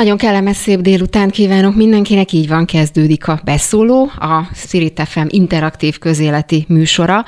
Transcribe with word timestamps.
Nagyon 0.00 0.16
kellemes 0.16 0.56
szép 0.56 0.80
délután 0.80 1.30
kívánok 1.30 1.74
mindenkinek, 1.74 2.32
így 2.32 2.48
van, 2.48 2.64
kezdődik 2.64 3.28
a 3.28 3.40
beszóló, 3.44 4.10
a 4.18 4.48
Spirit 4.54 5.02
FM 5.04 5.26
interaktív 5.28 5.98
közéleti 5.98 6.64
műsora. 6.68 7.24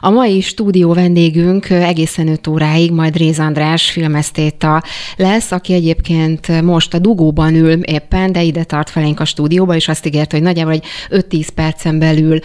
A 0.00 0.10
mai 0.10 0.40
stúdió 0.40 0.92
vendégünk 0.92 1.70
egészen 1.70 2.28
5 2.28 2.46
óráig 2.46 2.92
majd 2.92 3.16
Réz 3.16 3.38
András 3.38 3.90
filmesztéta 3.90 4.82
lesz, 5.16 5.52
aki 5.52 5.72
egyébként 5.72 6.62
most 6.62 6.94
a 6.94 6.98
dugóban 6.98 7.54
ül 7.54 7.72
éppen, 7.72 8.32
de 8.32 8.42
ide 8.42 8.64
tart 8.64 8.90
felénk 8.90 9.20
a 9.20 9.24
stúdióba, 9.24 9.74
és 9.74 9.88
azt 9.88 10.06
ígért, 10.06 10.32
hogy 10.32 10.42
nagyjából 10.42 10.72
egy 10.72 10.84
5-10 11.10 11.48
percen 11.54 11.98
belül 11.98 12.38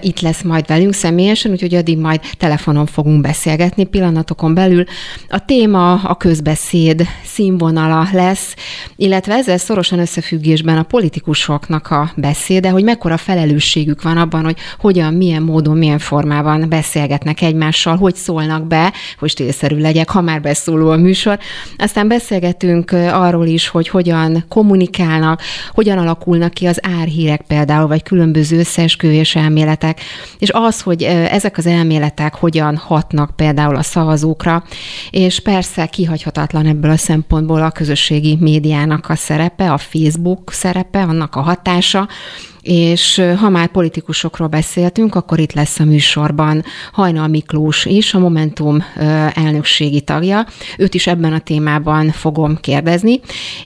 itt 0.00 0.20
lesz 0.20 0.42
majd 0.42 0.66
velünk 0.66 0.92
személyesen, 0.92 1.50
úgyhogy 1.50 1.74
addig 1.74 1.98
majd 1.98 2.20
telefonon 2.38 2.86
fogunk 2.86 3.20
beszélgetni 3.20 3.84
pillanatokon 3.84 4.54
belül. 4.54 4.84
A 5.28 5.44
téma 5.44 5.94
a 5.94 6.14
közbeszéd 6.14 7.06
színvonala 7.24 8.08
lesz, 8.12 8.54
illetve 8.96 9.14
ezzel 9.24 9.58
szorosan 9.58 9.98
összefüggésben 9.98 10.78
a 10.78 10.82
politikusoknak 10.82 11.90
a 11.90 12.12
beszéde, 12.16 12.68
hogy 12.68 12.84
mekkora 12.84 13.16
felelősségük 13.16 14.02
van 14.02 14.16
abban, 14.16 14.44
hogy 14.44 14.56
hogyan, 14.78 15.14
milyen 15.14 15.42
módon, 15.42 15.76
milyen 15.76 15.98
formában 15.98 16.68
beszélgetnek 16.68 17.42
egymással, 17.42 17.96
hogy 17.96 18.14
szólnak 18.14 18.66
be, 18.66 18.92
hogy 19.18 19.30
stílszerű 19.30 19.76
legyek, 19.76 20.10
ha 20.10 20.20
már 20.20 20.40
beszóló 20.40 20.90
a 20.90 20.96
műsor. 20.96 21.38
Aztán 21.76 22.08
beszélgetünk 22.08 22.90
arról 23.12 23.46
is, 23.46 23.68
hogy 23.68 23.88
hogyan 23.88 24.44
kommunikálnak, 24.48 25.40
hogyan 25.70 25.98
alakulnak 25.98 26.52
ki 26.52 26.66
az 26.66 26.78
árhírek 27.00 27.40
például, 27.40 27.86
vagy 27.86 28.02
különböző 28.02 28.58
összeesküvés 28.58 29.36
elméletek, 29.36 30.00
és 30.38 30.50
az, 30.52 30.80
hogy 30.80 31.02
ezek 31.02 31.58
az 31.58 31.66
elméletek 31.66 32.34
hogyan 32.34 32.76
hatnak 32.76 33.36
például 33.36 33.76
a 33.76 33.82
szavazókra, 33.82 34.64
és 35.10 35.40
persze 35.40 35.86
kihagyhatatlan 35.86 36.66
ebből 36.66 36.90
a 36.90 36.96
szempontból 36.96 37.62
a 37.62 37.70
közösségi 37.70 38.36
médiának 38.40 38.95
a 39.04 39.14
szerepe, 39.14 39.72
a 39.72 39.78
Facebook 39.78 40.52
szerepe, 40.52 41.02
annak 41.02 41.36
a 41.36 41.40
hatása, 41.40 42.08
és 42.66 43.22
ha 43.36 43.48
már 43.48 43.68
politikusokról 43.68 44.48
beszéltünk, 44.48 45.14
akkor 45.14 45.38
itt 45.38 45.52
lesz 45.52 45.80
a 45.80 45.84
műsorban 45.84 46.64
Hajnal 46.92 47.26
Miklós 47.26 47.84
is, 47.84 48.14
a 48.14 48.18
Momentum 48.18 48.84
elnökségi 49.34 50.00
tagja. 50.00 50.46
Őt 50.78 50.94
is 50.94 51.06
ebben 51.06 51.32
a 51.32 51.38
témában 51.38 52.10
fogom 52.10 52.56
kérdezni, 52.56 53.20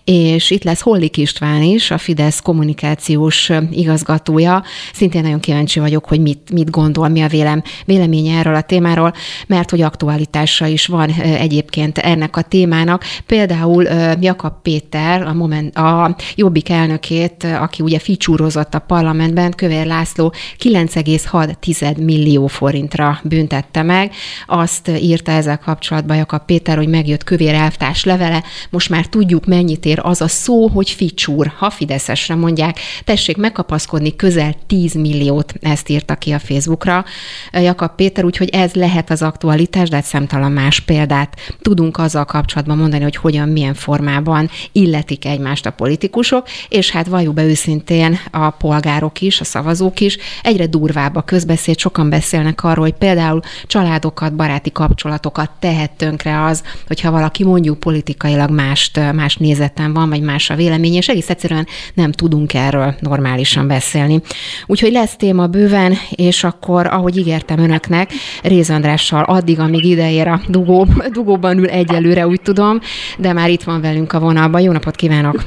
és 0.04 0.50
itt 0.50 0.62
lesz 0.62 0.80
Hollik 0.80 1.16
István 1.16 1.62
is, 1.62 1.90
a 1.90 1.98
Fidesz 1.98 2.40
kommunikációs 2.40 3.50
igazgatója. 3.70 4.62
Szintén 4.92 5.22
nagyon 5.22 5.40
kíváncsi 5.40 5.80
vagyok, 5.80 6.04
hogy 6.04 6.20
mit, 6.20 6.52
mit 6.52 6.70
gondol, 6.70 7.08
mi 7.08 7.22
a 7.22 7.28
vélem, 7.28 7.62
véleménye 7.84 8.38
erről 8.38 8.54
a 8.54 8.60
témáról, 8.62 9.12
mert 9.46 9.70
hogy 9.70 9.80
aktualitása 9.80 10.66
is 10.66 10.86
van 10.86 11.10
egyébként 11.20 11.98
ennek 11.98 12.36
a 12.36 12.42
témának. 12.42 13.04
Például 13.26 13.82
Jakab 14.20 14.54
Péter, 14.62 15.22
a, 15.22 15.32
moment, 15.32 15.76
a 15.76 16.16
Jobbik 16.34 16.68
elnökét, 16.68 17.44
aki 17.44 17.82
ugye 17.82 17.98
ficsúrozott 17.98 18.74
a 18.74 18.88
parlamentben 18.90 19.52
Kövér 19.56 19.86
László 19.86 20.34
9,6 20.58 22.04
millió 22.04 22.46
forintra 22.46 23.20
büntette 23.22 23.82
meg. 23.82 24.12
Azt 24.46 24.88
írta 24.88 25.32
ezzel 25.32 25.58
kapcsolatban 25.58 26.16
Jakab 26.16 26.44
Péter, 26.44 26.76
hogy 26.76 26.88
megjött 26.88 27.24
Kövér 27.24 27.54
elvtárs 27.54 28.04
levele, 28.04 28.42
most 28.70 28.88
már 28.88 29.06
tudjuk 29.06 29.46
mennyit 29.46 29.84
ér 29.84 29.98
az 30.02 30.20
a 30.20 30.28
szó, 30.28 30.68
hogy 30.68 30.90
ficsúr, 30.90 31.52
ha 31.58 31.70
Fideszesre 31.70 32.34
mondják. 32.34 32.78
Tessék 33.04 33.36
megkapaszkodni 33.36 34.16
közel 34.16 34.54
10 34.66 34.94
milliót, 34.94 35.54
ezt 35.60 35.88
írta 35.88 36.14
ki 36.14 36.32
a 36.32 36.38
Facebookra 36.38 37.04
Jakab 37.52 37.94
Péter, 37.94 38.24
úgyhogy 38.24 38.48
ez 38.48 38.72
lehet 38.74 39.10
az 39.10 39.22
aktualitás, 39.22 39.88
de 39.88 39.96
egy 39.96 40.04
szemtalan 40.04 40.52
más 40.52 40.80
példát 40.80 41.36
tudunk 41.62 41.98
azzal 41.98 42.24
kapcsolatban 42.24 42.76
mondani, 42.76 43.02
hogy 43.02 43.16
hogyan, 43.16 43.48
milyen 43.48 43.74
formában 43.74 44.50
illetik 44.72 45.24
egymást 45.24 45.66
a 45.66 45.70
politikusok, 45.70 46.46
és 46.68 46.90
hát 46.90 47.06
valljuk 47.06 47.34
be 47.34 47.44
őszintén 47.44 48.18
a 48.30 48.50
polgár 48.50 48.78
polgárok 48.80 49.20
is, 49.20 49.40
a 49.40 49.44
szavazók 49.44 50.00
is, 50.00 50.18
egyre 50.42 50.66
durvább 50.66 51.16
a 51.16 51.22
közbeszéd, 51.22 51.78
sokan 51.78 52.10
beszélnek 52.10 52.64
arról, 52.64 52.84
hogy 52.84 52.94
például 52.94 53.40
családokat, 53.66 54.34
baráti 54.34 54.72
kapcsolatokat 54.72 55.50
tehet 55.58 55.90
tönkre 55.90 56.44
az, 56.44 56.62
hogyha 56.86 57.10
valaki 57.10 57.44
mondjuk 57.44 57.78
politikailag 57.78 58.50
mást, 58.50 59.12
más 59.12 59.36
nézeten 59.36 59.92
van, 59.92 60.08
vagy 60.08 60.22
más 60.22 60.50
a 60.50 60.54
vélemény, 60.54 60.94
és 60.94 61.08
egész 61.08 61.30
egyszerűen 61.30 61.66
nem 61.94 62.12
tudunk 62.12 62.54
erről 62.54 62.94
normálisan 63.00 63.66
beszélni. 63.66 64.20
Úgyhogy 64.66 64.92
lesz 64.92 65.16
téma 65.16 65.46
bőven, 65.46 65.94
és 66.10 66.44
akkor, 66.44 66.86
ahogy 66.86 67.16
ígértem 67.16 67.58
önöknek, 67.58 68.12
Réz 68.42 68.70
Andrással 68.70 69.22
addig, 69.22 69.58
amíg 69.58 69.84
ideér 69.84 70.28
a 70.28 70.40
dugó, 70.48 70.86
dugóban 71.12 71.58
ül 71.58 71.68
egyelőre, 71.68 72.26
úgy 72.26 72.40
tudom, 72.40 72.80
de 73.18 73.32
már 73.32 73.50
itt 73.50 73.62
van 73.62 73.80
velünk 73.80 74.12
a 74.12 74.20
vonalban. 74.20 74.60
Jó 74.60 74.72
napot 74.72 74.96
kívánok! 74.96 75.44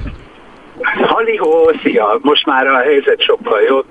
Halihó, 1.23 1.73
szia! 1.84 2.19
Most 2.22 2.45
már 2.45 2.67
a 2.67 2.78
helyzet 2.78 3.22
sokkal 3.22 3.61
jobb. 3.61 3.85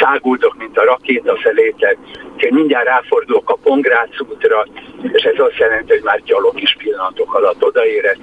Száguldok, 0.00 0.56
mint 0.58 0.78
a 0.78 0.84
rakéta 0.84 1.36
felétek. 1.36 1.96
Úgyhogy 2.34 2.52
mindjárt 2.52 2.86
ráfordulok 2.86 3.50
a 3.50 3.58
Pongrác 3.62 4.20
útra, 4.20 4.66
és 5.12 5.22
ez 5.22 5.34
azt 5.38 5.58
jelenti, 5.58 5.92
hogy 5.92 6.02
már 6.02 6.22
gyalog 6.24 6.60
is 6.60 6.76
pillanatok 6.78 7.34
alatt 7.34 7.64
odaérek. 7.64 8.18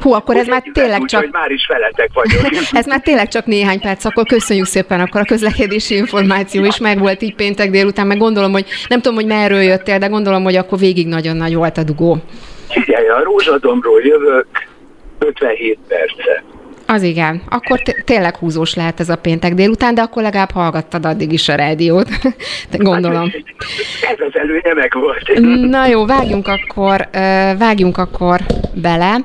Hú, 0.00 0.12
akkor 0.12 0.36
ez 0.36 0.46
már 0.46 0.62
tényleg 0.72 1.00
úgy, 1.00 1.06
csak... 1.06 1.30
már 1.30 1.50
is 1.50 1.66
veletek 1.66 2.10
vagyok. 2.14 2.40
ez 2.80 2.86
már 2.86 3.00
tényleg 3.00 3.28
csak 3.28 3.46
néhány 3.46 3.80
perc, 3.80 4.04
akkor 4.04 4.24
köszönjük 4.26 4.66
szépen, 4.66 5.00
akkor 5.00 5.20
a 5.20 5.24
közlekedési 5.24 5.96
információ 5.96 6.64
is 6.64 6.78
meg 6.78 6.98
volt 6.98 7.22
így 7.22 7.34
péntek 7.34 7.70
délután, 7.70 8.06
meg 8.06 8.18
gondolom, 8.18 8.52
hogy 8.52 8.66
nem 8.88 9.00
tudom, 9.00 9.16
hogy 9.16 9.26
merről 9.26 9.62
jöttél, 9.62 9.98
de 9.98 10.06
gondolom, 10.06 10.42
hogy 10.42 10.56
akkor 10.56 10.78
végig 10.78 11.06
nagyon 11.06 11.36
nagy 11.36 11.54
volt 11.54 11.76
a 11.78 11.82
dugó. 11.82 12.16
Figyelj, 12.68 13.08
a 13.08 13.22
Rózsadomról 13.22 14.00
jövök 14.02 14.46
57 15.18 15.78
perce. 15.88 16.42
Az 16.86 17.02
igen. 17.02 17.42
Akkor 17.48 17.82
tényleg 18.04 18.36
húzós 18.36 18.74
lehet 18.74 19.00
ez 19.00 19.08
a 19.08 19.16
péntek 19.16 19.54
délután, 19.54 19.94
de 19.94 20.02
akkor 20.02 20.22
legalább 20.22 20.50
hallgattad 20.50 21.06
addig 21.06 21.32
is 21.32 21.48
a 21.48 21.54
rádiót. 21.54 22.08
Gondolom. 22.72 23.30
Hát, 24.00 24.12
ez 24.12 24.26
az 24.28 24.40
előnye 24.40 24.74
meg 24.74 24.92
volt. 24.94 25.40
Na 25.68 25.86
jó, 25.86 26.06
vágjunk 26.06 26.48
akkor, 26.48 27.08
vágjunk 27.58 27.98
akkor 27.98 28.40
bele. 28.74 29.16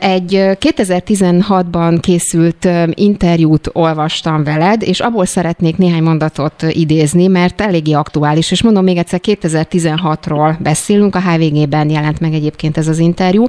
Egy 0.00 0.42
2016-ban 0.60 1.98
készült 2.00 2.68
interjút 2.94 3.70
olvastam 3.72 4.44
veled, 4.44 4.82
és 4.82 5.00
abból 5.00 5.24
szeretnék 5.24 5.76
néhány 5.76 6.02
mondatot 6.02 6.64
idézni, 6.68 7.26
mert 7.26 7.60
eléggé 7.60 7.92
aktuális, 7.92 8.50
és 8.50 8.62
mondom 8.62 8.84
még 8.84 8.96
egyszer, 8.96 9.20
2016-ról 9.22 10.56
beszélünk, 10.58 11.14
a 11.14 11.20
HVG-ben 11.20 11.90
jelent 11.90 12.20
meg 12.20 12.34
egyébként 12.34 12.76
ez 12.76 12.88
az 12.88 12.98
interjú, 12.98 13.46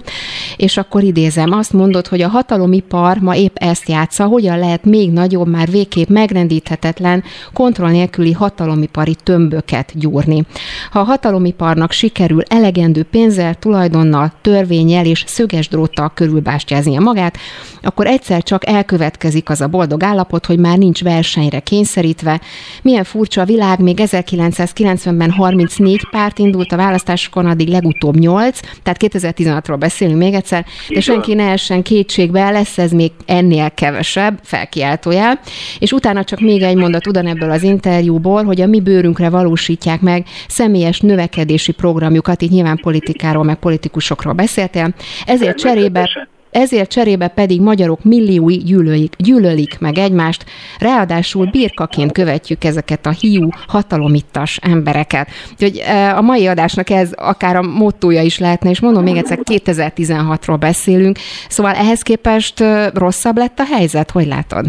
és 0.57 0.77
akkor 0.77 1.03
idézem, 1.03 1.51
azt 1.51 1.73
mondod, 1.73 2.07
hogy 2.07 2.21
a 2.21 2.27
hatalomipar 2.27 3.17
ma 3.17 3.35
épp 3.35 3.55
ezt 3.55 3.89
játsza, 3.89 4.25
hogyan 4.25 4.59
lehet 4.59 4.85
még 4.85 5.11
nagyobb, 5.11 5.47
már 5.47 5.69
végképp 5.69 6.09
megrendíthetetlen, 6.09 7.23
kontroll 7.53 7.91
nélküli 7.91 8.31
hatalomipari 8.31 9.15
tömböket 9.23 9.91
gyúrni. 9.95 10.45
Ha 10.91 10.99
a 10.99 11.03
hatalomiparnak 11.03 11.91
sikerül 11.91 12.41
elegendő 12.47 13.03
pénzzel, 13.03 13.55
tulajdonnal, 13.55 14.31
törvényel 14.41 15.05
és 15.05 15.23
szöges 15.27 15.67
dróttal 15.67 16.01
tudta 16.03 16.23
körülbástyáznia 16.23 16.99
magát, 16.99 17.37
akkor 17.81 18.07
egyszer 18.07 18.43
csak 18.43 18.67
elkövetkezik 18.67 19.49
az 19.49 19.61
a 19.61 19.67
boldog 19.67 20.03
állapot, 20.03 20.45
hogy 20.45 20.59
már 20.59 20.77
nincs 20.77 21.03
versenyre 21.03 21.59
kényszerítve. 21.59 22.41
Milyen 22.81 23.03
furcsa 23.03 23.41
a 23.41 23.45
világ, 23.45 23.79
még 23.79 23.99
1990-ben 24.01 25.31
34 25.31 26.07
párt 26.09 26.39
indult 26.39 26.71
a 26.71 26.75
választásokon, 26.75 27.45
addig 27.45 27.67
legutóbb 27.67 28.17
8, 28.17 28.59
tehát 28.83 28.99
2016-ról 29.03 29.75
beszélünk 29.79 30.17
még 30.17 30.33
egyszer, 30.33 30.65
de 30.89 30.99
senki 30.99 31.33
ne 31.33 31.51
essen 31.51 31.81
kétségbe, 31.81 32.49
lesz 32.49 32.77
ez 32.77 32.91
még 32.91 33.11
ennél 33.25 33.71
kevesebb, 33.71 34.39
felkiáltójel, 34.43 35.39
és 35.79 35.91
utána 35.91 36.23
csak 36.23 36.39
még 36.39 36.61
egy 36.61 36.75
mondat 36.75 37.07
ugyanebből 37.07 37.51
az 37.51 37.63
interjúból, 37.63 38.43
hogy 38.43 38.61
a 38.61 38.67
mi 38.67 38.79
bőrünkre 38.79 39.29
valósítják 39.29 40.01
meg 40.01 40.25
személyes 40.47 40.99
növekedési 40.99 41.71
programjukat, 41.71 42.41
így 42.41 42.51
nyilván 42.51 42.77
politikáról, 42.81 43.43
meg 43.43 43.55
politikusokról 43.55 44.33
beszéltél, 44.33 44.93
ezért 45.25 45.57
cserébe 45.57 45.92
cserébe, 45.93 46.27
ezért 46.53 46.89
cserébe 46.89 47.27
pedig 47.27 47.61
magyarok 47.61 48.03
milliói 48.03 48.57
gyűlölik, 48.57 49.13
gyűlölik 49.17 49.79
meg 49.79 49.97
egymást, 49.97 50.45
ráadásul 50.79 51.49
birkaként 51.51 52.11
követjük 52.11 52.63
ezeket 52.63 53.05
a 53.05 53.09
hiú, 53.09 53.49
hatalomittas 53.67 54.59
embereket. 54.61 55.27
Úgyhogy 55.51 55.83
e, 55.85 56.17
a 56.17 56.21
mai 56.21 56.47
adásnak 56.47 56.89
ez 56.89 57.11
akár 57.15 57.55
a 57.55 57.61
mottója 57.61 58.21
is 58.21 58.39
lehetne, 58.39 58.69
és 58.69 58.79
mondom 58.81 59.03
még 59.03 59.17
egyszer, 59.17 59.39
2016-ról 59.43 60.57
beszélünk, 60.59 61.17
szóval 61.47 61.73
ehhez 61.73 62.01
képest 62.01 62.61
e, 62.61 62.89
rosszabb 62.93 63.37
lett 63.37 63.59
a 63.59 63.65
helyzet, 63.65 64.11
hogy 64.11 64.27
látod? 64.27 64.65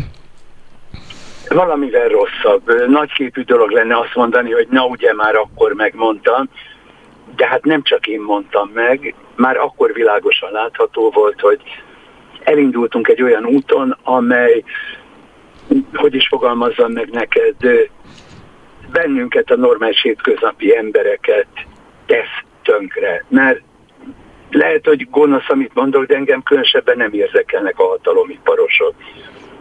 Valamivel 1.49 2.09
rosszabb. 2.09 2.89
Nagyképű 2.89 3.43
dolog 3.43 3.71
lenne 3.71 3.99
azt 3.99 4.15
mondani, 4.15 4.53
hogy 4.53 4.67
na 4.71 4.85
ugye 4.85 5.15
már 5.15 5.35
akkor 5.35 5.73
megmondtam, 5.73 6.49
de 7.37 7.47
hát 7.47 7.65
nem 7.65 7.83
csak 7.83 8.07
én 8.07 8.21
mondtam 8.21 8.71
meg, 8.75 9.15
már 9.37 9.57
akkor 9.57 9.93
világosan 9.93 10.53
látható 10.53 11.11
volt, 11.11 11.41
hogy 11.41 11.61
elindultunk 12.45 13.09
egy 13.09 13.23
olyan 13.23 13.47
úton, 13.47 13.97
amely, 14.03 14.65
hogy 15.95 16.15
is 16.15 16.29
fogalmazzam 16.29 16.93
meg 16.93 17.11
neked, 17.11 17.55
bennünket, 18.93 19.51
a 19.51 19.57
normális 19.57 20.03
hétköznapi 20.03 20.77
embereket 20.77 21.47
tesz 22.07 22.45
tönkre. 22.63 23.25
Mert 23.29 23.61
lehet, 24.51 24.87
hogy 24.87 25.11
gonosz, 25.11 25.49
amit 25.49 25.75
mondok, 25.75 26.05
de 26.05 26.15
engem 26.15 26.43
különösebben 26.43 26.97
nem 26.97 27.13
érdekelnek 27.13 27.79
a 27.79 27.89
hatalomiparosok. 27.89 28.95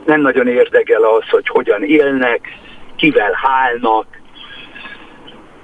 Nem 0.05 0.21
nagyon 0.21 0.47
érdekel 0.47 1.03
az, 1.03 1.29
hogy 1.29 1.47
hogyan 1.47 1.83
élnek, 1.83 2.47
kivel 2.95 3.39
hálnak, 3.41 4.05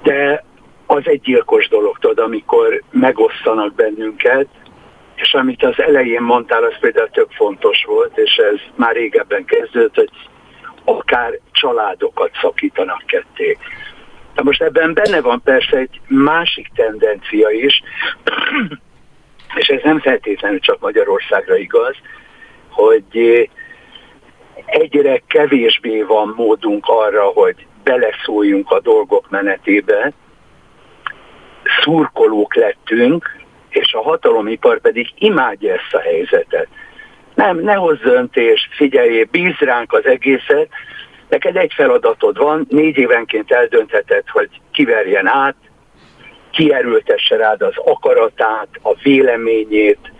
de 0.02 0.44
az 0.92 1.02
egy 1.04 1.20
gyilkos 1.20 1.68
dolog, 1.68 1.98
tudod, 1.98 2.18
amikor 2.18 2.82
megosztanak 2.90 3.74
bennünket, 3.74 4.46
és 5.14 5.34
amit 5.34 5.64
az 5.64 5.80
elején 5.80 6.22
mondtál, 6.22 6.64
az 6.64 6.78
például 6.80 7.08
tök 7.08 7.30
fontos 7.30 7.84
volt, 7.84 8.18
és 8.18 8.36
ez 8.36 8.58
már 8.74 8.94
régebben 8.94 9.44
kezdődött, 9.44 9.94
hogy 9.94 10.10
akár 10.84 11.38
családokat 11.52 12.30
szakítanak 12.40 13.02
ketté. 13.06 13.58
Na 14.34 14.42
most 14.42 14.62
ebben 14.62 14.94
benne 14.94 15.20
van 15.20 15.40
persze 15.44 15.76
egy 15.76 16.00
másik 16.06 16.68
tendencia 16.74 17.48
is, 17.48 17.82
és 19.60 19.68
ez 19.68 19.80
nem 19.82 20.00
feltétlenül 20.00 20.60
csak 20.60 20.80
Magyarországra 20.80 21.56
igaz, 21.56 21.96
hogy 22.68 23.48
egyre 24.66 25.22
kevésbé 25.26 26.02
van 26.02 26.32
módunk 26.36 26.84
arra, 26.88 27.24
hogy 27.24 27.66
beleszóljunk 27.82 28.70
a 28.70 28.80
dolgok 28.80 29.30
menetébe, 29.30 30.12
szurkolók 31.82 32.54
lettünk, 32.54 33.38
és 33.68 33.92
a 33.92 34.02
hatalomipar 34.02 34.80
pedig 34.80 35.12
imádja 35.18 35.72
ezt 35.72 35.94
a 35.94 36.00
helyzetet. 36.00 36.68
Nem, 37.34 37.58
ne 37.58 37.74
hozz 37.74 38.00
döntést, 38.00 38.74
figyelj, 38.74 39.24
bíz 39.24 39.56
ránk 39.58 39.92
az 39.92 40.06
egészet, 40.06 40.68
neked 41.28 41.56
egy 41.56 41.72
feladatod 41.74 42.38
van, 42.38 42.66
négy 42.68 42.96
évenként 42.96 43.50
eldöntheted, 43.50 44.28
hogy 44.28 44.48
kiverjen 44.72 45.26
át, 45.26 45.56
kierültesse 46.50 47.36
rád 47.36 47.62
az 47.62 47.74
akaratát, 47.76 48.68
a 48.82 48.94
véleményét, 49.02 50.12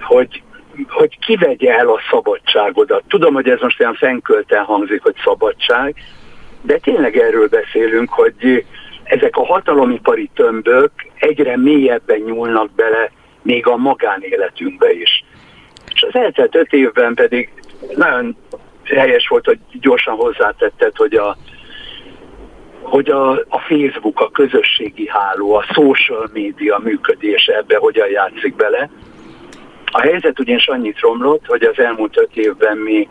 hogy, 0.00 0.42
hogy 0.88 1.18
kivegye 1.18 1.78
el 1.78 1.88
a 1.88 2.00
szabadságodat. 2.10 3.02
Tudom, 3.08 3.34
hogy 3.34 3.48
ez 3.48 3.60
most 3.60 3.80
olyan 3.80 3.94
fenkölten 3.94 4.64
hangzik, 4.64 5.02
hogy 5.02 5.14
szabadság, 5.24 5.94
de 6.60 6.78
tényleg 6.78 7.16
erről 7.16 7.48
beszélünk, 7.48 8.10
hogy 8.10 8.64
ezek 9.04 9.36
a 9.36 9.44
hatalomipari 9.44 10.30
tömbök 10.34 10.90
egyre 11.18 11.56
mélyebben 11.56 12.20
nyúlnak 12.20 12.74
bele 12.74 13.10
még 13.42 13.66
a 13.66 13.76
magánéletünkbe 13.76 14.92
is. 14.92 15.24
És 15.94 16.02
az 16.02 16.14
eltelt 16.14 16.54
öt 16.54 16.72
évben 16.72 17.14
pedig 17.14 17.52
nagyon 17.96 18.36
helyes 18.84 19.28
volt, 19.28 19.44
hogy 19.44 19.58
gyorsan 19.72 20.14
hozzátetted, 20.14 20.96
hogy 20.96 21.14
a, 21.14 21.36
hogy 22.80 23.10
a, 23.10 23.30
a 23.30 23.58
Facebook, 23.58 24.20
a 24.20 24.30
közösségi 24.30 25.08
háló, 25.08 25.54
a 25.54 25.64
social 25.72 26.30
média 26.32 26.78
működése 26.78 27.56
ebbe 27.56 27.76
hogyan 27.76 28.08
játszik 28.08 28.56
bele. 28.56 28.90
A 29.84 30.00
helyzet 30.00 30.38
ugyanis 30.38 30.66
annyit 30.66 31.00
romlott, 31.00 31.46
hogy 31.46 31.62
az 31.62 31.78
elmúlt 31.78 32.18
öt 32.18 32.36
évben 32.36 32.76
mi 32.76 33.08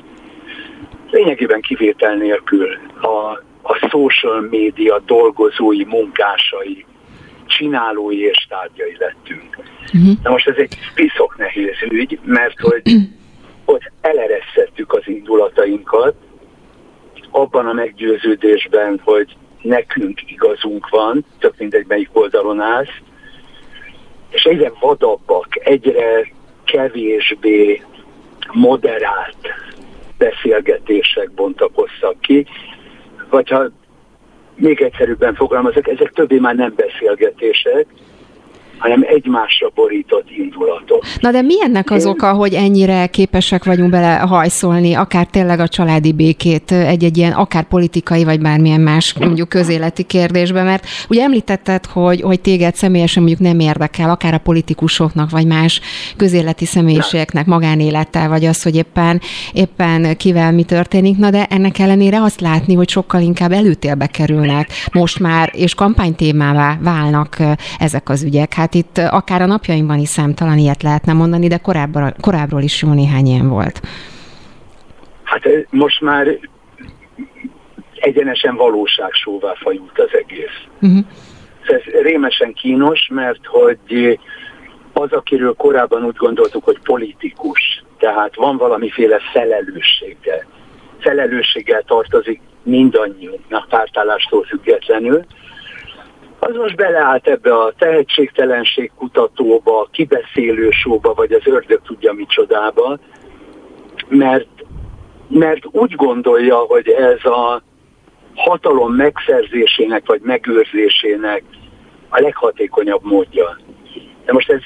lényegében 1.11 1.61
kivétel 1.61 2.15
nélkül 2.15 2.77
a 3.01 3.41
a 3.61 3.87
social 3.89 4.41
média 4.41 4.99
dolgozói, 5.05 5.83
munkásai, 5.83 6.85
csinálói 7.45 8.19
és 8.19 8.45
tárgyai 8.49 8.95
lettünk. 8.99 9.57
Uh-huh. 9.93 10.13
Na 10.23 10.29
most 10.29 10.47
ez 10.47 10.55
egy 10.57 10.77
piszok 10.95 11.37
nehéz 11.37 11.75
ügy, 11.89 12.19
mert 12.23 12.59
hogy 12.59 12.81
hogy 13.71 13.91
eleresztettük 14.01 14.93
az 14.93 15.01
indulatainkat, 15.05 16.15
abban 17.29 17.67
a 17.67 17.73
meggyőződésben, 17.73 19.01
hogy 19.03 19.35
nekünk 19.61 20.31
igazunk 20.31 20.89
van, 20.89 21.25
tök 21.39 21.57
mindegy 21.57 21.85
melyik 21.87 22.09
oldalon 22.13 22.61
állsz, 22.61 22.99
és 24.29 24.43
egyre 24.43 24.71
vadabbak, 24.79 25.47
egyre 25.67 26.31
kevésbé 26.63 27.81
moderált 28.51 29.47
beszélgetések 30.17 31.31
bontakoztak 31.31 32.21
ki, 32.21 32.45
vagy 33.31 33.50
ha 33.50 33.69
még 34.56 34.81
egyszerűbben 34.81 35.36
fogalmazok, 35.36 35.88
ezek 35.88 36.12
többé 36.12 36.39
már 36.39 36.56
nem 36.56 36.74
beszélgetések, 36.75 37.86
hanem 38.81 39.04
egymásra 39.07 39.72
borított 39.75 40.30
indulatok. 40.38 41.04
Na 41.19 41.31
de 41.31 41.42
mi 41.42 41.63
ennek 41.63 41.92
az 41.92 42.06
Én... 42.06 42.12
oka, 42.12 42.33
hogy 42.33 42.54
ennyire 42.54 43.07
képesek 43.07 43.63
vagyunk 43.63 43.89
bele 43.89 44.16
hajszolni, 44.16 44.94
akár 44.94 45.25
tényleg 45.25 45.60
a 45.60 45.68
családi 45.68 46.12
békét 46.12 46.72
egy-egy 46.72 47.18
ilyen, 47.18 47.31
akár 47.31 47.63
politikai, 47.63 48.24
vagy 48.24 48.39
bármilyen 48.39 48.81
más 48.81 49.13
mondjuk 49.13 49.50
közéleti 49.50 50.04
kérdésbe, 50.04 50.63
mert 50.63 50.86
ugye 51.10 51.24
említetted, 51.24 51.86
hogy, 51.86 52.22
hogy 52.22 52.42
téged 52.42 52.75
személyesen 52.75 53.24
mondjuk 53.24 53.48
nem 53.48 53.60
érdekel, 53.60 54.10
akár 54.10 54.33
a 54.33 54.38
politikusoknak, 54.38 55.30
vagy 55.30 55.48
más 55.48 55.81
közéleti 56.18 56.66
személyiségeknek 56.66 57.45
magánélettel, 57.45 58.30
vagy 58.30 58.45
az, 58.45 58.63
hogy 58.63 58.75
éppen, 58.75 59.22
éppen 59.54 60.18
kivel 60.18 60.51
mi 60.51 60.63
történik, 60.63 61.18
na 61.18 61.30
de 61.30 61.45
ennek 61.45 61.80
ellenére 61.80 62.22
azt 62.22 62.42
látni, 62.42 62.74
hogy 62.74 62.89
sokkal 62.89 63.22
inkább 63.22 63.51
előtérbe 63.51 64.07
kerülnek 64.07 64.69
most 64.92 65.19
már, 65.19 65.51
és 65.54 65.75
kampánytémává 65.75 66.78
válnak 66.81 67.38
ezek 67.80 68.10
az 68.10 68.24
ügyek. 68.24 68.54
Hát 68.54 68.70
Hát 68.71 68.83
itt 68.83 68.97
akár 68.97 69.41
a 69.41 69.45
napjainkban 69.45 70.00
is 70.00 70.07
számtalan 70.07 70.57
ilyet 70.57 70.83
lehetne 70.83 71.13
mondani, 71.13 71.47
de 71.47 71.57
korábban, 71.57 72.13
korábbról 72.21 72.62
is 72.62 72.81
jó 72.81 72.94
néhány 72.94 73.25
ilyen 73.25 73.50
volt. 73.50 73.81
Hát 75.23 75.44
most 75.69 76.01
már 76.01 76.39
egyenesen 77.95 78.56
valóságsóvá 78.56 79.53
fajult 79.53 80.00
az 80.00 80.09
egész. 80.12 80.57
Uh-huh. 80.81 81.06
Ez 81.68 82.01
rémesen 82.01 82.53
kínos, 82.53 83.07
mert 83.13 83.45
hogy 83.45 84.19
az, 84.94 85.12
akiről 85.12 85.53
korábban 85.53 86.03
úgy 86.03 86.15
gondoltuk, 86.15 86.63
hogy 86.63 86.79
politikus, 86.83 87.83
tehát 87.97 88.35
van 88.35 88.57
valamiféle 88.57 89.19
felelőssége, 89.33 90.47
felelősséggel 91.00 91.83
tartozik 91.83 92.41
mindannyiunknak 92.63 93.68
pártállástól 93.69 94.44
függetlenül, 94.44 95.25
az 96.43 96.55
most 96.55 96.75
beleállt 96.75 97.27
ebbe 97.27 97.55
a 97.55 97.73
tehetségtelenség 97.77 98.91
kutatóba, 98.97 99.88
kibeszélő 99.91 100.69
sóba, 100.69 101.13
vagy 101.13 101.31
az 101.31 101.47
ördög 101.47 101.81
tudja 101.81 102.13
micsodába, 102.13 102.99
mert, 104.07 104.47
mert 105.27 105.66
úgy 105.71 105.95
gondolja, 105.95 106.56
hogy 106.56 106.87
ez 106.87 107.25
a 107.25 107.61
hatalom 108.35 108.94
megszerzésének 108.94 110.06
vagy 110.06 110.21
megőrzésének 110.21 111.44
a 112.09 112.21
leghatékonyabb 112.21 113.04
módja. 113.04 113.57
De 114.25 114.33
most 114.33 114.49
ez, 114.49 114.61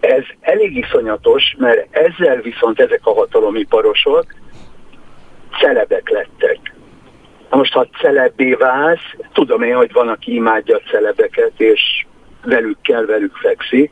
ez 0.00 0.24
elég 0.40 0.76
iszonyatos, 0.76 1.54
mert 1.58 1.96
ezzel 1.96 2.40
viszont 2.40 2.80
ezek 2.80 3.00
a 3.02 3.14
hatalomiparosok 3.14 4.24
celebek 5.60 6.08
lettek. 6.08 6.77
Na 7.50 7.56
most, 7.56 7.72
ha 7.72 7.88
celebbé 8.00 8.52
válsz, 8.52 9.14
tudom 9.32 9.62
én, 9.62 9.76
hogy 9.76 9.92
van, 9.92 10.08
aki 10.08 10.34
imádja 10.34 10.76
a 10.76 10.88
celebeket, 10.90 11.52
és 11.56 12.06
velük 12.44 12.80
kell, 12.82 13.04
velük 13.04 13.36
fekszik, 13.36 13.90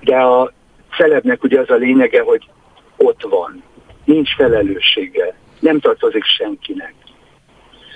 de 0.00 0.16
a 0.16 0.52
celebnek 0.96 1.42
ugye 1.42 1.60
az 1.60 1.70
a 1.70 1.74
lényege, 1.74 2.22
hogy 2.22 2.50
ott 2.96 3.22
van, 3.22 3.62
nincs 4.04 4.34
felelőssége, 4.34 5.34
nem 5.58 5.80
tartozik 5.80 6.24
senkinek. 6.24 6.94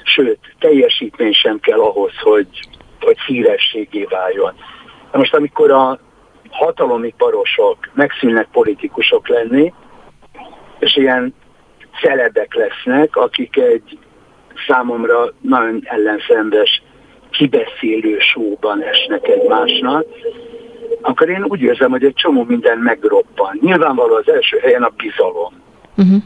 Sőt, 0.04 0.38
teljesítmény 0.58 1.32
sem 1.32 1.60
kell 1.60 1.80
ahhoz, 1.80 2.12
hogy, 2.20 2.68
hogy 3.00 3.20
hírességé 3.20 4.06
váljon. 4.10 4.54
Na 5.12 5.18
most, 5.18 5.34
amikor 5.34 5.70
a 5.70 5.98
hatalomi 6.50 7.14
parosok 7.16 7.90
megszűnnek 7.92 8.48
politikusok 8.52 9.28
lenni, 9.28 9.72
és 10.78 10.96
ilyen 10.96 11.34
celebek 12.00 12.54
lesznek, 12.54 13.16
akik 13.16 13.56
egy 13.56 13.98
számomra 14.66 15.32
nagyon 15.40 15.80
ellenszembes 15.84 16.82
kibeszélő 17.30 18.18
sóban 18.18 18.82
esnek 18.82 19.28
egymásnak, 19.28 20.06
akkor 21.00 21.28
én 21.28 21.44
úgy 21.48 21.60
érzem, 21.60 21.90
hogy 21.90 22.04
egy 22.04 22.14
csomó 22.14 22.44
minden 22.44 22.78
megroppan. 22.78 23.58
Nyilvánvaló 23.60 24.14
az 24.14 24.28
első 24.28 24.58
helyen 24.58 24.82
a 24.82 24.92
bizalom. 24.96 25.52
Uh-huh. 25.96 26.22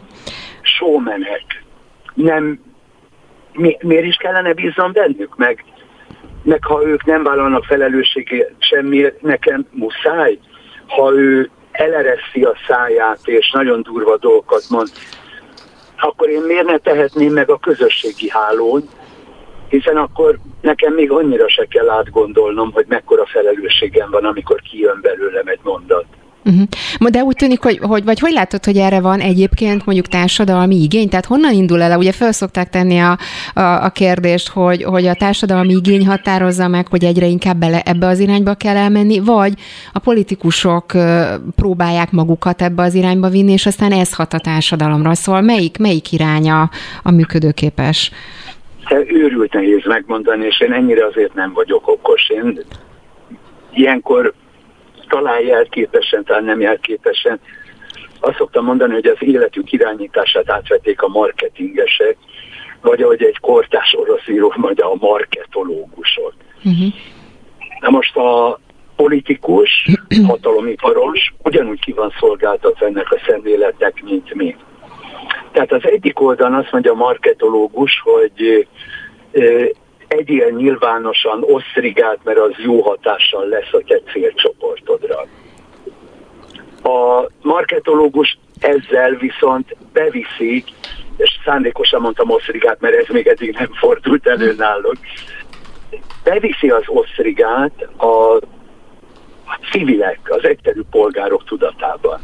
Sómenek. 0.63 1.65
Nem, 2.15 2.61
mi, 3.53 3.77
miért 3.81 4.05
is 4.05 4.17
kellene 4.17 4.53
bíznom 4.53 4.93
bennük? 4.93 5.37
Meg, 5.37 5.65
meg 6.43 6.65
ha 6.65 6.87
ők 6.87 7.05
nem 7.05 7.23
vállalnak 7.23 7.65
felelősséget 7.65 8.53
semmiért, 8.59 9.23
nekem 9.23 9.67
muszáj. 9.71 10.39
Ha 10.87 11.13
ő 11.13 11.51
elereszi 11.71 12.43
a 12.43 12.57
száját, 12.69 13.21
és 13.25 13.51
nagyon 13.51 13.83
durva 13.83 14.17
dolgokat 14.17 14.65
mond, 14.69 14.89
akkor 16.01 16.29
én 16.29 16.43
miért 16.43 16.67
ne 16.67 16.79
tehetném 16.79 17.33
meg 17.33 17.51
a 17.51 17.59
közösségi 17.59 18.29
hálón, 18.29 18.89
hiszen 19.69 19.97
akkor 19.97 20.39
nekem 20.61 20.95
még 20.95 21.11
annyira 21.11 21.49
se 21.49 21.67
kell 21.67 21.91
átgondolnom, 21.91 22.73
hogy 22.73 22.85
mekkora 22.89 23.27
felelősségem 23.27 24.11
van, 24.11 24.25
amikor 24.25 24.61
kijön 24.61 24.99
belőlem 25.03 25.47
egy 25.47 25.61
mondat. 25.63 26.05
Uh-huh. 26.49 27.11
De 27.11 27.23
úgy 27.23 27.37
tűnik, 27.37 27.63
hogy, 27.63 27.79
hogy, 27.83 28.05
vagy 28.05 28.19
hogy 28.19 28.33
látod, 28.33 28.65
hogy 28.65 28.77
erre 28.77 29.01
van 29.01 29.21
egyébként 29.21 29.85
mondjuk 29.85 30.07
társadalmi 30.07 30.83
igény? 30.83 31.09
Tehát 31.09 31.27
honnan 31.27 31.53
indul 31.53 31.83
el? 31.83 31.99
Ugye 31.99 32.13
fel 32.13 32.33
szokták 32.33 32.71
tenni 32.71 32.99
a, 32.99 33.19
a, 33.55 33.85
a 33.85 33.89
kérdést, 33.89 34.49
hogy, 34.49 34.83
hogy 34.83 35.07
a 35.07 35.15
társadalmi 35.15 35.73
igény 35.73 36.07
határozza 36.07 36.69
meg, 36.69 36.87
hogy 36.89 37.05
egyre 37.05 37.27
inkább 37.27 37.57
bele, 37.57 37.81
ebbe 37.81 38.07
az 38.07 38.19
irányba 38.19 38.55
kell 38.55 38.77
elmenni, 38.77 39.19
vagy 39.19 39.53
a 39.93 39.99
politikusok 39.99 40.93
próbálják 41.57 42.11
magukat 42.11 42.63
ebbe 42.63 42.83
az 42.83 42.95
irányba 42.95 43.29
vinni, 43.29 43.53
és 43.53 43.67
aztán 43.67 43.93
ez 43.93 44.15
hat 44.15 44.33
a 44.33 44.39
társadalomra. 44.39 45.15
Szóval 45.15 45.41
melyik, 45.41 45.79
melyik 45.79 46.13
iránya 46.13 46.71
a 47.03 47.11
működőképes? 47.11 48.11
Őrült 49.07 49.53
nehéz 49.53 49.85
megmondani, 49.85 50.47
és 50.47 50.61
én 50.61 50.73
ennyire 50.73 51.07
azért 51.07 51.35
nem 51.35 51.53
vagyok 51.53 51.89
okos. 51.89 52.29
Én 52.29 52.61
ilyenkor 53.73 54.35
talán 55.09 55.41
jelképesen, 55.41 56.25
talán 56.25 56.45
nem 56.45 56.61
jelképesen. 56.61 57.41
Azt 58.21 58.37
szoktam 58.37 58.65
mondani, 58.65 58.93
hogy 58.93 59.07
az 59.07 59.17
életük 59.21 59.73
irányítását 59.73 60.51
átvették 60.51 61.03
a 61.03 61.09
marketingesek, 61.09 62.17
vagy 62.81 63.03
ahogy 63.03 63.23
egy 63.23 63.39
kortás 63.41 63.95
orosz 63.99 64.29
író 64.29 64.53
mondja, 64.57 64.91
a 64.91 64.97
marketológusok. 65.01 66.35
Uh-huh. 66.65 66.93
Na 67.81 67.91
most 67.91 68.17
a 68.17 68.61
politikus, 68.97 69.71
hatalomiparos 70.27 71.35
ugyanúgy 71.43 71.81
ki 71.81 71.93
van 71.93 72.13
szolgáltatva 72.21 72.87
ennek 72.87 73.13
a 73.13 73.21
szemléletek, 73.27 74.03
mint 74.03 74.35
mi. 74.35 74.57
Tehát 75.53 75.73
az 75.73 75.81
egyik 75.85 76.21
oldalon 76.21 76.55
azt 76.55 76.73
mondja 76.73 76.93
a 76.93 76.95
marketológus, 76.95 78.03
hogy 78.05 78.67
egyél 80.09 80.51
nyilvánosan 80.51 81.43
osztrigát, 81.43 82.19
mert 82.25 82.39
az 82.39 82.53
jó 82.57 82.81
hatással 82.81 83.47
lesz 83.47 83.73
a 83.73 83.81
te 83.87 84.01
célcsoportodra. 84.13 85.27
A 86.83 87.29
marketológus 87.43 88.39
ezzel 88.59 89.15
viszont 89.15 89.77
beviszi, 89.93 90.65
és 91.17 91.39
szándékosan 91.45 92.01
mondtam 92.01 92.31
osztrigát, 92.31 92.81
mert 92.81 92.95
ez 92.95 93.07
még 93.09 93.27
eddig 93.27 93.55
nem 93.59 93.73
fordult 93.73 94.27
elő 94.27 94.55
náluk, 94.57 94.97
beviszi 96.25 96.71
az 96.71 96.83
osztrigát 96.87 97.89
a, 97.97 98.35
a 99.45 99.59
civilek, 99.71 100.21
az 100.25 100.45
egyszerű 100.45 100.81
polgárok 100.91 101.45
tudatában. 101.45 102.21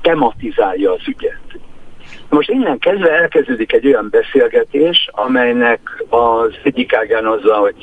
Tematizálja 0.00 0.92
az 0.92 1.08
ügyet. 1.08 1.51
Most 2.32 2.50
innen 2.50 2.78
kezdve 2.78 3.10
elkezdődik 3.10 3.72
egy 3.72 3.86
olyan 3.86 4.08
beszélgetés, 4.10 5.08
amelynek 5.10 6.04
az 6.08 6.54
egyik 6.62 6.94
ágán 6.94 7.26
azzal, 7.26 7.60
hogy 7.60 7.74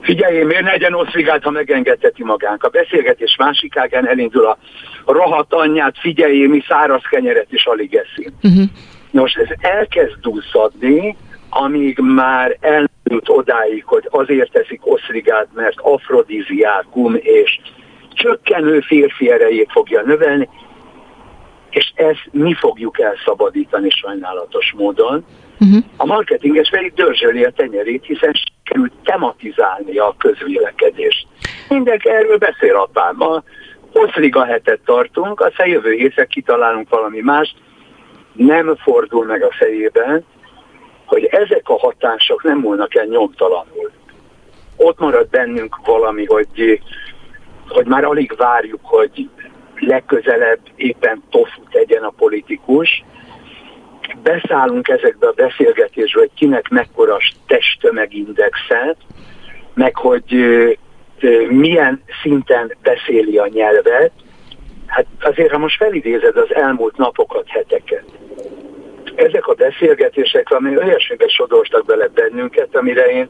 figyelj, 0.00 0.42
miért 0.42 0.62
ne 0.62 0.70
legyen 0.70 0.94
osztrigát, 0.94 1.42
ha 1.42 1.50
megengedheti 1.50 2.24
magánk. 2.24 2.62
A 2.62 2.68
beszélgetés 2.68 3.36
másik 3.38 3.76
ágán 3.76 4.08
elindul 4.08 4.46
a 4.46 4.58
rohadt 5.06 5.52
anyját, 5.52 5.98
figyelj, 5.98 6.46
mi 6.46 6.62
száraz 6.68 7.02
kenyeret 7.10 7.52
is 7.52 7.66
alig 7.66 7.94
eszünk. 7.94 8.34
Uh-huh. 8.42 8.64
Nos, 9.10 9.32
ez 9.32 9.48
elkezd 9.60 10.14
duzzadni, 10.20 11.16
amíg 11.50 11.98
már 11.98 12.56
elnőtt 12.60 13.28
odáig, 13.28 13.84
hogy 13.84 14.08
azért 14.10 14.52
teszik 14.52 14.80
osztrigát, 14.86 15.48
mert 15.54 15.80
afrodiziákum 15.80 17.14
és 17.14 17.60
csökkenő 18.12 18.80
férfi 18.80 19.30
erejét 19.30 19.70
fogja 19.70 20.02
növelni, 20.02 20.48
és 21.74 21.92
ezt 21.94 22.28
mi 22.30 22.54
fogjuk 22.54 23.00
elszabadítani 23.00 23.90
sajnálatos 23.90 24.72
módon. 24.76 25.24
Uh-huh. 25.60 25.84
A 25.96 26.06
marketinges 26.06 26.70
pedig 26.70 26.94
dörzsöli 26.94 27.44
a 27.44 27.50
tenyerét, 27.50 28.04
hiszen 28.04 28.32
sikerült 28.32 28.92
tematizálni 29.04 29.96
a 29.96 30.14
közvélekedést. 30.18 31.26
Mindenki 31.68 32.08
erről 32.08 32.38
beszél 32.38 32.76
apám. 32.76 33.20
A 33.20 33.42
Oszliga 33.92 34.44
hetet 34.44 34.80
tartunk, 34.84 35.40
aztán 35.40 35.68
jövő 35.68 35.92
hétre 35.92 36.24
kitalálunk 36.24 36.88
valami 36.88 37.20
mást. 37.20 37.56
Nem 38.32 38.76
fordul 38.76 39.24
meg 39.24 39.42
a 39.42 39.52
fejében, 39.52 40.24
hogy 41.04 41.24
ezek 41.24 41.68
a 41.68 41.78
hatások 41.78 42.42
nem 42.42 42.58
múlnak 42.58 42.94
el 42.94 43.04
nyomtalanul. 43.04 43.90
Ott 44.76 44.98
marad 44.98 45.28
bennünk 45.28 45.76
valami, 45.84 46.24
hogy, 46.24 46.80
hogy 47.68 47.86
már 47.86 48.04
alig 48.04 48.34
várjuk, 48.36 48.80
hogy 48.82 49.28
legközelebb 49.86 50.60
éppen 50.76 51.22
tofu 51.30 51.62
tegyen 51.70 52.02
a 52.02 52.12
politikus. 52.16 53.04
Beszállunk 54.22 54.88
ezekbe 54.88 55.26
a 55.26 55.32
beszélgetésbe, 55.32 56.20
hogy 56.20 56.30
kinek 56.34 56.68
mekkora 56.68 57.16
testtömegindexet, 57.46 58.96
meg 59.74 59.96
hogy 59.96 60.24
milyen 61.48 62.02
szinten 62.22 62.76
beszéli 62.82 63.38
a 63.38 63.48
nyelvet. 63.52 64.12
Hát 64.86 65.06
azért, 65.20 65.50
ha 65.50 65.58
most 65.58 65.76
felidézed 65.76 66.36
az 66.36 66.54
elmúlt 66.54 66.96
napokat, 66.96 67.48
heteket, 67.48 68.04
ezek 69.14 69.46
a 69.46 69.54
beszélgetések, 69.54 70.50
ami 70.50 70.76
olyasmibe 70.76 71.28
sodortak 71.28 71.84
bele 71.84 72.08
bennünket, 72.08 72.76
amire 72.76 73.04
én 73.04 73.28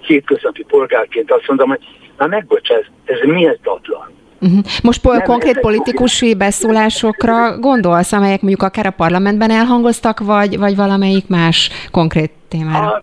hétköznapi 0.00 0.64
polgárként 0.64 1.32
azt 1.32 1.48
mondom, 1.48 1.68
hogy 1.68 1.84
na 2.18 2.26
megbocs, 2.26 2.70
ez, 2.70 2.84
ez 3.04 3.18
méltatlan. 3.22 4.19
Uh-huh. 4.40 4.64
Most 4.82 5.04
nem, 5.04 5.22
konkrét 5.22 5.60
politikusi 5.60 6.34
beszólásokra 6.34 7.58
gondolsz, 7.58 8.12
amelyek 8.12 8.40
mondjuk 8.40 8.62
akár 8.62 8.86
a 8.86 8.90
parlamentben 8.90 9.50
elhangoztak, 9.50 10.18
vagy, 10.18 10.58
vagy 10.58 10.76
valamelyik 10.76 11.28
más 11.28 11.70
konkrét 11.90 12.30
témára? 12.48 12.86
A 12.86 13.02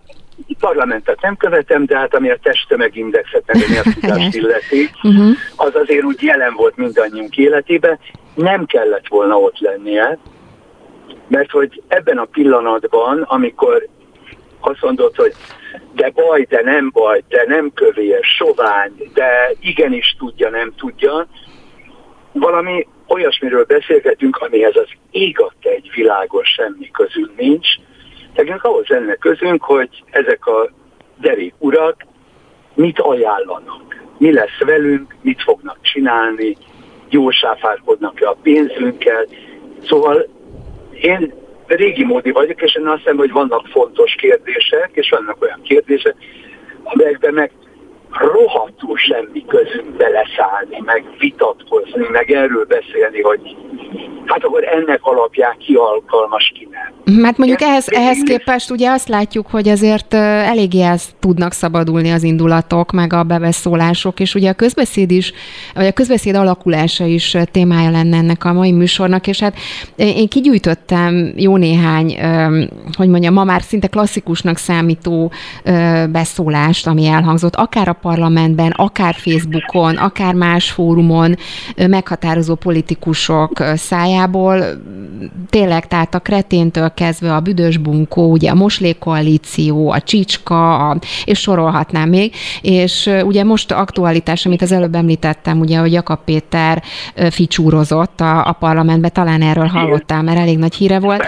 parlamentet 0.60 1.20
nem 1.20 1.36
követem, 1.36 1.84
de 1.84 1.98
hát 1.98 2.14
ami 2.14 2.30
a 2.30 2.38
testtömegindexet 2.42 3.42
meg 3.46 3.56
a 3.56 3.70
nyelvtudást 3.72 4.34
illeti, 4.34 4.90
uh-huh. 5.02 5.36
az 5.56 5.74
azért 5.74 6.04
úgy 6.04 6.22
jelen 6.22 6.54
volt 6.54 6.76
mindannyiunk 6.76 7.36
életében, 7.36 7.98
nem 8.34 8.64
kellett 8.64 9.08
volna 9.08 9.36
ott 9.36 9.58
lennie, 9.58 10.18
mert 11.28 11.50
hogy 11.50 11.82
ebben 11.88 12.18
a 12.18 12.24
pillanatban, 12.24 13.22
amikor 13.22 13.88
azt 14.60 14.82
mondod, 14.82 15.16
hogy 15.16 15.32
de 15.94 16.10
baj, 16.10 16.42
de 16.42 16.62
nem 16.62 16.90
baj, 16.92 17.22
de 17.28 17.44
nem 17.46 17.72
kövér, 17.74 18.18
sovány, 18.22 19.10
de 19.14 19.52
igenis 19.60 20.16
tudja, 20.18 20.50
nem 20.50 20.72
tudja. 20.76 21.26
Valami 22.32 22.86
olyasmiről 23.06 23.64
beszélgetünk, 23.64 24.36
amihez 24.36 24.76
az 24.76 24.88
ég 25.10 25.44
egy 25.60 25.90
világos 25.94 26.48
semmi 26.48 26.90
közül 26.90 27.30
nincs. 27.36 27.68
Tehát 28.34 28.64
ahhoz 28.64 28.86
lenne 28.86 29.14
közünk, 29.14 29.62
hogy 29.62 30.04
ezek 30.10 30.46
a 30.46 30.70
derék 31.20 31.54
urak 31.58 32.06
mit 32.74 33.00
ajánlanak, 33.00 34.02
mi 34.18 34.32
lesz 34.32 34.58
velünk, 34.58 35.14
mit 35.20 35.42
fognak 35.42 35.78
csinálni, 35.82 36.56
jól 37.08 37.32
sáfárkodnak-e 37.32 38.28
a 38.28 38.36
pénzünkkel. 38.42 39.26
Szóval 39.84 40.26
én 41.00 41.34
régi 41.76 42.04
módi 42.04 42.30
vagyok, 42.30 42.62
és 42.62 42.74
én 42.74 42.86
azt 42.86 42.98
hiszem, 42.98 43.16
hogy 43.16 43.30
vannak 43.30 43.66
fontos 43.66 44.14
kérdések, 44.14 44.90
és 44.92 45.08
vannak 45.10 45.42
olyan 45.42 45.62
kérdések, 45.62 46.14
amelyekben 46.82 47.34
meg 47.34 47.50
rohadtul 48.10 48.96
semmi 48.96 49.44
közünk 49.46 49.96
beleszállni, 49.96 50.78
meg 50.84 51.04
vitatkozni, 51.18 52.06
meg 52.12 52.30
erről 52.30 52.64
beszélni, 52.64 53.20
hogy 53.20 53.56
hát 54.24 54.44
akkor 54.44 54.64
ennek 54.64 54.98
alapján 55.02 55.56
ki 55.58 55.74
alkalmas, 55.74 56.52
ki 56.54 56.68
nem. 56.70 57.22
Hát 57.24 57.36
mondjuk 57.36 57.60
ehhez, 57.60 57.88
ehhez 57.88 58.18
képest 58.24 58.70
ugye 58.70 58.90
azt 58.90 59.08
látjuk, 59.08 59.46
hogy 59.46 59.68
azért 59.68 60.14
eléggé 60.14 60.82
ezt 60.82 61.10
tudnak 61.20 61.52
szabadulni 61.52 62.10
az 62.10 62.22
indulatok, 62.22 62.92
meg 62.92 63.12
a 63.12 63.22
beveszólások, 63.22 64.20
és 64.20 64.34
ugye 64.34 64.50
a 64.50 64.54
közbeszéd 64.54 65.10
is, 65.10 65.32
vagy 65.74 65.86
a 65.86 65.92
közbeszéd 65.92 66.34
alakulása 66.34 67.04
is 67.04 67.36
témája 67.50 67.90
lenne 67.90 68.16
ennek 68.16 68.44
a 68.44 68.52
mai 68.52 68.72
műsornak, 68.72 69.26
és 69.26 69.40
hát 69.40 69.54
én 69.96 70.28
kigyűjtöttem 70.28 71.32
jó 71.36 71.56
néhány, 71.56 72.18
hogy 72.96 73.08
mondjam, 73.08 73.34
ma 73.34 73.44
már 73.44 73.62
szinte 73.62 73.86
klasszikusnak 73.86 74.56
számító 74.56 75.32
beszólást, 76.10 76.86
ami 76.86 77.06
elhangzott, 77.06 77.56
akár 77.56 77.88
a 77.88 77.97
parlamentben, 78.02 78.70
akár 78.70 79.14
Facebookon, 79.14 79.96
akár 79.96 80.34
más 80.34 80.70
fórumon 80.70 81.36
meghatározó 81.76 82.54
politikusok 82.54 83.64
szájából. 83.74 84.64
Tényleg, 85.50 85.86
tehát 85.86 86.14
a 86.14 86.18
kreténtől 86.18 86.92
kezdve 86.94 87.34
a 87.34 87.40
büdös 87.40 87.76
bunkó, 87.76 88.30
ugye 88.30 88.50
a 88.50 88.54
moslékoalíció, 88.54 89.90
a 89.90 90.00
csicska, 90.00 90.88
a, 90.88 90.98
és 91.24 91.38
sorolhatnám 91.38 92.08
még. 92.08 92.34
És 92.62 93.10
ugye 93.22 93.44
most 93.44 93.72
aktualitás, 93.72 94.46
amit 94.46 94.62
az 94.62 94.72
előbb 94.72 94.94
említettem, 94.94 95.60
ugye, 95.60 95.78
hogy 95.78 95.92
Jakab 95.92 96.18
Péter 96.24 96.82
ficsúrozott 97.30 98.20
a, 98.20 98.46
a 98.46 98.52
parlamentbe, 98.52 99.08
talán 99.08 99.42
erről 99.42 99.66
hallottál, 99.66 100.22
mert 100.22 100.38
elég 100.38 100.58
nagy 100.58 100.74
híre 100.74 101.00
volt. 101.00 101.24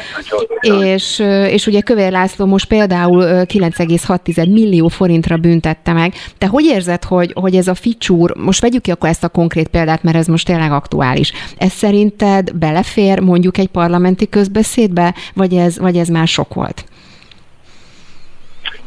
És, 0.60 1.18
és 1.50 1.66
ugye 1.66 1.80
Kövér 1.80 2.12
László 2.12 2.46
most 2.46 2.66
például 2.66 3.22
9,6 3.22 4.52
millió 4.52 4.88
forintra 4.88 5.36
büntette 5.36 5.92
meg. 5.92 6.14
Te 6.38 6.46
hogy 6.46 6.59
érzed, 6.66 7.04
hogy, 7.04 7.32
hogy 7.34 7.54
ez 7.54 7.68
a 7.68 7.74
ficsúr, 7.74 8.36
most 8.36 8.60
vegyük 8.60 8.82
ki 8.82 8.90
akkor 8.90 9.08
ezt 9.08 9.24
a 9.24 9.28
konkrét 9.28 9.68
példát, 9.68 10.02
mert 10.02 10.16
ez 10.16 10.26
most 10.26 10.46
tényleg 10.46 10.72
aktuális. 10.72 11.32
Ez 11.58 11.72
szerinted 11.72 12.52
belefér 12.54 13.20
mondjuk 13.20 13.58
egy 13.58 13.68
parlamenti 13.68 14.28
közbeszédbe, 14.28 15.14
vagy 15.34 15.54
ez, 15.54 15.78
vagy 15.78 15.96
ez 15.96 16.08
már 16.08 16.26
sok 16.26 16.54
volt? 16.54 16.84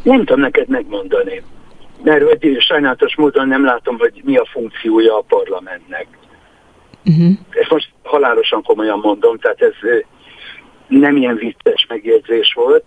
Nem 0.04 0.20
tudom 0.20 0.40
neked 0.40 0.68
megmondani. 0.68 1.42
Mert 2.04 2.24
hogy 2.24 2.58
sajnálatos 2.60 3.16
módon 3.16 3.48
nem 3.48 3.66
látom, 3.66 3.98
hogy 3.98 4.22
mi 4.24 4.36
a 4.36 4.48
funkciója 4.52 5.18
a 5.18 5.26
parlamentnek. 5.28 6.08
Uh-huh. 7.06 7.32
Ezt 7.50 7.70
most 7.70 7.90
halálosan 8.04 8.64
komolyan 8.64 9.00
mondom, 9.00 9.38
tehát 9.38 9.62
ez 9.62 9.74
nem 10.88 11.18
ilyen 11.18 11.36
vicces 11.36 11.86
megjegyzés 11.90 12.54
volt, 12.54 12.84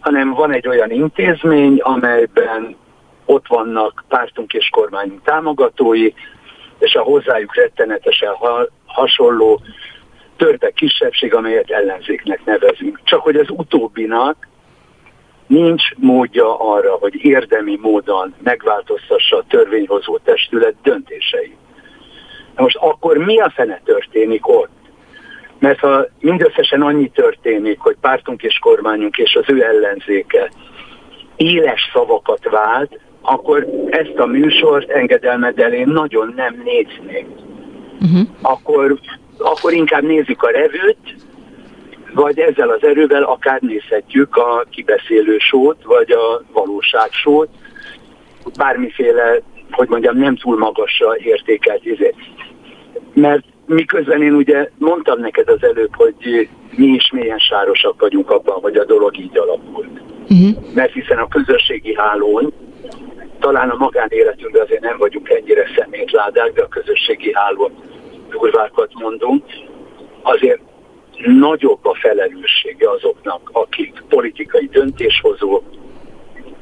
hanem 0.00 0.32
van 0.32 0.52
egy 0.52 0.68
olyan 0.68 0.90
intézmény, 0.90 1.78
amelyben 1.78 2.76
ott 3.24 3.46
vannak 3.46 4.04
pártunk 4.08 4.52
és 4.52 4.68
kormányunk 4.68 5.22
támogatói, 5.22 6.12
és 6.78 6.94
a 6.94 7.02
hozzájuk 7.02 7.54
rettenetesen 7.54 8.32
ha- 8.32 8.68
hasonló 8.86 9.60
törpe 10.36 10.70
kisebbség, 10.70 11.34
amelyet 11.34 11.70
ellenzéknek 11.70 12.44
nevezünk. 12.44 13.00
Csak 13.04 13.20
hogy 13.20 13.36
az 13.36 13.50
utóbbinak 13.50 14.48
nincs 15.46 15.82
módja 15.96 16.58
arra, 16.58 16.92
hogy 16.92 17.24
érdemi 17.24 17.78
módon 17.80 18.34
megváltoztassa 18.42 19.36
a 19.36 19.44
törvényhozó 19.48 20.18
testület 20.18 20.74
döntéseit. 20.82 21.56
Na 22.56 22.62
most 22.62 22.76
akkor 22.76 23.16
mi 23.16 23.40
a 23.40 23.50
fene 23.54 23.80
történik 23.84 24.48
ott? 24.48 24.70
Mert 25.58 25.78
ha 25.78 26.06
mindösszesen 26.20 26.82
annyi 26.82 27.08
történik, 27.08 27.78
hogy 27.78 27.96
pártunk 28.00 28.42
és 28.42 28.58
kormányunk 28.58 29.16
és 29.16 29.34
az 29.34 29.44
ő 29.46 29.62
ellenzéke 29.62 30.50
éles 31.36 31.90
szavakat 31.92 32.48
vált, 32.50 32.98
akkor 33.26 33.66
ezt 33.90 34.18
a 34.18 34.26
műsort 34.26 34.90
engedelmed 34.90 35.58
elén 35.58 35.88
nagyon 35.88 36.32
nem 36.36 36.62
néznék. 36.64 37.26
Uh-huh. 38.00 38.28
Akkor, 38.42 38.98
akkor 39.38 39.72
inkább 39.72 40.02
nézzük 40.02 40.42
a 40.42 40.50
revőt, 40.50 41.16
vagy 42.14 42.38
ezzel 42.38 42.68
az 42.68 42.82
erővel 42.84 43.22
akár 43.22 43.60
nézhetjük 43.60 44.36
a 44.36 44.64
kibeszélő 44.70 45.38
sót, 45.38 45.82
vagy 45.84 46.10
a 46.10 46.42
valóságsót, 46.52 47.48
bármiféle, 48.56 49.40
hogy 49.70 49.88
mondjam, 49.88 50.16
nem 50.16 50.36
túl 50.36 50.58
magasra 50.58 51.16
értékelt 51.18 51.84
izé. 51.84 52.14
Mert 53.12 53.44
miközben 53.66 54.22
én 54.22 54.34
ugye 54.34 54.70
mondtam 54.78 55.20
neked 55.20 55.48
az 55.48 55.62
előbb, 55.62 55.94
hogy 55.96 56.48
mi 56.76 56.86
is 56.86 57.10
mélyen 57.12 57.38
sárosak 57.38 58.00
vagyunk 58.00 58.30
abban, 58.30 58.60
hogy 58.60 58.76
a 58.76 58.84
dolog 58.84 59.18
így 59.18 59.38
alakult. 59.38 60.00
Uh-huh. 60.28 60.74
Mert 60.74 60.92
hiszen 60.92 61.18
a 61.18 61.28
közösségi 61.28 61.94
hálón, 61.94 62.52
talán 63.44 63.70
a 63.70 63.76
magánéletünkben 63.76 64.62
azért 64.62 64.80
nem 64.80 64.98
vagyunk 64.98 65.28
ennyire 65.28 65.66
szemétládák, 65.76 66.52
de 66.52 66.62
a 66.62 66.68
közösségi 66.68 67.32
hálón 67.34 67.72
durvákat 68.30 68.90
mondunk, 68.94 69.44
azért 70.22 70.60
nagyobb 71.24 71.86
a 71.86 71.94
felelőssége 71.94 72.90
azoknak, 72.90 73.50
akik 73.52 74.02
politikai 74.08 74.68
döntéshozók, 74.72 75.62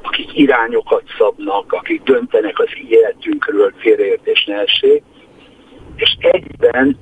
akik 0.02 0.38
irányokat 0.38 1.02
szabnak, 1.18 1.72
akik 1.72 2.02
döntenek 2.02 2.58
az 2.58 2.68
életünkről, 2.88 3.72
félreértés 3.76 4.44
ne 4.44 4.60
essék, 4.60 5.02
és 5.96 6.16
egyben, 6.20 6.98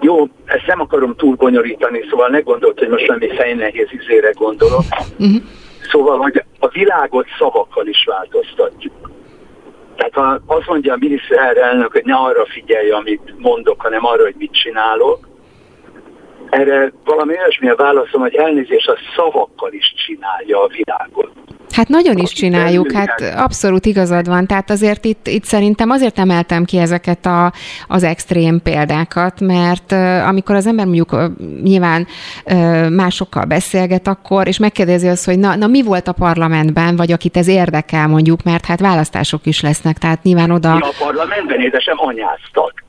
jó, 0.00 0.28
ezt 0.44 0.66
nem 0.66 0.80
akarom 0.80 1.14
túl 1.16 1.34
bonyolítani, 1.34 2.04
szóval 2.10 2.28
ne 2.28 2.40
gondolt, 2.40 2.78
hogy 2.78 2.88
most 2.88 3.06
valami 3.06 3.28
fejnehéz 3.28 3.88
izére 3.90 4.30
gondolok, 4.30 4.84
uh-huh. 5.18 5.42
szóval, 5.90 6.18
hogy 6.18 6.42
a 6.58 6.68
világot 6.68 7.26
szavakkal 7.38 7.86
is 7.86 8.04
változtatjuk. 8.04 9.10
Tehát 9.96 10.14
ha 10.14 10.54
azt 10.54 10.66
mondja 10.66 10.92
a 10.92 10.96
miniszterelnök, 11.00 11.92
hogy 11.92 12.04
ne 12.04 12.14
arra 12.14 12.46
figyelj, 12.46 12.90
amit 12.90 13.34
mondok, 13.38 13.80
hanem 13.80 14.04
arra, 14.04 14.22
hogy 14.22 14.34
mit 14.38 14.52
csinálok, 14.52 15.28
erre 16.50 16.92
valami 17.04 17.38
olyasmi 17.38 17.68
a 17.68 17.76
válaszom, 17.76 18.20
hogy 18.20 18.34
elnézés 18.34 18.86
a 18.86 18.98
szavakkal 19.16 19.72
is 19.72 19.94
csinálja 20.06 20.62
a 20.62 20.68
világot. 20.68 21.30
Hát 21.78 21.88
nagyon 21.88 22.16
is 22.16 22.32
csináljuk, 22.32 22.92
hát 22.92 23.20
abszolút 23.36 23.86
igazad 23.86 24.28
van. 24.28 24.46
Tehát 24.46 24.70
azért 24.70 25.04
itt, 25.04 25.26
itt 25.26 25.44
szerintem 25.44 25.90
azért 25.90 26.18
emeltem 26.18 26.64
ki 26.64 26.78
ezeket 26.78 27.26
a, 27.26 27.52
az 27.88 28.02
extrém 28.02 28.60
példákat, 28.62 29.40
mert 29.40 29.92
amikor 30.26 30.54
az 30.54 30.66
ember 30.66 30.84
mondjuk 30.84 31.16
nyilván 31.62 32.06
másokkal 32.90 33.44
beszélget 33.44 34.08
akkor, 34.08 34.46
és 34.46 34.58
megkérdezi 34.58 35.08
azt, 35.08 35.24
hogy 35.24 35.38
na, 35.38 35.56
na 35.56 35.66
mi 35.66 35.82
volt 35.82 36.08
a 36.08 36.12
parlamentben, 36.12 36.96
vagy 36.96 37.12
akit 37.12 37.36
ez 37.36 37.48
érdekel 37.48 38.08
mondjuk, 38.08 38.42
mert 38.42 38.64
hát 38.66 38.80
választások 38.80 39.46
is 39.46 39.60
lesznek, 39.60 39.98
tehát 39.98 40.22
nyilván 40.22 40.50
oda... 40.50 40.68
Ja, 40.68 40.86
a 40.86 41.04
parlamentben 41.04 41.60
édesem 41.60 41.96
anyáztak. 41.98 42.84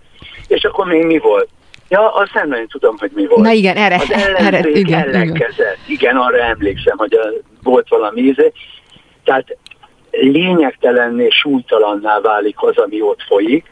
És 0.47 0.63
akkor 0.63 0.87
még 0.87 1.05
mi 1.05 1.17
volt? 1.17 1.49
Ja, 1.89 2.13
azt 2.13 2.33
nem 2.33 2.47
nagyon 2.47 2.67
tudom, 2.67 2.95
hogy 2.97 3.11
mi 3.13 3.27
volt. 3.27 3.41
Na 3.41 3.51
igen, 3.51 3.75
erre, 3.75 3.95
az 3.95 4.11
erre 4.37 4.69
igen, 4.69 4.99
ellenkezett. 4.99 5.57
Igen. 5.57 5.75
igen, 5.87 6.15
arra 6.15 6.43
emlékszem, 6.43 6.97
hogy 6.97 7.13
a, 7.13 7.49
volt 7.63 7.87
valami 7.89 8.21
íze. 8.21 8.51
Tehát 9.29 9.57
lényegtelenné, 10.11 11.27
súlytalanná 11.29 12.19
válik 12.19 12.55
az, 12.61 12.77
ami 12.77 13.01
ott 13.01 13.21
folyik, 13.21 13.71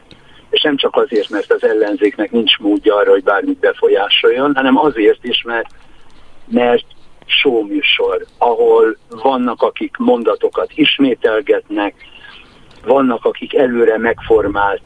és 0.50 0.62
nem 0.62 0.76
csak 0.76 0.96
azért, 0.96 1.28
mert 1.28 1.52
az 1.52 1.64
ellenzéknek 1.64 2.30
nincs 2.30 2.58
módja 2.58 2.96
arra, 2.96 3.10
hogy 3.10 3.22
bármit 3.22 3.58
befolyásoljon, 3.58 4.54
hanem 4.54 4.78
azért 4.78 5.24
is, 5.24 5.42
mert, 5.42 5.68
mert 6.46 6.84
showműsor, 7.26 8.24
ahol 8.38 8.96
vannak, 9.08 9.62
akik 9.62 9.96
mondatokat 9.96 10.70
ismételgetnek, 10.74 11.94
vannak, 12.84 13.24
akik 13.24 13.54
előre 13.54 13.98
megformált 13.98 14.82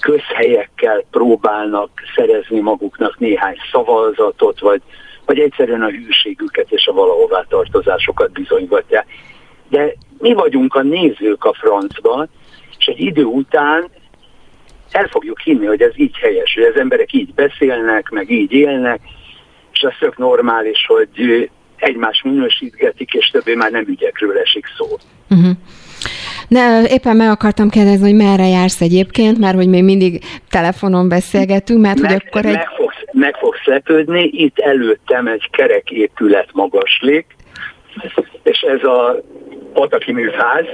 közhelyekkel 0.00 1.04
próbálnak 1.10 1.90
szerezni 2.14 2.60
maguknak 2.60 3.18
néhány 3.18 3.56
szavazatot, 3.72 4.60
vagy, 4.60 4.82
vagy 5.26 5.38
egyszerűen 5.38 5.82
a 5.82 5.90
hűségüket 5.90 6.70
és 6.70 6.86
a 6.86 6.92
valahová 6.92 7.44
tartozásokat 7.48 8.32
bizonygatják. 8.32 9.06
De 9.72 9.94
mi 10.18 10.32
vagyunk 10.32 10.74
a 10.74 10.82
nézők 10.82 11.44
a 11.44 11.52
francban, 11.52 12.28
és 12.78 12.86
egy 12.86 13.00
idő 13.00 13.24
után 13.24 13.88
el 14.90 15.08
fogjuk 15.08 15.40
hinni, 15.40 15.66
hogy 15.66 15.80
ez 15.80 15.92
így 15.94 16.16
helyes, 16.18 16.54
hogy 16.54 16.62
az 16.62 16.80
emberek 16.80 17.12
így 17.12 17.34
beszélnek, 17.34 18.08
meg 18.08 18.30
így 18.30 18.52
élnek, 18.52 19.00
és 19.72 19.82
az 19.82 19.92
tök 20.00 20.18
normális, 20.18 20.86
hogy 20.86 21.50
egymás 21.76 22.22
minősítgetik, 22.22 23.12
és 23.12 23.30
többé 23.30 23.54
már 23.54 23.70
nem 23.70 23.84
ügyekről 23.88 24.38
esik 24.38 24.66
szó. 24.76 24.86
Uh-huh. 25.30 25.56
Ne, 26.48 26.82
éppen 26.88 27.16
meg 27.16 27.30
akartam 27.30 27.68
kérdezni, 27.68 28.10
hogy 28.10 28.26
merre 28.26 28.46
jársz 28.46 28.80
egyébként, 28.80 29.38
mert 29.38 29.54
hogy 29.54 29.68
még 29.68 29.84
mindig 29.84 30.24
telefonon 30.48 31.08
beszélgetünk, 31.08 31.80
mert 31.80 32.00
meg, 32.00 32.10
hogy 32.10 32.22
akkor 32.26 32.46
egy... 32.46 32.54
Meg 32.54 32.68
fogsz, 32.76 33.04
meg 33.12 33.36
fogsz 33.36 33.64
lepődni, 33.64 34.30
itt 34.32 34.58
előttem 34.58 35.26
egy 35.26 35.48
kerek 35.50 35.90
épület 35.90 36.48
magaslik, 36.52 37.26
és 38.42 38.60
ez 38.60 38.82
a 38.84 39.16
Pataki 39.72 40.12
műház, 40.12 40.64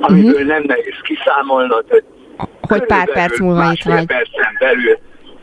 amiből 0.00 0.32
uh-huh. 0.32 0.46
nem 0.46 0.62
nehéz 0.66 1.00
kiszámolnod, 1.02 1.84
hogy, 1.88 2.04
hogy 2.60 2.86
pár 2.86 3.12
perc 3.12 3.40
múlva 3.40 3.72
itt 3.72 3.82
vagy. 3.82 4.06
percen 4.06 4.56
belül 4.58 4.98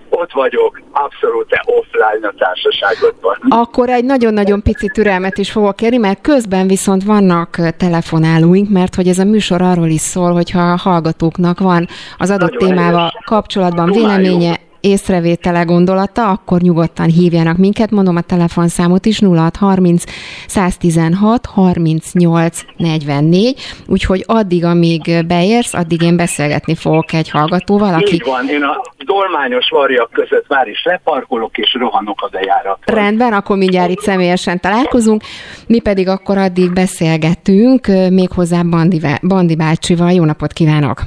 ott 0.09 0.31
vagyok, 0.31 0.81
abszolút 0.91 1.47
offline 1.65 2.27
a 2.27 2.33
társaságodban. 2.37 3.37
Akkor 3.49 3.89
egy 3.89 4.05
nagyon-nagyon 4.05 4.61
pici 4.61 4.87
türelmet 4.87 5.37
is 5.37 5.51
fogok 5.51 5.75
kérni, 5.75 5.97
mert 5.97 6.21
közben 6.21 6.67
viszont 6.67 7.03
vannak 7.03 7.57
telefonálóink, 7.77 8.69
mert 8.69 8.95
hogy 8.95 9.07
ez 9.07 9.19
a 9.19 9.23
műsor 9.23 9.61
arról 9.61 9.87
is 9.87 10.01
szól, 10.01 10.33
hogyha 10.33 10.61
a 10.61 10.77
hallgatóknak 10.77 11.59
van 11.59 11.87
az 12.17 12.29
adott 12.29 12.53
nagyon 12.53 12.69
témával 12.69 12.97
helyes. 12.97 13.13
kapcsolatban 13.25 13.91
véleménye, 13.91 14.59
észrevétele, 14.83 15.63
gondolata, 15.63 16.29
akkor 16.29 16.61
nyugodtan 16.61 17.05
hívjanak 17.05 17.57
minket. 17.57 17.91
Mondom 17.91 18.15
a 18.15 18.21
telefonszámot 18.21 19.05
is 19.05 19.19
0630 19.19 20.03
116 20.47 21.45
38 21.45 22.59
44, 22.77 23.55
úgyhogy 23.87 24.23
addig, 24.27 24.65
amíg 24.65 25.25
beérsz, 25.27 25.73
addig 25.73 26.01
én 26.01 26.15
beszélgetni 26.15 26.75
fogok 26.75 27.13
egy 27.13 27.29
hallgatóval, 27.29 27.93
aki... 27.93 28.13
Így 28.13 28.23
van, 28.25 28.47
én 28.47 28.63
a 28.63 28.81
dolmányos 29.05 29.69
varjak 29.69 30.09
között 30.11 30.47
már 30.47 30.67
is 30.67 30.83
leparkolok 30.83 31.57
és 31.57 31.73
rohanok 31.73 32.21
a 32.21 32.27
bejárat. 32.31 32.77
Rendben, 32.85 33.33
akkor 33.33 33.57
mindjárt 33.57 33.89
itt 33.89 34.01
személyesen 34.01 34.59
találkozunk. 34.59 35.21
Mi 35.67 35.79
pedig 35.79 36.07
akkor 36.07 36.37
addig 36.37 36.73
beszélgetünk, 36.73 37.87
méghozzá 38.09 38.61
Bandi, 38.61 39.01
Bandi 39.27 39.55
bácsival. 39.55 40.11
Jó 40.11 40.23
napot 40.23 40.53
kívánok! 40.53 41.01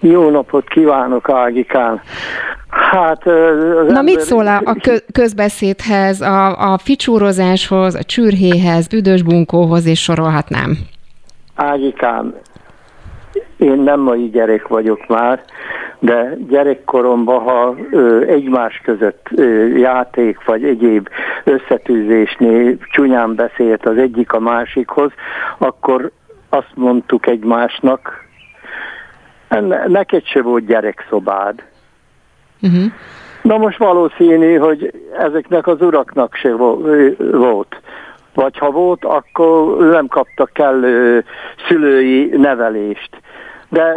Jó 0.00 0.30
napot 0.30 0.68
kívánok, 0.68 1.28
Ágikán! 1.28 2.00
Hát, 2.70 3.24
Na 3.24 3.32
ember... 3.80 4.02
mit 4.02 4.20
szól 4.20 4.46
a 4.46 4.76
közbeszédhez, 5.12 6.20
a, 6.20 6.72
a 6.72 6.78
ficsúrozáshoz, 6.78 7.94
a 7.94 8.02
csürhéhez, 8.02 8.88
büdös 8.88 9.22
bunkóhoz, 9.22 9.86
és 9.86 10.02
sorolhatnám? 10.02 10.78
Ágikám, 11.54 12.34
én 13.56 13.78
nem 13.78 14.00
mai 14.00 14.30
gyerek 14.30 14.68
vagyok 14.68 15.06
már, 15.08 15.40
de 15.98 16.36
gyerekkoromban, 16.48 17.42
ha 17.42 17.76
ö, 17.90 18.20
egymás 18.26 18.80
között 18.84 19.26
ö, 19.36 19.66
játék 19.66 20.44
vagy 20.44 20.64
egyéb 20.64 21.08
összetűzésnél 21.44 22.76
csúnyán 22.92 23.34
beszélt 23.34 23.86
az 23.86 23.96
egyik 23.96 24.32
a 24.32 24.40
másikhoz, 24.40 25.10
akkor 25.58 26.10
azt 26.48 26.72
mondtuk 26.74 27.26
egymásnak, 27.26 28.28
neked 29.86 30.24
se 30.24 30.42
volt 30.42 30.66
gyerekszobád. 30.66 31.62
Uh-huh. 32.62 32.92
Na 33.42 33.56
most 33.56 33.78
valószínű, 33.78 34.56
hogy 34.56 34.92
ezeknek 35.18 35.66
az 35.66 35.80
uraknak 35.80 36.34
se 36.34 36.52
volt. 37.32 37.80
vagy 38.34 38.58
ha 38.58 38.70
volt, 38.70 39.04
akkor 39.04 39.76
nem 39.76 40.06
kaptak 40.06 40.50
kellő 40.52 41.24
szülői 41.68 42.36
nevelést. 42.36 43.20
De 43.68 43.92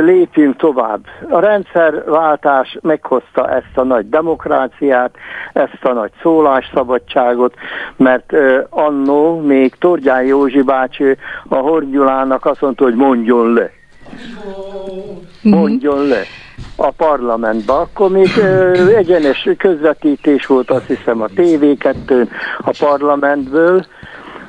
lépjünk 0.00 0.56
tovább. 0.56 1.00
A 1.30 1.38
rendszerváltás 1.40 2.78
meghozta 2.80 3.50
ezt 3.50 3.72
a 3.74 3.82
nagy 3.82 4.08
demokráciát, 4.08 5.14
ezt 5.52 5.84
a 5.84 5.92
nagy 5.92 6.10
szólásszabadságot, 6.22 7.54
mert 7.96 8.32
annó 8.70 9.40
még 9.40 9.74
Torgyán 9.74 10.24
Józsi 10.24 10.62
bácsi 10.62 11.16
a 11.48 11.54
Horgyulának 11.54 12.44
azt 12.44 12.60
mondta, 12.60 12.84
hogy 12.84 12.94
mondjon 12.94 13.52
le. 13.52 13.70
Mondjon 15.50 16.06
le 16.06 16.22
a 16.76 16.90
parlamentbe. 16.90 17.72
Akkor 17.72 18.10
még 18.10 18.28
egyenes 18.96 19.48
közvetítés 19.58 20.46
volt, 20.46 20.70
azt 20.70 20.86
hiszem, 20.86 21.22
a 21.22 21.26
TV2 21.26 22.28
a 22.58 22.74
parlamentből, 22.78 23.86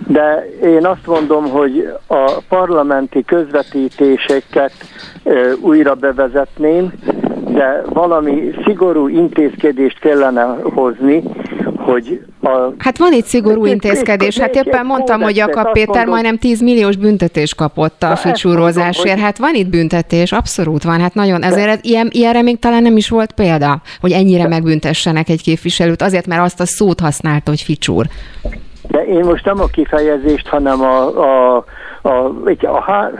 de 0.07 0.49
én 0.63 0.85
azt 0.85 1.05
mondom, 1.05 1.49
hogy 1.49 1.93
a 2.07 2.31
parlamenti 2.49 3.23
közvetítéseket 3.23 4.73
újra 5.61 5.95
bevezetném, 5.95 6.93
de 7.53 7.81
valami 7.89 8.53
szigorú 8.65 9.07
intézkedést 9.07 9.99
kellene 9.99 10.57
hozni, 10.63 11.23
hogy 11.75 12.21
a... 12.41 12.73
Hát 12.77 12.97
van 12.97 13.13
itt 13.13 13.25
szigorú 13.25 13.65
intézkedés. 13.65 14.37
Hát 14.37 14.55
éppen 14.55 14.85
mondtam, 14.85 15.21
hogy 15.21 15.35
Jakab 15.35 15.71
Péter 15.71 16.05
majdnem 16.05 16.37
10 16.37 16.61
milliós 16.61 16.95
büntetés 16.95 17.55
kapott 17.55 18.03
a 18.03 18.15
ficsúrozásért. 18.15 19.19
Hát 19.19 19.37
van 19.37 19.55
itt 19.55 19.67
büntetés, 19.67 20.31
abszolút 20.31 20.83
van. 20.83 20.99
Hát 20.99 21.13
nagyon, 21.13 21.43
ezért 21.43 21.85
ilyen, 21.85 22.07
ilyenre 22.11 22.41
még 22.41 22.59
talán 22.59 22.81
nem 22.81 22.97
is 22.97 23.09
volt 23.09 23.31
példa, 23.31 23.81
hogy 24.01 24.11
ennyire 24.11 24.47
megbüntessenek 24.47 25.29
egy 25.29 25.41
képviselőt, 25.41 26.01
azért, 26.01 26.27
mert 26.27 26.41
azt 26.41 26.59
a 26.59 26.65
szót 26.65 26.99
használta, 26.99 27.49
hogy 27.49 27.61
ficsúr. 27.61 28.05
De 28.87 29.05
én 29.05 29.25
most 29.25 29.45
nem 29.45 29.59
a 29.59 29.65
kifejezést, 29.65 30.47
hanem 30.47 30.81
a, 30.81 31.05
a, 31.05 31.65
a, 32.01 32.31
a, 32.61 32.81
ház, 32.81 33.13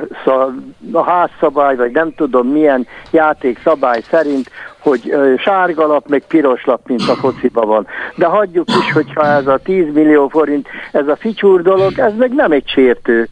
a 0.91 1.03
házszabály, 1.03 1.75
vagy 1.75 1.91
nem 1.91 2.13
tudom 2.15 2.47
milyen 2.47 2.87
játékszabály 3.11 4.01
szerint, 4.09 4.49
hogy 4.79 5.15
sárga 5.37 5.87
lap, 5.87 6.07
meg 6.07 6.23
piros 6.27 6.65
lap, 6.65 6.87
mint 6.87 7.09
a 7.09 7.15
fociba 7.15 7.65
van. 7.65 7.87
De 8.15 8.25
hagyjuk 8.25 8.67
is, 8.69 8.91
hogyha 8.91 9.25
ez 9.25 9.47
a 9.47 9.57
10 9.57 9.93
millió 9.93 10.27
forint, 10.27 10.67
ez 10.91 11.07
a 11.07 11.15
ficsúr 11.15 11.61
dolog, 11.61 11.99
ez 11.99 12.13
meg 12.17 12.33
nem 12.33 12.51
egy 12.51 12.67
sértő 12.67 13.27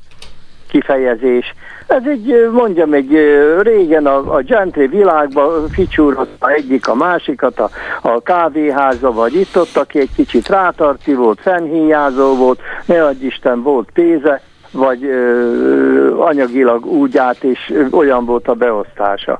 kifejezés. 0.76 1.54
Ez 1.88 2.02
egy, 2.06 2.50
mondjam, 2.52 2.94
egy 2.94 3.20
régen 3.62 4.06
a, 4.06 4.36
a 4.36 4.42
gentry 4.42 4.88
világban 4.88 5.68
ficsúrott 5.70 6.36
a 6.40 6.50
egyik 6.50 6.88
a 6.88 6.96
másikat, 6.96 7.60
a, 7.60 7.70
a 8.02 8.22
kávéháza, 8.22 9.12
vagy 9.12 9.36
itt 9.36 9.58
ott, 9.58 9.78
aki 9.78 10.00
egy 10.00 10.14
kicsit 10.16 10.48
rátarti 10.48 11.14
volt, 11.14 11.40
fennhíjázó 11.42 12.36
volt, 12.36 12.60
ne 12.86 13.04
adj 13.04 13.26
Isten 13.26 13.62
volt 13.62 13.90
pénze, 13.94 14.42
vagy 14.72 15.04
ö, 15.04 16.20
anyagilag 16.20 16.86
úgy 16.86 17.18
át, 17.18 17.44
és 17.44 17.74
olyan 17.92 18.26
volt 18.26 18.48
a 18.48 18.54
beosztása. 18.54 19.40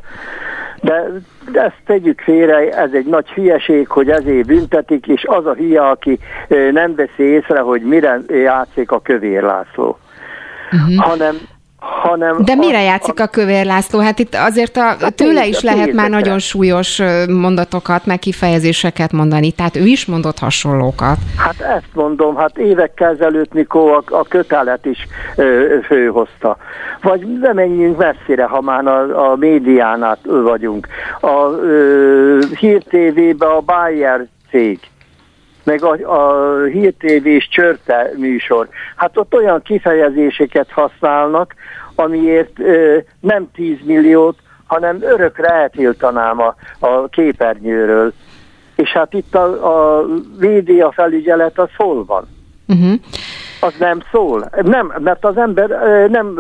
De 0.82 1.12
ezt 1.54 1.82
tegyük 1.86 2.22
félre, 2.22 2.70
ez 2.70 2.90
egy 2.94 3.06
nagy 3.06 3.30
hülyeség, 3.30 3.88
hogy 3.88 4.10
ezért 4.10 4.48
büntetik, 4.48 5.08
és 5.08 5.26
az 5.28 5.46
a 5.46 5.54
hülye, 5.54 5.82
aki 5.82 6.20
nem 6.72 6.96
veszi 6.96 7.24
észre, 7.24 7.60
hogy 7.60 7.82
mire 7.82 8.20
játszik 8.28 8.92
a 8.92 9.02
kövér 9.02 9.42
László. 9.42 9.98
Uh-huh. 10.72 10.96
Hanem 10.96 11.38
hanem... 11.86 12.38
De 12.44 12.56
mire 12.56 12.82
játszik 12.82 13.20
a 13.20 13.28
Kövér 13.28 13.66
László? 13.66 14.00
Hát 14.00 14.20
itt 14.20 14.36
azért 14.36 14.78
a, 14.78 14.82
hát 14.82 15.14
tőle 15.16 15.46
is 15.46 15.62
lehet 15.62 15.92
már 15.92 16.10
nagyon 16.10 16.40
súlyos 16.40 17.02
mondatokat, 17.28 18.06
meg 18.06 18.20
kifejezéseket 18.20 19.12
mondani, 19.12 19.52
tehát 19.52 19.76
ő 19.76 19.86
is 19.86 20.06
mondott 20.06 20.40
hasonlókat. 20.40 21.18
Hát 21.38 21.60
ezt 21.60 21.90
mondom, 21.94 22.36
hát 22.36 22.58
évekkel 22.58 23.10
ezelőtt, 23.12 23.54
mikor 23.54 23.92
a, 23.92 24.16
a 24.16 24.24
kötelet 24.24 24.86
is 24.86 25.08
ö, 25.36 25.76
főhozta. 25.84 26.58
Vagy 27.02 27.40
nem 27.40 27.56
menjünk 27.56 27.98
messzire, 27.98 28.44
ha 28.44 28.62
már 28.62 28.88
a, 28.88 29.32
a 29.32 29.36
médiánát 29.36 30.20
vagyunk. 30.24 30.88
A 31.22 31.50
ö, 31.50 32.40
Hír 32.60 32.84
TV-be 32.84 33.46
a 33.46 33.62
Bayer 33.62 34.26
cég 34.50 34.80
meg 35.66 35.84
a, 35.84 35.98
a 36.12 36.64
hírtévés 36.64 37.48
csörte 37.48 38.12
műsor. 38.18 38.68
Hát 38.96 39.18
ott 39.18 39.34
olyan 39.34 39.62
kifejezéseket 39.62 40.72
használnak, 40.72 41.54
amiért 41.96 42.60
ö, 42.60 42.98
nem 43.20 43.52
10 43.54 43.78
milliót, 43.84 44.38
hanem 44.68 44.98
örökre 45.02 45.48
eltiltanám 45.48 46.42
a, 46.42 46.56
a 46.80 47.08
képernyőről. 47.08 48.14
És 48.76 48.90
hát 48.90 49.14
itt 49.14 49.36
a, 49.36 49.44
a 50.00 50.06
média 50.40 50.92
felügyelet 50.92 51.60
az 51.60 51.70
hol 51.78 52.06
van? 52.06 52.28
Uh-huh. 52.68 52.94
Az 53.60 53.74
nem 53.80 54.02
szól. 54.12 54.50
Nem, 54.62 54.94
mert 55.00 55.26
az 55.26 55.38
ember 55.38 55.70
nem 56.10 56.40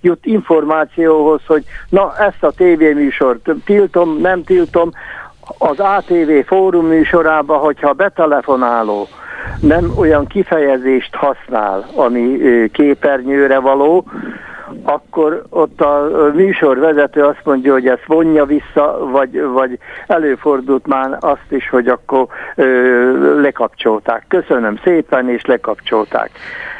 jut 0.00 0.26
információhoz, 0.26 1.40
hogy 1.46 1.64
na 1.88 2.16
ezt 2.18 2.42
a 2.42 2.50
tévéműsort 2.50 3.50
tiltom, 3.64 4.20
nem 4.20 4.44
tiltom, 4.44 4.90
az 5.58 5.80
ATV 5.80 6.30
fórum 6.46 6.86
műsorában, 6.86 7.58
hogyha 7.58 7.92
betelefonáló 7.92 9.08
nem 9.60 9.92
olyan 9.96 10.26
kifejezést 10.26 11.14
használ, 11.14 11.86
ami 11.94 12.38
képernyőre 12.72 13.58
való, 13.58 14.04
akkor 14.82 15.42
ott 15.48 15.80
a 15.80 16.10
műsorvezető 16.34 17.22
azt 17.22 17.40
mondja, 17.44 17.72
hogy 17.72 17.86
ezt 17.86 18.04
vonja 18.06 18.44
vissza, 18.44 18.98
vagy, 19.10 19.42
vagy 19.42 19.78
előfordult 20.06 20.86
már 20.86 21.16
azt 21.20 21.46
is, 21.48 21.68
hogy 21.68 21.88
akkor 21.88 22.26
ö, 22.54 23.40
lekapcsolták. 23.40 24.24
Köszönöm 24.28 24.78
szépen, 24.84 25.28
és 25.28 25.44
lekapcsolták. 25.44 26.30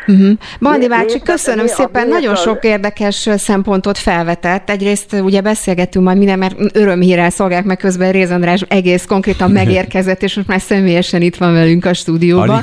Uh-huh. 0.06 0.30
Bandi 0.60 0.88
bácsi, 0.88 1.20
köszönöm 1.22 1.64
mi, 1.64 1.70
szépen, 1.70 2.08
nagyon 2.08 2.34
sok 2.34 2.64
érdekes 2.64 3.28
szempontot 3.36 3.98
felvetett. 3.98 4.70
Egyrészt 4.70 5.12
ugye 5.12 5.40
beszélgetünk 5.40 6.04
majd 6.04 6.18
minden, 6.18 6.38
mert 6.38 6.56
örömhírrel 6.74 7.30
szolgálják 7.30 7.66
meg 7.66 7.76
közben 7.76 8.12
Réz 8.12 8.30
András 8.30 8.64
egész 8.68 9.04
konkrétan 9.04 9.50
megérkezett, 9.60 10.22
és 10.22 10.34
most 10.34 10.48
már 10.48 10.60
személyesen 10.60 11.22
itt 11.22 11.36
van 11.36 11.52
velünk 11.52 11.84
a 11.84 11.94
stúdióban. 11.94 12.60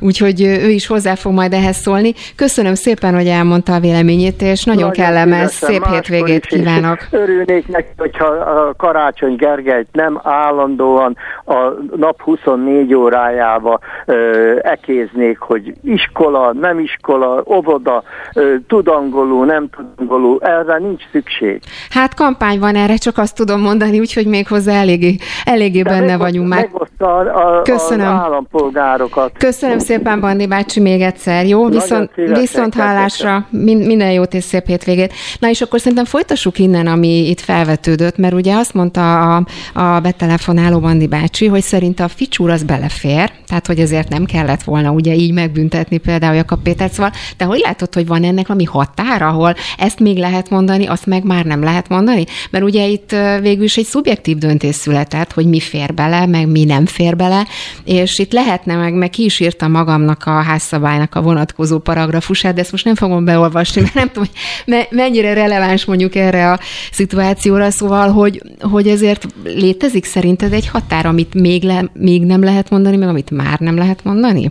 Úgyhogy 0.00 0.42
ő 0.42 0.68
is 0.68 0.86
hozzá 0.86 1.14
fog 1.14 1.32
majd 1.32 1.52
ehhez 1.52 1.76
szólni. 1.76 2.12
Köszönöm 2.36 2.74
szépen, 2.74 3.14
hogy 3.14 3.26
elmondta 3.26 3.74
a 3.74 3.80
véleményét, 3.80 4.42
és 4.42 4.64
nagyon, 4.64 4.82
nagyon 4.82 5.04
kellemes, 5.06 5.50
szép 5.50 5.86
hétvégét 5.86 6.46
kívánok. 6.46 6.98
Örülnék 7.10 7.68
neki, 7.68 7.88
hogyha 7.96 8.26
a 8.26 8.74
Karácsony 8.76 9.36
Gergelyt 9.36 9.88
nem 9.92 10.20
állandóan 10.22 11.16
a 11.44 11.54
nap 11.96 12.22
24 12.22 12.94
órájába 12.94 13.80
ö, 14.06 14.56
ekéznék, 14.62 15.38
hogy 15.38 15.74
iskola, 15.82 16.52
nem 16.52 16.73
nem 16.74 16.84
iskola, 16.84 17.42
óvoda, 17.46 18.02
tudangoló, 18.66 19.44
nem 19.44 19.68
tudangoló, 19.70 20.40
erre 20.42 20.78
nincs 20.78 21.02
szükség. 21.12 21.60
Hát 21.90 22.14
kampány 22.14 22.58
van 22.58 22.74
erre, 22.74 22.96
csak 22.96 23.18
azt 23.18 23.36
tudom 23.36 23.60
mondani, 23.60 23.98
úgyhogy 23.98 24.26
még 24.26 24.48
hozzá 24.48 24.72
eléggé, 24.72 25.16
eléggé 25.44 25.82
De 25.82 25.90
benne 25.90 26.16
vagyunk 26.16 26.48
már. 26.48 26.68
A, 26.98 27.06
a, 27.06 27.62
Köszönöm. 27.62 28.06
az 28.06 28.20
állampolgárokat. 28.20 29.32
Köszönöm 29.38 29.78
szépen, 29.78 30.20
Bandi 30.20 30.46
bácsi, 30.46 30.80
még 30.80 31.00
egyszer. 31.00 31.46
Jó, 31.46 31.68
viszont, 31.68 32.10
viszont 32.14 32.74
hálásra. 32.74 33.46
Minden 33.50 34.12
jót 34.12 34.34
és 34.34 34.44
szép 34.44 34.66
hétvégét. 34.66 35.12
Na 35.38 35.48
és 35.48 35.60
akkor 35.60 35.80
szerintem 35.80 36.04
folytassuk 36.04 36.58
innen, 36.58 36.86
ami 36.86 37.28
itt 37.28 37.40
felvetődött, 37.40 38.18
mert 38.18 38.34
ugye 38.34 38.54
azt 38.54 38.74
mondta 38.74 39.36
a, 39.36 39.46
a 39.74 40.00
betelefonáló 40.00 40.78
Bandi 40.78 41.06
bácsi, 41.06 41.46
hogy 41.46 41.62
szerint 41.62 42.00
a 42.00 42.08
ficsúr 42.08 42.50
az 42.50 42.62
belefér, 42.62 43.30
tehát 43.46 43.66
hogy 43.66 43.78
ezért 43.78 44.08
nem 44.08 44.24
kellett 44.24 44.62
volna 44.62 44.90
ugye 44.90 45.14
így 45.14 45.32
megbüntetni 45.32 45.98
például 45.98 46.42
a 46.48 46.56
Péter, 46.64 46.90
szóval 46.92 47.12
te 47.36 47.44
hogy 47.44 47.58
látod, 47.58 47.94
hogy 47.94 48.06
van 48.06 48.24
ennek 48.24 48.48
ami 48.48 48.64
határa, 48.64 49.28
ahol 49.28 49.54
ezt 49.78 49.98
még 49.98 50.16
lehet 50.16 50.50
mondani, 50.50 50.86
azt 50.86 51.06
meg 51.06 51.24
már 51.24 51.44
nem 51.44 51.62
lehet 51.62 51.88
mondani? 51.88 52.24
Mert 52.50 52.64
ugye 52.64 52.86
itt 52.86 53.16
végül 53.40 53.64
is 53.64 53.76
egy 53.76 53.84
szubjektív 53.84 54.38
döntés 54.38 54.74
született, 54.74 55.32
hogy 55.32 55.46
mi 55.46 55.60
fér 55.60 55.94
bele, 55.94 56.26
meg 56.26 56.48
mi 56.48 56.64
nem 56.64 56.86
fér 56.86 57.16
bele, 57.16 57.46
és 57.84 58.18
itt 58.18 58.32
lehetne, 58.32 58.76
meg, 58.76 58.94
meg 58.94 59.10
ki 59.10 59.24
is 59.24 59.40
írta 59.40 59.68
magamnak 59.68 60.22
a 60.26 60.30
házszabálynak 60.30 61.14
a 61.14 61.22
vonatkozó 61.22 61.78
paragrafusát, 61.78 62.54
de 62.54 62.60
ezt 62.60 62.72
most 62.72 62.84
nem 62.84 62.94
fogom 62.94 63.24
beolvasni, 63.24 63.80
mert 63.80 63.94
nem 63.94 64.08
tudom, 64.12 64.28
hogy 64.64 64.86
mennyire 64.90 65.34
releváns 65.34 65.84
mondjuk 65.84 66.14
erre 66.14 66.50
a 66.50 66.58
szituációra, 66.92 67.70
szóval, 67.70 68.12
hogy, 68.12 68.42
hogy 68.60 68.88
ezért 68.88 69.26
létezik 69.44 70.04
szerinted 70.04 70.52
egy 70.52 70.68
határ, 70.68 71.06
amit 71.06 71.34
még, 71.34 71.62
le, 71.62 71.90
még 71.92 72.22
nem 72.22 72.42
lehet 72.42 72.70
mondani, 72.70 72.96
meg 72.96 73.08
amit 73.08 73.30
már 73.30 73.58
nem 73.58 73.76
lehet 73.76 74.04
mondani? 74.04 74.50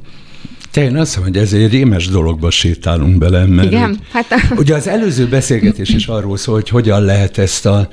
Te 0.73 0.83
én 0.83 0.95
azt 0.95 1.15
mondom, 1.15 1.33
hogy 1.33 1.43
ez 1.43 1.53
egy 1.53 1.71
rémes 1.71 2.07
dologba 2.07 2.49
sétálunk 2.49 3.17
bele, 3.17 3.45
mert 3.45 3.67
Igen? 3.67 3.99
Hát... 4.11 4.25
ugye 4.55 4.75
az 4.75 4.87
előző 4.87 5.27
beszélgetés 5.27 5.89
is 5.89 6.07
arról 6.07 6.37
szól, 6.37 6.55
hogy 6.55 6.69
hogyan 6.69 7.03
lehet 7.03 7.37
ezt 7.37 7.65
a 7.65 7.89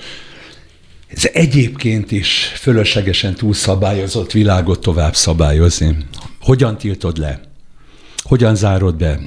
ez 1.06 1.28
egyébként 1.32 2.12
is 2.12 2.52
fölöslegesen 2.56 3.34
túlszabályozott 3.34 4.32
világot 4.32 4.80
tovább 4.80 5.16
szabályozni. 5.16 5.96
Hogyan 6.40 6.78
tiltod 6.78 7.18
le? 7.18 7.40
Hogyan 8.22 8.54
zárod 8.54 8.96
be? 8.96 9.20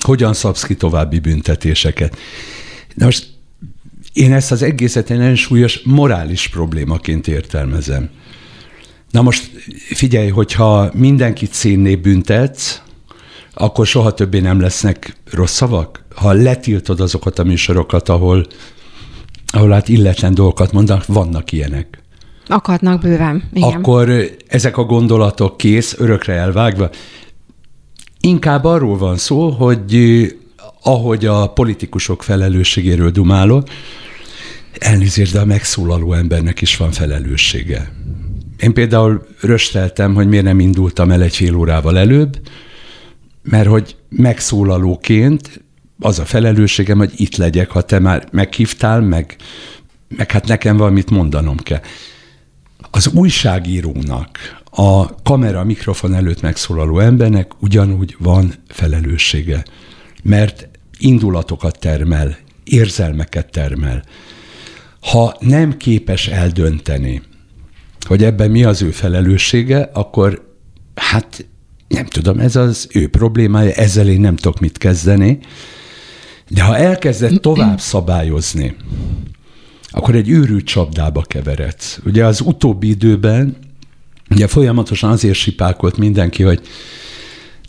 Hogyan 0.00 0.34
szabsz 0.34 0.62
ki 0.62 0.74
további 0.74 1.18
büntetéseket? 1.18 2.16
Na 2.94 3.04
most 3.04 3.26
én 4.12 4.32
ezt 4.32 4.52
az 4.52 4.62
egészet 4.62 5.10
egy 5.10 5.18
nagyon 5.18 5.34
súlyos 5.34 5.80
morális 5.84 6.48
problémaként 6.48 7.28
értelmezem. 7.28 8.10
Na 9.10 9.22
most 9.22 9.50
figyelj, 9.94 10.28
hogyha 10.28 10.90
mindenkit 10.94 11.52
színné 11.52 11.96
büntetsz, 11.96 12.84
akkor 13.58 13.86
soha 13.86 14.14
többé 14.14 14.38
nem 14.38 14.60
lesznek 14.60 15.16
rossz 15.30 15.54
szavak? 15.54 16.04
Ha 16.14 16.32
letiltod 16.32 17.00
azokat 17.00 17.38
a 17.38 17.44
műsorokat, 17.44 18.08
ahol, 18.08 18.46
ahol 19.46 19.70
hát 19.70 19.88
illetlen 19.88 20.34
dolgokat 20.34 20.72
mondanak, 20.72 21.06
vannak 21.06 21.52
ilyenek. 21.52 22.02
Akadnak 22.46 23.00
bőven. 23.00 23.48
Igen. 23.52 23.68
Akkor 23.68 24.30
ezek 24.46 24.76
a 24.76 24.84
gondolatok 24.84 25.56
kész, 25.56 25.94
örökre 25.98 26.32
elvágva. 26.32 26.90
Inkább 28.20 28.64
arról 28.64 28.98
van 28.98 29.16
szó, 29.16 29.50
hogy 29.50 29.96
ahogy 30.82 31.26
a 31.26 31.46
politikusok 31.46 32.22
felelősségéről 32.22 33.10
dumálok, 33.10 33.68
elnézést, 34.78 35.32
de 35.32 35.40
a 35.40 35.44
megszólaló 35.44 36.12
embernek 36.12 36.60
is 36.60 36.76
van 36.76 36.90
felelőssége. 36.90 37.92
Én 38.58 38.72
például 38.72 39.26
rösteltem, 39.40 40.14
hogy 40.14 40.28
miért 40.28 40.44
nem 40.44 40.60
indultam 40.60 41.10
el 41.10 41.22
egy 41.22 41.36
fél 41.36 41.54
órával 41.54 41.98
előbb, 41.98 42.38
mert 43.46 43.68
hogy 43.68 43.96
megszólalóként 44.08 45.64
az 45.98 46.18
a 46.18 46.24
felelősségem, 46.24 46.98
hogy 46.98 47.12
itt 47.16 47.36
legyek, 47.36 47.70
ha 47.70 47.82
te 47.82 47.98
már 47.98 48.28
meghívtál, 48.30 49.00
meg, 49.00 49.36
meg 50.08 50.30
hát 50.30 50.46
nekem 50.46 50.76
valamit 50.76 51.10
mondanom 51.10 51.56
kell. 51.56 51.80
Az 52.90 53.08
újságírónak, 53.08 54.38
a 54.70 55.22
kamera, 55.22 55.64
mikrofon 55.64 56.14
előtt 56.14 56.40
megszólaló 56.40 56.98
embernek 56.98 57.62
ugyanúgy 57.62 58.16
van 58.18 58.52
felelőssége, 58.68 59.64
mert 60.22 60.68
indulatokat 60.98 61.78
termel, 61.78 62.36
érzelmeket 62.64 63.50
termel. 63.50 64.02
Ha 65.00 65.36
nem 65.40 65.76
képes 65.76 66.28
eldönteni, 66.28 67.22
hogy 68.00 68.24
ebben 68.24 68.50
mi 68.50 68.64
az 68.64 68.82
ő 68.82 68.90
felelőssége, 68.90 69.90
akkor 69.92 70.54
hát 70.94 71.46
nem 71.88 72.06
tudom, 72.06 72.38
ez 72.38 72.56
az 72.56 72.88
ő 72.92 73.08
problémája, 73.08 73.72
ezzel 73.72 74.08
én 74.08 74.20
nem 74.20 74.36
tudok 74.36 74.60
mit 74.60 74.78
kezdeni, 74.78 75.38
de 76.48 76.62
ha 76.62 76.76
elkezdett 76.76 77.40
tovább 77.40 77.80
szabályozni, 77.80 78.76
akkor 79.88 80.14
egy 80.14 80.28
őrült 80.28 80.64
csapdába 80.64 81.22
keveredsz. 81.22 82.00
Ugye 82.04 82.24
az 82.24 82.40
utóbbi 82.40 82.88
időben 82.88 83.56
ugye 84.30 84.46
folyamatosan 84.46 85.10
azért 85.10 85.34
sipákolt 85.34 85.96
mindenki, 85.96 86.42
hogy 86.42 86.60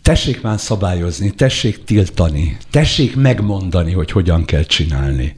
tessék 0.02 0.40
már 0.40 0.60
szabályozni, 0.60 1.30
tessék 1.30 1.84
tiltani, 1.84 2.56
tessék 2.70 3.16
megmondani, 3.16 3.92
hogy 3.92 4.10
hogyan 4.10 4.44
kell 4.44 4.62
csinálni. 4.62 5.36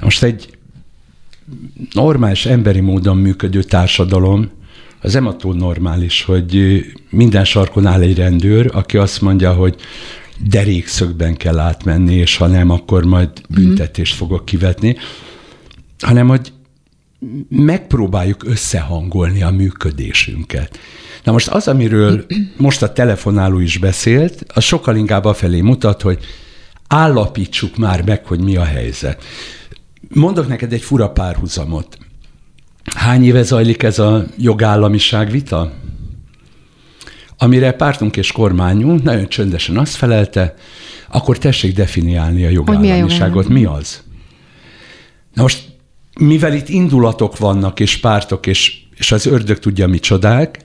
Most 0.00 0.22
egy 0.22 0.58
normális, 1.92 2.46
emberi 2.46 2.80
módon 2.80 3.16
működő 3.16 3.62
társadalom, 3.62 4.50
az 5.00 5.12
nem 5.12 5.26
attól 5.26 5.54
normális, 5.54 6.22
hogy 6.22 6.80
minden 7.10 7.44
sarkon 7.44 7.86
áll 7.86 8.00
egy 8.00 8.16
rendőr, 8.16 8.70
aki 8.72 8.96
azt 8.96 9.20
mondja, 9.20 9.52
hogy 9.52 9.76
derékszögben 10.48 11.36
kell 11.36 11.58
átmenni, 11.58 12.14
és 12.14 12.36
ha 12.36 12.46
nem, 12.46 12.70
akkor 12.70 13.04
majd 13.04 13.30
büntetést 13.48 14.14
fogok 14.14 14.44
kivetni, 14.44 14.96
hanem 15.98 16.28
hogy 16.28 16.52
megpróbáljuk 17.48 18.44
összehangolni 18.44 19.42
a 19.42 19.50
működésünket. 19.50 20.78
Na 21.24 21.32
most 21.32 21.48
az, 21.48 21.68
amiről 21.68 22.26
most 22.56 22.82
a 22.82 22.92
telefonáló 22.92 23.58
is 23.58 23.78
beszélt, 23.78 24.44
az 24.54 24.64
sokkal 24.64 24.96
inkább 24.96 25.24
afelé 25.24 25.60
mutat, 25.60 26.02
hogy 26.02 26.18
állapítsuk 26.88 27.76
már 27.76 28.04
meg, 28.04 28.26
hogy 28.26 28.40
mi 28.40 28.56
a 28.56 28.64
helyzet. 28.64 29.24
Mondok 30.08 30.48
neked 30.48 30.72
egy 30.72 30.82
fura 30.82 31.10
párhuzamot. 31.10 31.98
Hány 32.94 33.24
éve 33.24 33.42
zajlik 33.42 33.82
ez 33.82 33.98
a 33.98 34.24
jogállamiság 34.38 35.30
vita? 35.30 35.72
Amire 37.38 37.72
pártunk 37.72 38.16
és 38.16 38.32
kormányunk 38.32 39.02
nagyon 39.02 39.28
csöndesen 39.28 39.78
azt 39.78 39.94
felelte, 39.94 40.54
akkor 41.08 41.38
tessék 41.38 41.74
definiálni 41.74 42.44
a 42.44 42.48
jogállamiságot. 42.48 43.48
Mi, 43.48 43.54
a 43.54 43.70
mi 43.70 43.78
az? 43.78 44.02
Na 45.34 45.42
most, 45.42 45.64
mivel 46.20 46.52
itt 46.52 46.68
indulatok 46.68 47.38
vannak, 47.38 47.80
és 47.80 47.96
pártok, 47.96 48.46
és, 48.46 48.78
és 48.94 49.12
az 49.12 49.26
ördög 49.26 49.58
tudja, 49.58 49.86
mi 49.86 49.98
csodák, 49.98 50.58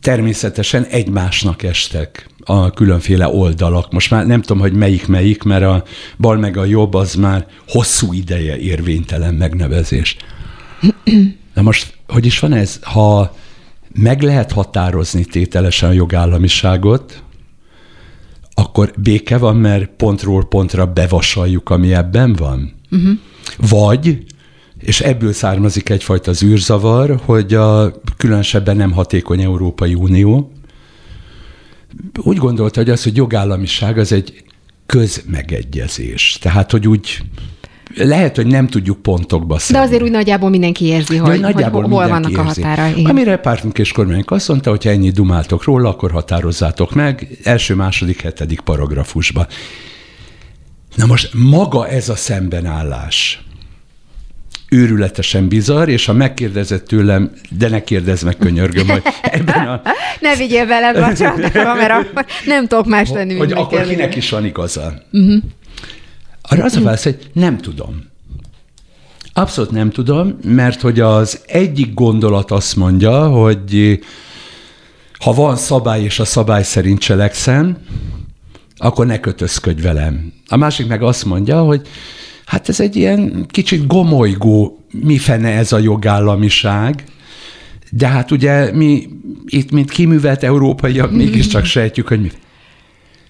természetesen 0.00 0.84
egymásnak 0.84 1.62
estek 1.62 2.26
a 2.44 2.70
különféle 2.70 3.28
oldalak. 3.28 3.92
Most 3.92 4.10
már 4.10 4.26
nem 4.26 4.40
tudom, 4.40 4.62
hogy 4.62 4.72
melyik 4.72 5.06
melyik, 5.06 5.42
mert 5.42 5.64
a 5.64 5.84
bal 6.18 6.36
meg 6.36 6.56
a 6.56 6.64
jobb 6.64 6.94
az 6.94 7.14
már 7.14 7.46
hosszú 7.68 8.12
ideje 8.12 8.56
érvénytelen 8.56 9.34
megnevezés. 9.34 10.16
Na 11.54 11.62
most, 11.62 11.96
hogy 12.08 12.26
is 12.26 12.38
van 12.38 12.52
ez? 12.52 12.78
Ha 12.82 13.36
meg 13.94 14.22
lehet 14.22 14.52
határozni 14.52 15.24
tételesen 15.24 15.88
a 15.88 15.92
jogállamiságot, 15.92 17.22
akkor 18.54 18.92
béke 18.96 19.38
van, 19.38 19.56
mert 19.56 19.90
pontról 19.96 20.48
pontra 20.48 20.86
bevasaljuk, 20.86 21.70
ami 21.70 21.94
ebben 21.94 22.32
van? 22.32 22.74
Uh-huh. 22.90 23.18
Vagy, 23.58 24.24
és 24.78 25.00
ebből 25.00 25.32
származik 25.32 25.88
egyfajta 25.88 26.32
zűrzavar, 26.32 27.20
hogy 27.24 27.54
a 27.54 28.00
különösebben 28.16 28.76
nem 28.76 28.92
hatékony 28.92 29.42
Európai 29.42 29.94
Unió 29.94 30.52
úgy 32.16 32.36
gondolta, 32.36 32.80
hogy 32.80 32.90
az, 32.90 33.02
hogy 33.02 33.16
jogállamiság 33.16 33.98
az 33.98 34.12
egy 34.12 34.44
közmegegyezés. 34.86 36.38
Tehát, 36.40 36.70
hogy 36.70 36.88
úgy 36.88 37.22
lehet, 37.94 38.36
hogy 38.36 38.46
nem 38.46 38.66
tudjuk 38.66 39.02
pontokba 39.02 39.58
szedni. 39.58 39.76
De 39.76 39.88
azért 39.88 40.02
úgy 40.02 40.10
nagyjából 40.10 40.50
mindenki 40.50 40.84
érzi, 40.84 41.16
hogy, 41.16 41.40
nagyjából 41.40 41.82
hogy 41.82 41.90
hol 41.90 42.08
vannak 42.08 42.30
érzi. 42.30 42.40
a 42.40 42.44
határai. 42.44 43.04
Amire 43.04 43.36
pártunk 43.36 43.78
és 43.78 43.92
kormányunk 43.92 44.30
azt 44.30 44.48
mondta, 44.48 44.70
hogy 44.70 44.84
ha 44.84 44.90
ennyi 44.90 45.10
dumáltok 45.10 45.64
róla, 45.64 45.88
akkor 45.88 46.10
határozzátok 46.10 46.94
meg 46.94 47.38
első, 47.44 47.74
második, 47.74 48.20
hetedik 48.20 48.60
paragrafusba. 48.60 49.46
Na 50.96 51.06
most 51.06 51.30
maga 51.34 51.88
ez 51.88 52.08
a 52.08 52.16
szembenállás 52.16 53.40
őrületesen 54.72 55.48
bizarr, 55.48 55.88
és 55.88 56.06
ha 56.06 56.12
megkérdezett 56.12 56.86
tőlem, 56.86 57.32
de 57.50 57.68
ne 57.68 57.84
kérdezz 57.84 58.22
meg, 58.22 58.36
könyörgöm, 58.36 58.88
hogy 58.88 59.02
ebben 59.22 59.66
a... 59.66 59.82
ne 60.20 60.36
vigyél 60.36 60.66
vele 60.66 60.88
a 60.88 61.74
mert 61.74 62.30
nem 62.46 62.66
tudok 62.66 62.86
más 62.86 63.10
tenni, 63.10 63.36
Hogy 63.36 63.52
akkor 63.52 63.86
kinek 63.86 64.16
is 64.16 64.30
van 64.30 64.44
igaza. 64.44 64.92
Uh-huh. 65.12 65.42
Arra 66.52 66.64
az 66.64 66.76
a 66.76 66.80
válasz, 66.80 67.02
hogy 67.02 67.30
nem 67.32 67.58
tudom. 67.58 68.10
Abszolút 69.32 69.70
nem 69.70 69.90
tudom, 69.90 70.38
mert 70.44 70.80
hogy 70.80 71.00
az 71.00 71.40
egyik 71.46 71.94
gondolat 71.94 72.50
azt 72.50 72.76
mondja, 72.76 73.28
hogy 73.28 74.00
ha 75.18 75.32
van 75.32 75.56
szabály, 75.56 76.02
és 76.02 76.18
a 76.18 76.24
szabály 76.24 76.62
szerint 76.62 76.98
cselekszem, 76.98 77.76
akkor 78.76 79.06
ne 79.06 79.20
kötözködj 79.20 79.82
velem. 79.82 80.32
A 80.48 80.56
másik 80.56 80.86
meg 80.86 81.02
azt 81.02 81.24
mondja, 81.24 81.62
hogy 81.62 81.88
hát 82.44 82.68
ez 82.68 82.80
egy 82.80 82.96
ilyen 82.96 83.46
kicsit 83.48 83.86
gomolygó, 83.86 84.84
mi 84.90 85.18
fene 85.18 85.50
ez 85.50 85.72
a 85.72 85.78
jogállamiság, 85.78 87.04
de 87.90 88.06
hát 88.06 88.30
ugye 88.30 88.72
mi 88.72 89.08
itt, 89.46 89.70
mint 89.70 89.90
kiművelt 89.90 90.42
európaiak, 90.42 91.10
mégiscsak 91.10 91.64
sejtjük, 91.64 92.08
hogy 92.08 92.20
mi, 92.20 92.30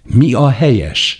mi 0.03 0.33
a 0.33 0.49
helyes 0.49 1.19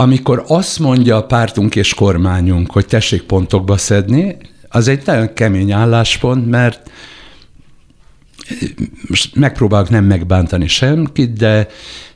amikor 0.00 0.44
azt 0.46 0.78
mondja 0.78 1.16
a 1.16 1.24
pártunk 1.24 1.76
és 1.76 1.94
kormányunk, 1.94 2.70
hogy 2.70 2.86
tessék 2.86 3.22
pontokba 3.22 3.76
szedni, 3.76 4.36
az 4.68 4.88
egy 4.88 5.02
nagyon 5.06 5.32
kemény 5.34 5.72
álláspont, 5.72 6.50
mert 6.50 6.90
most 9.08 9.34
megpróbálok 9.34 9.88
nem 9.88 10.04
megbántani 10.04 10.66
senkit, 10.66 11.32
de 11.32 11.66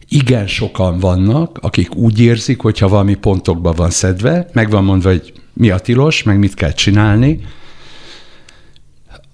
igen 0.08 0.46
sokan 0.46 0.98
vannak, 0.98 1.58
akik 1.62 1.94
úgy 1.94 2.20
érzik, 2.20 2.60
hogyha 2.60 2.88
valami 2.88 3.14
pontokba 3.14 3.72
van 3.72 3.90
szedve, 3.90 4.48
meg 4.52 4.70
van 4.70 4.84
mondva, 4.84 5.08
hogy 5.08 5.32
mi 5.52 5.70
a 5.70 5.78
tilos, 5.78 6.22
meg 6.22 6.38
mit 6.38 6.54
kell 6.54 6.72
csinálni, 6.72 7.40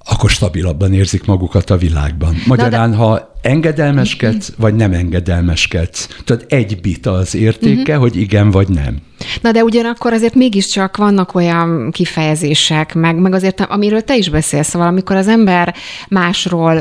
akkor 0.08 0.30
stabilabban 0.30 0.92
érzik 0.92 1.24
magukat 1.24 1.70
a 1.70 1.76
világban. 1.76 2.34
Magyarán, 2.46 2.90
de... 2.90 2.96
ha 2.96 3.34
engedelmeskedsz, 3.42 4.52
vagy 4.56 4.74
nem 4.74 4.92
engedelmeskedsz. 4.92 6.08
Tudod, 6.24 6.44
egy 6.48 6.80
bit 6.80 7.06
az 7.06 7.34
értéke, 7.34 7.96
uh-huh. 7.96 8.08
hogy 8.10 8.16
igen 8.16 8.50
vagy 8.50 8.68
nem. 8.68 8.96
Na 9.40 9.52
de 9.52 9.62
ugyanakkor 9.62 10.12
azért 10.12 10.34
mégiscsak 10.34 10.96
vannak 10.96 11.34
olyan 11.34 11.90
kifejezések, 11.90 12.94
meg, 12.94 13.16
meg 13.16 13.34
azért, 13.34 13.60
amiről 13.60 14.02
te 14.02 14.16
is 14.16 14.28
beszélsz, 14.28 14.68
szóval 14.68 14.88
amikor 14.88 15.16
az 15.16 15.28
ember 15.28 15.74
másról 16.08 16.76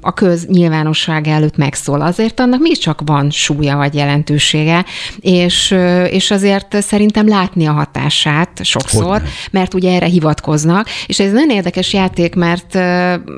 a 0.00 0.14
köz 0.14 0.46
nyilvánosság 0.46 1.26
előtt 1.26 1.56
megszól, 1.56 2.00
azért 2.00 2.40
annak 2.40 2.60
mégiscsak 2.60 3.00
van 3.04 3.30
súlya 3.30 3.76
vagy 3.76 3.94
jelentősége, 3.94 4.84
és, 5.20 5.74
és 6.10 6.30
azért 6.30 6.82
szerintem 6.82 7.28
látni 7.28 7.66
a 7.66 7.72
hatását 7.72 8.64
sokszor, 8.64 9.02
Hogyne. 9.02 9.28
mert 9.50 9.74
ugye 9.74 9.94
erre 9.94 10.06
hivatkoznak, 10.06 10.88
és 11.06 11.20
ez 11.20 11.32
nagyon 11.32 11.50
érdekes 11.50 11.92
játék, 11.92 12.34
mert, 12.34 12.74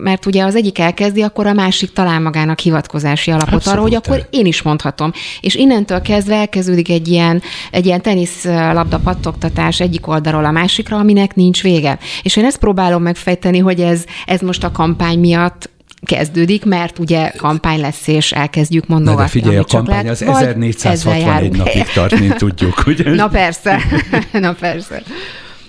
mert 0.03 0.27
ugye 0.27 0.45
az 0.45 0.55
egyik 0.55 0.79
elkezdi, 0.79 1.23
akkor 1.23 1.47
a 1.47 1.53
másik 1.53 1.93
talán 1.93 2.23
magának 2.23 2.59
hivatkozási 2.59 3.31
alapot 3.31 3.55
Abszolút 3.55 3.79
arra, 3.79 3.83
hogy 3.83 3.95
akkor 3.95 4.29
én 4.31 4.47
is 4.47 4.63
mondhatom. 4.63 5.13
És 5.41 5.55
innentől 5.55 6.01
kezdve 6.01 6.35
elkezdődik 6.35 6.91
egy 6.91 7.09
ilyen, 7.09 7.43
egy 7.71 7.87
ilyen 7.87 8.03
tenisz 8.03 8.32
labda 8.73 8.99
pattogtatás 8.99 9.81
egyik 9.81 10.07
oldalról 10.07 10.45
a 10.45 10.51
másikra, 10.51 10.99
aminek 10.99 11.35
nincs 11.35 11.63
vége. 11.63 11.99
És 12.23 12.37
én 12.37 12.45
ezt 12.45 12.59
próbálom 12.59 13.03
megfejteni, 13.03 13.59
hogy 13.59 13.81
ez, 13.81 14.05
ez 14.27 14.41
most 14.41 14.65
a 14.65 14.71
kampány 14.71 15.19
miatt 15.19 15.71
kezdődik, 16.07 16.65
mert 16.65 16.99
ugye 16.99 17.31
kampány 17.37 17.81
lesz, 17.81 18.07
és 18.07 18.33
elkezdjük 18.33 18.87
mondogatni. 18.87 19.21
Na 19.21 19.27
de 19.27 19.31
figyelj, 19.31 19.57
a 19.57 19.65
kampány 19.65 20.03
lehet, 20.03 20.11
az 20.11 20.23
1461 20.23 21.57
napig 21.57 21.85
tart, 21.85 22.19
mint 22.19 22.37
tudjuk. 22.37 22.83
Ugye? 22.87 23.15
Na 23.15 23.29
persze, 23.29 23.81
na 24.33 24.53
persze. 24.53 25.03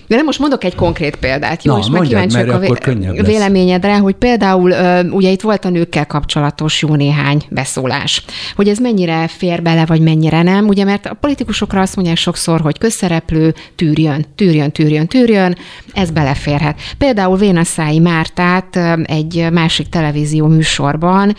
De 0.06 0.16
nem 0.16 0.24
most 0.24 0.38
mondok 0.38 0.64
egy 0.64 0.74
konkrét 0.74 1.16
példát, 1.16 1.64
jó? 1.64 1.72
Na, 1.72 1.78
és 1.78 1.86
meg 1.86 2.02
kíváncsiak 2.02 2.48
a 2.48 2.58
vé- 2.58 3.26
véleményedre, 3.26 3.96
hogy 3.96 4.14
például 4.14 4.72
ugye 5.10 5.30
itt 5.30 5.40
volt 5.40 5.64
a 5.64 5.68
nőkkel 5.68 6.06
kapcsolatos 6.06 6.82
jó 6.82 6.94
néhány 6.94 7.42
beszólás, 7.50 8.24
hogy 8.56 8.68
ez 8.68 8.78
mennyire 8.78 9.28
fér 9.28 9.62
bele, 9.62 9.86
vagy 9.86 10.00
mennyire 10.00 10.42
nem, 10.42 10.66
ugye, 10.66 10.84
mert 10.84 11.06
a 11.06 11.14
politikusokra 11.14 11.80
azt 11.80 11.96
mondják 11.96 12.16
sokszor, 12.16 12.60
hogy 12.60 12.78
közszereplő, 12.78 13.54
tűrjön, 13.76 14.24
tűrjön, 14.34 14.70
tűrjön, 14.70 15.06
tűrjön, 15.06 15.56
ez 15.92 16.10
beleférhet. 16.10 16.80
Például 16.98 17.36
Vénaszái 17.36 17.98
Mártát 17.98 18.76
egy 19.02 19.46
másik 19.52 19.88
televízió 19.88 20.46
műsorban 20.46 21.36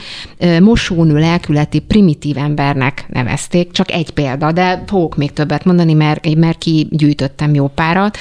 mosónő 0.60 1.20
lelkületi 1.20 1.80
primitív 1.80 2.38
embernek 2.38 3.06
nevezték, 3.10 3.72
csak 3.72 3.92
egy 3.92 4.10
példa, 4.10 4.52
de 4.52 4.84
fogok 4.88 5.16
még 5.16 5.34
többet 5.34 5.66
mondani, 5.66 5.94
mert, 5.94 6.36
mert 6.36 6.58
kigyűjtöttem 6.58 7.54
jó 7.54 7.68
párat 7.68 8.18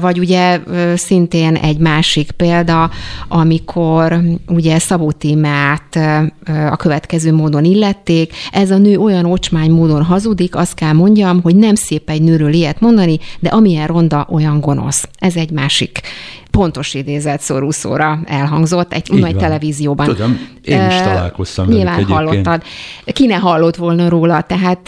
vagy 0.00 0.18
ugye 0.18 0.60
szintén 0.94 1.54
egy 1.54 1.78
másik 1.78 2.30
példa, 2.30 2.90
amikor 3.28 4.20
ugye 4.48 4.78
Szabó 4.78 5.12
Tímát 5.12 5.96
a 6.70 6.76
következő 6.76 7.32
módon 7.32 7.64
illették, 7.64 8.32
ez 8.52 8.70
a 8.70 8.78
nő 8.78 8.98
olyan 8.98 9.24
ocsmány 9.24 9.70
módon 9.70 10.02
hazudik, 10.02 10.54
azt 10.54 10.74
kell 10.74 10.92
mondjam, 10.92 11.42
hogy 11.42 11.56
nem 11.56 11.74
szép 11.74 12.10
egy 12.10 12.22
nőről 12.22 12.52
ilyet 12.52 12.80
mondani, 12.80 13.18
de 13.40 13.48
amilyen 13.48 13.86
ronda, 13.86 14.26
olyan 14.30 14.60
gonosz. 14.60 15.08
Ez 15.18 15.36
egy 15.36 15.50
másik 15.50 16.00
pontos 16.56 16.94
idézet 16.94 17.40
szóró 17.40 17.70
szóra 17.70 18.20
elhangzott 18.24 18.92
egy 18.92 19.10
nagy 19.10 19.36
televízióban. 19.36 20.06
Tudom, 20.06 20.48
én 20.62 20.86
is 20.86 20.96
találkoztam 20.96 21.68
Nyilván 21.68 22.04
hallottad. 22.04 22.62
Ki 23.04 23.26
ne 23.26 23.34
hallott 23.34 23.76
volna 23.76 24.08
róla, 24.08 24.40
tehát... 24.40 24.86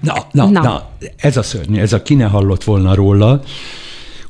Na, 0.00 0.26
na, 0.30 0.48
na. 0.48 0.60
na, 0.60 0.90
ez 1.16 1.36
a 1.36 1.42
szörnyű, 1.42 1.80
ez 1.80 1.92
a 1.92 2.02
ki 2.02 2.14
ne 2.14 2.24
hallott 2.24 2.64
volna 2.64 2.94
róla. 2.94 3.40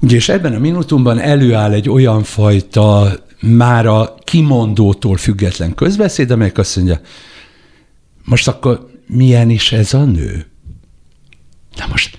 Ugye, 0.00 0.16
és 0.16 0.28
ebben 0.28 0.54
a 0.54 0.58
minutumban 0.58 1.18
előáll 1.18 1.72
egy 1.72 1.88
olyan 1.88 2.22
fajta 2.22 3.12
már 3.40 3.86
a 3.86 4.14
kimondótól 4.24 5.16
független 5.16 5.74
közbeszéd, 5.74 6.30
amelyek 6.30 6.58
azt 6.58 6.76
mondja, 6.76 7.00
most 8.24 8.48
akkor 8.48 8.86
milyen 9.06 9.50
is 9.50 9.72
ez 9.72 9.94
a 9.94 10.04
nő? 10.04 10.46
Na 11.76 11.84
most 11.90 12.18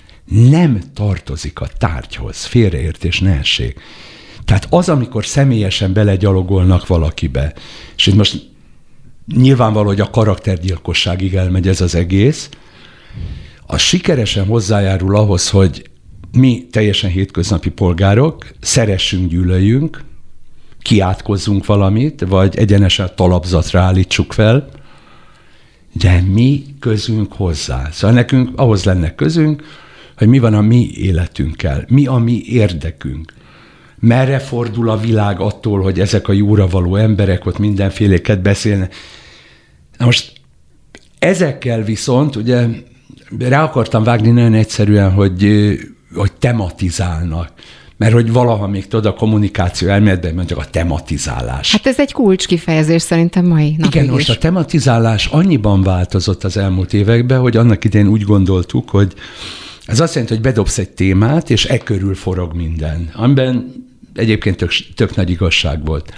nem 0.50 0.80
tartozik 0.94 1.60
a 1.60 1.68
tárgyhoz, 1.78 2.44
félreértés 2.44 3.20
ne 3.20 3.38
essék. 3.38 3.80
Tehát 4.48 4.66
az, 4.70 4.88
amikor 4.88 5.26
személyesen 5.26 5.92
belegyalogolnak 5.92 6.86
valakibe, 6.86 7.52
és 7.96 8.06
itt 8.06 8.14
most 8.14 8.48
nyilvánvaló, 9.36 9.86
hogy 9.86 10.00
a 10.00 10.10
karaktergyilkosságig 10.10 11.34
elmegy 11.34 11.68
ez 11.68 11.80
az 11.80 11.94
egész, 11.94 12.48
az 13.66 13.80
sikeresen 13.80 14.46
hozzájárul 14.46 15.16
ahhoz, 15.16 15.50
hogy 15.50 15.90
mi 16.32 16.66
teljesen 16.70 17.10
hétköznapi 17.10 17.70
polgárok 17.70 18.46
szeressünk, 18.60 19.28
gyűlöljünk, 19.28 20.04
kiátkozzunk 20.82 21.66
valamit, 21.66 22.24
vagy 22.28 22.56
egyenesen 22.56 23.10
talapzatra 23.16 23.80
állítsuk 23.80 24.32
fel, 24.32 24.68
de 25.92 26.20
mi 26.20 26.64
közünk 26.80 27.32
hozzá. 27.32 27.88
Szóval 27.92 28.16
nekünk 28.16 28.50
ahhoz 28.56 28.84
lenne 28.84 29.14
közünk, 29.14 29.62
hogy 30.16 30.28
mi 30.28 30.38
van 30.38 30.54
a 30.54 30.60
mi 30.60 30.90
életünkkel, 30.94 31.84
mi 31.88 32.06
a 32.06 32.16
mi 32.16 32.42
érdekünk 32.46 33.36
merre 34.00 34.38
fordul 34.38 34.90
a 34.90 34.96
világ 34.96 35.40
attól, 35.40 35.82
hogy 35.82 36.00
ezek 36.00 36.28
a 36.28 36.32
jóra 36.32 36.66
való 36.66 36.96
emberek 36.96 37.46
ott 37.46 37.58
mindenféléket 37.58 38.42
beszélnek. 38.42 38.94
Na 39.98 40.04
most 40.04 40.32
ezekkel 41.18 41.82
viszont, 41.82 42.36
ugye 42.36 42.66
rá 43.38 43.62
akartam 43.62 44.02
vágni 44.02 44.30
nagyon 44.30 44.54
egyszerűen, 44.54 45.12
hogy, 45.12 45.72
hogy 46.14 46.32
tematizálnak. 46.32 47.52
Mert 47.96 48.12
hogy 48.12 48.32
valaha 48.32 48.66
még 48.66 48.88
tudod, 48.88 49.06
a 49.06 49.14
kommunikáció 49.14 49.88
elméletben 49.88 50.34
mondjuk 50.34 50.58
a 50.58 50.64
tematizálás. 50.70 51.72
Hát 51.72 51.86
ez 51.86 51.98
egy 51.98 52.12
kulcs 52.12 52.46
kifejezés 52.46 53.02
szerintem 53.02 53.46
mai 53.46 53.74
napig 53.78 53.94
Igen, 53.94 54.12
most 54.12 54.30
a 54.30 54.38
tematizálás 54.38 55.26
annyiban 55.26 55.82
változott 55.82 56.44
az 56.44 56.56
elmúlt 56.56 56.92
években, 56.92 57.40
hogy 57.40 57.56
annak 57.56 57.84
idején 57.84 58.08
úgy 58.08 58.22
gondoltuk, 58.22 58.90
hogy 58.90 59.14
ez 59.86 60.00
azt 60.00 60.14
jelenti, 60.14 60.34
hogy 60.34 60.42
bedobsz 60.42 60.78
egy 60.78 60.90
témát, 60.90 61.50
és 61.50 61.64
e 61.64 61.78
körül 61.78 62.14
forog 62.14 62.54
minden, 62.54 63.10
amiben 63.12 63.72
egyébként 64.18 64.56
tök, 64.56 64.70
tök 64.94 65.16
nagy 65.16 65.30
igazság 65.30 65.84
volt. 65.84 66.12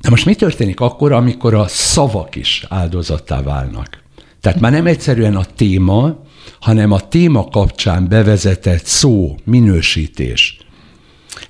Na 0.00 0.10
most 0.10 0.24
mi 0.24 0.34
történik 0.34 0.80
akkor, 0.80 1.12
amikor 1.12 1.54
a 1.54 1.66
szavak 1.66 2.36
is 2.36 2.64
áldozattá 2.68 3.42
válnak? 3.42 4.02
Tehát 4.40 4.60
már 4.60 4.72
nem 4.72 4.86
egyszerűen 4.86 5.36
a 5.36 5.44
téma, 5.44 6.24
hanem 6.60 6.92
a 6.92 7.08
téma 7.08 7.48
kapcsán 7.48 8.08
bevezetett 8.08 8.84
szó, 8.84 9.36
minősítés 9.44 10.58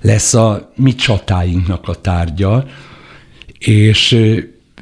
lesz 0.01 0.33
a 0.33 0.71
mi 0.75 0.95
csatáinknak 0.95 1.87
a 1.87 1.95
tárgya, 1.95 2.65
és 3.59 4.19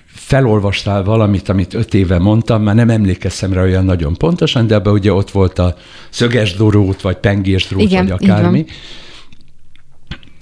felolvastál 0.05 1.03
valamit, 1.03 1.49
amit 1.49 1.73
öt 1.73 1.93
éve 1.93 2.19
mondtam, 2.19 2.63
már 2.63 2.75
nem 2.75 2.89
emlékeztem 2.89 3.53
rá 3.53 3.61
olyan 3.61 3.85
nagyon 3.85 4.15
pontosan, 4.15 4.67
de 4.67 4.75
ebben 4.75 4.93
ugye 4.93 5.13
ott 5.13 5.31
volt 5.31 5.59
a 5.59 5.75
szöges 6.09 6.53
drót, 6.53 7.01
vagy 7.01 7.17
pengés 7.17 7.67
drót, 7.67 7.81
Igen, 7.81 8.07
vagy 8.07 8.17
akármi. 8.23 8.65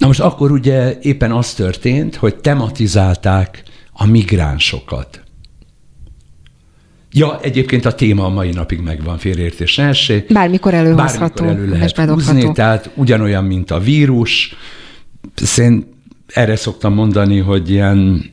Na 0.06 0.12
most 0.12 0.24
akkor 0.24 0.50
ugye 0.50 0.98
éppen 1.00 1.32
az 1.32 1.54
történt, 1.54 2.16
hogy 2.16 2.36
tematizálták 2.36 3.62
a 3.92 4.06
migránsokat. 4.06 5.22
Ja, 7.12 7.40
egyébként 7.40 7.84
a 7.84 7.94
téma 7.94 8.24
a 8.24 8.28
mai 8.28 8.50
napig 8.50 8.80
megvan, 8.80 9.18
félreértés 9.18 9.76
ne 9.76 9.92
Bármikor 10.28 10.74
előhozható, 10.74 11.44
Bármikor 11.44 11.46
elő 11.46 11.68
lehet 11.68 12.10
húzni, 12.10 12.52
tehát 12.52 12.90
ugyanolyan, 12.94 13.44
mint 13.44 13.70
a 13.70 13.78
vírus. 13.78 14.54
Szén 15.34 15.86
erre 16.26 16.56
szoktam 16.56 16.94
mondani, 16.94 17.38
hogy 17.38 17.70
ilyen 17.70 18.30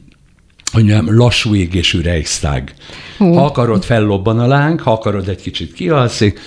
hogy 0.72 0.84
nem, 0.84 1.18
lassú 1.18 1.56
égésű 1.56 2.02
Reichstag. 2.02 2.64
Ha 3.18 3.46
akarod, 3.46 3.84
fellobban 3.84 4.40
a 4.40 4.48
láng, 4.48 4.80
ha 4.80 4.92
akarod, 4.92 5.28
egy 5.28 5.42
kicsit 5.42 5.74
kialszik, 5.74 6.40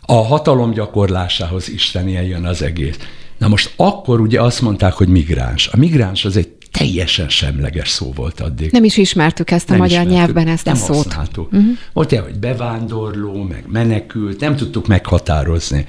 a 0.00 0.14
hatalom 0.14 0.70
gyakorlásához 0.70 1.68
Isten 1.68 2.08
jön 2.08 2.44
az 2.44 2.62
egész. 2.62 2.98
Na 3.38 3.48
most 3.48 3.72
akkor 3.76 4.20
ugye 4.20 4.40
azt 4.40 4.60
mondták, 4.60 4.92
hogy 4.92 5.08
migráns. 5.08 5.68
A 5.68 5.76
migráns 5.76 6.24
az 6.24 6.36
egy 6.36 6.48
teljesen 6.78 7.28
semleges 7.28 7.88
szó 7.88 8.12
volt 8.14 8.40
addig. 8.40 8.72
Nem 8.72 8.84
is 8.84 8.96
ismertük 8.96 9.50
ezt 9.50 9.68
a 9.68 9.70
nem 9.70 9.80
magyar 9.80 10.00
ismertük, 10.00 10.16
nyelvben, 10.16 10.48
ezt 10.48 10.64
nem 10.64 10.74
a 10.74 10.76
szót. 10.76 10.96
Használtuk. 10.96 11.52
Uh-huh. 11.52 11.70
Volt 11.92 12.10
hogy 12.10 12.38
bevándorló, 12.38 13.42
meg 13.42 13.64
menekült, 13.68 14.40
nem 14.40 14.56
tudtuk 14.56 14.86
meghatározni. 14.86 15.86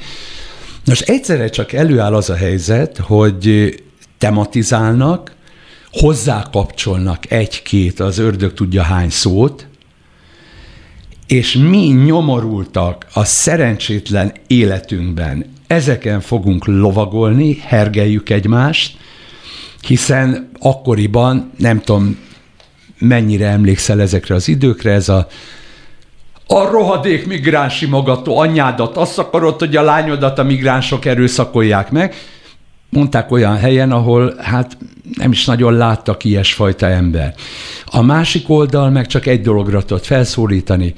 Most 0.85 1.09
egyszerre 1.09 1.49
csak 1.49 1.73
előáll 1.73 2.15
az 2.15 2.29
a 2.29 2.35
helyzet, 2.35 2.97
hogy 2.97 3.75
tematizálnak, 4.17 5.35
hozzá 5.91 6.47
kapcsolnak 6.51 7.31
egy-két, 7.31 7.99
az 7.99 8.17
ördög 8.17 8.53
tudja 8.53 8.81
hány 8.81 9.09
szót, 9.09 9.67
és 11.27 11.53
mi 11.53 11.87
nyomorultak 12.05 13.05
a 13.13 13.23
szerencsétlen 13.23 14.31
életünkben 14.47 15.45
ezeken 15.67 16.21
fogunk 16.21 16.65
lovagolni, 16.65 17.57
hergeljük 17.65 18.29
egymást, 18.29 18.97
hiszen 19.81 20.49
akkoriban, 20.59 21.51
nem 21.57 21.81
tudom, 21.81 22.17
mennyire 22.99 23.47
emlékszel 23.47 24.01
ezekre 24.01 24.35
az 24.35 24.47
időkre, 24.47 24.91
ez 24.91 25.09
a 25.09 25.27
a 26.49 26.69
rohadék 26.69 27.25
migráns 27.25 27.75
simogató 27.77 28.37
anyádat, 28.37 28.97
azt 28.97 29.19
akarod, 29.19 29.59
hogy 29.59 29.75
a 29.75 29.81
lányodat 29.81 30.39
a 30.39 30.43
migránsok 30.43 31.05
erőszakolják 31.05 31.91
meg. 31.91 32.15
Mondták 32.89 33.31
olyan 33.31 33.57
helyen, 33.57 33.91
ahol 33.91 34.35
hát 34.37 34.77
nem 35.17 35.31
is 35.31 35.45
nagyon 35.45 35.73
láttak 35.73 36.23
ilyesfajta 36.23 36.85
ember. 36.85 37.35
A 37.85 38.01
másik 38.01 38.49
oldal 38.49 38.89
meg 38.89 39.07
csak 39.07 39.25
egy 39.25 39.41
dologra 39.41 39.81
tudott 39.83 40.05
felszólítani, 40.05 40.93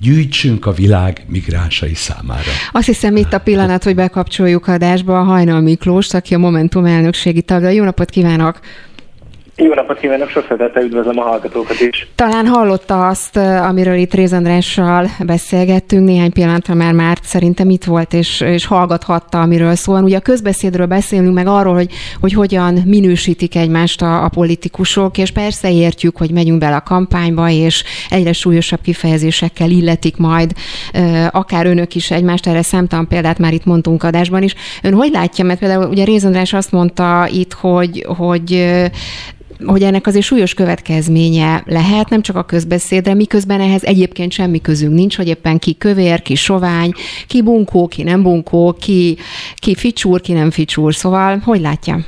gyűjtsünk 0.00 0.66
a 0.66 0.72
világ 0.72 1.24
migránsai 1.26 1.94
számára. 1.94 2.50
Azt 2.72 2.86
hiszem 2.86 3.16
itt 3.16 3.32
a 3.32 3.38
pillanat, 3.38 3.84
hogy 3.84 3.94
bekapcsoljuk 3.94 4.66
adásba 4.66 5.20
a 5.20 5.22
Hajnal 5.22 5.60
Miklós, 5.60 6.14
aki 6.14 6.34
a 6.34 6.38
Momentum 6.38 6.84
elnökségi 6.84 7.42
tagja. 7.42 7.68
Jó 7.68 7.84
napot 7.84 8.10
kívánok! 8.10 8.60
Jó 9.60 9.74
napot 9.74 9.98
kívánok, 9.98 10.28
sok 10.28 10.44
szeretettel 10.48 10.82
üdvözlöm 10.82 11.18
a 11.18 11.22
hallgatókat 11.22 11.80
is. 11.80 12.08
Talán 12.14 12.46
hallotta 12.46 13.06
azt, 13.06 13.36
amiről 13.36 13.94
itt 13.94 14.14
Réz 14.14 14.32
Andrással 14.32 15.06
beszélgettünk, 15.26 16.06
néhány 16.06 16.32
pillanatra 16.32 16.74
már 16.74 16.92
már 16.92 17.18
szerintem 17.22 17.70
itt 17.70 17.84
volt, 17.84 18.12
és, 18.12 18.40
és 18.40 18.66
hallgathatta, 18.66 19.40
amiről 19.40 19.74
szól. 19.74 20.02
Ugye 20.02 20.16
a 20.16 20.20
közbeszédről 20.20 20.86
beszélünk, 20.86 21.34
meg 21.34 21.46
arról, 21.46 21.74
hogy, 21.74 21.90
hogy 22.20 22.32
hogyan 22.32 22.82
minősítik 22.86 23.56
egymást 23.56 24.02
a, 24.02 24.24
a 24.24 24.28
politikusok, 24.28 25.18
és 25.18 25.30
persze 25.30 25.72
értjük, 25.72 26.16
hogy 26.16 26.30
megyünk 26.30 26.58
bele 26.58 26.76
a 26.76 26.82
kampányba, 26.82 27.48
és 27.48 27.84
egyre 28.10 28.32
súlyosabb 28.32 28.80
kifejezésekkel 28.80 29.70
illetik 29.70 30.16
majd 30.16 30.52
akár 31.30 31.66
önök 31.66 31.94
is 31.94 32.10
egymást, 32.10 32.46
erre 32.46 32.62
számtalan 32.62 33.08
példát 33.08 33.38
már 33.38 33.52
itt 33.52 33.64
mondtunk 33.64 34.02
adásban 34.02 34.42
is. 34.42 34.54
Ön 34.82 34.94
hogy 34.94 35.10
látja, 35.12 35.44
mert 35.44 35.58
például 35.58 35.88
ugye 35.88 36.04
Réz 36.04 36.24
András 36.24 36.52
azt 36.52 36.72
mondta 36.72 37.28
itt, 37.30 37.52
hogy, 37.52 38.06
hogy 38.16 38.66
hogy 39.64 39.82
ennek 39.82 40.06
azért 40.06 40.24
súlyos 40.24 40.54
következménye 40.54 41.62
lehet, 41.66 42.08
nem 42.08 42.22
csak 42.22 42.36
a 42.36 42.44
közbeszédre, 42.44 43.14
miközben 43.14 43.60
ehhez 43.60 43.84
egyébként 43.84 44.32
semmi 44.32 44.60
közünk 44.60 44.94
nincs, 44.94 45.16
hogy 45.16 45.28
éppen 45.28 45.58
ki 45.58 45.76
kövér, 45.78 46.22
ki 46.22 46.34
sovány, 46.34 46.92
ki 47.26 47.42
bunkó, 47.42 47.86
ki 47.88 48.02
nem 48.02 48.22
bunkó, 48.22 48.76
ki, 48.80 49.16
ki 49.54 49.74
ficsúr, 49.74 50.20
ki 50.20 50.32
nem 50.32 50.50
ficsúr. 50.50 50.94
Szóval, 50.94 51.38
hogy 51.38 51.60
látja? 51.60 52.04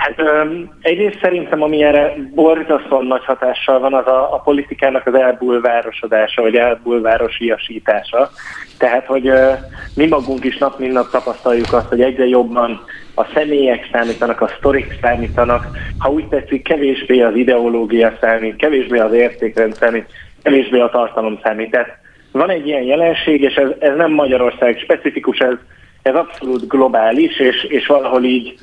Hát 0.00 0.22
um, 0.22 0.78
egyrészt 0.80 1.18
szerintem, 1.22 1.62
ami 1.62 1.82
erre 1.82 2.14
borzasztóan 2.34 3.06
nagy 3.06 3.24
hatással 3.24 3.78
van, 3.78 3.94
az 3.94 4.06
a, 4.06 4.34
a 4.34 4.38
politikának 4.38 5.06
az 5.06 5.14
elbulvárosodása, 5.14 6.42
vagy 6.42 6.54
elbulvárosiasítása. 6.54 8.30
Tehát, 8.78 9.06
hogy 9.06 9.28
uh, 9.28 9.52
mi 9.94 10.06
magunk 10.06 10.44
is 10.44 10.58
nap 10.58 10.78
mint 10.78 10.92
nap 10.92 11.10
tapasztaljuk 11.10 11.72
azt, 11.72 11.88
hogy 11.88 12.00
egyre 12.00 12.26
jobban 12.26 12.80
a 13.14 13.24
személyek 13.34 13.88
számítanak, 13.92 14.40
a 14.40 14.50
sztorik 14.58 14.98
számítanak, 15.02 15.66
ha 15.98 16.10
úgy 16.10 16.28
tetszik, 16.28 16.62
kevésbé 16.62 17.20
az 17.20 17.34
ideológia 17.34 18.12
számít, 18.20 18.56
kevésbé 18.56 18.98
az 18.98 19.12
értékrend 19.12 19.74
számít, 19.74 20.06
kevésbé 20.42 20.80
a 20.80 20.90
tartalom 20.90 21.38
számít. 21.42 21.70
Tehát 21.70 21.98
van 22.32 22.50
egy 22.50 22.66
ilyen 22.66 22.82
jelenség, 22.82 23.42
és 23.42 23.54
ez, 23.54 23.68
ez 23.78 23.96
nem 23.96 24.12
Magyarország 24.12 24.78
specifikus, 24.78 25.38
ez, 25.38 25.54
ez 26.02 26.14
abszolút 26.14 26.68
globális, 26.68 27.38
és, 27.38 27.64
és 27.64 27.86
valahol 27.86 28.24
így 28.24 28.54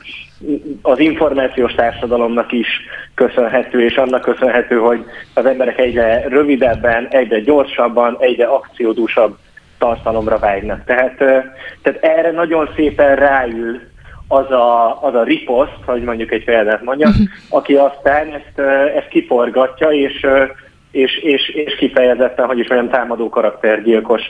az 0.82 1.00
információs 1.00 1.74
társadalomnak 1.74 2.52
is 2.52 2.68
köszönhető, 3.16 3.86
és 3.86 3.96
annak 3.96 4.22
köszönhető, 4.22 4.76
hogy 4.78 5.06
az 5.34 5.46
emberek 5.46 5.80
egyre 5.80 6.28
rövidebben, 6.28 7.08
egyre 7.10 7.40
gyorsabban, 7.40 8.18
egyre 8.20 8.46
akciódúsabb 8.46 9.38
tartalomra 9.78 10.40
vágynak. 10.40 10.84
Tehát, 10.86 11.16
tehát 11.82 12.00
erre 12.02 12.32
nagyon 12.32 12.70
szépen 12.76 13.16
ráül 13.16 13.80
az 14.28 14.52
a, 14.52 15.02
az 15.02 15.16
a 15.16 15.24
riposzt, 15.24 15.78
hogy 15.86 16.02
mondjuk 16.02 16.32
egy 16.32 16.44
példát 16.44 16.84
mondjam, 16.84 17.10
uh-huh. 17.10 17.28
aki 17.50 17.76
aztán 17.76 18.28
ezt, 18.28 18.60
ezt 18.96 19.08
kiforgatja, 19.08 19.90
és, 19.90 20.26
és, 20.92 21.18
és, 21.18 21.50
és 21.50 21.76
kifejezetten, 21.76 22.46
hogy 22.46 22.60
is 22.60 22.70
olyan 22.70 22.90
támadó 22.90 23.30
karaktergyilkos 23.30 24.22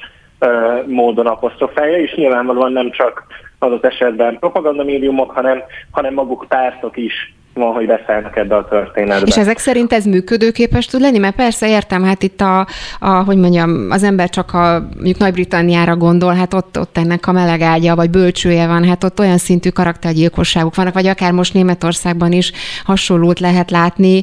módon 0.86 1.28
apostrofálja, 1.28 1.98
és 1.98 2.14
nyilvánvalóan 2.14 2.72
nem 2.72 2.92
csak 2.92 3.24
adott 3.60 3.86
esetben 3.86 4.40
propagandamédiumok, 4.40 5.32
hanem, 5.32 5.64
hanem 5.92 6.14
maguk 6.14 6.46
pártok 6.48 6.98
is 6.98 7.37
van, 7.58 7.74
hogy 7.74 7.86
beszállnak 7.86 8.38
ebbe 8.38 8.56
a 8.56 8.68
történetbe. 8.68 9.28
És 9.28 9.38
ezek 9.38 9.58
szerint 9.58 9.94
ez 9.94 10.06
működőképes 10.06 10.86
tud 10.86 11.02
lenni? 11.02 11.18
Mert 11.18 11.36
persze 11.36 11.70
értem, 11.70 12.04
hát 12.04 12.24
itt 12.24 12.42
a, 12.42 12.68
a 13.00 13.10
hogy 13.10 13.38
mondjam, 13.38 13.88
az 13.90 14.04
ember 14.04 14.30
csak 14.30 14.54
a 14.54 14.88
mondjuk 14.96 15.18
Nagy-Britanniára 15.18 15.96
gondol, 15.96 16.34
hát 16.34 16.54
ott, 16.54 16.80
ott 16.80 16.98
ennek 16.98 17.28
a 17.28 17.32
melegágya 17.32 17.96
vagy 17.96 18.10
bölcsője 18.10 18.68
van, 18.68 18.86
hát 18.86 19.04
ott 19.04 19.20
olyan 19.20 19.38
szintű 19.38 19.70
karaktergyilkosságok 19.70 20.76
vannak, 20.76 20.94
vagy 20.94 21.08
akár 21.08 21.32
most 21.32 21.54
Németországban 21.54 22.32
is 22.32 22.52
hasonlót 22.84 23.40
lehet 23.40 23.72
látni, 23.72 24.22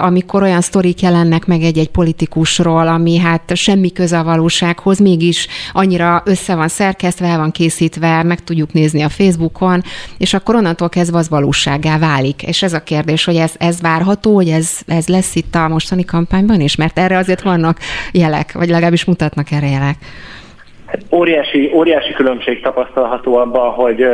amikor 0.00 0.42
olyan 0.42 0.60
sztorik 0.60 1.00
jelennek 1.00 1.46
meg 1.46 1.62
egy-egy 1.62 1.90
politikusról, 1.90 2.88
ami 2.88 3.18
hát 3.18 3.56
semmi 3.56 3.92
köze 3.92 4.18
a 4.18 4.24
valósághoz, 4.24 4.98
mégis 4.98 5.48
annyira 5.72 6.22
össze 6.24 6.54
van 6.54 6.68
szerkesztve, 6.68 7.26
el 7.26 7.38
van 7.38 7.50
készítve, 7.50 8.22
meg 8.22 8.44
tudjuk 8.44 8.72
nézni 8.72 9.02
a 9.02 9.08
Facebookon, 9.08 9.82
és 10.18 10.34
akkor 10.34 10.54
onnantól 10.54 10.88
kezdve 10.88 11.18
az 11.18 11.28
valóságá 11.28 11.98
válik. 11.98 12.42
És 12.42 12.59
és 12.60 12.66
ez 12.66 12.72
a 12.72 12.82
kérdés, 12.82 13.24
hogy 13.24 13.36
ez, 13.36 13.54
ez 13.58 13.80
várható, 13.80 14.34
hogy 14.34 14.48
ez, 14.48 14.80
ez 14.86 15.08
lesz 15.08 15.34
itt 15.34 15.54
a 15.54 15.68
mostani 15.68 16.04
kampányban 16.04 16.60
is? 16.60 16.76
Mert 16.76 16.98
erre 16.98 17.16
azért 17.16 17.42
vannak 17.42 17.76
jelek, 18.12 18.52
vagy 18.52 18.68
legalábbis 18.68 19.04
mutatnak 19.04 19.50
erre 19.50 19.66
jelek. 19.66 19.96
Hát 20.86 21.00
óriási, 21.12 21.70
óriási 21.74 22.12
különbség 22.12 22.62
tapasztalható 22.62 23.36
abban, 23.36 23.70
hogy, 23.70 24.04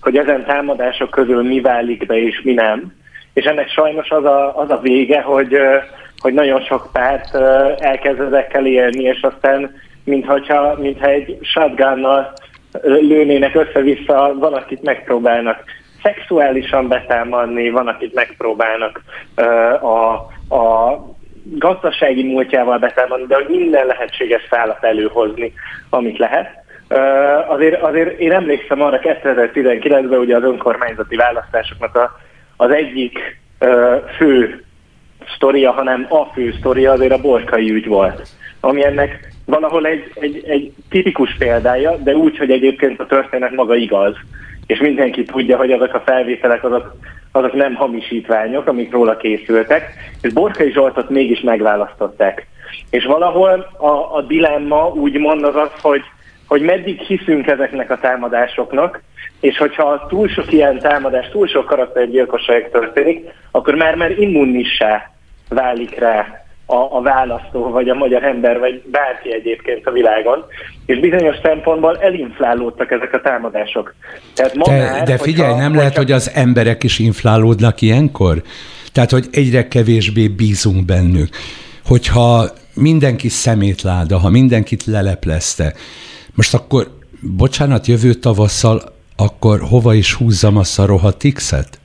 hogy 0.00 0.16
ezen 0.16 0.44
támadások 0.44 1.10
közül 1.10 1.42
mi 1.42 1.60
válik 1.60 2.06
be 2.06 2.22
és 2.22 2.40
mi 2.42 2.52
nem. 2.52 2.92
És 3.32 3.44
ennek 3.44 3.70
sajnos 3.70 4.10
az 4.10 4.24
a, 4.24 4.56
az 4.56 4.70
a 4.70 4.80
vége, 4.82 5.20
hogy, 5.20 5.56
hogy 6.18 6.32
nagyon 6.32 6.60
sok 6.60 6.88
párt 6.92 7.34
elkezd 7.80 8.20
ezekkel 8.20 8.66
élni, 8.66 9.02
és 9.02 9.20
aztán 9.22 9.70
mintha, 10.04 10.76
mintha 10.78 11.08
egy 11.08 11.38
shotgunnal 11.40 12.32
lőnének 12.82 13.54
össze-vissza, 13.54 14.34
valakit 14.38 14.82
megpróbálnak 14.82 15.64
szexuálisan 16.02 16.88
betámadni, 16.88 17.70
van, 17.70 17.88
akit 17.88 18.14
megpróbálnak 18.14 19.02
a, 19.80 20.12
a 20.56 20.98
gazdasági 21.44 22.22
múltjával 22.22 22.78
betámadni, 22.78 23.26
de 23.26 23.34
hogy 23.34 23.46
minden 23.48 23.86
lehetséges 23.86 24.42
szállat 24.50 24.84
előhozni, 24.84 25.52
amit 25.90 26.18
lehet. 26.18 26.58
Uh, 26.88 27.50
azért, 27.50 27.82
azért 27.82 28.18
én 28.18 28.32
emlékszem 28.32 28.82
arra 28.82 29.00
2019-ben 29.02 30.18
ugye 30.18 30.36
az 30.36 30.42
önkormányzati 30.42 31.16
választásoknak 31.16 31.96
a, 31.96 32.20
az 32.56 32.70
egyik 32.70 33.40
uh, 33.60 33.94
fő 34.16 34.64
sztoria, 35.34 35.70
hanem 35.70 36.06
a 36.08 36.24
fő 36.24 36.54
sztoria 36.58 36.92
azért 36.92 37.12
a 37.12 37.20
borkai 37.20 37.70
ügy 37.70 37.86
volt, 37.86 38.28
ami 38.60 38.84
ennek 38.84 39.32
valahol 39.44 39.86
egy, 39.86 40.12
egy, 40.14 40.44
egy 40.46 40.72
tipikus 40.88 41.36
példája, 41.38 41.96
de 41.96 42.14
úgy, 42.14 42.38
hogy 42.38 42.50
egyébként 42.50 43.00
a 43.00 43.06
történet 43.06 43.54
maga 43.54 43.74
igaz 43.74 44.16
és 44.70 44.78
mindenki 44.78 45.24
tudja, 45.24 45.56
hogy 45.56 45.72
azok 45.72 45.94
a 45.94 46.02
felvételek 46.06 46.64
azok, 46.64 46.94
azok 47.32 47.52
nem 47.52 47.74
hamisítványok, 47.74 48.66
amik 48.66 48.92
róla 48.92 49.16
készültek, 49.16 49.92
és 50.22 50.32
Borkai 50.32 50.72
Zsoltot 50.72 51.10
mégis 51.10 51.40
megválasztották. 51.40 52.46
És 52.90 53.04
valahol 53.04 53.70
a, 53.78 54.16
a 54.16 54.22
dilemma 54.22 54.88
úgymond 54.88 55.44
az 55.44 55.56
az, 55.56 55.70
hogy, 55.80 56.02
hogy 56.46 56.62
meddig 56.62 57.00
hiszünk 57.00 57.46
ezeknek 57.46 57.90
a 57.90 57.98
támadásoknak, 57.98 59.02
és 59.40 59.58
hogyha 59.58 60.06
túl 60.08 60.28
sok 60.28 60.52
ilyen 60.52 60.78
támadás, 60.78 61.28
túl 61.28 61.46
sok 61.46 61.66
karaktergyilkosság 61.66 62.70
történik, 62.70 63.28
akkor 63.50 63.74
már 63.74 63.94
már 63.94 64.10
immunissá 64.18 65.10
válik 65.48 65.98
rá 65.98 66.39
a, 66.70 66.96
a 66.96 67.00
választó, 67.00 67.70
vagy 67.70 67.88
a 67.88 67.94
magyar 67.94 68.24
ember, 68.24 68.58
vagy 68.58 68.82
bárki 68.90 69.32
egyébként 69.32 69.86
a 69.86 69.90
világon, 69.90 70.44
és 70.86 70.98
bizonyos 70.98 71.36
szempontból 71.42 71.98
elinflálódtak 72.00 72.90
ezek 72.90 73.12
a 73.12 73.20
támadások. 73.20 73.94
Tehát 74.34 74.54
ma 74.54 74.64
de, 74.64 74.72
már, 74.72 75.02
de 75.02 75.18
figyelj, 75.18 75.50
hogyha, 75.50 75.62
nem 75.62 75.76
lehet, 75.76 75.96
hogy 75.96 76.12
az 76.12 76.30
emberek 76.34 76.82
is 76.82 76.98
inflálódnak 76.98 77.80
ilyenkor? 77.80 78.42
Tehát, 78.92 79.10
hogy 79.10 79.26
egyre 79.32 79.68
kevésbé 79.68 80.28
bízunk 80.28 80.84
bennük. 80.84 81.28
Hogyha 81.86 82.44
mindenki 82.74 83.28
szemétláda, 83.28 84.18
ha 84.18 84.30
mindenkit 84.30 84.84
leleplezte, 84.84 85.72
most 86.34 86.54
akkor, 86.54 86.86
bocsánat, 87.36 87.86
jövő 87.86 88.12
tavasszal, 88.12 88.80
akkor 89.16 89.60
hova 89.70 89.94
is 89.94 90.14
húzzam 90.14 90.56
a 90.56 90.64
szarohat 90.64 91.24
X-et? 91.34 91.78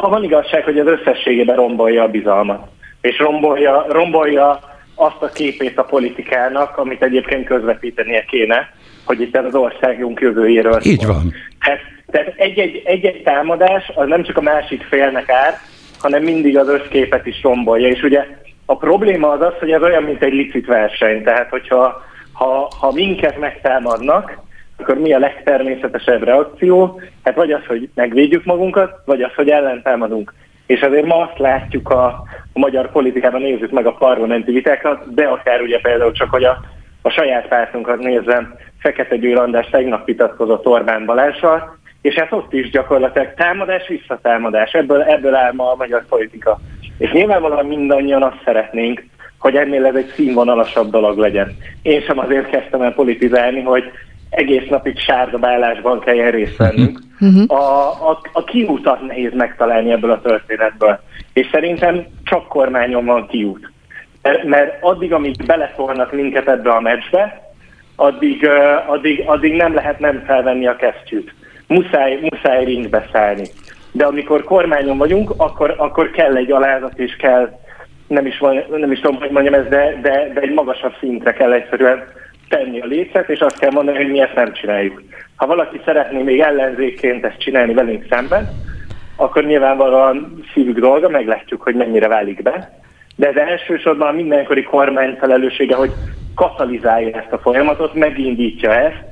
Van 0.00 0.24
igazság, 0.24 0.64
hogy 0.64 0.78
az 0.78 0.86
összességében 0.86 1.56
rombolja 1.56 2.02
a 2.02 2.08
bizalmat 2.08 2.72
és 3.04 3.18
rombolja, 3.18 3.84
rombolja 3.88 4.60
azt 4.94 5.22
a 5.22 5.28
képét 5.28 5.78
a 5.78 5.84
politikának, 5.84 6.76
amit 6.78 7.02
egyébként 7.02 7.46
közvetítenie 7.46 8.24
kéne, 8.24 8.72
hogy 9.04 9.20
itt 9.20 9.36
az 9.36 9.54
országunk 9.54 10.20
jövőjéről 10.20 10.78
Így 10.82 11.00
szól. 11.00 11.12
van. 11.12 11.32
Tehát, 11.64 11.80
tehát 12.10 12.32
egy-egy, 12.36 12.82
egy-egy 12.84 13.22
támadás 13.22 13.92
az 13.94 14.08
nem 14.08 14.22
csak 14.22 14.36
a 14.36 14.40
másik 14.40 14.82
félnek 14.82 15.28
árt, 15.30 15.56
hanem 15.98 16.22
mindig 16.22 16.58
az 16.58 16.68
összképet 16.68 17.26
is 17.26 17.42
rombolja. 17.42 17.88
És 17.88 18.02
ugye 18.02 18.26
a 18.66 18.76
probléma 18.76 19.30
az 19.30 19.40
az, 19.40 19.54
hogy 19.58 19.70
ez 19.70 19.82
olyan, 19.82 20.02
mint 20.02 20.22
egy 20.22 20.32
licit 20.32 20.66
verseny. 20.66 21.22
Tehát, 21.22 21.50
hogyha 21.50 22.02
ha, 22.32 22.70
ha 22.80 22.92
minket 22.92 23.38
megtámadnak, 23.38 24.38
akkor 24.76 24.98
mi 24.98 25.12
a 25.12 25.18
legtermészetesebb 25.18 26.22
reakció? 26.22 27.00
Hát 27.24 27.34
vagy 27.34 27.52
az, 27.52 27.64
hogy 27.66 27.88
megvédjük 27.94 28.44
magunkat, 28.44 29.02
vagy 29.04 29.22
az, 29.22 29.34
hogy 29.34 29.48
ellentámadunk. 29.48 30.34
És 30.66 30.80
azért 30.80 31.06
ma 31.06 31.16
azt 31.16 31.38
látjuk 31.38 31.90
a, 31.90 32.06
a 32.52 32.58
magyar 32.58 32.90
politikában, 32.90 33.40
nézzük 33.40 33.70
meg 33.70 33.86
a 33.86 33.94
parlamenti 33.94 34.52
vitákat, 34.52 35.14
de 35.14 35.24
akár 35.24 35.60
ugye 35.60 35.80
például 35.80 36.12
csak, 36.12 36.30
hogy 36.30 36.44
a, 36.44 36.64
a 37.02 37.10
saját 37.10 37.48
pártunkat 37.48 37.98
nézzem, 37.98 38.54
Fekete 38.78 39.16
Győr 39.16 39.38
András 39.38 39.68
tegnap 39.70 40.06
vitatkozott 40.06 40.66
Orbán 40.66 41.04
Balással, 41.04 41.76
és 42.00 42.14
hát 42.14 42.32
ott 42.32 42.52
is 42.52 42.70
gyakorlatilag 42.70 43.34
támadás, 43.34 43.88
visszatámadás, 43.88 44.72
ebből, 44.72 45.02
ebből 45.02 45.34
áll 45.34 45.52
ma 45.52 45.72
a 45.72 45.76
magyar 45.76 46.04
politika. 46.06 46.60
És 46.98 47.10
nyilvánvalóan 47.10 47.66
mindannyian 47.66 48.22
azt 48.22 48.42
szeretnénk, 48.44 49.04
hogy 49.38 49.56
ennél 49.56 49.86
ez 49.86 49.94
egy 49.94 50.12
színvonalasabb 50.14 50.90
dolog 50.90 51.18
legyen. 51.18 51.56
Én 51.82 52.00
sem 52.00 52.18
azért 52.18 52.50
kezdtem 52.50 52.82
el 52.82 52.92
politizálni, 52.92 53.62
hogy 53.62 53.84
egész 54.30 54.68
napig 54.68 54.98
sárdabálásban 54.98 56.00
kelljen 56.00 56.30
részt 56.30 56.56
vennünk. 56.56 56.98
Uh-huh. 57.24 57.58
A, 57.58 57.88
a, 58.10 58.20
a 58.32 58.44
kiútat 58.44 59.06
nehéz 59.06 59.32
megtalálni 59.34 59.92
ebből 59.92 60.10
a 60.10 60.20
történetből. 60.20 61.00
És 61.32 61.48
szerintem 61.52 62.06
csak 62.24 62.48
kormányon 62.48 63.04
van 63.04 63.26
kiút. 63.26 63.72
Mert, 64.22 64.44
mert 64.44 64.82
addig, 64.82 65.12
amíg 65.12 65.44
beleszólnak 65.46 66.12
minket 66.12 66.48
ebbe 66.48 66.70
a 66.70 66.80
meccsbe, 66.80 67.52
addig, 67.96 68.48
addig, 68.86 69.22
addig 69.26 69.54
nem 69.54 69.74
lehet 69.74 69.98
nem 69.98 70.22
felvenni 70.26 70.66
a 70.66 70.76
kesztyűt. 70.76 71.34
Muszáj, 71.66 72.18
muszáj 72.20 72.64
ringbe 72.64 73.08
szállni. 73.12 73.46
De 73.92 74.04
amikor 74.04 74.44
kormányon 74.44 74.98
vagyunk, 74.98 75.34
akkor, 75.36 75.74
akkor 75.76 76.10
kell 76.10 76.36
egy 76.36 76.50
alázat, 76.50 76.98
és 76.98 77.16
kell, 77.16 77.58
nem 78.06 78.26
is, 78.26 78.38
van, 78.38 78.64
nem 78.70 78.92
is 78.92 79.00
tudom, 79.00 79.20
hogy 79.20 79.30
mondjam 79.30 79.54
ez, 79.54 79.68
de, 79.68 79.98
de, 80.02 80.30
de 80.34 80.40
egy 80.40 80.52
magasabb 80.52 80.92
szintre 81.00 81.32
kell 81.32 81.52
egyszerűen 81.52 82.04
tenni 82.48 82.80
a 82.80 82.86
lécet, 82.86 83.28
és 83.28 83.40
azt 83.40 83.58
kell 83.58 83.70
mondani, 83.70 83.96
hogy 83.96 84.10
mi 84.10 84.20
ezt 84.20 84.34
nem 84.34 84.52
csináljuk. 84.52 85.02
Ha 85.36 85.46
valaki 85.46 85.80
szeretné 85.84 86.22
még 86.22 86.40
ellenzékként 86.40 87.24
ezt 87.24 87.38
csinálni 87.38 87.74
velünk 87.74 88.06
szemben, 88.10 88.48
akkor 89.16 89.44
nyilvánvalóan 89.44 90.44
szívük 90.52 90.78
dolga, 90.78 91.08
meglátjuk, 91.08 91.62
hogy 91.62 91.74
mennyire 91.74 92.08
válik 92.08 92.42
be. 92.42 92.82
De 93.16 93.28
ez 93.28 93.36
elsősorban 93.36 94.08
a 94.08 94.12
mindenkori 94.12 94.62
kormány 94.62 95.16
felelőssége, 95.20 95.74
hogy 95.74 95.92
katalizálja 96.34 97.16
ezt 97.16 97.32
a 97.32 97.38
folyamatot, 97.38 97.94
megindítja 97.94 98.72
ezt, 98.72 99.02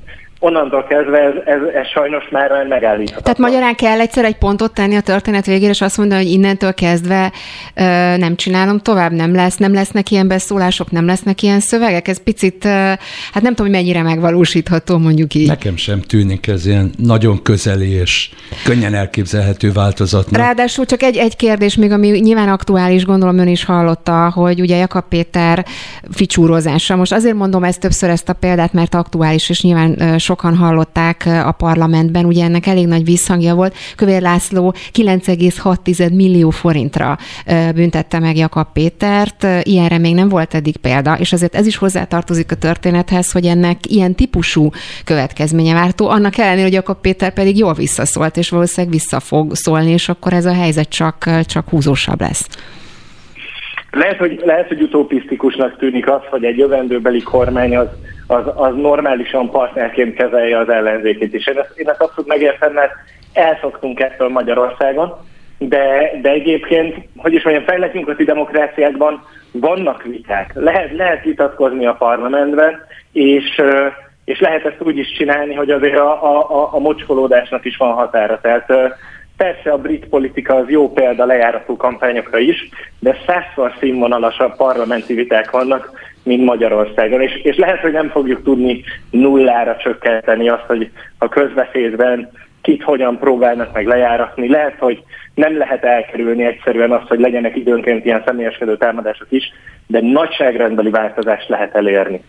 onnantól 0.42 0.84
kezdve 0.84 1.18
ez, 1.18 1.32
ez, 1.44 1.60
ez 1.74 1.86
sajnos 1.86 2.28
már 2.30 2.66
megállítható. 2.68 3.22
Tehát 3.22 3.38
magyarán 3.38 3.74
kell 3.74 4.00
egyszer 4.00 4.24
egy 4.24 4.36
pontot 4.36 4.74
tenni 4.74 4.96
a 4.96 5.00
történet 5.00 5.46
végére, 5.46 5.70
és 5.70 5.80
azt 5.80 5.98
mondani, 5.98 6.22
hogy 6.22 6.32
innentől 6.32 6.74
kezdve 6.74 7.32
ö, 7.74 7.82
nem 8.16 8.36
csinálom 8.36 8.78
tovább, 8.78 9.12
nem 9.12 9.34
lesz, 9.34 9.56
nem 9.56 9.72
lesznek 9.72 10.10
ilyen 10.10 10.28
beszólások, 10.28 10.90
nem 10.90 11.06
lesznek 11.06 11.42
ilyen 11.42 11.60
szövegek. 11.60 12.08
Ez 12.08 12.22
picit, 12.22 12.64
ö, 12.64 12.68
hát 12.68 13.42
nem 13.42 13.54
tudom, 13.54 13.66
hogy 13.66 13.80
mennyire 13.80 14.02
megvalósítható, 14.02 14.98
mondjuk 14.98 15.34
így. 15.34 15.46
Nekem 15.46 15.76
sem 15.76 16.00
tűnik 16.00 16.46
ez 16.46 16.66
ilyen 16.66 16.90
nagyon 16.98 17.42
közeli 17.42 17.90
és 17.90 18.30
könnyen 18.64 18.94
elképzelhető 18.94 19.72
változat. 19.72 20.36
Ráadásul 20.36 20.84
csak 20.84 21.02
egy, 21.02 21.16
egy 21.16 21.36
kérdés 21.36 21.76
még, 21.76 21.90
ami 21.90 22.08
nyilván 22.08 22.48
aktuális, 22.48 23.04
gondolom 23.04 23.38
ön 23.38 23.48
is 23.48 23.64
hallotta, 23.64 24.30
hogy 24.30 24.60
ugye 24.60 24.76
Jakab 24.76 25.04
Péter 25.08 25.64
ficsúrozása. 26.10 26.96
Most 26.96 27.12
azért 27.12 27.34
mondom 27.34 27.64
ezt 27.64 27.80
többször 27.80 28.10
ezt 28.10 28.28
a 28.28 28.32
példát, 28.32 28.72
mert 28.72 28.94
aktuális, 28.94 29.48
és 29.48 29.62
nyilván 29.62 30.18
so 30.18 30.31
sokan 30.32 30.56
hallották 30.56 31.28
a 31.44 31.52
parlamentben, 31.52 32.24
ugye 32.24 32.44
ennek 32.44 32.66
elég 32.66 32.86
nagy 32.86 33.04
visszhangja 33.04 33.54
volt. 33.54 33.74
Kövér 33.96 34.22
László 34.22 34.74
9,6 34.92 36.14
millió 36.14 36.50
forintra 36.50 37.18
büntette 37.74 38.18
meg 38.18 38.36
Jakab 38.36 38.66
Pétert, 38.72 39.46
ilyenre 39.62 39.98
még 39.98 40.14
nem 40.14 40.28
volt 40.28 40.54
eddig 40.54 40.76
példa, 40.76 41.14
és 41.18 41.32
azért 41.32 41.54
ez 41.54 41.66
is 41.66 41.76
hozzátartozik 41.76 42.52
a 42.52 42.54
történethez, 42.54 43.32
hogy 43.32 43.46
ennek 43.46 43.78
ilyen 43.88 44.14
típusú 44.14 44.70
következménye 45.04 45.74
vártó, 45.74 46.08
annak 46.08 46.38
ellenére, 46.38 46.62
hogy 46.62 46.72
Jakab 46.72 47.00
Péter 47.00 47.32
pedig 47.32 47.58
jól 47.58 47.74
visszaszólt, 47.74 48.36
és 48.36 48.50
valószínűleg 48.50 48.96
vissza 48.96 49.20
fog 49.20 49.54
szólni, 49.54 49.90
és 49.90 50.08
akkor 50.08 50.32
ez 50.32 50.46
a 50.46 50.54
helyzet 50.54 50.88
csak, 50.88 51.44
csak 51.46 51.68
húzósabb 51.68 52.20
lesz. 52.20 52.48
Lehet 53.90 54.16
hogy, 54.16 54.42
lehet, 54.44 54.68
hogy 54.68 54.82
utopisztikusnak 54.82 55.78
tűnik 55.78 56.10
az, 56.10 56.20
hogy 56.30 56.44
egy 56.44 56.56
jövendőbeli 56.56 57.22
kormány 57.22 57.76
az 57.76 57.86
az, 58.32 58.44
az 58.54 58.74
normálisan 58.74 59.50
partnerként 59.50 60.14
kezelje 60.14 60.58
az 60.58 60.68
ellenzékét 60.68 61.34
is. 61.34 61.46
Én 61.46 61.58
ezt, 61.58 61.72
én 61.78 61.88
ezt 61.88 62.00
abszolút 62.00 62.30
megértem, 62.30 62.72
mert 62.72 62.92
elszoktunk 63.32 64.00
ettől 64.00 64.28
Magyarországon, 64.28 65.12
de, 65.58 66.10
de 66.22 66.30
egyébként, 66.30 67.08
hogy 67.16 67.34
is 67.34 67.42
mondjam, 67.42 67.64
fejlettünk 67.64 68.22
demokráciákban 68.22 69.24
vannak 69.52 70.02
viták. 70.02 70.50
Lehet, 70.54 70.92
lehet 70.92 71.24
vitatkozni 71.24 71.86
a 71.86 71.94
parlamentben, 71.94 72.84
és, 73.12 73.62
és 74.24 74.40
lehet 74.40 74.64
ezt 74.64 74.80
úgy 74.82 74.98
is 74.98 75.12
csinálni, 75.12 75.54
hogy 75.54 75.70
azért 75.70 75.98
a, 75.98 76.38
a, 76.38 76.68
a 76.72 76.78
mocskolódásnak 76.78 77.64
is 77.64 77.76
van 77.76 77.92
határa. 77.92 78.40
Tehát 78.40 78.72
persze 79.36 79.72
a 79.72 79.78
brit 79.78 80.06
politika 80.06 80.54
az 80.54 80.68
jó 80.68 80.92
példa 80.92 81.24
lejárató 81.24 81.76
kampányokra 81.76 82.38
is, 82.38 82.68
de 82.98 83.16
százszor 83.26 83.72
színvonalasabb 83.78 84.56
parlamenti 84.56 85.14
viták 85.14 85.50
vannak, 85.50 86.01
mint 86.22 86.44
Magyarországon. 86.44 87.20
És, 87.20 87.40
és 87.42 87.56
lehet, 87.56 87.80
hogy 87.80 87.92
nem 87.92 88.08
fogjuk 88.08 88.42
tudni 88.42 88.82
nullára 89.10 89.76
csökkenteni 89.76 90.48
azt, 90.48 90.64
hogy 90.66 90.90
a 91.18 91.28
közbeszédben 91.28 92.30
kit 92.62 92.82
hogyan 92.82 93.18
próbálnak 93.18 93.72
meg 93.72 93.86
lejáratni. 93.86 94.48
Lehet, 94.48 94.78
hogy 94.78 95.02
nem 95.34 95.58
lehet 95.58 95.84
elkerülni 95.84 96.44
egyszerűen 96.44 96.92
azt, 96.92 97.06
hogy 97.06 97.20
legyenek 97.20 97.56
időnként 97.56 98.04
ilyen 98.04 98.22
személyeskedő 98.26 98.76
támadások 98.76 99.26
is, 99.30 99.52
de 99.86 100.00
nagyságrendbeli 100.00 100.90
változást 100.90 101.48
lehet 101.48 101.74
elérni. 101.74 102.22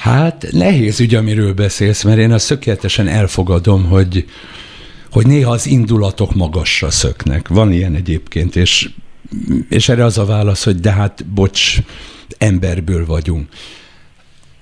Hát 0.00 0.46
nehéz 0.50 1.00
ügy, 1.00 1.14
amiről 1.14 1.54
beszélsz, 1.54 2.02
mert 2.02 2.18
én 2.18 2.32
azt 2.32 2.48
tökéletesen 2.48 3.08
elfogadom, 3.08 3.86
hogy, 3.88 4.24
hogy 5.12 5.26
néha 5.26 5.50
az 5.50 5.66
indulatok 5.66 6.34
magasra 6.34 6.90
szöknek. 6.90 7.48
Van 7.48 7.72
ilyen 7.72 7.94
egyébként, 7.94 8.56
és, 8.56 8.88
és 9.68 9.88
erre 9.88 10.04
az 10.04 10.18
a 10.18 10.24
válasz, 10.24 10.64
hogy 10.64 10.76
de 10.76 10.92
hát 10.92 11.26
bocs, 11.34 11.76
emberből 12.38 13.06
vagyunk. 13.06 13.48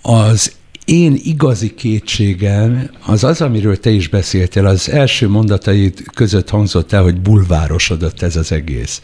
Az 0.02 0.52
én 0.84 1.18
igazi 1.22 1.74
kétségem 1.74 2.90
az 3.06 3.24
az, 3.24 3.40
amiről 3.40 3.80
te 3.80 3.90
is 3.90 4.08
beszéltél, 4.08 4.66
az 4.66 4.88
első 4.88 5.28
mondataid 5.28 6.02
között 6.14 6.50
hangzott 6.50 6.92
el, 6.92 7.02
hogy 7.02 7.20
bulvárosodott 7.20 8.22
ez 8.22 8.36
az 8.36 8.52
egész. 8.52 9.02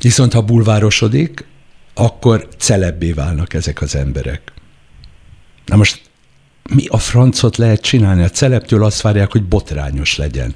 Viszont 0.00 0.32
ha 0.32 0.42
bulvárosodik, 0.42 1.44
akkor 1.94 2.48
celebbé 2.58 3.12
válnak 3.12 3.54
ezek 3.54 3.82
az 3.82 3.94
emberek. 3.94 4.52
Na 5.66 5.76
most 5.76 6.00
mi 6.70 6.86
a 6.86 6.98
francot 6.98 7.56
lehet 7.56 7.80
csinálni? 7.80 8.22
A 8.22 8.30
celeptől 8.30 8.84
azt 8.84 9.00
várják, 9.00 9.32
hogy 9.32 9.44
botrányos 9.44 10.16
legyen. 10.16 10.54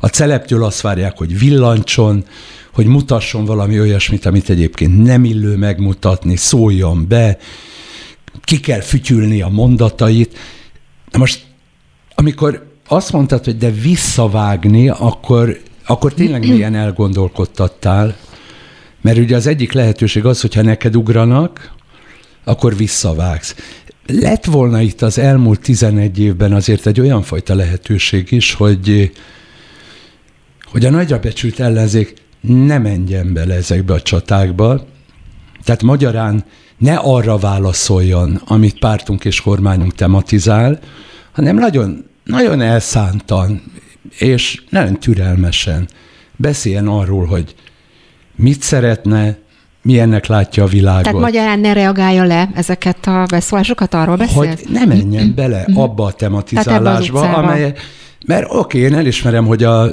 A 0.00 0.06
celeptől 0.06 0.64
azt 0.64 0.80
várják, 0.80 1.18
hogy 1.18 1.38
villancson, 1.38 2.24
hogy 2.74 2.86
mutasson 2.86 3.44
valami 3.44 3.80
olyasmit, 3.80 4.26
amit 4.26 4.50
egyébként 4.50 5.02
nem 5.02 5.24
illő 5.24 5.56
megmutatni, 5.56 6.36
szóljon 6.36 7.08
be, 7.08 7.38
ki 8.42 8.60
kell 8.60 8.80
fütyülni 8.80 9.42
a 9.42 9.48
mondatait. 9.48 10.38
Most, 11.18 11.44
amikor 12.14 12.72
azt 12.88 13.12
mondtad, 13.12 13.44
hogy 13.44 13.56
de 13.56 13.70
visszavágni, 13.70 14.88
akkor, 14.88 15.60
akkor 15.86 16.14
tényleg 16.14 16.48
milyen 16.48 16.74
elgondolkodtattál, 16.74 18.16
mert 19.00 19.18
ugye 19.18 19.36
az 19.36 19.46
egyik 19.46 19.72
lehetőség 19.72 20.24
az, 20.24 20.40
hogyha 20.40 20.62
neked 20.62 20.96
ugranak, 20.96 21.72
akkor 22.44 22.76
visszavágsz. 22.76 23.54
Lett 24.06 24.44
volna 24.44 24.80
itt 24.80 25.02
az 25.02 25.18
elmúlt 25.18 25.60
11 25.60 26.18
évben 26.18 26.52
azért 26.52 26.86
egy 26.86 27.00
olyan 27.00 27.22
fajta 27.22 27.54
lehetőség 27.54 28.32
is, 28.32 28.54
hogy, 28.54 29.12
hogy 30.62 30.84
a 30.84 30.90
nagyra 30.90 31.18
becsült 31.18 31.60
ellenzék 31.60 32.23
ne 32.46 32.78
menjen 32.78 33.32
bele 33.32 33.54
ezekbe 33.54 33.92
a 33.92 34.00
csatákba. 34.00 34.86
Tehát 35.64 35.82
magyarán 35.82 36.44
ne 36.78 36.94
arra 36.94 37.36
válaszoljon, 37.36 38.40
amit 38.44 38.78
pártunk 38.78 39.24
és 39.24 39.40
kormányunk 39.40 39.94
tematizál, 39.94 40.78
hanem 41.32 41.56
nagyon, 41.56 42.04
nagyon 42.24 42.60
elszántan 42.60 43.62
és 44.18 44.62
nagyon 44.70 45.00
türelmesen 45.00 45.88
beszéljen 46.36 46.86
arról, 46.86 47.24
hogy 47.26 47.54
mit 48.36 48.62
szeretne, 48.62 49.36
milyennek 49.82 50.26
látja 50.26 50.62
a 50.62 50.66
világot. 50.66 51.02
Tehát 51.02 51.20
magyarán 51.20 51.60
ne 51.60 51.72
reagálja 51.72 52.24
le 52.24 52.50
ezeket 52.54 53.06
a 53.06 53.24
beszólásokat, 53.30 53.94
arról 53.94 54.16
beszél? 54.16 54.36
Hogy 54.36 54.64
ne 54.68 54.84
menjen 54.84 55.34
bele 55.34 55.64
mhm. 55.66 55.78
abba 55.78 56.04
a 56.04 56.12
tematizálásba, 56.12 57.32
amely, 57.32 57.74
mert 58.26 58.46
oké, 58.48 58.78
én 58.78 58.94
elismerem, 58.94 59.46
hogy 59.46 59.64
a 59.64 59.88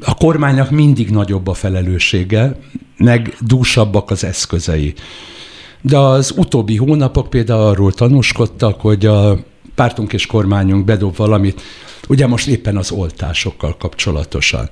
a 0.00 0.14
kormánynak 0.14 0.70
mindig 0.70 1.10
nagyobb 1.10 1.46
a 1.46 1.54
felelőssége, 1.54 2.56
meg 2.96 3.36
dúsabbak 3.40 4.10
az 4.10 4.24
eszközei. 4.24 4.94
De 5.80 5.98
az 5.98 6.34
utóbbi 6.36 6.76
hónapok 6.76 7.30
például 7.30 7.62
arról 7.62 7.92
tanúskodtak, 7.92 8.80
hogy 8.80 9.06
a 9.06 9.38
pártunk 9.74 10.12
és 10.12 10.26
kormányunk 10.26 10.84
bedob 10.84 11.16
valamit, 11.16 11.62
ugye 12.08 12.26
most 12.26 12.46
éppen 12.46 12.76
az 12.76 12.90
oltásokkal 12.90 13.76
kapcsolatosan. 13.76 14.68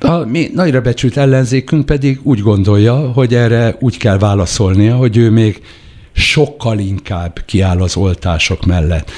A 0.00 0.16
mi 0.16 0.50
nagyra 0.54 0.80
becsült 0.80 1.16
ellenzékünk 1.16 1.86
pedig 1.86 2.20
úgy 2.22 2.40
gondolja, 2.40 3.12
hogy 3.12 3.34
erre 3.34 3.76
úgy 3.80 3.96
kell 3.96 4.18
válaszolnia, 4.18 4.96
hogy 4.96 5.16
ő 5.16 5.30
még 5.30 5.62
sokkal 6.12 6.78
inkább 6.78 7.42
kiáll 7.46 7.82
az 7.82 7.96
oltások 7.96 8.64
mellett. 8.64 9.10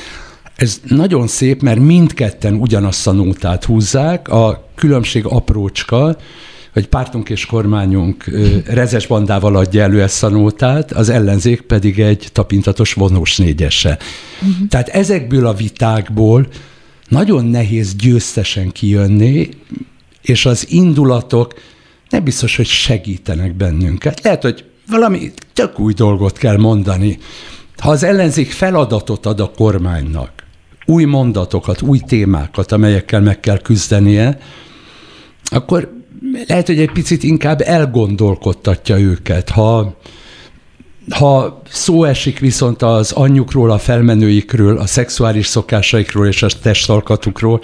Ez 0.56 0.80
nagyon 0.84 1.26
szép, 1.26 1.62
mert 1.62 1.78
mindketten 1.78 2.54
ugyanazt 2.54 3.06
a 3.06 3.12
nótát 3.12 3.64
húzzák, 3.64 4.28
a 4.28 4.68
különbség 4.74 5.24
aprócska, 5.24 6.16
hogy 6.72 6.86
pártunk 6.86 7.30
és 7.30 7.46
kormányunk 7.46 8.24
rezes 8.66 9.06
bandával 9.06 9.56
adja 9.56 9.82
elő 9.82 10.02
ezt 10.02 10.22
a 10.22 10.28
nótát, 10.28 10.92
az 10.92 11.08
ellenzék 11.08 11.60
pedig 11.60 12.00
egy 12.00 12.28
tapintatos 12.32 12.92
vonós 12.92 13.36
négyese. 13.36 13.98
Uh-huh. 14.40 14.68
Tehát 14.68 14.88
ezekből 14.88 15.46
a 15.46 15.54
vitákból 15.54 16.46
nagyon 17.08 17.44
nehéz 17.44 17.94
győztesen 17.94 18.72
kijönni, 18.72 19.48
és 20.22 20.46
az 20.46 20.66
indulatok 20.70 21.54
nem 22.10 22.24
biztos, 22.24 22.56
hogy 22.56 22.66
segítenek 22.66 23.54
bennünket. 23.54 24.22
Lehet, 24.22 24.42
hogy 24.42 24.64
valami 24.88 25.32
tök 25.52 25.78
új 25.78 25.92
dolgot 25.92 26.38
kell 26.38 26.56
mondani. 26.56 27.18
Ha 27.76 27.90
az 27.90 28.02
ellenzék 28.02 28.50
feladatot 28.50 29.26
ad 29.26 29.40
a 29.40 29.50
kormánynak, 29.50 30.45
új 30.86 31.04
mondatokat, 31.04 31.82
új 31.82 31.98
témákat, 31.98 32.72
amelyekkel 32.72 33.20
meg 33.20 33.40
kell 33.40 33.58
küzdenie, 33.58 34.38
akkor 35.50 35.92
lehet, 36.46 36.66
hogy 36.66 36.78
egy 36.78 36.92
picit 36.92 37.22
inkább 37.22 37.60
elgondolkodtatja 37.60 38.98
őket. 38.98 39.48
Ha, 39.48 39.98
ha 41.10 41.62
szó 41.68 42.04
esik 42.04 42.38
viszont 42.38 42.82
az 42.82 43.12
anyjukról, 43.12 43.70
a 43.70 43.78
felmenőikről, 43.78 44.78
a 44.78 44.86
szexuális 44.86 45.46
szokásaikról 45.46 46.26
és 46.26 46.42
a 46.42 46.48
testalkatukról, 46.62 47.62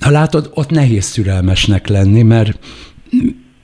ha 0.00 0.10
látod, 0.10 0.50
ott 0.54 0.70
nehéz 0.70 1.12
türelmesnek 1.12 1.88
lenni, 1.88 2.22
mert 2.22 2.58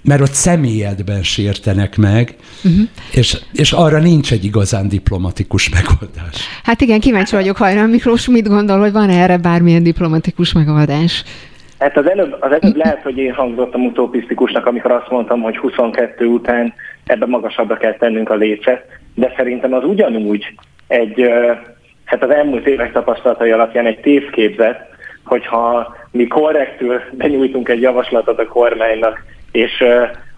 mert 0.07 0.21
ott 0.21 0.33
személyedben 0.33 1.23
sértenek 1.23 1.97
meg, 1.97 2.35
uh-huh. 2.65 2.89
és, 3.13 3.37
és 3.53 3.73
arra 3.73 3.99
nincs 3.99 4.33
egy 4.33 4.45
igazán 4.45 4.89
diplomatikus 4.89 5.71
megoldás. 5.71 6.37
Hát 6.63 6.81
igen, 6.81 7.01
kíváncsi 7.01 7.35
vagyok, 7.37 7.57
Hajnal 7.57 7.87
Miklós 7.87 8.29
mit 8.29 8.49
gondol, 8.49 8.79
hogy 8.79 8.93
van 8.93 9.11
erre 9.11 9.39
bármilyen 9.39 9.83
diplomatikus 9.83 10.53
megoldás? 10.53 11.25
Hát 11.79 11.97
az 11.97 12.11
előbb, 12.11 12.37
az 12.41 12.59
előbb 12.61 12.77
lehet, 12.77 13.03
hogy 13.03 13.19
én 13.19 13.33
hangzottam 13.33 13.87
utopisztikusnak, 13.87 14.67
amikor 14.67 14.91
azt 14.91 15.11
mondtam, 15.11 15.41
hogy 15.41 15.57
22 15.57 16.27
után 16.27 16.75
ebben 17.05 17.29
magasabbra 17.29 17.77
kell 17.77 17.97
tennünk 17.97 18.31
a 18.31 18.35
lécet, 18.35 18.85
de 19.15 19.33
szerintem 19.37 19.73
az 19.73 19.85
ugyanúgy 19.85 20.55
egy, 20.87 21.31
hát 22.05 22.23
az 22.23 22.31
elmúlt 22.31 22.67
évek 22.67 22.93
tapasztalatai 22.93 23.51
alapján 23.51 23.87
egy 23.87 24.01
tévképzet, 24.01 24.81
hogyha 25.25 25.97
mi 26.11 26.27
korrektül 26.27 27.01
benyújtunk 27.13 27.69
egy 27.69 27.81
javaslatot 27.81 28.39
a 28.39 28.47
kormánynak, 28.47 29.25
és 29.57 29.85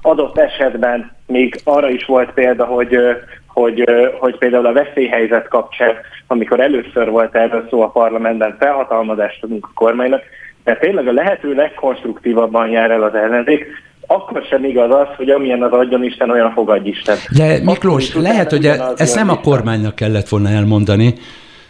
adott 0.02 0.38
esetben 0.38 1.12
még 1.26 1.60
arra 1.64 1.90
is 1.90 2.04
volt 2.04 2.30
példa, 2.30 2.64
hogy, 2.64 2.98
hogy, 3.46 3.84
hogy 4.18 4.38
például 4.38 4.66
a 4.66 4.72
veszélyhelyzet 4.72 5.48
kapcsán, 5.48 5.94
amikor 6.26 6.60
először 6.60 7.10
volt 7.10 7.34
erről 7.34 7.66
szó 7.70 7.82
a 7.82 7.90
parlamentben, 7.90 8.56
felhatalmazást 8.58 9.42
adunk 9.42 9.66
a 9.66 9.70
kormánynak, 9.74 10.22
mert 10.64 10.80
tényleg 10.80 11.08
a 11.08 11.12
lehető 11.12 11.54
legkonstruktívabban 11.54 12.68
jár 12.68 12.90
el 12.90 13.02
az 13.02 13.14
ellenzék, 13.14 13.66
akkor 14.06 14.42
sem 14.50 14.64
igaz 14.64 14.94
az, 14.94 15.06
hogy 15.16 15.30
amilyen 15.30 15.62
az 15.62 15.72
adjon 15.72 16.04
Isten, 16.04 16.30
olyan 16.30 16.52
fogadj 16.52 16.88
Isten. 16.88 17.16
De 17.36 17.58
Miklós, 17.64 18.14
lehet, 18.14 18.50
hogy 18.50 18.64
e- 18.64 18.92
ezt 18.96 19.14
nem 19.14 19.28
a 19.28 19.40
kormánynak 19.40 19.94
kellett 19.94 20.28
volna 20.28 20.48
elmondani, 20.48 21.14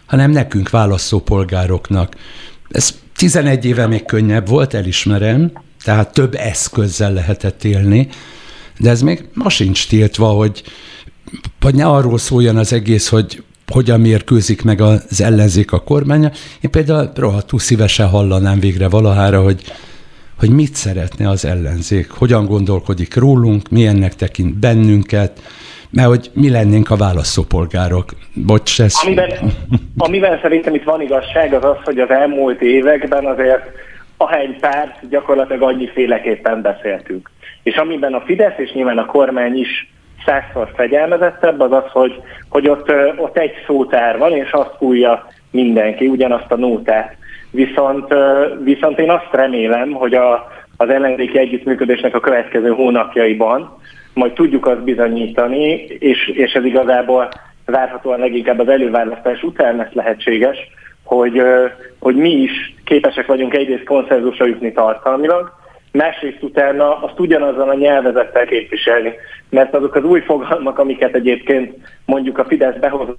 hanem 0.07 0.31
nekünk 0.31 0.71
választópolgároknak. 0.71 2.13
Ez 2.71 3.01
11 3.17 3.67
éve 3.67 3.87
még 3.87 4.05
könnyebb 4.05 4.49
volt, 4.49 4.75
elismerem, 4.75 5.53
tehát 5.85 6.13
több 6.13 6.35
eszközzel 6.35 7.13
lehetett 7.13 7.65
élni, 7.65 8.09
de 8.79 8.91
ez 8.91 9.03
még 9.03 9.25
ma 9.35 9.49
sincs 9.49 9.89
tiltva, 9.89 10.27
hogy 10.27 10.63
vagy 11.61 11.75
ne 11.75 11.87
arról 11.87 12.19
szóljon 12.19 12.57
az 12.57 12.73
egész, 12.73 13.09
hogy 13.09 13.43
hogyan 13.73 14.01
mérkőzik 14.01 14.63
meg 14.63 14.81
az 14.81 15.23
ellenzék 15.23 15.73
a 15.73 15.83
kormánya. 15.83 16.31
Én 16.61 16.71
például 16.71 17.11
rohadtul 17.15 17.59
szívesen 17.59 18.09
hallanám 18.09 18.61
végre 18.61 18.89
valahára, 18.89 19.43
hogy, 19.43 19.63
hogy 20.39 20.51
mit 20.51 20.75
szeretne 20.75 21.29
az 21.29 21.45
ellenzék, 21.45 22.11
hogyan 22.11 22.47
gondolkodik 22.47 23.15
rólunk, 23.15 23.69
milyennek 23.71 24.15
tekint 24.15 24.59
bennünket, 24.59 25.41
mert 25.91 26.09
hogy 26.09 26.31
mi 26.35 26.51
lennénk 26.51 26.91
a 26.91 26.97
választópolgárok. 26.97 28.11
Bocs, 28.35 28.81
ez... 28.81 28.95
Amiben, 29.05 29.53
amiben 29.97 30.39
szerintem 30.43 30.75
itt 30.75 30.85
van 30.85 31.03
igazság, 31.03 31.55
az 31.55 31.65
az, 31.65 31.77
hogy 31.85 31.99
az 31.99 32.11
elmúlt 32.11 32.63
években 32.63 33.27
azért 33.27 33.63
ahány 34.19 34.59
párt 34.61 35.09
gyakorlatilag 35.09 35.63
annyiféleképpen 35.63 36.63
beszéltünk. 36.63 37.31
És 37.63 37.77
amiben 37.77 38.15
a 38.15 38.21
Fidesz 38.21 38.59
és 38.59 38.73
nyilván 38.73 38.99
a 38.99 39.07
kormány 39.07 39.59
is 39.59 39.93
százszor 40.25 40.71
fegyelmezettebb, 40.75 41.61
az 41.61 41.73
az, 41.73 41.91
hogy, 41.93 42.23
hogy 42.49 42.69
ott, 42.69 42.93
ott 43.17 43.39
egy 43.39 43.53
szótár 43.67 44.19
van, 44.19 44.33
és 44.33 44.51
azt 44.51 44.77
fújja 44.79 45.27
mindenki, 45.51 46.07
ugyanazt 46.07 46.53
a 46.53 46.57
nótát. 46.57 47.17
Viszont, 47.51 48.15
viszont 48.63 48.99
én 48.99 49.11
azt 49.11 49.29
remélem, 49.33 49.93
hogy 49.93 50.15
a, 50.15 50.49
az 50.77 50.89
ellenzéki 50.89 51.39
együttműködésnek 51.39 52.15
a 52.15 52.21
következő 52.21 52.71
hónapjaiban 52.71 53.79
majd 54.15 54.33
tudjuk 54.33 54.67
azt 54.67 54.83
bizonyítani, 54.83 55.85
és, 55.99 56.29
és 56.29 56.53
ez 56.53 56.65
igazából 56.65 57.29
várhatóan 57.65 58.19
leginkább 58.19 58.59
az 58.59 58.69
előválasztás 58.69 59.43
után 59.43 59.77
lesz 59.77 59.93
lehetséges, 59.93 60.57
hogy, 61.09 61.43
hogy 61.99 62.17
mi 62.17 62.31
is 62.31 62.75
képesek 62.85 63.27
vagyunk 63.27 63.55
egyrészt 63.55 63.85
konszenzusra 63.85 64.47
jutni 64.47 64.73
tartalmilag, 64.73 65.53
másrészt 65.93 66.43
utána 66.43 67.03
azt 67.03 67.21
ugyanazzal 67.21 67.69
a 67.69 67.75
nyelvezettel 67.75 68.47
képviselni. 68.47 69.13
Mert 69.51 69.75
azok 69.75 69.95
az 69.95 70.05
új 70.05 70.21
fogalmak, 70.21 70.79
amiket 70.79 71.15
egyébként 71.15 71.77
mondjuk 72.05 72.39
a 72.39 72.45
Fidesz 72.45 72.77
behozott, 72.77 73.19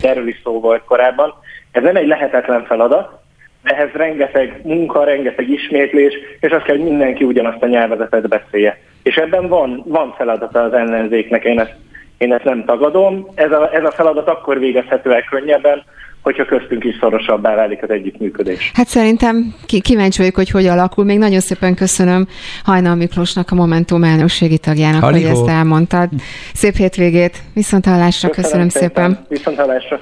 erről 0.00 0.28
is 0.28 0.40
szó 0.44 0.60
volt 0.60 0.84
korábban, 0.84 1.34
ez 1.70 1.82
nem 1.82 1.96
egy 1.96 2.06
lehetetlen 2.06 2.64
feladat, 2.64 3.20
ehhez 3.62 3.90
rengeteg 3.92 4.60
munka, 4.64 5.04
rengeteg 5.04 5.48
ismétlés, 5.48 6.14
és 6.40 6.50
azt 6.50 6.64
kell, 6.64 6.76
hogy 6.76 6.84
mindenki 6.84 7.24
ugyanazt 7.24 7.62
a 7.62 7.66
nyelvezetet 7.66 8.28
beszélje. 8.28 8.80
És 9.02 9.16
ebben 9.16 9.48
van, 9.48 9.82
van 9.86 10.14
feladata 10.16 10.62
az 10.62 10.72
ellenzéknek, 10.72 11.44
én 11.44 11.60
ezt, 11.60 11.74
én 12.18 12.32
ezt 12.32 12.44
nem 12.44 12.64
tagadom. 12.64 13.26
Ez 13.34 13.52
a, 13.52 13.74
ez 13.74 13.84
a 13.84 13.90
feladat 13.90 14.28
akkor 14.28 14.58
végezhető 14.58 15.12
el 15.12 15.24
könnyebben, 15.24 15.84
hogyha 16.22 16.44
köztünk 16.44 16.84
is 16.84 16.96
szorosabbá 17.00 17.54
válik 17.54 17.82
az 17.82 17.90
együttműködés. 17.90 18.70
Hát 18.74 18.86
szerintem 18.86 19.54
kíváncsi 19.82 20.18
vagyok, 20.18 20.34
hogy 20.34 20.50
hogy 20.50 20.66
alakul. 20.66 21.04
Még 21.04 21.18
nagyon 21.18 21.40
szépen 21.40 21.74
köszönöm 21.74 22.26
Hajnal 22.64 22.94
Miklósnak, 22.94 23.50
a 23.50 23.54
Momentum 23.54 24.04
elnökségi 24.04 24.58
tagjának, 24.58 25.02
Halihó. 25.02 25.28
hogy 25.28 25.38
ezt 25.38 25.48
elmondtad. 25.56 26.08
Szép 26.54 26.76
hétvégét, 26.76 27.42
viszont 27.54 27.86
hallásra, 27.86 28.28
köszönöm, 28.28 28.68
köszönöm 28.68 28.68
szépen. 28.68 29.10
szépen. 29.10 29.26
Viszont 29.28 29.56
hallásra. 29.56 30.00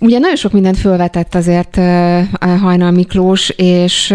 Ugye 0.00 0.18
nagyon 0.18 0.36
sok 0.36 0.52
mindent 0.52 0.76
felvetett 0.78 1.34
azért 1.34 1.76
Hajnal 2.60 2.90
Miklós, 2.90 3.50
és 3.56 4.14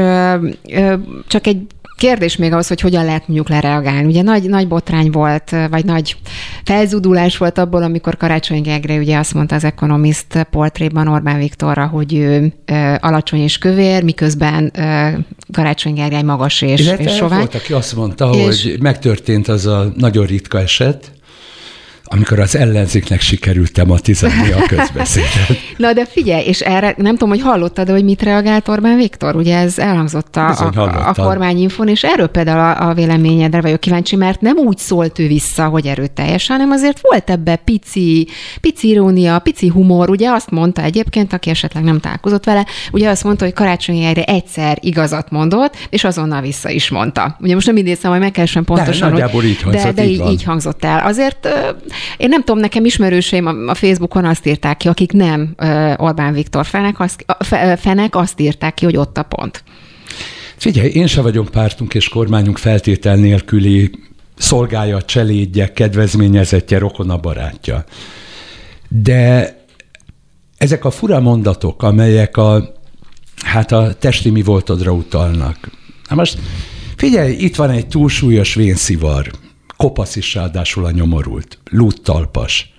csak 1.28 1.48
egy 1.48 1.62
kérdés 1.98 2.36
még 2.36 2.54
az, 2.54 2.68
hogy 2.68 2.82
hogyan 2.82 3.06
lehet 3.06 3.28
mondjuk 3.28 3.50
lereagálni. 3.50 4.08
Ugye 4.08 4.22
nagy, 4.22 4.50
nagy 4.50 4.68
botrány 4.68 5.12
volt, 5.12 5.56
vagy 5.70 5.86
nagy 5.86 6.16
felzudulás 6.64 7.38
volt 7.38 7.58
abból, 7.58 7.84
amikor 7.84 8.18
Karácsony 8.18 8.62
Gegre 8.62 8.98
ugye 8.98 9.18
azt 9.18 9.34
mondta 9.34 9.56
az 9.56 9.64
Economist 9.64 10.48
portréban 10.52 11.08
Orbán 11.08 11.38
Viktorra, 11.38 11.88
hogy 11.88 12.14
ő 12.16 12.54
ö, 12.66 12.94
alacsony 13.00 13.40
és 13.40 13.58
kövér, 13.58 14.04
miközben 14.04 14.72
ö, 14.76 15.08
Karácsony 15.52 15.94
Gergely 15.94 16.24
magas 16.24 16.62
és, 16.62 16.92
és 16.98 17.16
sovány. 17.16 17.38
Volt, 17.40 17.56
aki 17.56 17.74
azt 17.74 17.96
mondta, 17.96 18.30
és... 18.30 18.64
hogy 18.64 18.82
megtörtént 18.82 19.48
az 19.48 19.66
a 19.66 19.92
nagyon 19.96 20.26
ritka 20.26 20.60
eset, 20.60 21.12
amikor 22.10 22.40
az 22.40 22.56
ellenzéknek 22.56 23.22
sikerült 23.22 23.72
tematizálni 23.72 24.52
a 24.52 24.62
közbeszédet. 24.68 25.60
Na 25.78 25.94
de 25.94 26.06
figyelj, 26.06 26.46
és 26.46 26.60
erre 26.60 26.94
nem 26.98 27.12
tudom, 27.12 27.30
hogy 27.30 27.42
hallottad, 27.42 27.90
hogy 27.90 28.04
mit 28.04 28.22
reagált 28.22 28.68
Orbán 28.68 28.96
Viktor? 28.96 29.36
Ugye 29.36 29.58
ez 29.58 29.80
elhangzott 29.80 30.36
a, 30.36 30.50
a, 30.50 31.08
a 31.08 31.14
kormányinfon, 31.14 31.88
és 31.88 32.04
erről 32.04 32.28
például 32.28 32.60
a, 32.60 32.90
a 32.90 32.94
véleményedre 32.94 33.62
vagyok 33.62 33.80
kíváncsi, 33.80 34.16
mert 34.16 34.42
nem 34.42 34.58
úgy 34.58 34.78
szólt 34.78 35.20
ő 35.20 35.28
vissza, 35.28 35.68
hogy 35.68 35.88
erőteljes, 35.88 36.48
hanem 36.48 36.72
azért 36.72 37.00
volt 37.02 37.30
ebbe 37.30 37.56
pici, 37.56 38.28
pici 38.62 38.88
irónia, 38.88 39.40
pici 39.40 39.68
humor. 39.68 40.10
Ugye 40.10 40.30
azt 40.30 40.50
mondta 40.50 40.82
egyébként, 40.82 41.34
aki 41.34 41.50
esetleg 41.50 41.84
nem 41.84 42.00
találkozott 42.00 42.44
vele, 42.44 42.66
ugye 42.92 43.10
azt 43.10 43.24
mondta, 43.24 43.44
hogy 43.44 43.54
karácsonyi 43.54 44.04
erre 44.04 44.24
egyszer 44.24 44.78
igazat 44.82 45.32
mondott, 45.32 45.76
és 45.90 46.04
azonnal 46.04 46.42
vissza 46.42 46.70
is 46.70 46.90
mondta. 46.90 47.38
Ugye 47.40 47.54
most 47.54 47.68
nem 47.68 47.78
idézem, 47.78 48.12
hogy 48.12 48.20
meg 48.20 48.32
kell 48.32 48.46
sem 48.46 48.64
pontosan, 48.64 49.14
de, 49.14 49.26
hogy, 49.26 49.46
így 49.46 49.62
hangzott, 49.62 49.84
de, 49.84 49.92
de 49.92 50.08
így, 50.08 50.32
így 50.32 50.44
hangzott 50.44 50.84
el. 50.84 51.00
Azért 51.06 51.48
én 52.18 52.30
nem 52.30 52.44
tudom, 52.44 52.60
nekem 52.62 52.86
ismerőseim 52.86 53.46
a, 53.46 53.70
a 53.70 53.76
Facebookon 53.76 54.26
azt 54.26 54.46
írták 54.46 54.78
ki, 54.78 54.88
akik 54.88 55.12
nem 55.12 55.56
Orbán 55.98 56.34
Viktor 56.34 56.66
fenek, 56.66 57.00
azt, 57.00 57.26
fenek 57.80 58.16
azt 58.16 58.40
írták 58.40 58.74
ki, 58.74 58.86
hogy 58.86 58.98
ott 58.98 59.18
a 59.18 59.24
pont. 59.24 59.64
Figyelj, 60.58 60.90
én 60.90 61.08
se 61.08 61.22
vagyok 61.22 61.50
pártunk 61.50 61.94
és 61.94 62.10
kormányunk 62.10 62.58
feltétel 62.58 63.16
nélküli 63.16 63.92
szolgálja, 64.38 65.02
cselédje, 65.02 65.74
kedvezményezetje, 65.74 66.78
rokona 66.78 67.18
barátja. 67.18 67.84
De 68.88 69.56
ezek 70.58 70.86
a 70.86 70.92
fura 70.92 71.20
mondatok, 71.20 71.84
amelyek 71.84 72.38
a, 72.38 72.74
hát 73.46 73.72
a 73.72 73.94
testi 73.94 74.30
mi 74.30 74.42
voltodra 74.42 74.92
utalnak. 74.92 75.58
Na 76.10 76.16
most 76.16 76.40
figyelj, 76.96 77.34
itt 77.34 77.56
van 77.56 77.70
egy 77.70 77.88
túlsúlyos 77.88 78.54
vénszivar, 78.54 79.32
kopasz 79.78 80.16
is 80.16 80.34
ráadásul 80.34 80.86
a 80.86 80.92
nyomorult, 80.92 81.58
lúttalpas. 81.70 82.74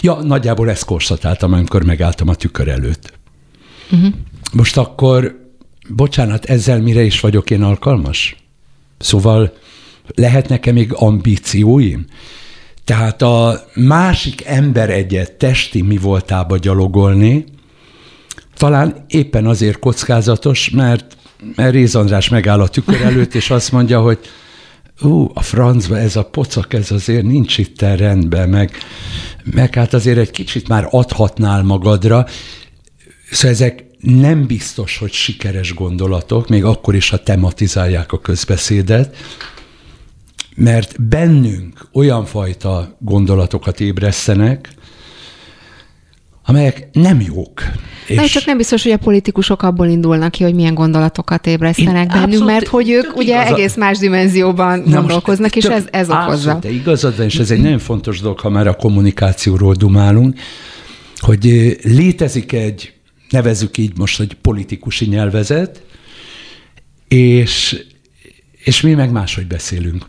Ja, 0.00 0.22
nagyjából 0.22 0.70
ezt 0.70 0.84
korszatáltam, 0.84 1.52
amikor 1.52 1.84
megálltam 1.84 2.28
a 2.28 2.34
tükör 2.34 2.68
előtt. 2.68 3.12
Uh-huh. 3.90 4.12
Most 4.52 4.76
akkor, 4.76 5.40
bocsánat, 5.88 6.44
ezzel 6.44 6.80
mire 6.80 7.02
is 7.02 7.20
vagyok 7.20 7.50
én 7.50 7.62
alkalmas? 7.62 8.36
Szóval 8.98 9.56
lehet 10.14 10.48
nekem 10.48 10.74
még 10.74 10.92
ambícióim? 10.92 12.06
Tehát 12.84 13.22
a 13.22 13.64
másik 13.74 14.44
ember 14.44 14.90
egyet 14.90 15.32
testi 15.32 15.82
mi 15.82 15.96
voltába 15.96 16.56
gyalogolni, 16.56 17.44
talán 18.56 19.04
éppen 19.08 19.46
azért 19.46 19.78
kockázatos, 19.78 20.70
mert, 20.70 21.16
mert 21.56 21.72
Réz 21.72 21.94
András 21.94 22.28
megáll 22.28 22.60
a 22.60 22.68
tükör 22.68 23.00
előtt, 23.02 23.34
és 23.34 23.50
azt 23.50 23.72
mondja, 23.72 24.00
hogy 24.00 24.18
ú, 25.00 25.30
a 25.34 25.42
francba 25.42 25.98
ez 25.98 26.16
a 26.16 26.24
pocak, 26.24 26.72
ez 26.72 26.90
azért 26.90 27.24
nincs 27.24 27.58
itt 27.58 27.80
rendben, 27.80 28.48
meg, 28.48 28.76
meg 29.44 29.74
hát 29.74 29.94
azért 29.94 30.18
egy 30.18 30.30
kicsit 30.30 30.68
már 30.68 30.88
adhatnál 30.90 31.62
magadra. 31.62 32.26
Szóval 33.30 33.50
ezek 33.50 33.84
nem 34.00 34.46
biztos, 34.46 34.98
hogy 34.98 35.12
sikeres 35.12 35.74
gondolatok, 35.74 36.48
még 36.48 36.64
akkor 36.64 36.94
is, 36.94 37.08
ha 37.08 37.22
tematizálják 37.22 38.12
a 38.12 38.20
közbeszédet, 38.20 39.16
mert 40.54 41.02
bennünk 41.02 41.88
olyan 41.92 42.24
fajta 42.24 42.96
gondolatokat 42.98 43.80
ébresztenek, 43.80 44.74
amelyek 46.44 46.88
nem 46.92 47.20
jók. 47.20 47.62
És 48.06 48.16
Na, 48.16 48.26
csak 48.26 48.44
nem 48.44 48.56
biztos, 48.56 48.82
hogy 48.82 48.92
a 48.92 48.96
politikusok 48.96 49.62
abból 49.62 49.86
indulnak 49.86 50.30
ki, 50.30 50.42
hogy 50.42 50.54
milyen 50.54 50.74
gondolatokat 50.74 51.46
ébresztenek 51.46 52.14
Én 52.14 52.20
bennünk, 52.20 52.44
mert 52.44 52.66
hogy 52.66 52.90
ők 52.90 53.16
ugye 53.16 53.34
igazad. 53.34 53.52
egész 53.58 53.74
más 53.76 53.98
dimenzióban 53.98 54.82
Na 54.86 54.98
gondolkoznak, 54.98 55.56
és 55.56 55.64
ez, 55.64 55.84
ez 55.90 56.10
okozza. 56.10 56.58
De 56.60 56.70
igazad 56.70 57.16
van, 57.16 57.26
és 57.26 57.38
ez 57.38 57.50
egy 57.50 57.60
nagyon 57.60 57.78
fontos 57.78 58.20
dolog, 58.20 58.40
ha 58.40 58.48
már 58.48 58.66
a 58.66 58.74
kommunikációról 58.74 59.74
dumálunk, 59.74 60.38
hogy 61.18 61.76
létezik 61.82 62.52
egy, 62.52 62.92
nevezük 63.30 63.78
így 63.78 63.96
most, 63.96 64.16
hogy 64.16 64.34
politikusi 64.34 65.06
nyelvezet, 65.06 65.82
és, 67.08 67.84
és 68.64 68.80
mi 68.80 68.94
meg 68.94 69.10
máshogy 69.10 69.46
beszélünk. 69.46 70.06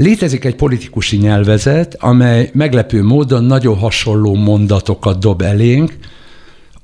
Létezik 0.00 0.44
egy 0.44 0.54
politikusi 0.54 1.16
nyelvezet, 1.16 1.96
amely 1.98 2.50
meglepő 2.52 3.02
módon 3.02 3.44
nagyon 3.44 3.78
hasonló 3.78 4.34
mondatokat 4.34 5.18
dob 5.18 5.42
elénk, 5.42 5.96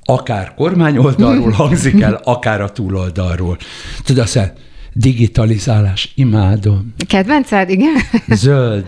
akár 0.03 0.53
kormányoldalról 0.53 1.51
hangzik 1.61 2.01
el, 2.01 2.21
akár 2.23 2.61
a 2.61 2.71
túloldalról. 2.71 3.57
Tudod, 4.03 4.23
azt 4.23 4.53
digitalizálás, 4.93 6.11
imádom. 6.15 6.93
Kedvenced, 7.07 7.69
igen? 7.69 7.93
Zöld. 8.27 8.83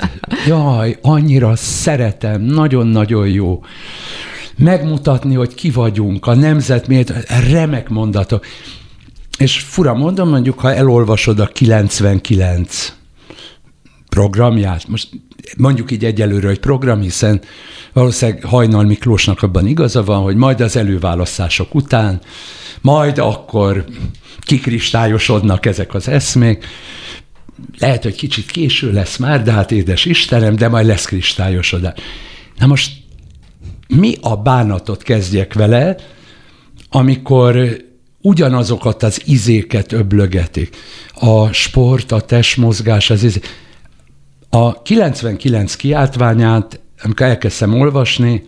Jaj, 0.47 0.97
annyira 1.01 1.55
szeretem, 1.55 2.41
nagyon-nagyon 2.41 3.27
jó. 3.27 3.63
Megmutatni, 4.57 5.36
hogy 5.36 5.53
ki 5.53 5.69
vagyunk, 5.69 6.25
a 6.25 6.36
nemzet 6.36 6.88
miért, 6.88 7.30
remek 7.49 7.89
mondatok. 7.89 8.45
És 9.38 9.59
fura 9.59 9.93
mondom, 9.93 10.30
mondjuk, 10.30 10.59
ha 10.59 10.73
elolvasod 10.73 11.39
a 11.39 11.45
99 11.45 12.99
programját, 14.10 14.88
most 14.88 15.10
mondjuk 15.57 15.91
így 15.91 16.05
egyelőre, 16.05 16.47
hogy 16.47 16.60
program, 16.60 17.01
hiszen 17.01 17.41
valószínűleg 17.93 18.43
Hajnal 18.43 18.84
Miklósnak 18.84 19.41
abban 19.41 19.68
igaza 19.68 20.03
van, 20.03 20.22
hogy 20.22 20.36
majd 20.36 20.62
az 20.62 20.76
előválasztások 20.76 21.76
után, 21.76 22.22
majd 22.82 23.18
akkor 23.18 23.86
kikristályosodnak 24.39 25.66
ezek 25.66 25.93
az 25.93 26.07
eszmék, 26.07 26.66
lehet, 27.80 28.03
hogy 28.03 28.16
kicsit 28.16 28.51
késő 28.51 28.91
lesz 28.91 29.18
már, 29.18 29.43
de 29.43 29.51
hát 29.51 29.72
édes 29.72 30.05
Istenem, 30.05 30.55
de 30.55 30.68
majd 30.68 30.86
lesz 30.86 31.05
kristályosodás. 31.05 31.99
Na 32.57 32.66
most 32.66 32.91
mi 33.88 34.16
a 34.22 34.36
bánatot 34.36 35.03
kezdjek 35.03 35.53
vele, 35.53 35.95
amikor 36.89 37.78
ugyanazokat 38.22 39.03
az 39.03 39.22
izéket 39.26 39.91
öblögetik. 39.91 40.76
A 41.14 41.51
sport, 41.51 42.12
a 42.12 42.22
testmozgás, 42.22 43.10
az 43.10 43.24
izé. 43.24 43.39
A 44.50 44.82
99 44.82 45.76
kiáltványát, 45.76 46.80
amikor 47.04 47.26
elkezdtem 47.26 47.74
olvasni, 47.74 48.43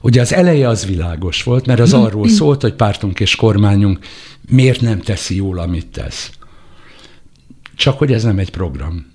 ugye 0.00 0.20
az 0.20 0.32
eleje 0.32 0.68
az 0.68 0.86
világos 0.86 1.42
volt, 1.42 1.66
mert 1.66 1.80
az 1.80 1.92
arról 1.92 2.28
szólt, 2.38 2.62
hogy 2.62 2.74
pártunk 2.74 3.20
és 3.20 3.36
kormányunk 3.36 3.98
miért 4.48 4.80
nem 4.80 5.00
teszi 5.00 5.36
jól, 5.36 5.58
amit 5.58 5.86
tesz. 5.86 6.30
Csak 7.76 7.98
hogy 7.98 8.12
ez 8.12 8.22
nem 8.22 8.38
egy 8.38 8.50
program. 8.50 9.14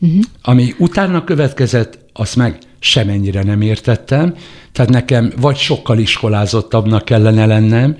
Uh-huh. 0.00 0.22
Ami 0.42 0.74
utána 0.78 1.24
következett, 1.24 1.98
azt 2.12 2.36
meg 2.36 2.58
semennyire 2.78 3.42
nem 3.42 3.60
értettem, 3.60 4.34
tehát 4.72 4.90
nekem 4.90 5.32
vagy 5.36 5.56
sokkal 5.56 5.98
iskolázottabbnak 5.98 7.04
kellene 7.04 7.46
lennem, 7.46 7.96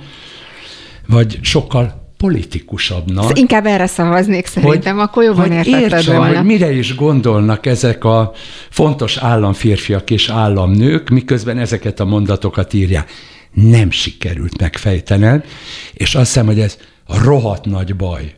vagy 1.06 1.38
sokkal 1.42 2.05
politikusabbnak. 2.16 3.38
Inkább 3.38 3.66
erre 3.66 3.86
szavaznék 3.86 4.46
szerintem, 4.46 4.96
hogy, 4.96 5.04
akkor 5.06 5.22
jobban 5.22 5.52
értem, 5.52 6.16
volna. 6.16 6.36
hogy 6.36 6.44
mire 6.44 6.72
is 6.72 6.94
gondolnak 6.94 7.66
ezek 7.66 8.04
a 8.04 8.32
fontos 8.70 9.16
államférfiak 9.16 10.10
és 10.10 10.28
államnők, 10.28 11.08
miközben 11.08 11.58
ezeket 11.58 12.00
a 12.00 12.04
mondatokat 12.04 12.74
írják. 12.74 13.10
Nem 13.52 13.90
sikerült 13.90 14.60
megfejtenem, 14.60 15.42
és 15.92 16.14
azt 16.14 16.26
hiszem, 16.26 16.46
hogy 16.46 16.60
ez 16.60 16.78
rohadt 17.22 17.64
nagy 17.64 17.96
baj. 17.96 18.34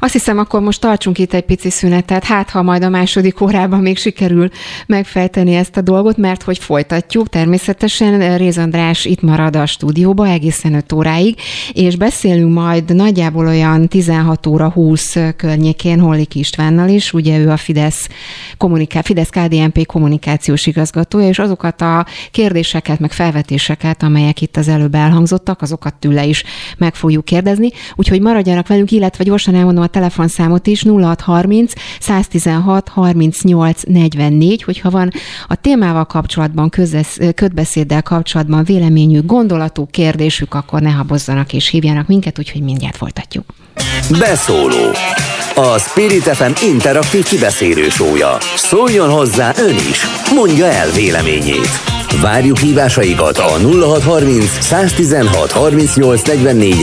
Azt 0.00 0.12
hiszem, 0.12 0.38
akkor 0.38 0.60
most 0.60 0.80
tartsunk 0.80 1.18
itt 1.18 1.32
egy 1.32 1.44
pici 1.44 1.70
szünetet, 1.70 2.24
hát 2.24 2.50
ha 2.50 2.62
majd 2.62 2.82
a 2.82 2.88
második 2.88 3.40
órában 3.40 3.80
még 3.80 3.98
sikerül 3.98 4.48
megfejteni 4.86 5.54
ezt 5.54 5.76
a 5.76 5.80
dolgot, 5.80 6.16
mert 6.16 6.42
hogy 6.42 6.58
folytatjuk, 6.58 7.28
természetesen 7.28 8.36
Réz 8.36 8.58
András 8.58 9.04
itt 9.04 9.22
marad 9.22 9.56
a 9.56 9.66
stúdióba 9.66 10.28
egészen 10.28 10.74
5 10.74 10.92
óráig, 10.92 11.36
és 11.72 11.96
beszélünk 11.96 12.52
majd 12.52 12.94
nagyjából 12.94 13.46
olyan 13.46 13.88
16 13.88 14.46
óra 14.46 14.70
20 14.70 15.16
környékén 15.36 16.00
Hollik 16.00 16.34
Istvánnal 16.34 16.88
is, 16.88 17.12
ugye 17.12 17.38
ő 17.38 17.50
a 17.50 17.56
Fidesz, 17.56 18.08
kommuniká- 18.56 19.06
Fidesz 19.06 19.28
KDNP 19.28 19.86
kommunikációs 19.86 20.66
igazgatója, 20.66 21.28
és 21.28 21.38
azokat 21.38 21.80
a 21.80 22.06
kérdéseket, 22.30 22.98
meg 22.98 23.12
felvetéseket, 23.12 24.02
amelyek 24.02 24.40
itt 24.40 24.56
az 24.56 24.68
előbb 24.68 24.94
elhangzottak, 24.94 25.62
azokat 25.62 25.94
tőle 25.94 26.24
is 26.24 26.44
meg 26.78 26.94
fogjuk 26.94 27.24
kérdezni, 27.24 27.70
úgyhogy 27.96 28.20
maradjanak 28.20 28.66
velünk, 28.66 28.90
illetve 28.90 29.24
gyorsan 29.24 29.54
elmondom 29.68 29.82
a 29.82 29.98
telefonszámot 29.98 30.66
is, 30.66 30.82
0630 30.82 31.72
116 32.00 32.88
38 32.88 33.82
44, 33.82 34.62
hogyha 34.62 34.90
van 34.90 35.10
a 35.48 35.54
témával 35.54 36.04
kapcsolatban, 36.04 36.68
közesz, 36.68 37.18
ködbeszéddel 37.34 38.02
kapcsolatban 38.02 38.64
véleményük, 38.64 39.26
gondolatuk, 39.26 39.90
kérdésük, 39.90 40.54
akkor 40.54 40.80
ne 40.80 40.90
habozzanak 40.90 41.52
és 41.52 41.68
hívjanak 41.68 42.06
minket, 42.06 42.38
úgyhogy 42.38 42.62
mindjárt 42.62 42.96
folytatjuk. 42.96 43.44
Beszóló 44.18 44.90
a 45.54 45.78
Spirit 45.78 46.22
FM 46.22 46.64
interaktív 46.64 47.24
kibeszélő 47.24 47.88
sója. 47.88 48.36
Szóljon 48.56 49.10
hozzá 49.10 49.52
ön 49.56 49.74
is, 49.74 50.06
mondja 50.34 50.66
el 50.66 50.90
véleményét. 50.90 51.97
Várjuk 52.16 52.56
hívásaikat 52.56 53.38
a 53.38 53.48
0630 54.00 54.44
116 54.60 55.50
38 55.50 56.28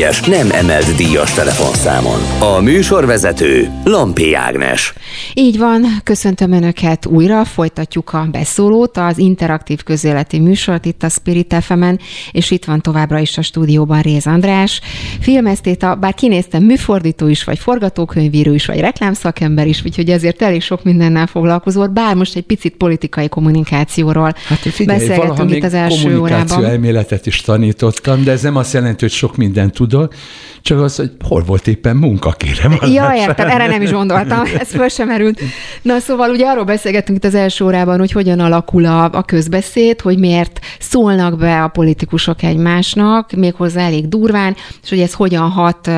es 0.01 0.21
nem 0.21 0.51
emelt 0.51 0.95
díjas 0.95 1.33
telefonszámon. 1.33 2.19
A 2.39 2.61
műsorvezető 2.61 3.69
Lampi 3.83 4.33
Ágnes. 4.33 4.93
Így 5.33 5.57
van, 5.57 5.85
köszöntöm 6.03 6.51
Önöket 6.51 7.05
újra, 7.05 7.45
folytatjuk 7.45 8.13
a 8.13 8.27
beszólót, 8.31 8.97
az 8.97 9.17
interaktív 9.17 9.83
közéleti 9.83 10.39
műsort 10.39 10.85
itt 10.85 11.03
a 11.03 11.09
Spirit 11.09 11.55
fm 11.61 11.83
és 12.31 12.51
itt 12.51 12.65
van 12.65 12.81
továbbra 12.81 13.19
is 13.19 13.37
a 13.37 13.41
stúdióban 13.41 14.01
Réz 14.01 14.27
András. 14.27 14.81
Filmesztéta, 15.21 15.95
bár 15.95 16.13
kinéztem 16.13 16.63
műfordító 16.63 17.27
is, 17.27 17.43
vagy 17.43 17.59
forgatókönyvíró 17.59 18.53
is, 18.53 18.65
vagy 18.65 18.79
reklámszakember 18.79 19.67
is, 19.67 19.81
úgyhogy 19.85 20.09
ezért 20.09 20.41
elég 20.41 20.61
sok 20.61 20.83
mindennel 20.83 21.27
foglalkozott, 21.27 21.91
bár 21.91 22.15
most 22.15 22.35
egy 22.35 22.45
picit 22.45 22.75
politikai 22.75 23.29
kommunikációról 23.29 24.35
hát, 24.47 24.59
figyelj, 24.59 25.14
beszélgettünk 25.15 25.51
itt 25.51 25.63
az 25.63 25.73
első 25.73 26.19
órában. 26.19 26.65
elméletet 26.65 27.25
is 27.25 27.41
tanítottam, 27.41 28.23
de 28.23 28.31
ez 28.31 28.41
nem 28.41 28.55
azt 28.55 28.73
jelenti, 28.73 28.97
hogy 28.99 29.13
sok 29.13 29.35
mindent 29.35 29.73
tudok, 29.73 30.13
csak 30.65 30.81
az, 30.81 30.95
hogy 30.95 31.11
hol 31.27 31.43
volt 31.43 31.67
éppen 31.67 31.95
munka, 31.95 32.31
kérem. 32.31 32.77
Ja, 32.93 33.11
értem, 33.15 33.49
erre 33.49 33.67
nem 33.67 33.81
is 33.81 33.91
gondoltam, 33.91 34.41
ez 34.59 34.67
föl 34.67 34.87
sem 34.87 35.07
merült. 35.07 35.41
Na 35.81 35.99
szóval 35.99 36.29
ugye 36.29 36.45
arról 36.45 36.63
beszélgettünk 36.63 37.17
itt 37.17 37.23
az 37.23 37.35
első 37.35 37.65
órában, 37.65 37.99
hogy 37.99 38.11
hogyan 38.11 38.39
alakul 38.39 38.85
a, 38.85 39.03
a 39.03 39.23
közbeszéd, 39.23 40.01
hogy 40.01 40.19
miért 40.19 40.59
szólnak 40.79 41.37
be 41.37 41.63
a 41.63 41.67
politikusok 41.67 42.43
egymásnak, 42.43 43.31
méghozzá 43.31 43.81
elég 43.81 44.07
durván, 44.07 44.55
és 44.83 44.89
hogy 44.89 44.99
ez 44.99 45.13
hogyan 45.13 45.49
hat 45.49 45.89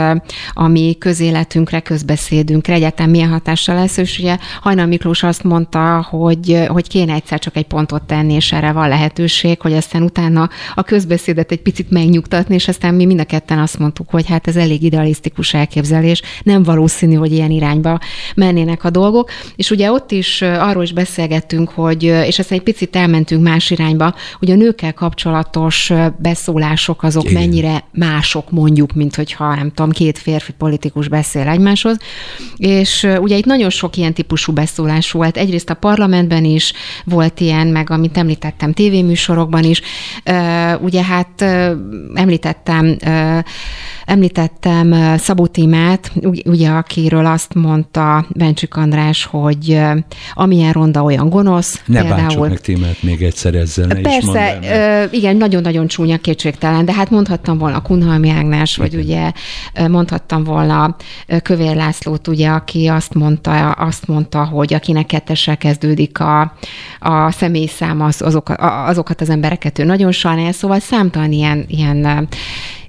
a 0.54 0.68
mi 0.68 0.96
közéletünkre, 1.00 1.80
közbeszédünkre, 1.80 2.74
egyáltalán 2.74 3.12
milyen 3.12 3.30
hatással 3.30 3.76
lesz, 3.76 3.98
és 3.98 4.20
ugye 4.20 4.38
Hajnal 4.62 4.86
Miklós 4.86 5.24
azt 5.24 5.44
mondta, 5.44 6.08
hogy, 6.10 6.66
hogy 6.68 6.88
kéne 6.88 7.14
egyszer 7.14 7.40
csak 7.40 7.56
egy 7.56 7.68
pontot 7.68 8.04
tenni, 8.04 8.34
és 8.34 8.52
erre 8.52 8.72
van 8.72 8.90
lehetőség, 9.08 9.62
hogy 9.62 9.74
aztán 9.74 10.04
utána 10.04 10.50
a 10.76 10.84
közbeszédet 10.84 11.52
egy 11.52 11.62
picit 11.62 11.90
megnyugtatni, 11.90 12.56
és 12.56 12.68
aztán 12.68 12.94
mi 12.94 13.06
mind 13.06 13.20
a 13.20 13.24
ketten 13.24 13.60
azt 13.60 13.80
mondtuk, 13.80 14.10
hogy 14.10 14.28
hát 14.28 14.48
ez 14.48 14.56
elég 14.56 14.84
idealisztikus 14.84 15.54
elképzelés, 15.54 16.22
nem 16.44 16.64
valószínű, 16.64 17.16
hogy 17.16 17.32
ilyen 17.32 17.52
irányba 17.52 18.00
mennének 18.36 18.84
a 18.84 18.90
dolgok. 18.90 19.30
És 19.56 19.72
ugye 19.72 19.92
ott 19.92 20.12
is 20.12 20.42
arról 20.42 20.84
is 20.84 20.94
beszélgettünk, 20.94 21.70
hogy, 21.70 22.04
és 22.04 22.40
aztán 22.40 22.58
egy 22.58 22.64
picit 22.64 22.96
elmentünk 22.96 23.44
más 23.44 23.72
irányba, 23.72 24.16
hogy 24.40 24.52
a 24.52 24.56
nőkkel 24.56 24.94
kapcsolatos 24.94 25.92
beszólások 26.18 27.04
azok 27.04 27.30
Igen. 27.30 27.42
mennyire 27.42 27.84
mások 27.92 28.52
mondjuk, 28.52 28.94
mint 28.94 29.16
hogyha 29.16 29.56
nem 29.56 29.72
tudom, 29.74 29.92
két 29.92 30.18
férfi 30.18 30.54
politikus 30.58 31.08
beszél 31.08 31.48
egymáshoz. 31.48 31.98
És 32.58 33.08
ugye 33.20 33.38
itt 33.38 33.46
nagyon 33.46 33.70
sok 33.70 33.98
ilyen 33.98 34.14
típusú 34.14 34.54
beszólás 34.54 35.12
volt. 35.12 35.38
Egyrészt 35.38 35.70
a 35.70 35.74
parlamentben 35.74 36.44
is 36.44 36.74
volt 37.06 37.40
ilyen, 37.40 37.68
meg 37.68 37.90
amit 37.90 38.18
említettem 38.18 38.74
tévéműsorokban 38.98 39.64
is. 39.64 39.82
Ugye 40.80 41.04
hát 41.04 41.42
említettem 42.14 42.98
Említettem 44.08 45.18
Szabó 45.18 45.48
Tímát, 45.48 46.12
ugye, 46.46 46.70
akiről 46.70 47.26
azt 47.26 47.54
mondta 47.54 48.26
Bencsik 48.30 48.76
András, 48.76 49.26
hogy 49.26 49.80
amilyen 50.34 50.72
ronda, 50.72 51.04
olyan 51.04 51.30
gonosz. 51.30 51.82
Ne 51.86 52.02
például. 52.02 52.48
meg 52.48 52.60
Tímát 52.60 53.04
még 53.04 53.24
egyszer 53.24 53.56
ezzel, 53.56 53.88
ne 53.88 54.02
Persze, 54.02 54.60
is 54.62 55.20
igen, 55.20 55.38
nagyon-nagyon 55.38 55.88
csúnya 55.88 56.18
kétségtelen, 56.18 56.86
de 56.86 56.94
hát 56.94 57.10
mondhattam 57.10 57.58
volna 57.58 57.82
Kunhalmi 57.82 58.30
Ágnás, 58.30 58.76
vagy 58.76 58.94
igen. 58.94 59.06
ugye 59.06 59.32
mondhattam 59.88 60.44
volna 60.44 60.96
Kövér 61.44 61.76
Lászlót, 61.76 62.28
ugye, 62.28 62.50
aki 62.50 62.88
azt 62.88 63.14
mondta, 63.14 63.72
azt 63.72 64.08
mondta, 64.08 64.46
hogy 64.46 64.74
akinek 64.74 65.06
kettessel 65.06 65.58
kezdődik 65.58 66.20
a, 66.20 66.54
a 67.00 67.32
személyszám, 67.32 68.02
az, 68.02 68.22
azok, 68.22 68.54
azokat 68.88 69.22
az 69.22 69.30
embereket 69.30 69.80
ő 69.80 69.84
nagyon 69.84 70.12
sajnálja, 70.12 70.52
szóval 70.52 70.80
számtalan 70.80 71.32
ilyen, 71.32 71.66
ilyen 71.68 72.28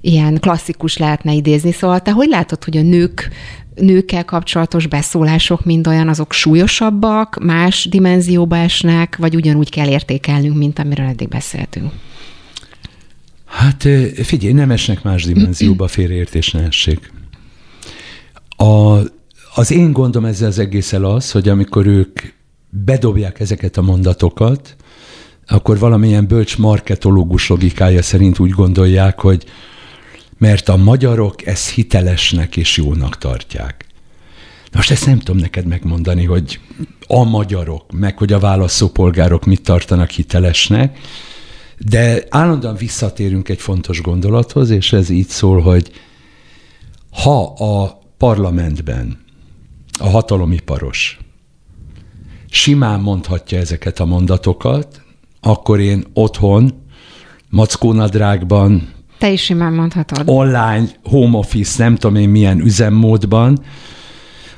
ilyen 0.01 0.37
klasszikus 0.39 0.97
lehetne 0.97 1.33
idézni. 1.33 1.71
Szóval 1.71 1.99
te 1.99 2.11
hogy 2.11 2.27
látod, 2.27 2.63
hogy 2.63 2.77
a 2.77 2.81
nők 2.81 3.29
nőkkel 3.75 4.25
kapcsolatos 4.25 4.87
beszólások 4.87 5.65
mind 5.65 5.87
olyan, 5.87 6.07
azok 6.07 6.33
súlyosabbak, 6.33 7.39
más 7.43 7.87
dimenzióba 7.89 8.57
esnek, 8.57 9.15
vagy 9.17 9.35
ugyanúgy 9.35 9.69
kell 9.69 9.87
értékelnünk, 9.87 10.57
mint 10.57 10.79
amiről 10.79 11.05
eddig 11.05 11.27
beszéltünk? 11.27 11.91
Hát 13.45 13.87
figyelj, 14.23 14.53
nem 14.53 14.71
esnek 14.71 15.03
más 15.03 15.23
dimenzióba, 15.23 15.87
félreértés 15.87 16.51
ne 16.51 16.61
essék. 16.61 17.11
A, 18.55 18.97
az 19.55 19.71
én 19.71 19.91
gondom 19.91 20.25
ezzel 20.25 20.47
az 20.47 20.59
egészen 20.59 21.03
az, 21.03 21.31
hogy 21.31 21.49
amikor 21.49 21.87
ők 21.87 22.19
bedobják 22.69 23.39
ezeket 23.39 23.77
a 23.77 23.81
mondatokat, 23.81 24.75
akkor 25.47 25.79
valamilyen 25.79 26.27
bölcs 26.27 26.57
marketológus 26.57 27.49
logikája 27.49 28.01
szerint 28.01 28.39
úgy 28.39 28.49
gondolják, 28.49 29.19
hogy 29.19 29.45
mert 30.39 30.69
a 30.69 30.75
magyarok 30.75 31.45
ezt 31.45 31.69
hitelesnek 31.69 32.57
és 32.57 32.77
jónak 32.77 33.17
tartják. 33.17 33.85
Most 34.71 34.91
ezt 34.91 35.05
nem 35.05 35.19
tudom 35.19 35.41
neked 35.41 35.65
megmondani, 35.65 36.25
hogy 36.25 36.59
a 37.07 37.23
magyarok, 37.23 37.91
meg 37.91 38.17
hogy 38.17 38.33
a 38.33 38.39
válaszópolgárok 38.39 39.45
mit 39.45 39.61
tartanak 39.61 40.09
hitelesnek, 40.09 40.99
de 41.77 42.23
állandóan 42.29 42.75
visszatérünk 42.75 43.49
egy 43.49 43.59
fontos 43.59 44.01
gondolathoz, 44.01 44.69
és 44.69 44.93
ez 44.93 45.09
így 45.09 45.27
szól, 45.27 45.61
hogy 45.61 45.91
ha 47.11 47.43
a 47.43 48.01
parlamentben 48.17 49.23
a 49.99 50.09
hatalomiparos 50.09 51.19
simán 52.49 52.99
mondhatja 52.99 53.57
ezeket 53.57 53.99
a 53.99 54.05
mondatokat, 54.05 55.01
akkor 55.41 55.79
én 55.79 56.05
otthon, 56.13 56.83
mackónadrágban, 57.49 58.93
te 59.19 59.29
is 59.31 59.43
simán 59.43 59.73
mondhatod. 59.73 60.21
Online, 60.25 60.85
home 61.03 61.37
office, 61.37 61.83
nem 61.83 61.95
tudom 61.95 62.15
én 62.15 62.29
milyen 62.29 62.59
üzemmódban. 62.59 63.59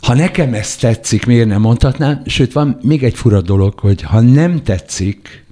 Ha 0.01 0.14
nekem 0.14 0.53
ez 0.53 0.76
tetszik, 0.76 1.26
miért 1.26 1.47
nem 1.47 1.62
mondhatnám? 1.62 2.22
Sőt, 2.26 2.53
van 2.53 2.78
még 2.82 3.03
egy 3.03 3.16
fura 3.16 3.41
dolog, 3.41 3.80
hogy 3.80 4.01
ha 4.01 4.20
nem 4.20 4.64
tetszik, 4.64 5.45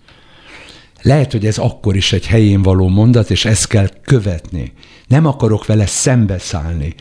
lehet, 1.02 1.32
hogy 1.32 1.46
ez 1.46 1.58
akkor 1.58 1.96
is 1.96 2.14
egy 2.14 2.28
helyén 2.28 2.62
való 2.62 2.88
mondat, 2.88 3.30
és 3.30 3.46
ezt 3.46 3.68
kell 3.68 3.88
követni. 4.04 4.74
Nem 5.08 5.26
akarok 5.26 5.66
vele 5.66 5.86
szembeszállni. 5.86 6.96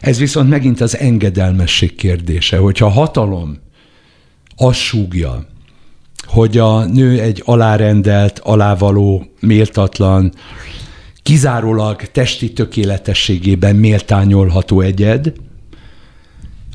Ez 0.00 0.18
viszont 0.18 0.48
megint 0.48 0.80
az 0.80 0.96
engedelmesség 0.96 1.94
kérdése, 1.94 2.56
hogyha 2.56 2.86
a 2.86 2.90
hatalom 2.90 3.58
azt 4.56 4.78
súgja, 4.78 5.46
hogy 6.26 6.58
a 6.58 6.84
nő 6.84 7.20
egy 7.20 7.42
alárendelt, 7.44 8.38
alávaló, 8.38 9.32
méltatlan, 9.40 10.32
kizárólag 11.22 12.02
testi 12.02 12.52
tökéletességében 12.52 13.76
méltányolható 13.76 14.80
egyed, 14.80 15.32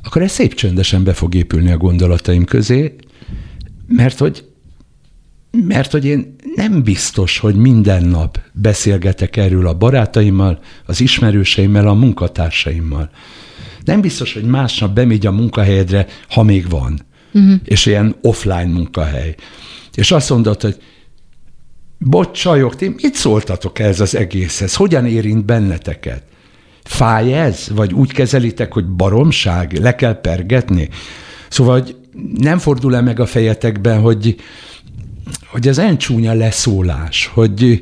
akkor 0.04 0.22
ez 0.22 0.32
szép 0.32 0.54
csöndesen 0.54 1.04
be 1.04 1.14
fog 1.14 1.36
épülni 1.36 1.72
a 1.72 1.78
gondolataim 1.78 2.46
közé, 2.46 2.96
mert 3.88 4.20
hogy, 4.20 4.46
mert 5.52 5.92
hogy 5.92 6.06
én 6.06 6.36
nem 6.56 6.84
biztos, 6.84 7.38
hogy 7.38 7.56
minden 7.56 8.04
nap 8.04 8.40
beszélgetek 8.54 9.38
erről 9.38 9.68
a 9.68 9.74
barátaimmal, 9.74 10.60
az 10.86 11.02
ismerőseimmel, 11.02 11.88
a 11.88 11.94
munkatársaimmal. 11.94 13.10
Nem 13.84 14.02
biztos, 14.02 14.34
hogy 14.34 14.44
másnap 14.44 14.94
bemegy 14.94 15.26
a 15.26 15.32
munkahelyedre, 15.32 16.08
ha 16.30 16.44
még 16.44 16.70
van. 16.70 17.02
Uh-huh. 17.34 17.60
És 17.64 17.86
ilyen 17.86 18.16
offline 18.22 18.66
munkahely. 18.66 19.36
És 19.94 20.12
azt 20.12 20.30
mondod, 20.30 20.62
hogy 20.62 20.78
bocs, 21.98 22.42
csajok, 22.42 22.76
ti 22.76 22.96
mit 23.02 23.16
szóltatok 23.16 23.80
ez 23.80 24.00
az 24.00 24.16
egészhez? 24.16 24.76
Hogyan 24.76 25.06
érint 25.06 25.46
benneteket? 25.46 26.24
Fáj 26.84 27.34
ez? 27.34 27.68
Vagy 27.76 27.94
úgy 27.94 28.12
kezelitek, 28.12 28.74
hogy 28.74 28.86
baromság, 28.86 29.78
le 29.80 29.96
kell 29.96 30.22
pergetni? 30.22 30.90
Szóval 31.50 31.80
hogy 31.80 31.96
nem 32.38 32.58
fordul-e 32.58 33.02
meg 33.02 33.20
a 33.20 33.26
fejetekben, 33.26 34.00
hogy, 34.00 34.36
hogy 35.48 35.68
ez 35.68 35.82
csúnya 35.98 36.34
leszólás, 36.34 37.32
hogy, 37.34 37.82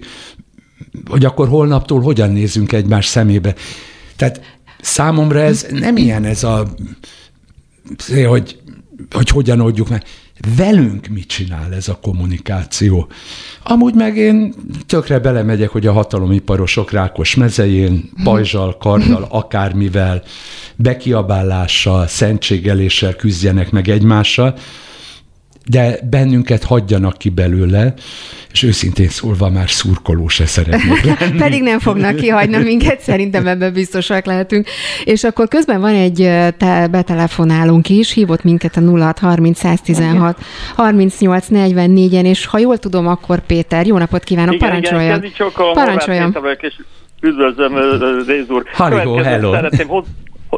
hogy 1.09 1.25
akkor 1.25 1.47
holnaptól 1.47 2.01
hogyan 2.01 2.31
nézünk 2.31 2.71
egymás 2.71 3.05
szemébe. 3.05 3.55
Tehát 4.15 4.41
számomra 4.81 5.41
ez 5.41 5.67
nem 5.71 5.97
ilyen 5.97 6.25
ez 6.25 6.43
a, 6.43 6.67
hogy, 8.27 8.59
hogy 9.11 9.29
hogyan 9.29 9.59
oldjuk 9.59 9.89
meg 9.89 10.03
velünk 10.55 11.07
mit 11.07 11.27
csinál 11.27 11.73
ez 11.73 11.87
a 11.87 11.99
kommunikáció. 12.01 13.07
Amúgy 13.63 13.93
meg 13.93 14.17
én 14.17 14.53
tökre 14.85 15.19
belemegyek, 15.19 15.69
hogy 15.69 15.87
a 15.87 15.91
hatalomiparosok 15.91 16.91
rákos 16.91 17.35
mezején, 17.35 18.09
pajzsal, 18.23 18.77
karddal, 18.77 19.27
akármivel, 19.41 20.23
bekiabálással, 20.75 22.07
szentségeléssel 22.07 23.15
küzdjenek 23.15 23.71
meg 23.71 23.89
egymással, 23.89 24.55
de 25.65 25.99
bennünket 26.09 26.63
hagyjanak 26.63 27.17
ki 27.17 27.29
belőle, 27.29 27.93
és 28.51 28.63
őszintén 28.63 29.07
szólva 29.07 29.49
már 29.49 29.69
szurkoló 29.69 30.27
se 30.27 30.45
szeretnék 30.45 31.03
lenni. 31.19 31.37
Pedig 31.37 31.61
nem 31.61 31.79
fognak 31.79 32.15
kihagyni 32.15 32.57
minket, 32.57 32.99
szerintem 32.99 33.47
ebben 33.47 33.73
biztosak 33.73 34.25
lehetünk. 34.25 34.67
És 35.03 35.23
akkor 35.23 35.47
közben 35.47 35.81
van 35.81 35.93
egy 35.93 36.29
te, 36.57 36.87
betelefonálunk 36.91 37.89
is, 37.89 38.11
hívott 38.11 38.43
minket 38.43 38.77
a 38.77 38.81
0630 38.81 39.59
116 39.59 40.37
38 40.75 41.45
44-en, 41.49 42.25
és 42.25 42.45
ha 42.45 42.57
jól 42.57 42.77
tudom, 42.77 43.07
akkor 43.07 43.39
Péter, 43.39 43.87
jó 43.87 43.97
napot 43.97 44.23
kívánok, 44.23 44.53
igen, 44.53 44.67
parancsoljon. 44.67 45.23
Igen, 45.23 45.73
parancsoljon. 45.73 46.35
És 46.59 46.75
üdvözlöm, 47.21 47.73
Réz 48.27 48.49
úr. 48.49 48.63
Hello, 48.73 49.15
hello. 49.15 49.53
Szeretném 49.53 49.89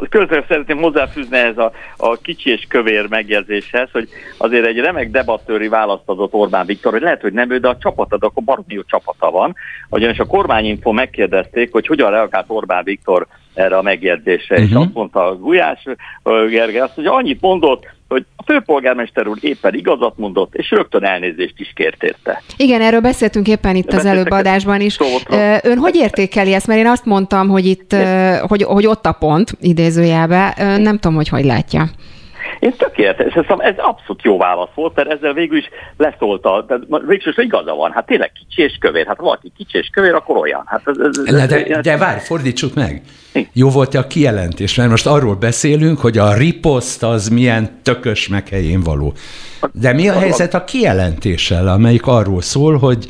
közben 0.08 0.44
szeretném 0.48 0.78
hozzáfűzni 0.78 1.36
ez 1.36 1.58
a, 1.58 1.72
a 1.96 2.16
kicsi 2.16 2.50
és 2.50 2.64
kövér 2.68 3.08
megjegyzéshez, 3.08 3.88
hogy 3.92 4.08
azért 4.36 4.66
egy 4.66 4.78
remek 4.78 5.10
debattőri 5.10 5.68
választ 5.68 6.02
adott 6.06 6.32
Orbán 6.32 6.66
Viktor, 6.66 6.92
hogy 6.92 7.02
lehet, 7.02 7.20
hogy 7.20 7.32
nem 7.32 7.50
ő, 7.50 7.58
de 7.58 7.68
a 7.68 7.78
csapatad, 7.78 8.22
akkor 8.22 8.42
baromi 8.42 8.74
jó 8.74 8.82
csapata 8.82 9.30
van. 9.30 9.54
Ugyanis 9.88 10.18
a 10.18 10.24
kormányinfo 10.24 10.92
megkérdezték, 10.92 11.72
hogy 11.72 11.86
hogyan 11.86 12.10
reagált 12.10 12.44
Orbán 12.48 12.84
Viktor 12.84 13.26
erre 13.54 13.76
a 13.76 13.82
megjegyzésre, 13.82 14.54
uh-huh. 14.54 14.70
és 14.70 14.74
mhm. 14.74 14.82
azt 14.82 14.94
mondta 14.94 15.36
Gulyás 15.36 15.84
Gergely, 16.22 16.80
azt, 16.80 16.94
hogy 16.94 17.06
annyit 17.06 17.40
mondott, 17.40 17.94
hogy 18.08 18.24
a 18.36 18.42
főpolgármester 18.42 19.26
úr 19.26 19.38
éppen 19.40 19.74
igazat 19.74 20.18
mondott, 20.18 20.54
és 20.54 20.70
rögtön 20.70 21.04
elnézést 21.04 21.54
is 21.56 21.72
kért 21.74 22.02
érte. 22.02 22.42
Igen, 22.56 22.80
erről 22.80 23.00
beszéltünk 23.00 23.48
éppen 23.48 23.76
itt 23.76 23.92
az 23.92 24.04
előbb 24.04 24.30
adásban 24.30 24.80
is. 24.80 24.92
Szóval 24.92 25.60
Ön 25.62 25.78
hogy 25.78 25.96
értékeli 25.96 26.52
ezt? 26.52 26.66
Mert 26.66 26.80
én 26.80 26.86
azt 26.86 27.04
mondtam, 27.04 27.48
hogy 27.48 27.66
itt, 27.66 27.96
hogy, 28.40 28.62
hogy 28.62 28.86
ott 28.86 29.06
a 29.06 29.12
pont, 29.12 29.52
idézőjelbe. 29.60 30.54
Nem 30.78 30.98
tudom, 30.98 31.16
hogy 31.16 31.28
hogy 31.28 31.44
látja. 31.44 31.88
Én 32.66 32.76
tökéletes, 32.76 33.34
ez, 33.34 33.44
ez 33.58 33.74
abszolút 33.76 34.22
jó 34.22 34.38
válasz 34.38 34.74
volt, 34.74 34.94
mert 34.94 35.10
ezzel 35.10 35.32
végül 35.32 35.58
is 35.58 35.68
leszólta, 35.96 36.62
de 36.62 36.78
végsősorban 37.06 37.44
igaza 37.44 37.74
van, 37.74 37.92
hát 37.92 38.06
tényleg 38.06 38.32
kicsi 38.32 38.62
és 38.62 38.76
kövér, 38.80 39.06
hát 39.06 39.18
valaki 39.18 39.52
kicsi 39.56 39.78
és 39.78 39.88
kövér, 39.92 40.14
akkor 40.14 40.36
olyan. 40.36 40.62
Hát 40.66 40.82
ez, 40.84 40.96
ez, 40.98 41.18
ez, 41.24 41.48
de, 41.48 41.62
de, 41.64 41.80
de 41.80 41.96
várj, 41.96 42.18
fordítsuk 42.18 42.74
meg. 42.74 43.02
Jó 43.52 43.68
volt 43.68 43.94
a 43.94 44.06
kijelentés, 44.06 44.74
mert 44.74 44.90
most 44.90 45.06
arról 45.06 45.34
beszélünk, 45.34 46.00
hogy 46.00 46.18
a 46.18 46.34
riposzt 46.34 47.02
az 47.02 47.28
milyen 47.28 47.80
tökös 47.82 48.28
meg 48.28 48.48
helyén 48.48 48.80
való. 48.80 49.12
De 49.72 49.92
mi 49.92 50.08
a 50.08 50.18
helyzet 50.18 50.54
a 50.54 50.64
kijelentéssel, 50.64 51.68
amelyik 51.68 52.06
arról 52.06 52.42
szól, 52.42 52.78
hogy 52.78 53.06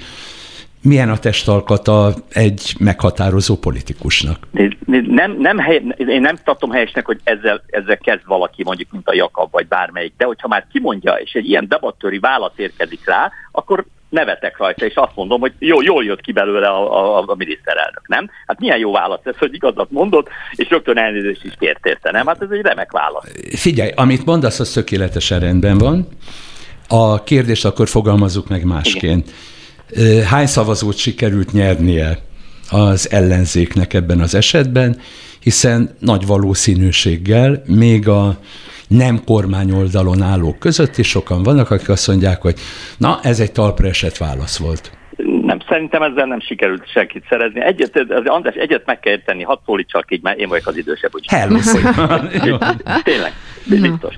milyen 0.87 1.11
a 1.11 1.19
testalkata 1.19 2.15
egy 2.33 2.75
meghatározó 2.79 3.57
politikusnak? 3.57 4.39
Nem, 5.07 5.37
nem 5.39 5.59
hely, 5.59 5.83
én 5.97 6.21
nem 6.21 6.37
tartom 6.45 6.71
helyesnek, 6.71 7.07
hogy 7.07 7.21
ezzel, 7.25 7.63
ezzel 7.67 7.99
kezd 7.99 8.27
valaki, 8.27 8.63
mondjuk, 8.65 8.91
mint 8.93 9.09
a 9.09 9.15
Jakab, 9.15 9.51
vagy 9.51 9.67
bármelyik, 9.67 10.15
de 10.17 10.25
hogyha 10.25 10.49
már 10.49 10.67
kimondja, 10.73 11.13
és 11.13 11.33
egy 11.33 11.49
ilyen 11.49 11.69
debattőri 11.69 12.19
válasz 12.19 12.53
érkezik 12.57 13.07
rá, 13.07 13.31
akkor 13.53 13.85
nevetek 14.09 14.59
rajta, 14.59 14.85
és 14.85 14.95
azt 14.95 15.15
mondom, 15.15 15.41
hogy 15.41 15.53
jó, 15.59 15.83
jól 15.83 16.05
jött 16.05 16.21
ki 16.21 16.33
belőle 16.33 16.67
a, 16.67 17.19
a, 17.19 17.25
a 17.27 17.35
miniszterelnök, 17.35 18.09
nem? 18.09 18.31
Hát 18.47 18.61
milyen 18.61 18.79
jó 18.79 18.93
válasz 18.93 19.25
ez, 19.25 19.37
hogy 19.39 19.55
igazat 19.55 19.91
mondott, 19.91 20.29
és 20.53 20.69
rögtön 20.69 20.99
elnézést 20.99 21.45
is 21.45 21.53
kért 21.59 21.87
érte, 21.87 22.11
nem? 22.11 22.27
Hát 22.27 22.43
ez 22.43 22.51
egy 22.51 22.61
remek 22.61 22.93
válasz. 22.93 23.33
Figyelj, 23.55 23.91
amit 23.95 24.25
mondasz, 24.25 24.61
az 24.61 24.73
tökéletesen 24.73 25.41
rendben 25.41 25.79
van. 25.79 26.09
A 26.89 27.23
kérdést 27.23 27.65
akkor 27.65 27.89
fogalmazzuk 27.89 28.49
meg 28.49 28.65
másként. 28.65 29.27
Igen 29.27 29.55
hány 30.25 30.47
szavazót 30.47 30.97
sikerült 30.97 31.53
nyernie 31.53 32.19
az 32.71 33.11
ellenzéknek 33.11 33.95
ebben 33.95 34.21
az 34.21 34.35
esetben, 34.35 35.01
hiszen 35.41 35.91
nagy 35.99 36.27
valószínűséggel 36.27 37.63
még 37.67 38.09
a 38.09 38.39
nem 38.89 39.25
kormányoldalon 39.25 40.23
állók 40.23 40.59
között 40.59 40.97
is 40.97 41.09
sokan 41.09 41.43
vannak, 41.43 41.71
akik 41.71 41.89
azt 41.89 42.09
mondják, 42.09 42.43
hogy 42.43 42.55
na, 42.99 43.19
ez 43.23 43.41
egy 43.41 43.53
talpra 43.53 43.89
esett 43.89 44.17
válasz 44.17 44.59
volt. 44.59 44.91
Nem, 45.43 45.59
szerintem 45.69 46.03
ezzel 46.03 46.27
nem 46.27 46.41
sikerült 46.41 46.91
senkit 46.91 47.25
szerezni. 47.29 47.61
Egyet, 47.61 47.99
az 48.09 48.23
András, 48.25 48.55
egyet 48.55 48.87
meg 48.87 49.01
kell 49.01 49.19
tenni, 49.25 49.43
hadd 49.43 49.59
szólítsak 49.65 50.05
így, 50.09 50.23
mert 50.23 50.39
én 50.39 50.49
vagyok 50.49 50.67
az 50.67 50.77
idősebb. 50.77 51.15
Úgy. 51.15 51.27
Hello, 51.29 51.59
Tényleg. 53.03 53.33
Biztos. 53.69 54.15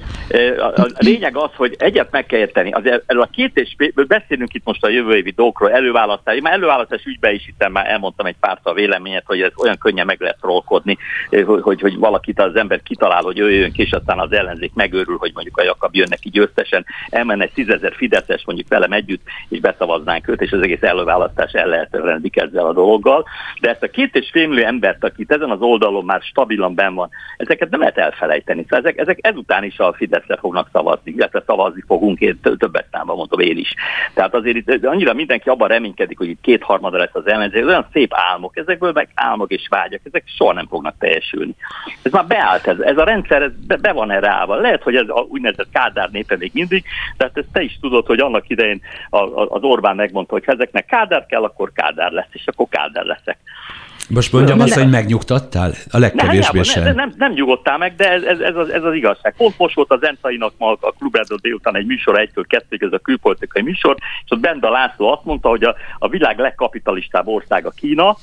A, 0.58 0.80
a 0.80 0.86
lényeg 0.98 1.36
az, 1.36 1.50
hogy 1.56 1.74
egyet 1.78 2.10
meg 2.10 2.26
kell 2.26 2.38
érteni. 2.38 2.70
Az, 2.70 2.82
erről 3.06 3.22
a 3.22 3.28
két 3.32 3.56
és 3.56 3.76
beszélünk 4.06 4.54
itt 4.54 4.64
most 4.64 4.84
a 4.84 4.88
jövő 4.88 5.16
évi 5.16 5.30
dolgokról, 5.30 5.70
előválasztás. 5.70 6.40
Már 6.40 6.52
előválasztás 6.52 7.04
ügyben 7.04 7.34
is 7.34 7.44
hiszen 7.44 7.72
már 7.72 7.86
elmondtam 7.90 8.26
egy 8.26 8.36
pár 8.40 8.58
a 8.62 8.72
véleményet, 8.72 9.24
hogy 9.26 9.40
ez 9.40 9.52
olyan 9.56 9.78
könnyen 9.78 10.06
meg 10.06 10.20
lehet 10.20 10.38
trollkodni, 10.40 10.98
hogy, 11.30 11.62
hogy, 11.62 11.80
hogy 11.80 11.96
valakit 11.98 12.40
az 12.40 12.56
ember 12.56 12.82
kitalál, 12.82 13.22
hogy 13.22 13.38
ő 13.38 13.50
jön 13.50 13.72
ki, 13.72 13.82
és 13.82 13.92
aztán 13.92 14.18
az 14.18 14.32
ellenzék 14.32 14.74
megőrül, 14.74 15.16
hogy 15.16 15.30
mondjuk 15.34 15.56
a 15.56 15.62
Jakab 15.62 15.94
jön 15.94 16.06
neki 16.10 16.28
győztesen, 16.30 16.84
elmenne 17.08 17.42
egy 17.42 17.52
tízezer 17.52 17.94
Fideszes 17.94 18.42
mondjuk 18.44 18.68
velem 18.68 18.92
együtt, 18.92 19.22
és 19.48 19.60
beszavaznánk 19.60 20.28
őt, 20.28 20.42
és 20.42 20.52
az 20.52 20.62
egész 20.62 20.82
előválasztás 20.82 21.52
el 21.52 21.66
lehet 21.66 21.94
ezzel 22.30 22.66
a 22.66 22.72
dologgal. 22.72 23.24
De 23.60 23.70
ezt 23.70 23.82
a 23.82 23.90
két 23.90 24.14
és 24.16 24.28
fél 24.32 24.48
millió 24.48 24.64
embert, 24.64 25.04
akit 25.04 25.32
ezen 25.32 25.50
az 25.50 25.60
oldalon 25.60 26.04
már 26.04 26.20
stabilan 26.22 26.74
ben 26.74 26.94
van, 26.94 27.10
ezeket 27.36 27.70
nem 27.70 27.80
lehet 27.80 27.98
elfelejteni. 27.98 28.62
Szóval 28.62 28.78
ezek, 28.78 28.98
ezek 28.98 29.18
ezután 29.38 29.64
is 29.64 29.78
a 29.78 29.92
Fideszre 29.92 30.36
fognak 30.36 30.68
szavazni, 30.72 31.12
illetve 31.16 31.42
szavazni 31.46 31.82
fogunk, 31.86 32.20
én 32.20 32.40
többet 32.40 32.86
számban 32.92 33.16
mondom 33.16 33.40
én 33.40 33.56
is. 33.56 33.74
Tehát 34.14 34.34
azért 34.34 34.56
itt 34.56 34.84
annyira 34.84 35.12
mindenki 35.12 35.48
abban 35.48 35.68
reménykedik, 35.68 36.18
hogy 36.18 36.28
itt 36.28 36.40
kétharmada 36.40 36.98
lesz 36.98 37.14
az 37.14 37.26
ellenzék, 37.26 37.66
olyan 37.66 37.86
szép 37.92 38.12
álmok, 38.14 38.56
ezekből 38.56 38.92
meg 38.92 39.08
álmok 39.14 39.50
és 39.50 39.66
vágyak, 39.68 40.00
ezek 40.04 40.24
soha 40.26 40.52
nem 40.52 40.66
fognak 40.66 40.94
teljesülni. 40.98 41.54
Ez 42.02 42.12
már 42.12 42.26
beállt, 42.26 42.66
ez, 42.66 42.78
ez 42.78 42.98
a 42.98 43.04
rendszer 43.04 43.42
ez 43.42 43.52
be, 43.66 43.76
be 43.76 43.92
van 43.92 44.10
erre 44.10 44.28
állva. 44.28 44.54
Lehet, 44.54 44.82
hogy 44.82 44.96
ez 44.96 45.08
a 45.08 45.26
úgynevezett 45.28 45.70
Kádár 45.72 46.10
népe 46.10 46.36
még 46.36 46.50
mindig, 46.54 46.84
de 47.16 47.24
hát 47.24 47.36
ezt 47.36 47.52
te 47.52 47.62
is 47.62 47.78
tudod, 47.80 48.06
hogy 48.06 48.20
annak 48.20 48.48
idején 48.48 48.80
az 49.48 49.62
Orbán 49.62 49.96
megmondta, 49.96 50.32
hogy 50.32 50.44
ha 50.44 50.52
ezeknek 50.52 50.86
Kádár 50.86 51.26
kell, 51.26 51.42
akkor 51.42 51.72
Kádár 51.72 52.12
lesz, 52.12 52.32
és 52.32 52.46
akkor 52.46 52.66
Kádár 52.68 53.04
leszek. 53.04 53.38
Most 54.08 54.32
mondjam 54.32 54.60
azt, 54.60 54.74
hogy 54.74 54.90
megnyugtattál? 54.90 55.72
A 55.90 55.98
legkevésbé 55.98 56.62
sem. 56.62 56.82
Nem, 56.82 56.94
nem, 56.94 57.12
nem 57.16 57.32
nyugodtál 57.32 57.78
meg, 57.78 57.94
de 57.94 58.10
ez, 58.10 58.22
ez, 58.22 58.40
ez, 58.40 58.56
az, 58.56 58.68
ez 58.68 58.82
az 58.82 58.94
igazság. 58.94 59.34
Pont 59.36 59.58
most 59.58 59.74
volt 59.74 59.92
az 59.92 60.04
Encainak 60.04 60.52
ma 60.58 60.76
a 60.80 60.92
Klubrádió 60.98 61.36
délután 61.36 61.76
egy 61.76 61.86
műsor, 61.86 62.18
egytől 62.18 62.46
kettőig, 62.46 62.82
ez 62.82 62.92
a 62.92 62.98
külpolitikai 62.98 63.62
műsor, 63.62 63.96
és 64.24 64.30
ott 64.30 64.40
Benda 64.40 64.70
László 64.70 65.12
azt 65.12 65.24
mondta, 65.24 65.48
hogy 65.48 65.64
a, 65.64 65.74
a 65.98 66.08
világ 66.08 66.38
legkapitalistább 66.38 67.26
országa 67.26 67.70
Kína, 67.70 68.16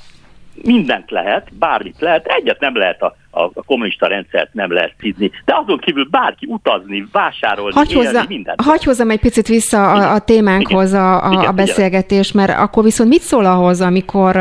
mindent 0.63 1.11
lehet, 1.11 1.53
bármit 1.53 1.99
lehet, 1.99 2.25
egyet 2.25 2.59
nem 2.59 2.77
lehet 2.77 3.01
a 3.01 3.15
a, 3.35 3.51
a 3.53 3.63
kommunista 3.65 4.07
rendszert 4.07 4.53
nem 4.53 4.71
lehet 4.71 4.93
szízni. 4.99 5.31
De 5.45 5.55
azon 5.63 5.77
kívül 5.77 6.07
bárki 6.11 6.45
utazni, 6.49 7.07
vásárolni, 7.11 7.73
hagy 7.73 7.91
élni, 7.91 8.05
hozzá, 8.05 8.25
mindent. 8.27 8.61
Hagy 8.61 8.83
hozzam 8.83 9.09
egy 9.09 9.19
picit 9.19 9.47
vissza 9.47 9.91
a, 9.91 10.13
a 10.13 10.19
témánkhoz 10.19 10.93
a, 10.93 11.25
a, 11.25 11.31
igen, 11.31 11.45
a 11.45 11.51
beszélgetés, 11.51 12.31
mert 12.31 12.57
akkor 12.59 12.83
viszont 12.83 13.09
mit 13.09 13.21
szól 13.21 13.45
ahhoz, 13.45 13.81
amikor, 13.81 14.37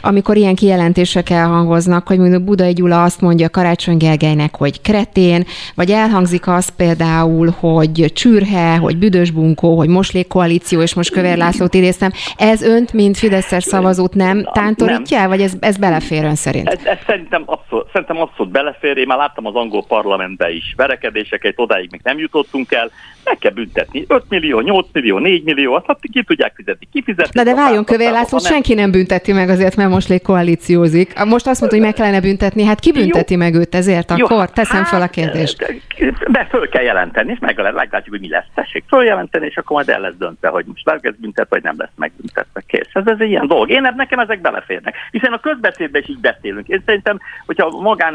amikor 0.00 0.36
ilyen 0.36 0.54
kijelentések 0.54 1.30
elhangoznak, 1.30 2.06
hogy 2.06 2.18
mondjuk 2.18 2.42
Budai 2.42 2.72
Gyula 2.72 3.02
azt 3.02 3.20
mondja 3.20 3.48
Karácsony 3.48 3.96
Gergelynek, 3.96 4.56
hogy 4.56 4.80
kretén, 4.80 5.44
vagy 5.74 5.90
elhangzik 5.90 6.48
az 6.48 6.76
például, 6.76 7.54
hogy 7.60 8.12
csürhe, 8.14 8.76
hogy 8.76 8.96
büdös 8.98 9.30
bunkó, 9.30 9.76
hogy 9.76 9.88
moslékkoalíció, 9.88 10.80
és 10.80 10.94
most 10.94 11.12
Kövér 11.12 11.36
Lászlót 11.36 11.74
idéztem. 11.74 12.10
Ez 12.36 12.62
önt, 12.62 12.92
mint 12.92 13.16
Fideszes 13.16 13.64
szavazót 13.64 14.14
nem 14.14 14.44
tántorítja, 14.52 15.18
nem. 15.18 15.28
vagy 15.28 15.40
ez, 15.40 15.54
ez 15.60 15.76
belefér 15.76 16.24
ön 16.24 16.34
szerint? 16.34 16.68
Ez, 16.68 16.84
ez 16.84 16.98
szerintem 17.06 17.42
abszolút, 17.46 17.86
szerintem 17.92 18.16
abszolút 18.16 18.31
abszolút 18.32 18.52
belefér. 18.52 18.96
Én 18.96 19.06
már 19.06 19.18
láttam 19.18 19.46
az 19.46 19.54
angol 19.54 19.84
parlamentbe 19.84 20.50
is 20.50 20.74
verekedéseket, 20.76 21.52
odáig 21.56 21.88
még 21.90 22.00
nem 22.04 22.18
jutottunk 22.18 22.72
el. 22.72 22.90
Meg 23.24 23.38
kell 23.38 23.50
büntetni. 23.52 24.04
5 24.08 24.22
millió, 24.28 24.60
8 24.60 24.86
millió, 24.92 25.18
4 25.18 25.44
millió, 25.44 25.74
azt 25.74 25.86
hát 25.86 25.98
ki 26.12 26.22
tudják 26.22 26.52
fizetni, 26.54 27.02
fizetni. 27.04 27.30
Na 27.32 27.42
de 27.42 27.54
várjon, 27.54 27.84
Kövér 27.84 28.10
László, 28.10 28.38
senki 28.38 28.74
nem 28.74 28.90
bünteti 28.90 29.32
meg 29.32 29.48
azért, 29.48 29.76
mert 29.76 29.90
most 29.90 30.08
lég 30.08 30.22
koalíciózik. 30.22 31.24
Most 31.24 31.46
azt 31.46 31.60
mondta, 31.60 31.78
hogy 31.78 31.86
meg 31.86 31.94
kellene 31.94 32.20
büntetni. 32.20 32.64
Hát 32.64 32.80
ki 32.80 32.92
bünteti 32.92 33.32
Jó. 33.32 33.38
meg 33.38 33.54
őt 33.54 33.74
ezért? 33.74 34.10
Akkor 34.10 34.38
Jó, 34.38 34.44
teszem 34.44 34.82
hát, 34.82 34.88
fel 34.88 35.02
a 35.02 35.08
kérdést. 35.08 35.82
De 36.28 36.46
föl 36.50 36.68
kell 36.68 36.82
jelenteni, 36.82 37.32
és 37.32 37.38
meg 37.38 37.56
meglátjuk, 37.56 38.08
hogy 38.08 38.20
mi 38.20 38.28
lesz. 38.28 38.46
Tessék 38.54 38.84
följelenteni, 38.88 39.46
és 39.46 39.56
akkor 39.56 39.76
majd 39.76 39.88
el 39.88 40.00
lesz 40.00 40.14
döntve, 40.18 40.48
hogy 40.48 40.64
most 40.66 40.86
lesz 40.86 41.14
büntet, 41.18 41.46
vagy 41.48 41.62
nem 41.62 41.74
lesz 41.78 41.92
megbüntetve. 41.96 42.62
Kész. 42.66 42.88
Ez, 42.92 43.06
ez 43.06 43.16
egy 43.18 43.28
ilyen 43.28 43.46
dolog. 43.46 43.70
Én 43.70 43.92
nekem 43.96 44.18
ezek 44.18 44.40
beleférnek. 44.40 44.94
Hiszen 45.10 45.32
a 45.32 45.40
közbeszédben 45.40 46.02
is 46.02 46.08
így 46.08 46.20
beszélünk. 46.20 46.68
Én 46.68 46.82
szerintem, 46.86 47.18
hogyha 47.46 47.70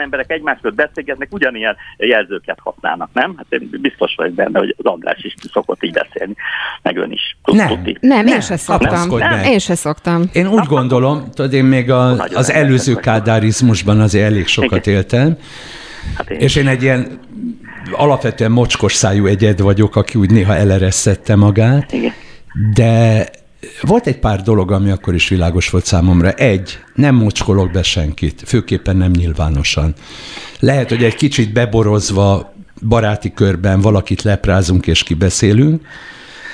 magánemberek 0.08 0.32
egymásról 0.32 0.72
beszélgetnek, 0.72 1.28
ugyanilyen 1.32 1.76
jelzőket 1.98 2.58
használnak, 2.64 3.10
nem? 3.14 3.34
Hát 3.38 3.46
én 3.50 3.70
biztos 3.82 4.14
vagyok 4.16 4.34
benne, 4.34 4.60
hogy 4.60 4.76
az 4.78 4.86
András 4.86 5.24
is 5.24 5.34
szokott 5.52 5.84
így 5.84 5.94
beszélni, 5.94 6.34
meg 6.82 6.98
ön 6.98 7.12
is. 7.12 7.38
Nem, 7.44 7.68
nem, 7.68 7.96
nem, 8.00 8.28
én 8.28 8.42
se 8.42 8.58
szoktam. 8.58 9.18
Nem, 9.18 9.44
én 9.44 9.60
se 9.60 9.76
szoktam. 9.76 10.24
Én 10.34 10.48
úgy 10.48 10.66
gondolom, 10.66 11.30
tudod, 11.34 11.54
én 11.54 11.66
még 11.66 11.92
a, 11.92 12.10
az 12.34 12.52
előző 12.52 12.96
kádárizmusban 12.96 14.00
azért 14.00 14.26
elég 14.26 14.48
sokat 14.48 14.86
Igen. 14.86 14.96
éltem, 14.96 15.38
hát 16.16 16.30
én 16.30 16.40
és 16.40 16.56
én 16.56 16.68
egy 16.68 16.84
ilyen 16.84 17.20
alapvetően 17.92 18.52
mocskos 18.52 18.94
szájú 18.94 19.26
egyed 19.26 19.62
vagyok, 19.62 19.96
aki 19.96 20.20
úgy 20.20 20.32
néha 20.32 20.56
eleresztette 20.56 21.36
magát, 21.36 21.92
Igen. 21.92 22.14
de 22.74 23.26
volt 23.82 24.08
egy 24.08 24.20
pár 24.20 24.42
dolog, 24.42 24.72
ami 24.72 24.90
akkor 24.90 25.14
is 25.14 25.28
világos 25.28 25.70
volt 25.70 25.86
számomra. 25.86 26.32
Egy, 26.32 26.80
nem 26.96 27.16
mocskolok 27.16 27.72
be 27.72 27.84
senkit, 27.84 28.44
főképpen 28.46 28.98
nem 28.98 29.12
nyilvánosan. 29.12 29.94
Lehet, 30.60 30.90
hogy 30.90 31.04
egy 31.04 31.16
kicsit 31.16 31.54
beborozva 31.54 32.54
baráti 32.88 33.34
körben 33.34 33.82
valakit 33.82 34.22
leprázunk 34.22 34.88
és 34.88 35.04
kibeszélünk, 35.04 35.88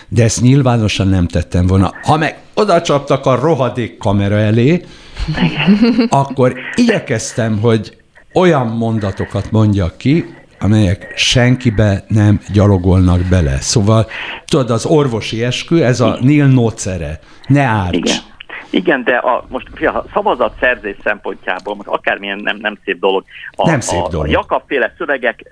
de 0.07 0.23
ezt 0.23 0.41
nyilvánosan 0.41 1.07
nem 1.07 1.27
tettem 1.27 1.67
volna. 1.67 1.93
Ha 2.01 2.17
meg 2.17 2.37
oda 2.53 2.81
csaptak 2.81 3.25
a 3.25 3.35
rohadék 3.35 3.97
kamera 3.97 4.37
elé, 4.37 4.81
akkor 6.09 6.55
igyekeztem, 6.75 7.59
hogy 7.59 7.97
olyan 8.33 8.67
mondatokat 8.67 9.51
mondjak 9.51 9.97
ki, 9.97 10.25
amelyek 10.63 11.13
senkibe 11.15 12.03
nem 12.07 12.39
gyalogolnak 12.53 13.21
bele. 13.29 13.57
Szóval, 13.61 14.07
tudod, 14.45 14.69
az 14.69 14.85
orvosi 14.85 15.43
eskü, 15.43 15.81
ez 15.81 15.99
a 15.99 16.17
Nil 16.21 16.45
Nocere, 16.45 17.19
ne 17.47 17.61
árts. 17.61 17.97
Igen. 17.97 18.17
Igen, 18.73 19.03
de 19.03 19.15
a, 19.15 19.45
most 19.47 19.67
a 19.81 20.03
szavazatszerzés 20.13 20.95
szempontjából, 21.03 21.75
most 21.75 21.87
akármilyen 21.87 22.39
nem, 22.39 22.57
nem 22.57 22.77
szép 22.83 22.99
dolog, 22.99 23.23
a, 23.51 23.69
nem 23.69 23.79
szép 23.79 24.07
dolog. 24.07 24.25
a 24.25 24.29
Jakab-féle 24.29 24.93
szövegek 24.97 25.43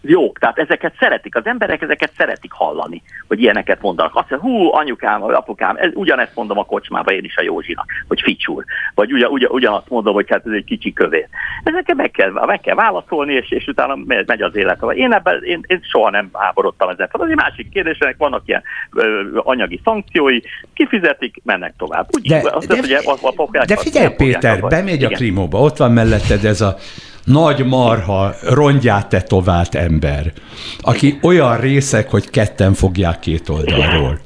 jók, 0.00 0.38
tehát 0.38 0.58
ezeket 0.58 0.94
szeretik, 0.98 1.36
az 1.36 1.46
emberek 1.46 1.82
ezeket 1.82 2.12
szeretik 2.16 2.52
hallani, 2.52 3.02
hogy 3.28 3.40
ilyeneket 3.40 3.80
mondanak. 3.80 4.14
Azt 4.14 4.30
mondja, 4.30 4.48
hú, 4.48 4.74
anyukám, 4.74 5.20
vagy 5.20 5.34
apukám, 5.34 5.76
ez, 5.76 5.90
ugyanezt 5.94 6.34
mondom 6.34 6.58
a 6.58 6.64
kocsmába 6.64 7.12
én 7.12 7.24
is 7.24 7.36
a 7.36 7.42
Józsinak, 7.42 7.86
hogy 8.08 8.20
ficsúr, 8.20 8.64
vagy 8.94 9.12
ugyan, 9.12 9.30
ugyan, 9.30 9.50
ugyanazt 9.50 9.88
mondom, 9.88 10.14
hogy 10.14 10.30
hát 10.30 10.46
ez 10.46 10.52
egy 10.52 10.64
kicsi 10.64 10.92
kövér. 10.92 11.28
Ezeket 11.64 11.96
meg 11.96 12.10
kell, 12.10 12.30
meg 12.46 12.60
kell 12.60 12.74
válaszolni, 12.74 13.32
és, 13.32 13.50
és 13.50 13.66
utána 13.66 13.96
megy 14.26 14.42
az 14.42 14.56
élet. 14.56 14.82
Én, 14.94 15.12
ebben, 15.12 15.42
én, 15.44 15.60
én 15.66 15.80
soha 15.82 16.10
nem 16.10 16.28
háborodtam 16.32 16.88
ezen. 16.88 17.08
Az 17.12 17.28
egy 17.28 17.36
másik 17.36 17.68
kérdésnek 17.68 18.16
vannak 18.18 18.42
ilyen 18.44 18.62
ö, 18.92 19.22
anyagi 19.42 19.80
szankciói, 19.84 20.40
kifizetik, 20.74 21.40
mennek 21.44 21.74
tovább. 21.76 22.08
Úgy 22.16 22.21
de, 22.22 22.50
azt 22.52 22.66
de, 22.66 23.00
a, 23.04 23.18
a, 23.56 23.64
de 23.66 23.76
figyelj, 23.76 24.14
Péter, 24.16 24.60
bemegy 24.60 25.04
a 25.04 25.08
krimóba, 25.08 25.60
ott 25.60 25.76
van 25.76 25.92
melletted 25.92 26.44
ez 26.44 26.60
a 26.60 26.76
nagy 27.24 27.66
marha, 27.66 28.34
rongyát 28.42 29.08
tetovált 29.08 29.74
ember, 29.74 30.32
aki 30.80 31.18
olyan 31.22 31.60
részek, 31.60 32.10
hogy 32.10 32.30
ketten 32.30 32.74
fogják 32.74 33.18
két 33.18 33.48
oldalról. 33.48 34.20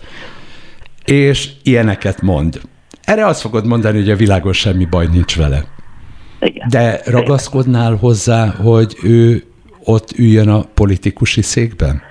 És 1.05 1.51
ilyeneket 1.63 2.23
mond. 2.23 2.61
Erre 3.05 3.27
azt 3.27 3.41
fogod 3.41 3.67
mondani, 3.67 3.99
hogy 3.99 4.11
a 4.11 4.17
világon 4.17 4.53
semmi 4.53 4.85
baj 4.85 5.07
nincs 5.13 5.37
vele. 5.37 5.65
Igen. 6.41 6.69
De 6.69 7.01
ragaszkodnál 7.05 7.95
hozzá, 7.95 8.47
hogy 8.49 8.97
ő 9.03 9.45
ott 9.85 10.13
üljön 10.17 10.49
a 10.49 10.65
politikusi 10.75 11.43
székben? 11.43 12.03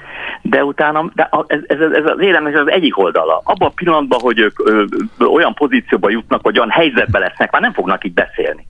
De 0.50 0.64
utána 0.64 1.12
de 1.14 1.30
ez, 1.48 1.60
ez, 1.68 1.80
ez 1.80 2.06
az 2.06 2.20
éremnek 2.20 2.56
az 2.56 2.70
egyik 2.72 2.98
oldala. 2.98 3.41
Abban 3.43 3.68
a 3.68 3.72
pillanatban, 3.76 4.20
hogy 4.20 4.39
ők 4.39 4.70
ö, 4.70 4.84
ö, 5.18 5.26
olyan 5.26 5.54
pozícióba 5.54 6.10
jutnak, 6.10 6.41
vagy 6.41 6.58
olyan 6.58 6.70
helyzetbe 6.70 7.20
lesznek, 7.20 7.52
már 7.52 7.62
nem 7.62 7.74
fognak 7.74 8.06
így 8.06 8.14
beszélni. 8.14 8.68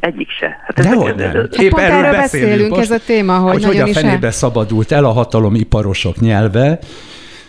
Egyik 0.00 0.30
se. 0.30 0.60
Hát 0.66 0.78
ez 0.78 0.86
Dehogy 0.86 1.14
nem. 1.14 1.36
Ez, 1.36 1.60
Épp 1.60 1.72
erről 1.72 2.10
beszélünk, 2.10 2.16
beszélünk 2.16 2.70
most, 2.70 2.82
ez 2.82 2.90
a 2.90 3.04
téma, 3.06 3.38
hogy, 3.38 3.64
hogy, 3.64 3.64
hogy 3.64 3.90
a 3.90 3.92
fenébe 3.92 4.30
szabadult 4.30 4.92
el 4.92 5.04
a 5.04 5.12
hatalom 5.12 5.54
iparosok 5.54 6.20
nyelve, 6.20 6.78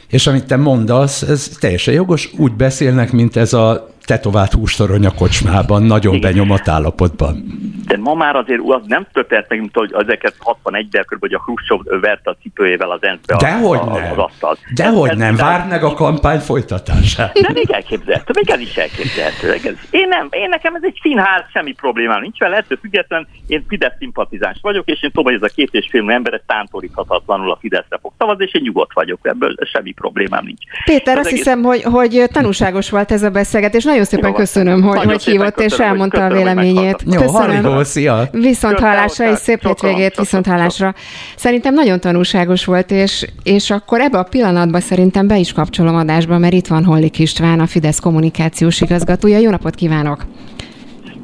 és 0.08 0.28
amit 0.28 0.46
te 0.46 0.58
mondasz, 0.58 1.22
ez 1.22 1.48
teljesen 1.60 1.94
jogos, 1.94 2.30
úgy 2.38 2.52
beszélnek, 2.52 3.12
mint 3.12 3.36
ez 3.36 3.54
a 3.54 3.90
tetovált 4.08 4.54
hústorony 4.54 5.06
a 5.06 5.12
kocsmában, 5.12 5.84
nagyon 5.84 6.16
Igen. 6.16 6.32
benyomott 6.32 6.68
állapotban. 6.68 7.44
De 7.88 7.98
ma 7.98 8.14
már 8.14 8.36
azért 8.36 8.62
az 8.68 8.82
nem 8.86 9.08
történt 9.14 9.46
meg, 9.50 9.60
mint 9.60 9.76
hogy 9.76 9.94
ezeket 10.00 10.36
61-ben 10.64 11.06
kb. 11.08 11.20
hogy 11.20 11.34
a 11.34 11.40
Khrushchev 11.40 12.02
verte 12.02 12.30
a 12.30 12.36
cipőjével 12.42 12.92
az 12.92 13.04
ENSZ-be 13.04 13.36
Dehogy 13.36 13.80
a, 13.82 13.86
nem. 13.86 14.20
Az 14.40 14.58
Dehogy 14.76 15.10
ez, 15.10 15.18
nem, 15.18 15.34
ez, 15.34 15.40
várd 15.40 15.70
meg 15.70 15.84
a 15.84 15.94
kampány 15.94 16.40
folytatását. 16.40 17.34
De 17.34 17.50
még 17.54 17.72
elképzelhető, 17.72 18.32
még 18.36 18.50
ez 18.50 18.60
is 18.60 18.76
elképzelhető. 18.76 19.52
Ez, 19.52 19.76
én, 19.90 20.08
nem, 20.08 20.28
én 20.32 20.50
nekem 20.50 20.76
ez 20.76 20.82
egy 20.84 21.00
színház, 21.02 21.44
semmi 21.54 21.74
problémám 21.74 22.22
nincs 22.22 22.40
vele, 22.40 22.56
ettől 22.56 22.78
független 22.82 23.28
én 23.48 23.66
Fidesz 23.68 23.94
szimpatizáns 24.00 24.58
vagyok, 24.62 24.88
és 24.88 25.04
én 25.04 25.10
tudom, 25.10 25.26
hogy 25.26 25.42
ez 25.42 25.50
a 25.52 25.54
két 25.56 25.70
és 25.72 25.88
fél 25.90 26.10
ember 26.10 26.34
ez 26.34 26.42
tántoríthatatlanul 26.46 27.52
a 27.52 27.58
Fideszre 27.62 27.98
fog 28.02 28.12
szavazni, 28.18 28.44
és 28.44 28.54
én 28.54 28.62
nyugodt 28.62 28.94
vagyok 28.94 29.20
ebből, 29.22 29.56
semmi 29.72 29.92
problémám 29.92 30.46
nincs. 30.46 30.62
Péter, 30.86 31.14
az 31.14 31.20
azt 31.20 31.28
egész... 31.28 31.40
hiszem, 31.40 31.64
hogy, 31.64 31.84
hogy 31.84 32.24
tanúságos 32.32 32.90
volt 32.90 33.12
ez 33.12 33.24
a 33.24 33.30
beszélgetés. 33.30 33.84
Nagyon 33.84 33.97
nagyon 33.98 34.12
szépen 34.12 34.30
Jó, 34.30 34.36
köszönöm, 34.36 34.82
hogy, 34.82 35.04
hogy 35.04 35.24
hívott 35.24 35.60
és 35.60 35.78
elmondta 35.78 36.26
a 36.26 36.34
véleményét. 36.34 37.04
Jó, 37.06 37.22
köszönöm. 37.22 37.84
szia! 37.84 38.28
Viszont 38.32 38.80
hallásra 38.80 39.32
és 39.32 39.38
szép 39.38 39.68
hétvégét, 39.68 40.16
viszont 40.16 40.46
hallásra. 40.46 40.94
Szerintem 41.36 41.74
nagyon 41.74 42.00
tanulságos 42.00 42.66
volt, 42.66 42.92
és, 42.92 43.28
és 43.44 43.72
akkor 43.72 44.00
ebbe 44.00 44.18
a 44.18 44.24
pillanatban 44.24 44.82
szerintem 44.82 45.28
be 45.28 45.38
is 45.38 45.54
kapcsolom 45.54 45.96
adásba, 45.96 46.38
mert 46.38 46.54
itt 46.54 46.68
van 46.68 46.84
Hollik 46.86 47.20
István, 47.20 47.60
a 47.60 47.68
Fidesz 47.68 48.00
kommunikációs 48.00 48.82
igazgatója. 48.82 49.38
Jó 49.38 49.50
napot 49.50 49.76
kívánok! 49.76 50.26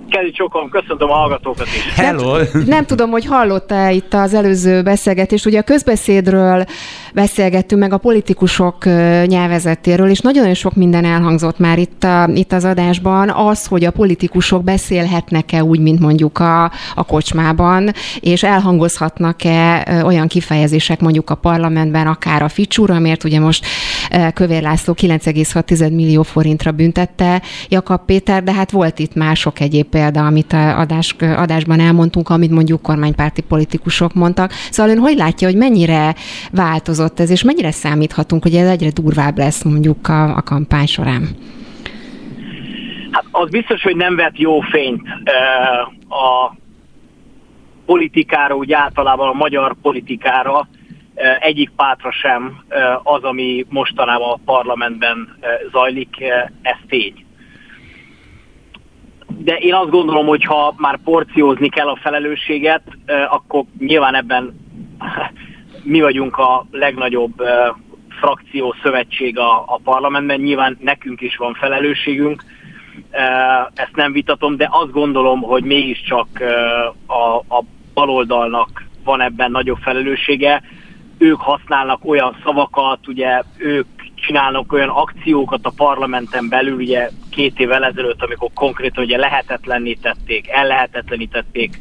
Kedi 0.09 0.31
Csokom, 0.31 0.69
köszöntöm 0.69 1.09
a 1.09 1.13
hallgatókat 1.13 1.65
is. 1.65 1.93
Hello! 1.95 2.37
Nem, 2.37 2.63
nem 2.65 2.85
tudom, 2.85 3.09
hogy 3.09 3.25
hallotta 3.25 3.89
itt 3.89 4.13
az 4.13 4.33
előző 4.33 4.81
beszélgetést. 4.81 5.45
Ugye 5.45 5.59
a 5.59 5.63
közbeszédről 5.63 6.65
beszélgettünk 7.13 7.81
meg 7.81 7.93
a 7.93 7.97
politikusok 7.97 8.85
nyelvezetéről, 9.25 10.09
és 10.09 10.19
nagyon-nagyon 10.19 10.55
sok 10.55 10.75
minden 10.75 11.05
elhangzott 11.05 11.59
már 11.59 11.79
itt, 11.79 12.03
a, 12.03 12.29
itt 12.33 12.51
az 12.51 12.65
adásban. 12.65 13.29
Az, 13.29 13.65
hogy 13.65 13.85
a 13.85 13.91
politikusok 13.91 14.63
beszélhetnek-e 14.63 15.63
úgy, 15.63 15.79
mint 15.79 15.99
mondjuk 15.99 16.39
a, 16.39 16.63
a 16.95 17.03
kocsmában, 17.07 17.91
és 18.19 18.43
elhangozhatnak-e 18.43 19.85
olyan 20.05 20.27
kifejezések 20.27 20.99
mondjuk 20.99 21.29
a 21.29 21.35
parlamentben, 21.35 22.07
akár 22.07 22.41
a 22.41 22.49
ficsúr, 22.49 22.91
amért 22.91 23.23
ugye 23.23 23.39
most 23.39 23.65
Kövér 24.33 24.61
László 24.61 24.93
9,6 24.97 25.95
millió 25.95 26.21
forintra 26.21 26.71
büntette 26.71 27.41
Jakab 27.69 28.05
Péter, 28.05 28.43
de 28.43 28.53
hát 28.53 28.71
volt 28.71 28.99
itt 28.99 29.15
mások 29.15 29.59
egyéb 29.59 29.85
példa, 29.85 30.25
amit 30.25 30.53
a 30.53 30.79
adás, 30.79 31.15
adásban 31.19 31.79
elmondtunk, 31.79 32.29
amit 32.29 32.51
mondjuk 32.51 32.81
kormánypárti 32.81 33.41
politikusok 33.41 34.13
mondtak. 34.13 34.51
Szóval 34.71 34.91
ön 34.91 34.99
hogy 34.99 35.17
látja, 35.17 35.47
hogy 35.47 35.57
mennyire 35.57 36.15
változott 36.51 37.02
ez, 37.19 37.29
és 37.29 37.43
mennyire 37.43 37.71
számíthatunk, 37.71 38.43
hogy 38.43 38.55
ez 38.55 38.67
egyre 38.67 38.89
durvább 38.89 39.37
lesz 39.37 39.63
mondjuk 39.63 40.07
a, 40.07 40.35
a 40.35 40.41
kampány 40.41 40.85
során? 40.85 41.27
Hát 43.11 43.25
az 43.31 43.49
biztos, 43.49 43.81
hogy 43.81 43.95
nem 43.95 44.15
vett 44.15 44.37
jó 44.37 44.59
fényt 44.59 45.01
a 46.09 46.55
politikára, 47.85 48.55
úgy 48.55 48.71
általában 48.71 49.27
a 49.29 49.33
magyar 49.33 49.75
politikára, 49.81 50.67
egyik 51.39 51.71
pátra 51.75 52.11
sem 52.11 52.63
az, 53.03 53.23
ami 53.23 53.65
mostanában 53.69 54.31
a 54.31 54.39
parlamentben 54.45 55.37
zajlik, 55.71 56.17
ez 56.61 56.77
tény 56.87 57.23
de 59.37 59.57
én 59.57 59.73
azt 59.73 59.89
gondolom, 59.89 60.25
hogy 60.25 60.43
ha 60.43 60.73
már 60.77 60.97
porciózni 61.03 61.69
kell 61.69 61.87
a 61.87 61.99
felelősséget, 62.01 62.81
akkor 63.29 63.63
nyilván 63.79 64.15
ebben 64.15 64.59
mi 65.83 66.01
vagyunk 66.01 66.37
a 66.37 66.65
legnagyobb 66.71 67.43
frakció, 68.09 68.75
szövetség 68.83 69.37
a, 69.37 69.63
a 69.65 69.79
parlamentben, 69.83 70.39
nyilván 70.39 70.77
nekünk 70.81 71.21
is 71.21 71.35
van 71.37 71.53
felelősségünk, 71.53 72.43
ezt 73.73 73.95
nem 73.95 74.11
vitatom, 74.11 74.57
de 74.57 74.67
azt 74.71 74.91
gondolom, 74.91 75.41
hogy 75.41 75.63
mégiscsak 75.63 76.27
a, 77.05 77.35
a 77.35 77.63
baloldalnak 77.93 78.83
van 79.03 79.21
ebben 79.21 79.51
nagyobb 79.51 79.77
felelőssége. 79.81 80.61
Ők 81.17 81.39
használnak 81.39 82.05
olyan 82.05 82.37
szavakat, 82.43 83.07
ugye 83.07 83.41
ők 83.57 83.87
csinálnak 84.15 84.71
olyan 84.71 84.89
akciókat 84.89 85.65
a 85.65 85.73
parlamenten 85.75 86.49
belül, 86.49 86.75
ugye 86.75 87.09
két 87.29 87.59
évvel 87.59 87.85
ezelőtt, 87.85 88.23
amikor 88.23 88.49
konkrétan 88.53 89.03
ugye 89.03 89.17
lehetetlenítették, 89.17 90.49
ellehetetlenítették, 90.49 91.77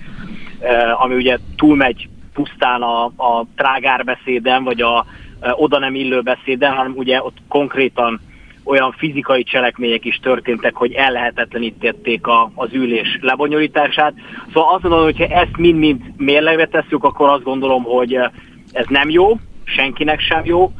eh, 0.60 1.02
ami 1.02 1.14
ugye 1.14 1.38
túlmegy 1.56 2.08
pusztán 2.34 2.82
a, 2.82 3.04
a 3.04 3.46
trágárbeszéden, 3.56 4.64
vagy 4.64 4.80
a 4.80 5.06
eh, 5.40 5.60
oda 5.60 5.78
nem 5.78 5.94
illő 5.94 6.20
beszéden, 6.20 6.72
hanem 6.72 6.92
ugye 6.96 7.22
ott 7.22 7.36
konkrétan 7.48 8.20
olyan 8.64 8.92
fizikai 8.92 9.42
cselekmények 9.42 10.04
is 10.04 10.16
történtek, 10.16 10.74
hogy 10.74 10.92
ellehetetlenítették 10.92 12.26
a, 12.26 12.50
az 12.54 12.68
ülés 12.72 13.18
lebonyolítását. 13.20 14.14
Szóval 14.52 14.74
azt 14.74 14.82
mondom, 14.82 15.02
hogy 15.02 15.18
ha 15.18 15.24
ezt 15.24 15.56
mind-mind 15.56 16.00
mérlegre 16.16 16.66
tesszük, 16.66 17.04
akkor 17.04 17.28
azt 17.28 17.42
gondolom, 17.42 17.82
hogy 17.82 18.14
eh, 18.14 18.30
ez 18.72 18.86
nem 18.88 19.10
jó, 19.10 19.38
senkinek 19.64 20.20
sem 20.20 20.44
jó, 20.44 20.72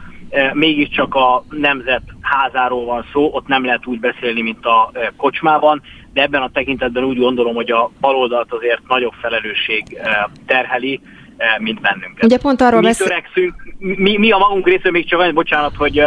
mégiscsak 0.52 1.14
a 1.14 1.44
nemzet 1.50 2.02
házáról 2.20 2.84
van 2.84 3.04
szó, 3.12 3.30
ott 3.32 3.46
nem 3.46 3.64
lehet 3.64 3.86
úgy 3.86 4.00
beszélni, 4.00 4.42
mint 4.42 4.66
a 4.66 4.92
kocsmában, 5.16 5.82
de 6.12 6.22
ebben 6.22 6.42
a 6.42 6.50
tekintetben 6.50 7.04
úgy 7.04 7.18
gondolom, 7.18 7.54
hogy 7.54 7.70
a 7.70 7.90
baloldalt 8.00 8.52
azért 8.52 8.88
nagyobb 8.88 9.12
felelősség 9.20 9.98
terheli, 10.46 11.00
mint 11.58 11.80
bennünket. 11.80 12.24
Ugye 12.24 12.38
pont 12.38 12.60
arról 12.60 12.80
mi 12.80 12.86
beszél... 12.86 13.06
törekszünk, 13.06 13.54
mi, 13.78 14.16
mi 14.16 14.30
a 14.30 14.38
magunk 14.38 14.66
részéről, 14.66 14.92
még 14.92 15.08
csak 15.08 15.32
bocsánat, 15.32 15.76
hogy 15.76 16.02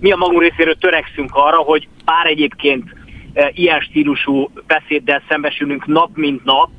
mi 0.00 0.10
a 0.10 0.16
magunk 0.16 0.40
részéről 0.40 0.74
törekszünk 0.74 1.30
arra, 1.32 1.56
hogy 1.56 1.88
bár 2.04 2.26
egyébként 2.26 2.84
ilyen 3.52 3.80
stílusú 3.80 4.50
beszéddel 4.66 5.22
szembesülünk 5.28 5.86
nap 5.86 6.10
mint 6.14 6.44
nap, 6.44 6.70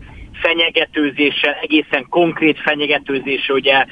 fenyegetőzéssel, 0.41 1.57
egészen 1.61 2.05
konkrét 2.09 2.59
fenyegetőzéssel, 2.59 3.55
ugye 3.55 3.85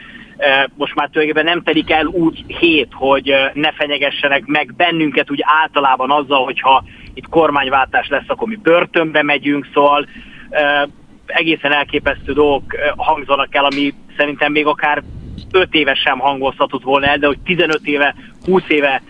most 0.76 0.96
már 0.96 1.10
tulajdonképpen 1.10 1.54
nem 1.54 1.64
telik 1.64 1.92
el 1.92 2.06
úgy 2.06 2.44
hét, 2.48 2.88
hogy 2.92 3.34
ne 3.54 3.72
fenyegessenek 3.72 4.46
meg 4.46 4.74
bennünket 4.76 5.32
úgy 5.32 5.40
általában 5.62 6.12
azzal, 6.12 6.44
hogyha 6.44 6.84
itt 7.14 7.30
kormányváltás 7.30 8.08
lesz, 8.08 8.24
akkor 8.28 8.48
mi 8.48 8.56
börtönbe 8.56 9.24
megyünk, 9.24 9.68
szóval 9.74 10.08
egészen 11.30 11.74
elképesztő 11.74 12.34
dolgok 12.34 12.76
hangzanak 12.98 13.56
el, 13.56 13.66
ami 13.66 13.94
szerintem 14.18 14.52
még 14.52 14.66
akár 14.66 15.04
5 15.52 15.74
éve 15.74 15.94
sem 15.94 16.20
hangozhatott 16.20 16.84
volna 16.84 17.06
el, 17.06 17.18
de 17.18 17.28
hogy 17.28 17.40
15 17.40 17.80
éve, 17.84 18.16
20 18.46 18.64
éve 18.68 19.02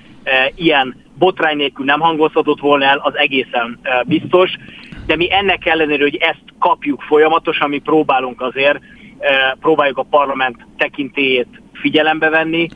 ilyen 0.56 0.96
botrány 1.18 1.58
nélkül 1.58 1.86
nem 1.86 2.00
hangozhatott 2.00 2.60
volna 2.60 2.86
el, 2.86 2.98
az 2.98 3.18
egészen 3.18 3.80
biztos. 4.06 4.52
De 5.06 5.16
mi 5.16 5.34
ennek 5.34 5.66
ellenére, 5.66 6.04
hogy 6.04 6.16
ezt 6.16 6.44
kapjuk 6.60 7.02
folyamatosan, 7.02 7.70
mi 7.70 7.80
próbálunk 7.80 8.42
azért 8.42 8.80
próbáljuk 9.60 9.98
a 9.98 10.04
parlament 10.10 10.66
tekintélyét 10.78 11.62
figyelembe 11.74 12.30
venni, 12.30 12.68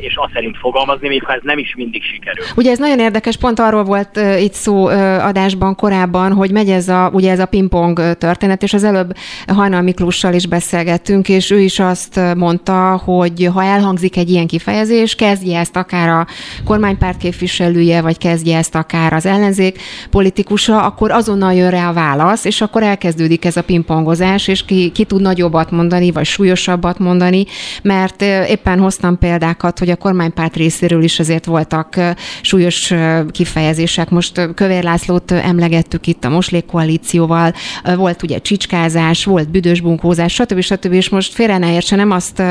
és 0.00 0.16
azt 0.16 0.32
szerint 0.32 0.56
fogalmazni, 0.56 1.08
még 1.08 1.24
ha 1.24 1.32
ez 1.32 1.40
nem 1.42 1.58
is 1.58 1.74
mindig 1.76 2.02
sikerül. 2.02 2.44
Ugye 2.56 2.70
ez 2.70 2.78
nagyon 2.78 2.98
érdekes, 2.98 3.36
pont 3.36 3.58
arról 3.58 3.84
volt 3.84 4.16
uh, 4.16 4.42
itt 4.42 4.52
szó 4.52 4.84
uh, 4.84 5.26
adásban 5.26 5.74
korábban, 5.74 6.32
hogy 6.32 6.50
megy 6.50 6.70
ez 6.70 6.88
a, 6.88 7.10
ugye 7.12 7.30
ez 7.30 7.38
a 7.38 7.46
pingpong 7.46 8.16
történet, 8.18 8.62
és 8.62 8.72
az 8.72 8.84
előbb 8.84 9.12
Hajnal 9.46 9.82
Miklóssal 9.82 10.34
is 10.34 10.46
beszélgettünk, 10.46 11.28
és 11.28 11.50
ő 11.50 11.60
is 11.60 11.78
azt 11.78 12.20
mondta, 12.36 12.96
hogy 13.04 13.48
ha 13.52 13.62
elhangzik 13.62 14.16
egy 14.16 14.30
ilyen 14.30 14.46
kifejezés, 14.46 15.14
kezdje 15.14 15.58
ezt 15.58 15.76
akár 15.76 16.08
a 16.08 16.26
kormánypárt 16.64 17.18
képviselője, 17.18 18.00
vagy 18.00 18.18
kezdje 18.18 18.56
ezt 18.56 18.74
akár 18.74 19.12
az 19.12 19.26
ellenzék 19.26 19.78
politikusa, 20.10 20.82
akkor 20.82 21.10
azonnal 21.10 21.54
jön 21.54 21.70
rá 21.70 21.88
a 21.88 21.92
válasz, 21.92 22.44
és 22.44 22.60
akkor 22.60 22.82
elkezdődik 22.82 23.44
ez 23.44 23.56
a 23.56 23.62
pingpongozás, 23.62 24.48
és 24.48 24.64
ki, 24.64 24.90
ki 24.90 25.04
tud 25.04 25.20
nagyobbat 25.20 25.70
mondani, 25.70 26.10
vagy 26.10 26.26
súlyosabbat 26.26 26.98
mondani, 26.98 27.44
mert 27.82 28.22
éppen 28.48 28.78
hoztam 28.78 29.18
példát 29.18 29.53
példákat, 29.54 29.78
hogy 29.78 29.90
a 29.90 29.96
kormánypárt 29.96 30.56
részéről 30.56 31.02
is 31.02 31.18
azért 31.18 31.44
voltak 31.44 31.96
súlyos 32.42 32.92
kifejezések. 33.30 34.10
Most 34.10 34.54
Kövér 34.54 34.82
Lászlót 34.82 35.32
emlegettük 35.32 36.06
itt 36.06 36.24
a 36.24 36.28
Moslék 36.28 36.66
koalícióval, 36.66 37.54
volt 37.96 38.22
ugye 38.22 38.38
csicskázás, 38.38 39.24
volt 39.24 39.50
büdös 39.50 39.80
bunkózás, 39.80 40.32
stb. 40.32 40.60
stb. 40.60 40.92
És 40.92 41.08
most 41.08 41.34
félre 41.34 41.58
ne 41.58 41.72
értse, 41.72 41.96
nem 41.96 42.10
azt, 42.10 42.42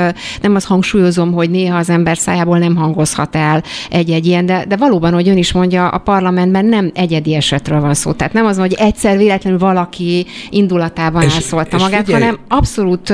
nem 0.42 0.56
azt 0.56 0.66
hangsúlyozom, 0.66 1.34
hogy 1.34 1.50
néha 1.50 1.78
az 1.78 1.90
ember 1.90 2.18
szájából 2.18 2.58
nem 2.58 2.76
hangozhat 2.76 3.36
el 3.36 3.64
egy-egy 3.90 4.26
ilyen, 4.26 4.46
de, 4.46 4.66
de 4.68 4.76
valóban, 4.76 5.14
hogy 5.14 5.30
ön 5.30 5.38
is 5.38 5.52
mondja, 5.52 5.88
a 5.88 5.98
parlamentben 5.98 6.66
nem 6.66 6.92
egyedi 6.94 7.36
esetről 7.36 7.80
van 7.80 7.94
szó. 7.94 8.12
Tehát 8.12 8.34
nem 8.34 8.46
az, 8.46 8.58
hogy 8.58 8.74
egyszer 8.74 9.18
véletlenül 9.18 9.60
valaki 9.60 10.26
indulatában 10.50 11.22
és, 11.22 11.36
elszólta 11.36 11.76
és 11.76 11.82
magát, 11.82 12.06
figyelj, 12.06 12.24
hanem 12.24 12.40
abszolút, 12.48 13.14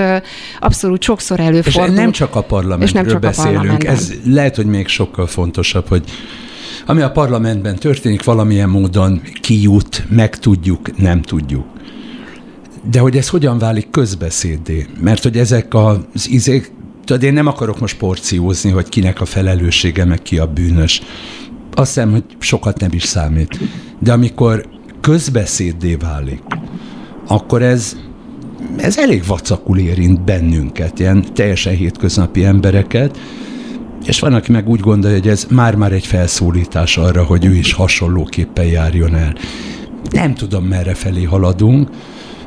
abszolút 0.59 1.01
sokszor 1.01 1.39
előfordul. 1.39 1.93
És 1.93 1.99
nem 1.99 2.11
csak 2.11 2.35
a 2.35 2.41
parlamentről 2.41 2.87
és 2.87 2.91
nem 2.91 3.07
csak 3.07 3.21
beszélünk, 3.21 3.71
a 3.71 3.77
parlament 3.79 4.09
ez 4.25 4.33
lehet, 4.33 4.55
hogy 4.55 4.65
még 4.65 4.87
sokkal 4.87 5.27
fontosabb, 5.27 5.87
hogy 5.87 6.03
ami 6.85 7.01
a 7.01 7.11
parlamentben 7.11 7.75
történik, 7.75 8.23
valamilyen 8.23 8.69
módon 8.69 9.21
kijut, 9.41 10.05
megtudjuk, 10.09 10.97
nem 10.97 11.21
tudjuk. 11.21 11.65
De 12.91 12.99
hogy 12.99 13.17
ez 13.17 13.29
hogyan 13.29 13.57
válik 13.57 13.89
közbeszédé? 13.89 14.87
Mert 15.01 15.23
hogy 15.23 15.37
ezek 15.37 15.73
az 15.73 16.29
izék, 16.29 16.71
tudod, 17.05 17.23
én 17.23 17.33
nem 17.33 17.47
akarok 17.47 17.79
most 17.79 17.97
porciózni, 17.97 18.69
hogy 18.69 18.89
kinek 18.89 19.21
a 19.21 19.25
felelőssége, 19.25 20.05
meg 20.05 20.21
ki 20.21 20.37
a 20.37 20.45
bűnös. 20.45 21.01
Azt 21.73 21.93
hiszem, 21.93 22.11
hogy 22.11 22.23
sokat 22.39 22.79
nem 22.79 22.91
is 22.93 23.03
számít. 23.03 23.59
De 23.99 24.11
amikor 24.11 24.65
közbeszéddé 25.01 25.95
válik, 25.95 26.41
akkor 27.27 27.61
ez, 27.61 27.95
ez 28.77 28.97
elég 28.97 29.25
vacakul 29.25 29.77
érint 29.77 30.21
bennünket, 30.21 30.99
ilyen 30.99 31.33
teljesen 31.33 31.75
hétköznapi 31.75 32.43
embereket, 32.43 33.17
és 34.05 34.19
van, 34.19 34.33
aki 34.33 34.51
meg 34.51 34.69
úgy 34.69 34.79
gondolja, 34.79 35.17
hogy 35.17 35.27
ez 35.27 35.47
már-már 35.49 35.91
egy 35.91 36.05
felszólítás 36.05 36.97
arra, 36.97 37.23
hogy 37.23 37.45
ő 37.45 37.53
is 37.53 37.73
hasonlóképpen 37.73 38.65
járjon 38.65 39.15
el. 39.15 39.35
Nem 40.11 40.33
tudom, 40.33 40.63
merre 40.63 40.93
felé 40.93 41.23
haladunk, 41.23 41.89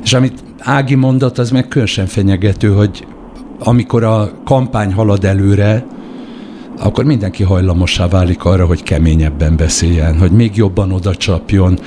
és 0.03 0.13
amit 0.13 0.45
Ági 0.59 0.95
mondott, 0.95 1.39
az 1.39 1.51
meg 1.51 1.69
különösen 1.69 2.07
fenyegető, 2.07 2.69
hogy 2.69 3.07
amikor 3.59 4.05
a 4.05 4.33
kampány 4.45 4.93
halad 4.93 5.25
előre, 5.25 5.87
akkor 6.79 7.05
mindenki 7.05 7.43
hajlamossá 7.43 8.09
válik 8.09 8.45
arra, 8.45 8.67
hogy 8.67 8.83
keményebben 8.83 9.57
beszéljen, 9.57 10.19
hogy 10.19 10.31
még 10.31 10.57
jobban 10.57 10.93
oda 10.93 11.15
csapjon, 11.15 11.79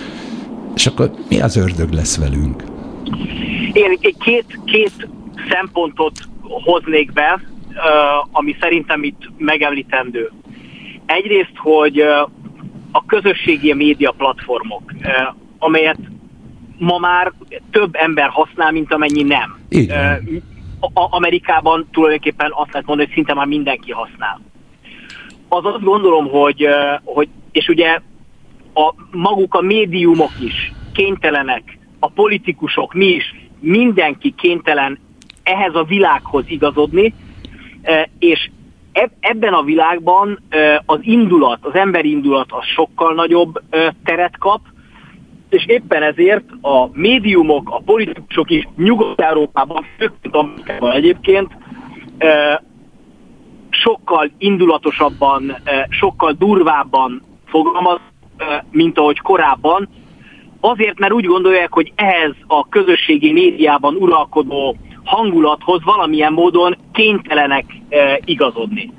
és 0.76 0.86
akkor 0.86 1.12
mi 1.30 1.42
az 1.42 1.56
ördög 1.56 1.92
lesz 1.92 2.18
velünk? 2.18 2.64
Én 3.74 3.98
két, 4.20 4.60
két 4.66 5.10
szempontot 5.50 6.14
hoznék 6.42 7.14
be, 7.14 7.42
ami 8.32 8.56
szerintem 8.60 9.04
itt 9.04 9.30
megemlítendő. 9.38 10.32
Egyrészt, 11.06 11.56
hogy 11.56 12.00
a 12.92 13.06
közösségi 13.08 13.74
média 13.74 14.12
platformok, 14.12 14.94
amelyet 15.58 16.00
ma 16.78 16.98
már 16.98 17.34
több 17.72 17.96
ember 17.96 18.30
használ, 18.30 18.72
mint 18.72 18.94
amennyi 18.94 19.24
nem. 19.24 19.60
Így 19.70 19.92
Amerikában 20.94 21.88
tulajdonképpen 21.92 22.52
azt 22.54 22.72
lehet 22.72 22.88
mondani, 22.88 23.08
hogy 23.08 23.16
szinte 23.16 23.34
már 23.34 23.46
mindenki 23.46 23.92
használ. 23.92 24.42
Az 25.48 25.66
azt 25.66 25.84
gondolom, 25.84 26.28
hogy, 26.28 26.68
hogy 27.04 27.30
és 27.52 27.68
ugye 27.68 28.00
a, 28.74 28.94
maguk 29.12 29.54
a 29.54 29.62
médiumok 29.62 30.32
is 30.40 30.72
kénytelenek, 30.94 31.78
a 32.00 32.10
politikusok, 32.10 32.94
mi 32.94 33.06
is, 33.06 33.36
mindenki 33.60 34.34
kénytelen 34.38 35.00
ehhez 35.44 35.76
a 35.76 35.84
világhoz 35.84 36.44
igazodni, 36.48 37.14
és 38.20 38.50
ebben 39.20 39.54
a 39.54 39.64
világban 39.64 40.40
az 40.86 41.00
indulat, 41.02 41.60
az 41.62 41.76
emberi 41.76 42.10
indulat 42.10 42.52
az 42.52 42.66
sokkal 42.66 43.14
nagyobb 43.14 43.62
teret 44.04 44.38
kap, 44.38 44.62
és 45.50 45.66
éppen 45.68 46.04
ezért 46.04 46.44
a 46.62 46.90
médiumok, 46.94 47.70
a 47.70 47.82
politikusok 47.86 48.50
is 48.50 48.68
Nyugat-Európában, 48.78 49.86
főként 49.98 50.36
Amerikában 50.36 50.92
egyébként 50.92 51.58
sokkal 53.70 54.32
indulatosabban, 54.38 55.58
sokkal 55.90 56.32
durvábban 56.32 57.22
fogalmaz, 57.46 58.00
mint 58.72 59.00
ahogy 59.00 59.20
korábban, 59.20 59.90
azért, 60.60 61.00
mert 61.00 61.14
úgy 61.14 61.26
gondolják, 61.26 61.74
hogy 61.74 61.92
ehhez 61.96 62.34
a 62.48 62.70
közösségi 62.70 63.32
médiában 63.32 63.96
uralkodó 63.96 64.76
hangulathoz 65.06 65.84
valamilyen 65.84 66.34
módon 66.34 66.78
kénytelenek 66.94 67.66
e, 67.90 68.20
igazodni. 68.26 68.94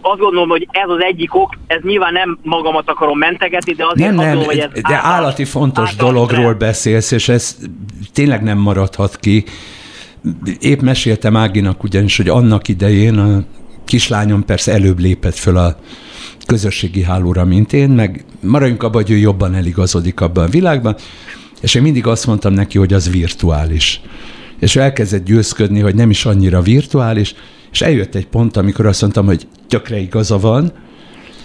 Azt 0.00 0.18
gondolom, 0.20 0.48
hogy 0.48 0.68
ez 0.70 0.88
az 0.88 1.02
egyik 1.02 1.34
ok, 1.34 1.54
ez 1.66 1.80
nyilván 1.82 2.12
nem 2.12 2.38
magamat 2.42 2.88
akarom 2.88 3.18
mentegetni, 3.18 3.72
de 3.72 3.84
azért 3.84 4.08
nem, 4.08 4.14
nem, 4.14 4.24
gondolom, 4.24 4.44
hogy 4.44 4.58
ez 4.58 4.70
de 4.72 4.94
által, 4.94 5.10
állati 5.10 5.44
fontos 5.44 5.90
által 5.90 6.12
dologról 6.12 6.38
által. 6.38 6.54
beszélsz, 6.58 7.10
és 7.10 7.28
ez 7.28 7.58
tényleg 8.12 8.42
nem 8.42 8.58
maradhat 8.58 9.16
ki. 9.16 9.44
Épp 10.60 10.80
meséltem 10.80 11.36
Áginak 11.36 11.82
ugyanis, 11.82 12.16
hogy 12.16 12.28
annak 12.28 12.68
idején 12.68 13.18
a 13.18 13.42
kislányom 13.84 14.44
persze 14.44 14.72
előbb 14.72 14.98
lépett 14.98 15.34
föl 15.34 15.56
a 15.56 15.76
közösségi 16.46 17.02
hálóra, 17.02 17.44
mint 17.44 17.72
én, 17.72 17.90
meg 17.90 18.24
maradjunk 18.40 18.82
abban, 18.82 19.02
hogy 19.02 19.10
ő 19.10 19.16
jobban 19.16 19.54
eligazodik 19.54 20.20
abban 20.20 20.44
a 20.44 20.48
világban, 20.48 20.96
és 21.60 21.74
én 21.74 21.82
mindig 21.82 22.06
azt 22.06 22.26
mondtam 22.26 22.52
neki, 22.52 22.78
hogy 22.78 22.92
az 22.92 23.10
virtuális 23.10 24.00
és 24.64 24.76
elkezdett 24.76 25.24
győzködni, 25.24 25.80
hogy 25.80 25.94
nem 25.94 26.10
is 26.10 26.24
annyira 26.24 26.60
virtuális, 26.60 27.34
és 27.72 27.82
eljött 27.82 28.14
egy 28.14 28.26
pont, 28.26 28.56
amikor 28.56 28.86
azt 28.86 29.00
mondtam, 29.00 29.26
hogy 29.26 29.46
tökre 29.68 29.98
igaza 29.98 30.38
van, 30.38 30.72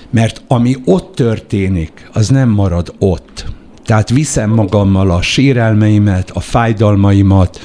mert 0.10 0.42
ami 0.48 0.76
ott 0.86 1.16
történik, 1.16 2.10
az 2.14 2.28
nem 2.30 2.50
marad 2.50 2.94
ott. 3.00 3.46
Tehát 3.84 4.10
viszem 4.10 4.50
magammal 4.50 5.12
a 5.12 5.22
sérelmeimet, 5.22 6.32
a 6.32 6.40
fájdalmaimat, 6.40 7.60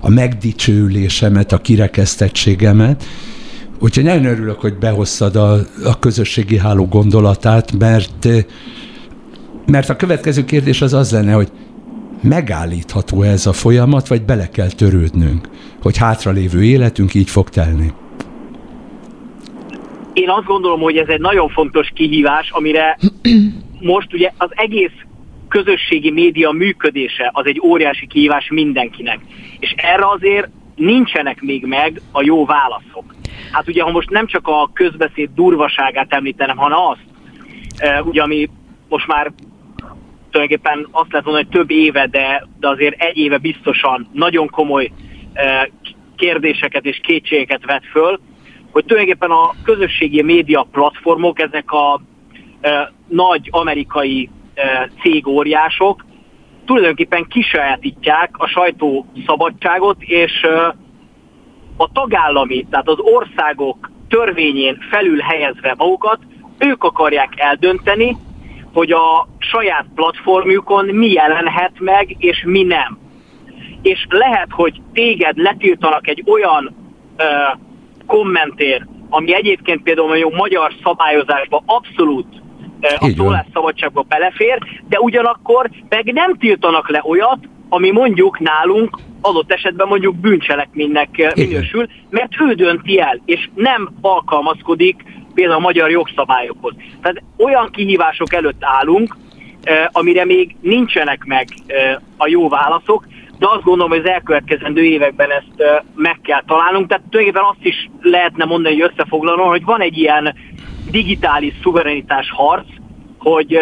a 0.00 0.08
megdicsőülésemet, 0.08 1.52
a 1.52 1.58
kirekesztettségemet. 1.58 3.04
Úgyhogy 3.80 4.04
nagyon 4.04 4.24
örülök, 4.24 4.60
hogy 4.60 4.74
behoztad 4.74 5.36
a, 5.36 5.52
a 5.84 5.98
közösségi 5.98 6.58
háló 6.58 6.86
gondolatát, 6.86 7.72
mert, 7.78 8.28
mert 9.66 9.88
a 9.88 9.96
következő 9.96 10.44
kérdés 10.44 10.82
az 10.82 10.92
az 10.92 11.10
lenne, 11.10 11.32
hogy 11.32 11.50
megállítható 12.24 13.22
ez 13.22 13.46
a 13.46 13.52
folyamat, 13.52 14.08
vagy 14.08 14.22
bele 14.22 14.48
kell 14.48 14.70
törődnünk, 14.70 15.48
hogy 15.82 15.96
hátralévő 15.96 16.64
életünk 16.64 17.14
így 17.14 17.30
fog 17.30 17.48
telni? 17.48 17.92
Én 20.12 20.30
azt 20.30 20.46
gondolom, 20.46 20.80
hogy 20.80 20.96
ez 20.96 21.08
egy 21.08 21.20
nagyon 21.20 21.48
fontos 21.48 21.88
kihívás, 21.94 22.50
amire 22.50 22.98
most 23.80 24.12
ugye 24.12 24.30
az 24.36 24.48
egész 24.50 24.92
közösségi 25.48 26.10
média 26.10 26.50
működése 26.50 27.30
az 27.32 27.46
egy 27.46 27.60
óriási 27.64 28.06
kihívás 28.06 28.48
mindenkinek. 28.50 29.18
És 29.58 29.74
erre 29.76 30.08
azért 30.14 30.48
nincsenek 30.74 31.40
még 31.40 31.64
meg 31.64 32.00
a 32.12 32.22
jó 32.22 32.44
válaszok. 32.44 33.14
Hát 33.50 33.68
ugye, 33.68 33.82
ha 33.82 33.90
most 33.90 34.10
nem 34.10 34.26
csak 34.26 34.48
a 34.48 34.70
közbeszéd 34.72 35.30
durvaságát 35.34 36.12
említenem, 36.12 36.56
hanem 36.56 36.78
azt, 36.78 37.04
ugye, 38.04 38.22
ami 38.22 38.48
most 38.88 39.06
már 39.06 39.32
tulajdonképpen 40.34 40.88
azt 40.90 41.10
lehet 41.10 41.26
mondani, 41.26 41.46
hogy 41.46 41.58
több 41.60 41.70
éve, 41.70 42.06
de, 42.06 42.46
de 42.60 42.68
azért 42.68 43.00
egy 43.02 43.16
éve 43.16 43.38
biztosan 43.38 44.08
nagyon 44.12 44.48
komoly 44.48 44.90
eh, 45.32 45.62
kérdéseket 46.16 46.84
és 46.84 47.00
kétségeket 47.02 47.64
vet 47.64 47.84
föl, 47.92 48.20
hogy 48.74 48.84
tulajdonképpen 48.84 49.30
a 49.30 49.54
közösségi 49.64 50.22
média 50.22 50.66
platformok, 50.72 51.40
ezek 51.40 51.72
a 51.72 52.00
e, 52.60 52.92
nagy 53.08 53.48
amerikai 53.50 54.30
e, 54.54 54.90
cégóriások 55.02 56.04
tulajdonképpen 56.64 57.26
kisajátítják 57.26 58.30
a 58.32 58.46
sajtó 58.46 59.06
szabadságot, 59.26 59.96
és 60.02 60.42
e, 60.42 60.76
a 61.76 61.92
tagállami, 61.92 62.66
tehát 62.70 62.88
az 62.88 62.98
országok 62.98 63.90
törvényén 64.08 64.78
felül 64.90 65.18
helyezve 65.18 65.74
magukat, 65.78 66.18
ők 66.58 66.84
akarják 66.84 67.32
eldönteni, 67.36 68.16
hogy 68.74 68.92
a 68.92 69.28
saját 69.38 69.86
platformjukon 69.94 70.84
mi 70.84 71.12
jelenhet 71.12 71.72
meg, 71.78 72.16
és 72.18 72.42
mi 72.46 72.62
nem. 72.62 72.98
És 73.82 74.06
lehet, 74.08 74.48
hogy 74.50 74.80
téged 74.92 75.36
letiltanak 75.36 76.08
egy 76.08 76.22
olyan 76.26 76.74
ö, 77.16 77.24
kommentér, 78.06 78.86
ami 79.08 79.34
egyébként 79.34 79.82
például 79.82 80.08
mondjuk 80.08 80.34
magyar 80.34 80.72
szabályozásban 80.82 81.62
abszolút 81.66 82.42
a 82.98 83.12
szólásszabadságba 83.16 84.02
belefér, 84.02 84.58
de 84.88 85.00
ugyanakkor 85.00 85.70
meg 85.88 86.12
nem 86.12 86.36
tiltanak 86.36 86.88
le 86.88 87.02
olyat, 87.04 87.38
ami 87.68 87.90
mondjuk 87.90 88.38
nálunk 88.38 88.98
adott 89.20 89.52
esetben 89.52 89.88
mondjuk 89.88 90.16
bűncselekménynek 90.16 91.32
minősül, 91.34 91.86
mert 92.10 92.40
ő 92.40 92.52
dönti 92.52 93.00
el, 93.00 93.20
és 93.24 93.48
nem 93.54 93.92
alkalmazkodik 94.00 95.04
például 95.34 95.58
a 95.58 95.62
magyar 95.62 95.90
jogszabályokhoz. 95.90 96.74
Tehát 97.02 97.22
olyan 97.36 97.70
kihívások 97.70 98.34
előtt 98.34 98.64
állunk, 98.64 99.16
eh, 99.62 99.86
amire 99.92 100.24
még 100.24 100.56
nincsenek 100.60 101.24
meg 101.24 101.48
eh, 101.66 101.96
a 102.16 102.28
jó 102.28 102.48
válaszok, 102.48 103.06
de 103.38 103.46
azt 103.48 103.62
gondolom, 103.62 103.90
hogy 103.90 104.00
az 104.04 104.10
elkövetkezendő 104.10 104.82
években 104.82 105.30
ezt 105.30 105.60
eh, 105.60 105.78
meg 105.94 106.18
kell 106.22 106.42
találnunk. 106.46 106.88
Tehát 106.88 107.04
tulajdonképpen 107.10 107.50
azt 107.50 107.64
is 107.64 107.90
lehetne 108.00 108.44
mondani, 108.44 108.80
hogy 108.80 108.90
összefoglalom, 108.92 109.48
hogy 109.48 109.64
van 109.64 109.80
egy 109.80 109.98
ilyen 109.98 110.34
digitális 110.90 111.54
szuverenitás 111.62 112.30
harc, 112.30 112.66
hogy 113.18 113.58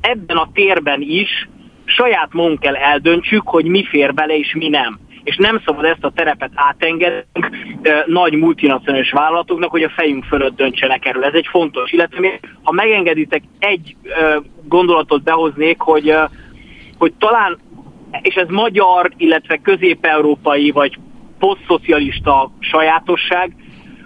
ebben 0.00 0.36
a 0.36 0.48
térben 0.52 1.00
is 1.00 1.48
saját 1.84 2.32
magunk 2.32 2.60
kell 2.60 2.76
eldöntsük, 2.76 3.48
hogy 3.48 3.64
mi 3.64 3.84
fér 3.84 4.14
bele 4.14 4.36
és 4.36 4.54
mi 4.54 4.68
nem 4.68 5.00
és 5.24 5.36
nem 5.36 5.62
szabad 5.64 5.84
ezt 5.84 6.04
a 6.04 6.12
terepet 6.14 6.50
átengednünk 6.54 7.50
nagy 8.06 8.32
multinacionális 8.32 9.10
vállalatoknak, 9.10 9.70
hogy 9.70 9.82
a 9.82 9.92
fejünk 9.96 10.24
fölött 10.24 10.56
döntsenek 10.56 11.06
erről. 11.06 11.24
Ez 11.24 11.34
egy 11.34 11.46
fontos, 11.50 11.92
illetve 11.92 12.40
ha 12.62 12.72
megengeditek, 12.72 13.42
egy 13.58 13.96
gondolatot 14.64 15.22
behoznék, 15.22 15.80
hogy, 15.80 16.14
hogy 16.98 17.12
talán, 17.18 17.58
és 18.22 18.34
ez 18.34 18.48
magyar, 18.48 19.10
illetve 19.16 19.56
közép-európai 19.56 20.70
vagy 20.70 20.98
posztszocialista 21.38 22.50
sajátosság, 22.58 23.54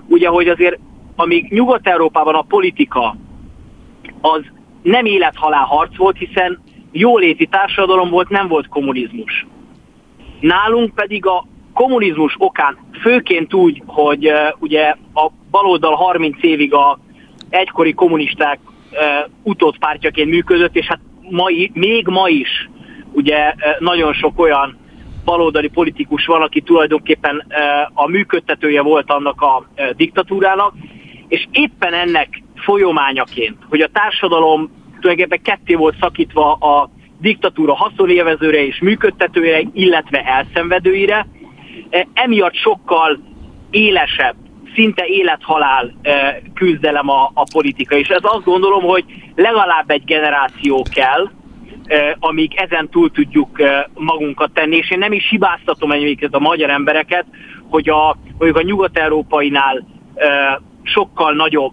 ugye, 0.06 0.28
hogy 0.28 0.48
azért 0.48 0.78
amíg 1.16 1.52
Nyugat-Európában 1.52 2.34
a 2.34 2.42
politika 2.42 3.16
az 4.20 4.40
nem 4.82 5.04
élethalál 5.04 5.64
harc 5.64 5.96
volt, 5.96 6.16
hiszen 6.16 6.62
jóléti 6.92 7.46
társadalom 7.46 8.10
volt, 8.10 8.28
nem 8.28 8.48
volt 8.48 8.68
kommunizmus. 8.68 9.46
Nálunk 10.40 10.94
pedig 10.94 11.26
a 11.26 11.46
kommunizmus 11.74 12.34
okán, 12.38 12.78
főként 13.00 13.54
úgy, 13.54 13.82
hogy 13.86 14.30
uh, 14.30 14.36
ugye 14.58 14.94
a 15.14 15.30
baloldal 15.50 15.94
30 15.94 16.36
évig 16.40 16.74
a 16.74 16.98
egykori 17.48 17.92
kommunisták 17.92 18.58
uh, 18.64 19.30
utódpártjaként 19.42 20.30
működött, 20.30 20.76
és 20.76 20.86
hát 20.86 21.00
mai, 21.30 21.70
még 21.74 22.06
ma 22.06 22.28
is 22.28 22.70
ugye 23.12 23.48
uh, 23.48 23.54
nagyon 23.78 24.12
sok 24.12 24.38
olyan 24.38 24.76
baloldali 25.24 25.68
politikus 25.68 26.26
van, 26.26 26.42
aki 26.42 26.60
tulajdonképpen 26.60 27.46
uh, 27.48 28.02
a 28.04 28.08
működtetője 28.08 28.80
volt 28.80 29.10
annak 29.10 29.40
a 29.40 29.66
uh, 29.76 29.90
diktatúrának, 29.90 30.74
és 31.28 31.46
éppen 31.50 31.92
ennek 31.94 32.42
folyamányaként, 32.54 33.56
hogy 33.68 33.80
a 33.80 33.88
társadalom 33.92 34.70
tulajdonképpen 35.00 35.42
ketté 35.42 35.74
volt 35.74 35.96
szakítva 36.00 36.52
a 36.52 36.90
diktatúra 37.26 37.74
haszonélvezőre 37.74 38.66
és 38.66 38.78
működtetőire, 38.80 39.62
illetve 39.72 40.22
elszenvedőire. 40.22 41.26
E, 41.90 42.06
emiatt 42.14 42.54
sokkal 42.54 43.18
élesebb 43.70 44.34
szinte 44.74 45.06
élethalál 45.06 45.92
küzdelem 46.54 47.08
a, 47.08 47.30
a 47.34 47.46
politika. 47.52 47.96
És 47.96 48.08
ez 48.08 48.20
azt 48.22 48.44
gondolom, 48.44 48.82
hogy 48.82 49.04
legalább 49.34 49.90
egy 49.90 50.04
generáció 50.04 50.86
kell, 50.94 51.30
amíg 52.18 52.54
ezen 52.54 52.88
túl 52.88 53.10
tudjuk 53.10 53.62
magunkat 53.94 54.50
tenni, 54.52 54.76
és 54.76 54.90
én 54.90 54.98
nem 54.98 55.12
is 55.12 55.28
hibáztatom 55.28 55.92
egyébként 55.92 56.34
a 56.34 56.38
magyar 56.38 56.70
embereket, 56.70 57.24
hogy 57.68 57.88
a, 57.88 58.16
mondjuk 58.38 58.56
a 58.56 58.62
nyugat-európainál 58.62 59.86
sokkal 60.82 61.32
nagyobb 61.34 61.72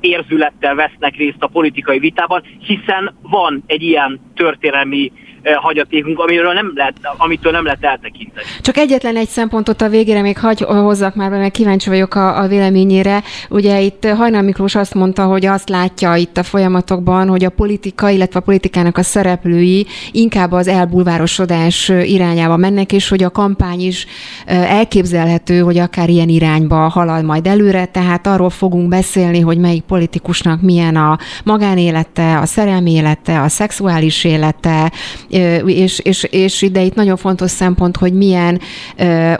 érzülettel 0.00 0.74
vesznek 0.74 1.16
részt 1.16 1.42
a 1.42 1.46
politikai 1.46 1.98
vitában, 1.98 2.42
hiszen 2.58 3.14
van 3.22 3.62
egy 3.66 3.82
ilyen 3.82 4.20
történelmi 4.34 5.12
hagyatékunk, 5.60 6.18
amiről 6.18 6.52
nem 6.52 6.72
lehet, 6.74 6.94
amitől 7.16 7.52
nem 7.52 7.64
lehet 7.64 7.84
eltekinteni. 7.84 8.46
Csak 8.60 8.76
egyetlen 8.76 9.16
egy 9.16 9.28
szempontot 9.28 9.82
a 9.82 9.88
végére 9.88 10.20
még 10.20 10.38
hagy 10.38 10.60
hozzak 10.60 11.14
már 11.14 11.30
mert 11.30 11.52
kíváncsi 11.52 11.88
vagyok 11.88 12.14
a, 12.14 12.42
a 12.42 12.46
véleményére. 12.46 13.22
Ugye 13.48 13.80
itt 13.80 14.06
Hajnal 14.06 14.42
Miklós 14.42 14.74
azt 14.74 14.94
mondta, 14.94 15.24
hogy 15.24 15.46
azt 15.46 15.68
látja 15.68 16.14
itt 16.14 16.36
a 16.36 16.42
folyamatokban, 16.42 17.28
hogy 17.28 17.44
a 17.44 17.50
politika, 17.50 18.08
illetve 18.08 18.38
a 18.38 18.42
politikának 18.42 18.98
a 18.98 19.02
szereplői 19.02 19.86
inkább 20.12 20.52
az 20.52 20.68
elbulvárosodás 20.68 21.88
irányába 21.88 22.56
mennek, 22.56 22.92
és 22.92 23.08
hogy 23.08 23.22
a 23.22 23.30
kampány 23.30 23.80
is 23.80 24.06
eh, 24.46 24.78
elképzelhető, 24.78 25.58
hogy 25.60 25.78
akár 25.78 26.08
ilyen 26.08 26.28
irányba 26.28 26.76
halad 26.76 27.24
majd 27.24 27.46
előre, 27.46 27.84
tehát 27.84 28.26
arról 28.26 28.50
fogunk 28.50 28.88
beszélni, 28.88 29.40
hogy 29.40 29.58
melyik 29.58 29.82
politikusnak 29.82 30.60
milyen 30.60 30.96
a 30.96 31.18
magánélete, 31.44 32.38
a 32.38 32.46
szerelmi 32.46 32.92
élete, 32.92 33.40
a 33.40 33.48
szexuális 33.48 34.24
élete, 34.24 34.92
és, 35.66 35.98
és, 35.98 36.22
és 36.22 36.62
ide 36.62 36.82
itt 36.82 36.94
nagyon 36.94 37.16
fontos 37.16 37.50
szempont, 37.50 37.96
hogy 37.96 38.12
milyen 38.12 38.60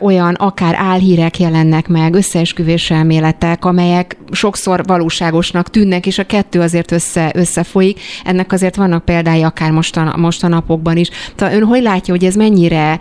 olyan 0.01 0.35
akár 0.35 0.75
álhírek 0.79 1.39
jelennek 1.39 1.89
meg, 1.89 2.15
összeesküvés 2.15 2.91
elméletek, 2.91 3.65
amelyek 3.65 4.17
sokszor 4.31 4.85
valóságosnak 4.87 5.71
tűnnek, 5.71 6.07
és 6.07 6.19
a 6.19 6.27
kettő 6.27 6.61
azért 6.61 6.93
össze, 6.93 7.33
összefolyik. 7.35 8.01
Ennek 8.25 8.53
azért 8.53 8.77
vannak 8.77 9.05
példái 9.05 9.43
akár 9.43 9.71
mostan, 9.71 10.15
mostanapokban 10.21 10.97
is. 10.97 11.09
Tehát 11.35 11.55
ön 11.55 11.65
hogy 11.65 11.83
látja, 11.83 12.15
hogy 12.15 12.25
ez 12.25 12.35
mennyire, 12.35 12.99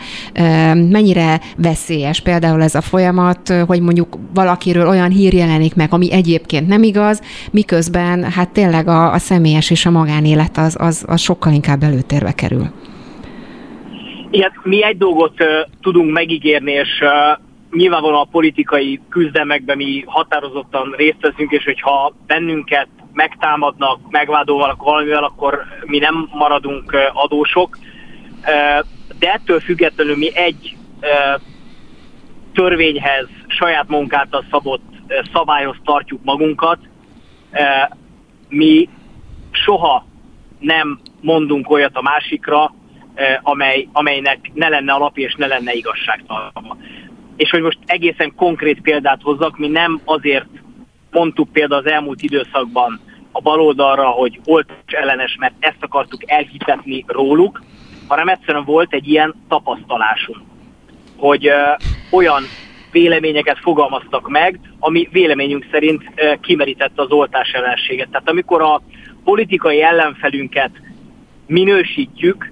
mennyire 0.74 1.42
veszélyes 1.56 2.20
például 2.20 2.64
ez 2.64 2.76
a 2.76 2.82
folyamat, 2.82 3.54
hogy 3.68 3.82
mondjuk 3.82 4.18
valakiről 4.34 4.88
olyan 4.88 5.10
hír 5.10 5.34
jelenik 5.34 5.76
meg, 5.76 5.94
ami 5.94 6.14
egyébként 6.14 6.68
nem 6.68 6.84
igaz, 6.84 7.22
miközben 7.52 8.24
hát 8.24 8.50
tényleg 8.50 8.88
a, 8.88 9.14
a 9.14 9.18
személyes 9.18 9.70
és 9.70 9.86
a 9.86 9.90
magánélet 9.90 10.58
az, 10.58 10.76
az, 10.80 11.04
az 11.08 11.20
sokkal 11.20 11.54
inkább 11.54 11.84
előtérbe 11.84 12.32
kerül. 12.32 12.79
Igen, 14.32 14.52
mi 14.64 14.84
egy 14.84 14.98
dolgot 14.98 15.44
uh, 15.44 15.48
tudunk 15.82 16.12
megígérni, 16.12 16.72
és 16.72 17.02
uh, 17.02 17.40
nyilvánvalóan 17.72 18.22
a 18.22 18.30
politikai 18.32 19.00
küzdelmekben 19.10 19.78
mi 19.78 20.04
határozottan 20.06 20.94
részt 20.98 21.22
veszünk, 21.22 21.52
és 21.52 21.64
hogyha 21.64 22.14
bennünket 22.28 22.88
megtámadnak, 23.14 24.00
megvádolnak 24.10 24.84
valamivel, 24.84 25.24
akkor 25.24 25.64
mi 25.86 25.98
nem 25.98 26.30
maradunk 26.32 26.94
uh, 26.94 27.24
adósok. 27.24 27.78
Uh, 28.40 28.86
de 29.20 29.32
ettől 29.32 29.60
függetlenül 29.60 30.18
mi 30.18 30.36
egy 30.36 30.78
uh, 31.02 31.42
törvényhez, 32.54 33.28
saját 33.48 33.88
munkáltal 33.88 34.46
szabott 34.52 34.84
uh, 34.92 35.16
szabályhoz 35.34 35.78
tartjuk 35.84 36.24
magunkat. 36.24 36.80
Uh, 37.52 37.98
mi 38.50 38.90
soha 39.52 40.06
nem 40.60 41.00
mondunk 41.22 41.70
olyat 41.70 41.96
a 41.96 42.02
másikra, 42.02 42.74
amely, 43.42 43.88
amelynek 43.92 44.52
ne 44.54 44.70
lenne 44.70 44.94
alapja 44.94 45.28
és 45.28 45.36
ne 45.36 45.48
lenne 45.48 45.74
igazságtalma. 45.74 46.78
És 47.36 47.50
hogy 47.50 47.62
most 47.62 47.78
egészen 47.86 48.36
konkrét 48.36 48.82
példát 48.82 49.22
hozzak, 49.22 49.58
mi 49.58 49.68
nem 49.68 50.02
azért 50.06 50.48
mondtuk 51.12 51.52
például 51.52 51.86
az 51.86 51.92
elmúlt 51.92 52.22
időszakban 52.22 53.00
a 53.32 53.42
baloldalra, 53.42 54.08
hogy 54.08 54.40
oltás 54.46 54.78
ellenes, 54.86 55.36
mert 55.40 55.54
ezt 55.60 55.78
akartuk 55.80 56.32
elhitetni 56.32 57.04
róluk, 57.08 57.64
hanem 58.08 58.28
egyszerűen 58.28 58.64
volt 58.64 58.94
egy 58.94 59.08
ilyen 59.08 59.36
tapasztalásunk, 59.48 60.42
hogy 61.18 61.48
ö, 61.48 61.62
olyan 62.12 62.44
véleményeket 62.92 63.60
fogalmaztak 63.60 64.30
meg, 64.30 64.60
ami 64.80 65.08
véleményünk 65.12 65.68
szerint 65.72 66.04
ö, 66.16 66.34
kimerítette 66.42 67.02
az 67.02 67.12
oltás 67.12 67.52
ellenséget. 67.52 68.10
Tehát 68.10 68.30
amikor 68.30 68.62
a 68.62 68.82
politikai 69.24 69.82
ellenfelünket 69.82 70.72
minősítjük, 71.46 72.52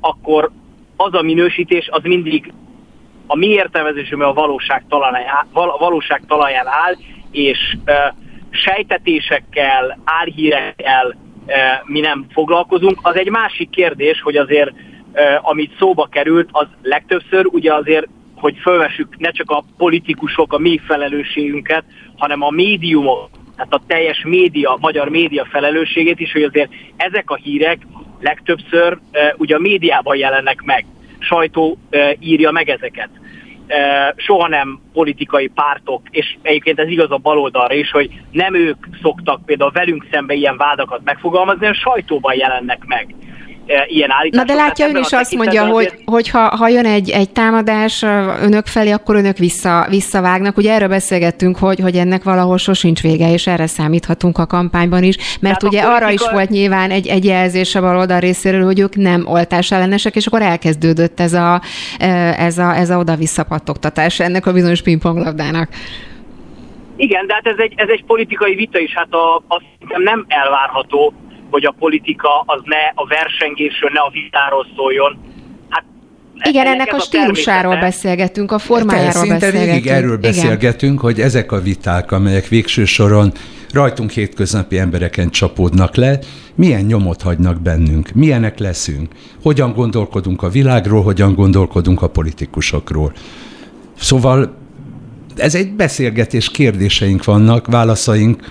akkor 0.00 0.50
az 0.96 1.14
a 1.14 1.22
minősítés 1.22 1.88
az 1.90 2.02
mindig 2.02 2.52
a 3.26 3.36
mi 3.36 3.46
értelmezésünkben 3.46 4.28
a 4.28 4.32
valóság 4.32 4.84
talaján, 4.88 5.46
valóság 5.78 6.22
talaján 6.26 6.66
áll, 6.66 6.94
és 7.30 7.76
sejtetésekkel, 8.50 9.98
árhírekkel 10.04 11.16
mi 11.84 12.00
nem 12.00 12.26
foglalkozunk. 12.32 12.98
Az 13.02 13.16
egy 13.16 13.30
másik 13.30 13.70
kérdés, 13.70 14.20
hogy 14.20 14.36
azért 14.36 14.70
amit 15.40 15.76
szóba 15.78 16.06
került, 16.10 16.48
az 16.52 16.66
legtöbbször 16.82 17.46
ugye 17.46 17.74
azért, 17.74 18.06
hogy 18.34 18.56
fölvessük 18.56 19.16
ne 19.18 19.30
csak 19.30 19.50
a 19.50 19.64
politikusok 19.76 20.52
a 20.52 20.58
mi 20.58 20.80
felelősségünket, 20.86 21.84
hanem 22.16 22.42
a 22.42 22.50
médiumok, 22.50 23.28
tehát 23.56 23.74
a 23.74 23.82
teljes 23.86 24.22
média, 24.24 24.78
magyar 24.80 25.08
média 25.08 25.44
felelősségét 25.44 26.20
is, 26.20 26.32
hogy 26.32 26.42
azért 26.42 26.72
ezek 26.96 27.30
a 27.30 27.34
hírek 27.34 27.78
legtöbbször 28.20 28.98
ugye 29.36 29.54
a 29.54 29.58
médiában 29.58 30.16
jelennek 30.16 30.62
meg, 30.62 30.84
sajtó 31.18 31.78
írja 32.20 32.50
meg 32.50 32.68
ezeket. 32.68 33.08
Soha 34.16 34.48
nem 34.48 34.80
politikai 34.92 35.46
pártok, 35.46 36.02
és 36.10 36.36
egyébként 36.42 36.78
ez 36.78 36.88
igaz 36.88 37.10
a 37.10 37.16
baloldalra 37.16 37.74
is, 37.74 37.90
hogy 37.90 38.10
nem 38.30 38.54
ők 38.54 38.86
szoktak 39.02 39.44
például 39.44 39.70
velünk 39.70 40.06
szembe 40.10 40.34
ilyen 40.34 40.56
vádakat 40.56 41.00
megfogalmazni, 41.04 41.66
a 41.66 41.74
sajtóban 41.74 42.34
jelennek 42.36 42.84
meg. 42.84 43.14
E, 43.66 43.84
ilyen 43.88 44.10
állítások. 44.10 44.46
Na 44.46 44.54
de 44.54 44.60
látja, 44.60 44.88
ön 44.88 44.96
is 44.96 45.12
azt 45.12 45.34
mondja, 45.34 45.66
hogy, 45.66 45.92
hogy 46.04 46.28
ha, 46.28 46.56
ha 46.56 46.68
jön 46.68 46.86
egy, 46.86 47.10
egy 47.10 47.30
támadás 47.30 48.02
önök 48.42 48.66
felé, 48.66 48.90
akkor 48.90 49.16
önök 49.16 49.36
vissza, 49.36 49.86
visszavágnak. 49.88 50.56
Ugye 50.56 50.72
erről 50.72 50.88
beszélgettünk, 50.88 51.56
hogy, 51.56 51.80
hogy 51.80 51.96
ennek 51.96 52.22
valahol 52.22 52.58
sosincs 52.58 53.02
vége, 53.02 53.32
és 53.32 53.46
erre 53.46 53.66
számíthatunk 53.66 54.38
a 54.38 54.46
kampányban 54.46 55.02
is, 55.02 55.16
mert 55.16 55.40
Tehát 55.40 55.62
ugye 55.62 55.82
politika... 55.82 55.94
arra 55.94 56.10
is 56.10 56.30
volt 56.30 56.50
nyilván 56.50 56.90
egy, 56.90 57.06
egy 57.06 57.24
jelzés 57.24 57.74
a 57.74 57.80
baloldal 57.80 58.20
részéről, 58.20 58.64
hogy 58.64 58.80
ők 58.80 58.96
nem 58.96 59.26
oltás 59.26 59.72
ellenesek, 59.72 60.16
és 60.16 60.26
akkor 60.26 60.42
elkezdődött 60.42 61.20
ez 61.20 61.32
a, 61.32 61.60
e, 61.98 62.06
ez 62.38 62.58
a, 62.58 62.76
ez 62.76 62.90
a 62.90 62.98
oda-vissza 62.98 63.44
pattogtatás 63.44 64.20
ennek 64.20 64.46
a 64.46 64.52
bizonyos 64.52 64.82
pingponglabdának. 64.82 65.68
Igen, 66.96 67.26
de 67.26 67.34
hát 67.34 67.46
ez 67.46 67.58
egy, 67.58 67.72
ez 67.76 67.88
egy 67.88 68.04
politikai 68.04 68.54
vita 68.54 68.78
is, 68.78 68.94
hát 68.94 69.12
a, 69.12 69.42
azt 69.46 69.64
nem 69.96 70.24
elvárható, 70.28 71.12
hogy 71.56 71.64
a 71.64 71.74
politika 71.78 72.28
az 72.46 72.60
ne 72.64 72.82
a 72.94 73.06
versengésről, 73.06 73.90
ne 73.92 74.00
a 74.00 74.10
vitáról 74.12 74.66
szóljon. 74.76 75.18
Hát 75.68 75.84
igen, 76.42 76.66
ennek 76.66 76.92
a 76.92 76.98
stílusáról 76.98 77.76
beszélgetünk, 77.76 78.52
a 78.52 78.58
formájáról 78.58 79.10
Szinte 79.10 79.34
beszélgetünk. 79.34 79.72
végig 79.72 79.86
erről 79.86 80.16
beszélgetünk, 80.16 80.92
Igen. 80.92 81.04
hogy 81.04 81.20
ezek 81.20 81.52
a 81.52 81.60
viták, 81.60 82.12
amelyek 82.12 82.48
végső 82.48 82.84
soron 82.84 83.32
rajtunk 83.72 84.10
hétköznapi 84.10 84.78
embereken 84.78 85.30
csapódnak 85.30 85.94
le, 85.96 86.18
milyen 86.54 86.84
nyomot 86.84 87.22
hagynak 87.22 87.60
bennünk, 87.60 88.10
milyenek 88.14 88.58
leszünk, 88.58 89.12
hogyan 89.42 89.72
gondolkodunk 89.72 90.42
a 90.42 90.48
világról, 90.48 91.02
hogyan 91.02 91.34
gondolkodunk 91.34 92.02
a 92.02 92.08
politikusokról. 92.08 93.12
Szóval 93.98 94.56
ez 95.36 95.54
egy 95.54 95.72
beszélgetés, 95.72 96.50
kérdéseink 96.50 97.24
vannak, 97.24 97.66
válaszaink 97.66 98.44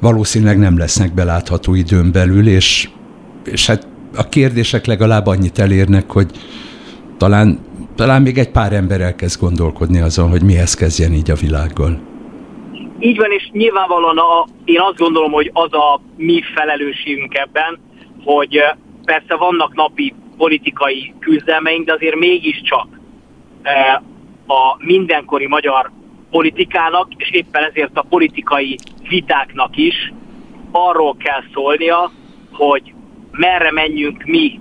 valószínűleg 0.00 0.58
nem 0.58 0.78
lesznek 0.78 1.14
belátható 1.14 1.74
időn 1.74 2.12
belül, 2.12 2.48
és, 2.48 2.88
és 3.44 3.66
hát 3.66 3.86
a 4.16 4.28
kérdések 4.28 4.86
legalább 4.86 5.26
annyit 5.26 5.58
elérnek, 5.58 6.10
hogy 6.10 6.30
talán, 7.16 7.58
talán 7.94 8.22
még 8.22 8.38
egy 8.38 8.50
pár 8.50 8.72
ember 8.72 9.00
elkezd 9.00 9.40
gondolkodni 9.40 10.00
azon, 10.00 10.30
hogy 10.30 10.42
mihez 10.42 10.74
kezdjen 10.74 11.12
így 11.12 11.30
a 11.30 11.34
világgal. 11.34 12.00
Így 12.98 13.16
van, 13.16 13.30
és 13.30 13.48
nyilvánvalóan 13.52 14.18
a, 14.18 14.46
én 14.64 14.80
azt 14.80 14.98
gondolom, 14.98 15.32
hogy 15.32 15.50
az 15.52 15.72
a 15.72 16.00
mi 16.16 16.42
felelősségünk 16.54 17.34
ebben, 17.34 17.78
hogy 18.24 18.58
persze 19.04 19.36
vannak 19.36 19.74
napi 19.74 20.14
politikai 20.36 21.14
küzdelmeink, 21.18 21.86
de 21.86 21.92
azért 21.92 22.14
mégiscsak 22.14 22.86
a 24.46 24.76
mindenkori 24.78 25.46
magyar 25.46 25.90
politikának, 26.30 27.08
és 27.16 27.30
éppen 27.30 27.64
ezért 27.64 27.96
a 27.96 28.06
politikai 28.08 28.78
vitáknak 29.08 29.76
is 29.76 30.12
arról 30.70 31.16
kell 31.16 31.42
szólnia, 31.54 32.12
hogy 32.50 32.94
merre 33.30 33.72
menjünk 33.72 34.24
mi, 34.24 34.60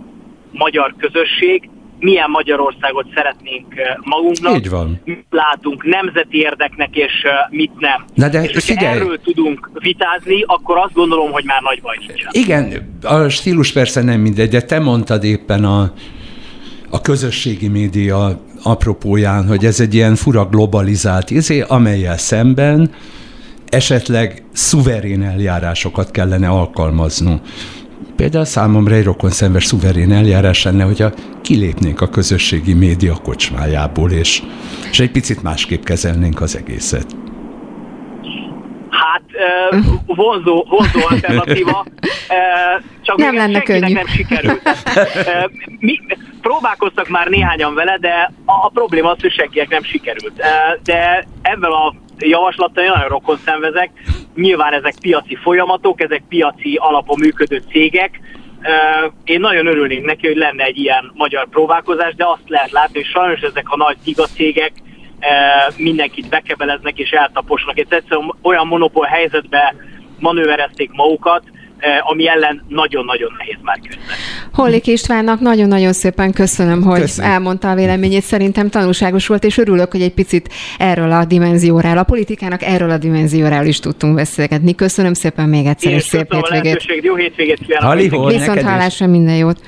magyar 0.51 0.95
közösség, 0.97 1.69
milyen 1.99 2.29
Magyarországot 2.29 3.05
szeretnénk 3.15 3.73
magunknak. 4.01 4.55
Így 4.55 4.69
van. 4.69 5.01
Mit 5.03 5.25
látunk 5.29 5.83
nemzeti 5.83 6.37
érdeknek, 6.37 6.95
és 6.95 7.11
mit 7.49 7.71
nem. 7.79 8.05
Na 8.13 8.29
de 8.29 8.43
és 8.43 8.63
figyelj. 8.63 8.95
erről 8.95 9.19
tudunk 9.21 9.69
vitázni, 9.73 10.43
akkor 10.45 10.77
azt 10.77 10.93
gondolom, 10.93 11.31
hogy 11.31 11.43
már 11.45 11.61
nagy 11.61 11.81
baj 11.81 11.97
nincsen. 11.99 12.29
Igen, 12.31 12.97
a 13.03 13.29
stílus 13.29 13.71
persze 13.71 14.03
nem 14.03 14.19
mindegy, 14.19 14.49
de 14.49 14.61
te 14.61 14.79
mondtad 14.79 15.23
éppen 15.23 15.63
a, 15.63 15.93
a 16.89 17.01
közösségi 17.01 17.67
média 17.67 18.47
apropóján, 18.69 19.47
hogy 19.47 19.65
ez 19.65 19.79
egy 19.79 19.93
ilyen 19.93 20.15
fura 20.15 20.45
globalizált 20.45 21.29
izé, 21.29 21.61
amelyel 21.67 22.17
szemben 22.17 22.91
esetleg 23.69 24.43
szuverén 24.53 25.23
eljárásokat 25.23 26.11
kellene 26.11 26.47
alkalmaznunk. 26.47 27.41
Például 28.15 28.45
számomra 28.45 28.95
egy 28.95 29.03
rokon 29.03 29.29
szemves 29.29 29.65
szuverén 29.65 30.11
eljárás 30.11 30.63
lenne, 30.63 30.83
hogyha 30.83 31.13
kilépnénk 31.41 32.01
a 32.01 32.09
közösségi 32.09 32.73
média 32.73 33.13
kocsmájából, 33.23 34.11
és, 34.11 34.43
és 34.91 34.99
egy 34.99 35.11
picit 35.11 35.43
másképp 35.43 35.83
kezelnénk 35.83 36.41
az 36.41 36.57
egészet. 36.57 37.28
Hát 39.11 39.21
vonzó, 40.05 40.65
vonzó 40.69 40.99
alternatíva, 41.09 41.85
csak 43.01 43.17
nem 43.17 43.35
lenne 43.35 43.61
könnyű. 43.61 43.93
nem 43.93 44.07
sikerült. 44.07 44.61
Mi, 45.79 45.99
próbálkoztak 46.41 47.07
már 47.07 47.27
néhányan 47.27 47.73
vele, 47.73 47.97
de 47.97 48.31
a 48.45 48.69
probléma 48.69 49.11
az, 49.11 49.21
hogy 49.21 49.31
senkinek 49.31 49.69
nem 49.69 49.83
sikerült. 49.83 50.41
De 50.83 51.27
ebben 51.41 51.71
a 51.71 51.93
javaslattal 52.17 52.83
én 52.83 52.91
nagyon 52.93 53.07
rokon 53.09 53.37
szenvezek. 53.45 53.91
Nyilván 54.35 54.73
ezek 54.73 54.93
piaci 55.01 55.35
folyamatok, 55.35 56.01
ezek 56.01 56.23
piaci 56.29 56.75
alapon 56.81 57.19
működő 57.19 57.63
cégek. 57.71 58.19
Én 59.23 59.39
nagyon 59.39 59.67
örülnék 59.67 60.05
neki, 60.05 60.27
hogy 60.27 60.37
lenne 60.37 60.63
egy 60.63 60.77
ilyen 60.77 61.11
magyar 61.13 61.47
próbálkozás, 61.47 62.15
de 62.15 62.25
azt 62.25 62.49
lehet 62.49 62.71
látni, 62.71 62.93
hogy 62.93 63.09
sajnos 63.09 63.41
ezek 63.41 63.69
a 63.69 63.77
nagy 63.77 63.97
gigacégek 64.03 64.71
mindenkit 65.75 66.29
bekebeleznek 66.29 66.97
és 66.97 67.09
eltaposnak. 67.09 67.77
És 67.77 67.85
egyszerűen 67.89 68.35
olyan 68.41 68.67
monopól 68.67 69.05
helyzetbe 69.05 69.75
manőverezték 70.19 70.91
magukat, 70.91 71.43
Eh, 71.79 72.11
ami 72.11 72.27
ellen 72.27 72.63
nagyon-nagyon 72.67 73.35
nehéz 73.37 73.57
már 73.61 73.79
küzdeni. 73.79 74.03
Hollik 74.53 74.87
Istvánnak 74.87 75.39
nagyon-nagyon 75.39 75.93
szépen 75.93 76.31
köszönöm, 76.31 76.81
hogy 76.81 76.99
köszönöm. 76.99 77.31
elmondta 77.31 77.69
a 77.69 77.75
véleményét. 77.75 78.21
Szerintem 78.21 78.69
tanulságos 78.69 79.27
volt, 79.27 79.43
és 79.43 79.57
örülök, 79.57 79.91
hogy 79.91 80.01
egy 80.01 80.13
picit 80.13 80.49
erről 80.77 81.11
a 81.11 81.25
dimenzióról, 81.25 81.97
a 81.97 82.03
politikának 82.03 82.61
erről 82.63 82.89
a 82.89 82.97
dimenzióról 82.97 83.65
is 83.65 83.79
tudtunk 83.79 84.15
beszélgetni. 84.15 84.75
Köszönöm 84.75 85.13
szépen 85.13 85.49
még 85.49 85.65
egyszer, 85.65 85.91
és 85.91 86.03
szép 86.03 86.33
hétvégét. 86.33 87.03
Jó 87.03 87.15
hétvégét 87.15 87.59
kívánok. 87.67 88.29
Viszont 88.31 88.61
hálásra 88.61 89.07
minden 89.07 89.35
jót. 89.35 89.59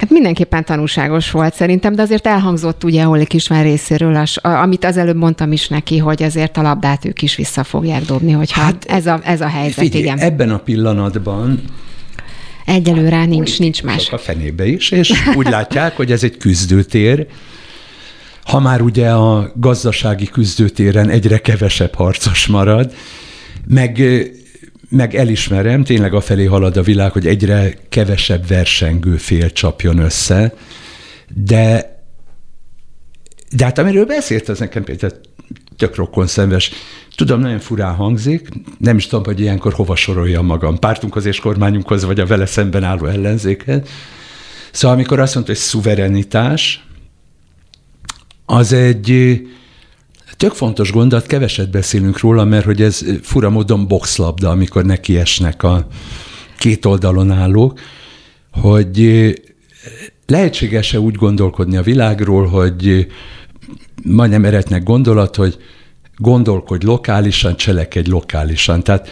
Hát 0.00 0.10
mindenképpen 0.10 0.64
tanulságos 0.64 1.30
volt 1.30 1.54
szerintem, 1.54 1.94
de 1.94 2.02
azért 2.02 2.26
elhangzott 2.26 2.84
ugye 2.84 3.08
Olli 3.08 3.26
Kisvár 3.26 3.64
részéről, 3.64 4.16
az, 4.16 4.36
amit 4.36 4.84
az 4.84 4.96
előbb 4.96 5.16
mondtam 5.16 5.52
is 5.52 5.68
neki, 5.68 5.98
hogy 5.98 6.22
azért 6.22 6.56
a 6.56 6.62
labdát 6.62 7.04
ők 7.04 7.22
is 7.22 7.36
vissza 7.36 7.64
fogják 7.64 8.02
dobni, 8.02 8.32
hogyha 8.32 8.60
hát, 8.60 8.84
ez, 8.84 9.06
a, 9.06 9.20
ez 9.24 9.40
a 9.40 9.48
helyzet, 9.48 9.84
figyelj, 9.84 10.02
igen. 10.02 10.18
ebben 10.18 10.50
a 10.50 10.58
pillanatban 10.58 11.62
Egyelőre 12.64 13.24
nincs, 13.24 13.58
nincs 13.58 13.82
más. 13.82 14.10
A 14.10 14.18
fenébe 14.18 14.66
is, 14.66 14.90
és 14.90 15.12
úgy 15.36 15.48
látják, 15.48 15.96
hogy 15.96 16.12
ez 16.12 16.24
egy 16.24 16.36
küzdőtér, 16.36 17.26
ha 18.44 18.60
már 18.60 18.80
ugye 18.80 19.10
a 19.10 19.52
gazdasági 19.54 20.26
küzdőtéren 20.26 21.08
egyre 21.08 21.38
kevesebb 21.38 21.94
harcos 21.94 22.46
marad, 22.46 22.92
meg 23.68 24.02
meg 24.90 25.14
elismerem, 25.14 25.84
tényleg 25.84 26.14
afelé 26.14 26.44
halad 26.44 26.76
a 26.76 26.82
világ, 26.82 27.12
hogy 27.12 27.26
egyre 27.26 27.74
kevesebb 27.88 28.46
versengő 28.46 29.16
fél 29.16 29.50
csapjon 29.50 29.98
össze, 29.98 30.54
de 31.34 31.98
de 33.56 33.64
hát 33.64 33.78
amiről 33.78 34.06
beszélt, 34.06 34.48
az 34.48 34.58
nekem 34.58 34.84
például 34.84 35.12
tök 35.76 35.94
rokkon 35.94 36.26
szemves. 36.26 36.70
Tudom, 37.16 37.40
nagyon 37.40 37.58
furán 37.58 37.94
hangzik, 37.94 38.48
nem 38.78 38.96
is 38.96 39.06
tudom, 39.06 39.24
hogy 39.24 39.40
ilyenkor 39.40 39.72
hova 39.72 39.96
soroljam 39.96 40.46
magam, 40.46 40.78
pártunkhoz 40.78 41.24
és 41.24 41.40
kormányunkhoz, 41.40 42.04
vagy 42.04 42.20
a 42.20 42.26
vele 42.26 42.46
szemben 42.46 42.84
álló 42.84 43.06
ellenzéket. 43.06 43.88
Szóval 44.72 44.96
amikor 44.96 45.20
azt 45.20 45.34
mondta, 45.34 45.52
hogy 45.52 45.60
szuverenitás, 45.60 46.84
az 48.46 48.72
egy, 48.72 49.40
Tök 50.40 50.52
fontos 50.52 50.92
gondot, 50.92 51.26
keveset 51.26 51.70
beszélünk 51.70 52.18
róla, 52.18 52.44
mert 52.44 52.64
hogy 52.64 52.82
ez 52.82 53.04
fura 53.22 53.50
módon 53.50 53.86
boxlabda, 53.86 54.50
amikor 54.50 54.84
neki 54.84 55.18
esnek 55.18 55.62
a 55.62 55.86
két 56.58 56.84
oldalon 56.84 57.30
állók, 57.30 57.80
hogy 58.52 59.08
lehetséges-e 60.26 61.00
úgy 61.00 61.14
gondolkodni 61.14 61.76
a 61.76 61.82
világról, 61.82 62.46
hogy 62.46 63.06
majdnem 64.02 64.44
eretnek 64.44 64.82
gondolat, 64.82 65.36
hogy 65.36 65.56
gondolkodj 66.16 66.86
lokálisan, 66.86 67.56
cselekedj 67.56 68.10
lokálisan. 68.10 68.82
Tehát 68.82 69.08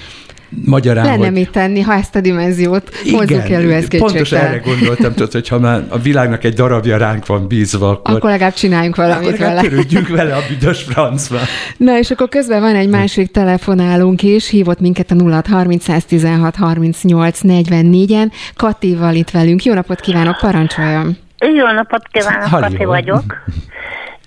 Magyarán, 0.65 1.05
Lenne 1.05 1.25
hogy... 1.25 1.33
mit 1.33 1.51
tenni, 1.51 1.81
ha 1.81 1.95
ezt 1.95 2.17
a 2.17 2.21
dimenziót 2.21 2.91
hozzuk 3.11 3.49
elő, 3.49 3.73
ez 3.73 3.89
Pontos 3.99 4.33
erre 4.33 4.63
gondoltam, 4.65 5.13
tudod, 5.13 5.33
hogy 5.33 5.49
ha 5.49 5.59
már 5.59 5.85
a 5.89 5.99
világnak 5.99 6.45
egy 6.45 6.55
darabja 6.55 6.97
ránk 6.97 7.27
van 7.27 7.47
bízva, 7.47 7.91
akkor, 7.91 8.15
akkor 8.15 8.31
legalább 8.31 8.55
csináljunk 8.55 8.97
valamit 8.97 9.29
akkor 9.29 9.39
vele. 9.39 9.61
Akkor 9.61 10.17
vele 10.17 10.35
a 10.35 10.41
büdös 10.49 10.83
francba. 10.83 11.39
Na, 11.77 11.99
és 11.99 12.11
akkor 12.11 12.29
közben 12.29 12.61
van 12.61 12.75
egy 12.75 12.89
másik 12.89 13.31
telefonálunk 13.31 14.23
is, 14.23 14.49
hívott 14.49 14.81
minket 14.81 15.11
a 15.11 15.15
0630 15.15 15.85
116 15.85 16.57
38 16.57 17.41
44-en. 17.43 18.33
Katival 18.57 19.15
itt 19.15 19.31
velünk. 19.31 19.65
Jó 19.65 19.75
napot 19.75 20.01
kívánok, 20.01 20.37
parancsoljon! 20.37 21.17
Jó 21.39 21.67
napot 21.67 22.03
kívánok, 22.11 22.49
Halló. 22.49 22.67
Kati 22.67 22.85
vagyok. 22.85 23.25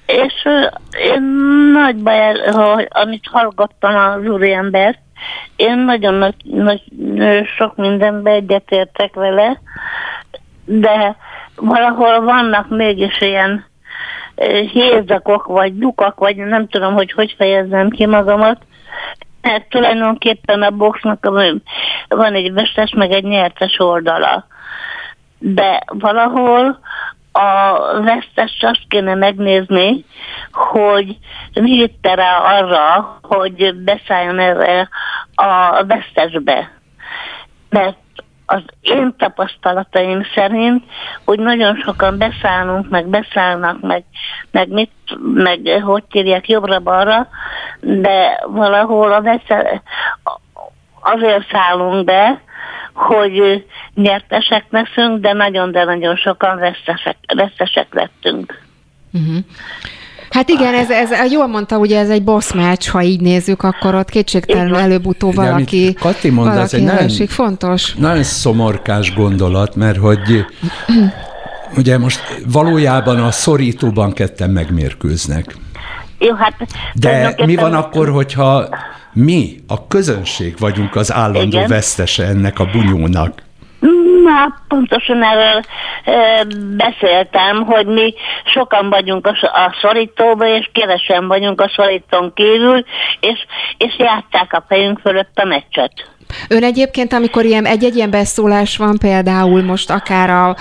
És 0.06 0.34
én 1.14 1.22
nagy 1.74 1.96
baj, 1.96 2.18
hogy 2.52 2.88
amit 2.90 3.24
hallgattam 3.32 3.96
az 3.96 4.28
úriembert, 4.28 5.00
én 5.56 5.78
nagyon 5.78 6.14
nagy, 6.14 6.36
nagy, 6.44 6.84
sok 7.58 7.76
mindenben 7.76 8.34
egyetértek 8.34 9.14
vele, 9.14 9.62
de 10.66 11.16
valahol 11.56 12.22
vannak 12.22 12.70
mégis 12.70 13.22
ilyen 13.22 13.66
hézakok, 14.72 15.46
vagy 15.46 15.78
lyukak, 15.78 16.20
vagy 16.20 16.36
nem 16.36 16.68
tudom, 16.68 16.94
hogy 16.94 17.12
hogy 17.12 17.34
fejezzem 17.38 17.90
ki 17.90 18.06
magamat, 18.06 18.62
mert 19.42 19.70
tulajdonképpen 19.70 20.62
a 20.62 20.70
boxnak 20.70 21.26
van 22.08 22.34
egy 22.34 22.54
vesztes, 22.54 22.94
meg 22.94 23.12
egy 23.12 23.24
nyertes 23.24 23.80
oldala. 23.80 24.46
De 25.38 25.84
valahol 25.88 26.80
a 27.32 27.78
vesztes 28.02 28.58
azt 28.62 28.86
kéne 28.88 29.16
megnézni, 29.16 30.06
hogy 30.52 31.18
mi 31.54 31.72
hitte 31.72 32.16
rá 32.16 32.38
arra, 32.38 33.18
hogy 33.22 33.76
beszálljon 33.76 34.40
erre 34.40 34.90
a 35.36 35.84
vesztesbe. 35.86 36.72
Mert 37.70 37.98
az 38.46 38.62
én 38.82 39.16
tapasztalataim 39.18 40.24
szerint, 40.36 40.84
hogy 41.26 41.40
nagyon 41.40 41.76
sokan 41.76 42.18
beszállunk, 42.18 42.90
meg 42.90 43.08
beszállnak, 43.08 43.82
meg, 43.82 44.04
meg 44.52 44.70
mit, 44.70 44.92
meg 45.34 45.82
hogy 45.84 46.04
kérjek 46.10 46.50
jobbra-balra, 46.50 47.28
de 47.80 48.44
valahol 48.48 49.12
a 49.12 49.22
vesze, 49.22 49.82
azért 51.02 51.50
szállunk 51.52 52.06
be, 52.06 52.42
hogy 52.94 53.66
nyertesek 53.94 54.66
leszünk, 54.70 55.20
de 55.22 55.34
nagyon, 55.34 55.72
de 55.72 55.84
nagyon 55.84 56.16
sokan 56.16 56.60
vesztesek, 56.60 57.18
vesztesek 57.36 57.88
lettünk. 57.94 58.62
Uh-huh. 59.14 59.38
Hát 60.30 60.50
igen, 60.50 60.74
ez, 60.74 60.92
ez, 60.92 61.32
jól 61.32 61.48
mondta, 61.48 61.78
ugye 61.78 62.00
ez 62.00 62.10
egy 62.10 62.24
boss 62.24 62.54
match, 62.54 62.90
ha 62.90 63.02
így 63.02 63.22
nézzük, 63.22 63.64
akkor 63.64 63.96
ott 63.96 64.10
kétségtelenül 64.10 64.76
előbb-utóbb 64.76 65.36
valaki, 65.36 65.94
Kati 65.94 66.30
mond, 66.30 66.48
valaki 66.48 66.64
ez 66.64 66.74
egy 66.74 66.84
nagyon, 66.84 67.28
fontos. 67.28 67.94
Nagyon 67.94 68.24
szomorkás 68.24 69.14
gondolat, 69.14 69.76
mert 69.76 69.98
hogy 69.98 70.46
ugye 71.78 71.98
most 71.98 72.22
valójában 72.48 73.20
a 73.20 73.32
szorítóban 73.32 74.14
ketten 74.14 74.50
megmérkőznek. 74.50 75.56
Jó, 76.20 76.36
hát... 76.36 76.54
De 76.94 77.36
mi 77.46 77.56
van 77.56 77.74
akkor, 77.74 78.10
hogyha 78.10 78.68
mi, 79.14 79.56
a 79.68 79.88
közönség 79.88 80.56
vagyunk 80.60 80.96
az 80.96 81.14
állandó 81.14 81.58
Igen. 81.58 81.70
vesztese 81.70 82.24
ennek 82.24 82.60
a 82.60 82.66
bunyónak? 82.66 83.34
Na, 84.24 84.62
pontosan 84.68 85.24
erről 85.24 85.62
e, 86.04 86.46
beszéltem, 86.78 87.64
hogy 87.64 87.86
mi 87.86 88.14
sokan 88.46 88.90
vagyunk 88.90 89.28
a, 89.28 89.32
a 89.42 89.76
szorítóban, 89.82 90.48
és 90.48 90.70
kevesen 90.74 91.28
vagyunk 91.28 91.62
a 91.62 91.72
szorítón 91.76 92.32
kívül, 92.36 92.84
és, 93.20 93.46
és 93.78 93.98
játszák 93.98 94.54
a 94.54 94.64
fejünk 94.68 95.00
fölött 95.00 95.38
a 95.38 95.46
meccset. 95.46 95.92
Ön 96.50 96.64
egyébként, 96.64 97.14
amikor 97.14 97.46
ilyen 97.46 97.66
egy-egy 97.66 97.96
ilyen 97.96 98.10
beszólás 98.10 98.78
van, 98.78 98.98
például 98.98 99.64
most 99.64 99.90
akár 99.90 100.30
a, 100.30 100.56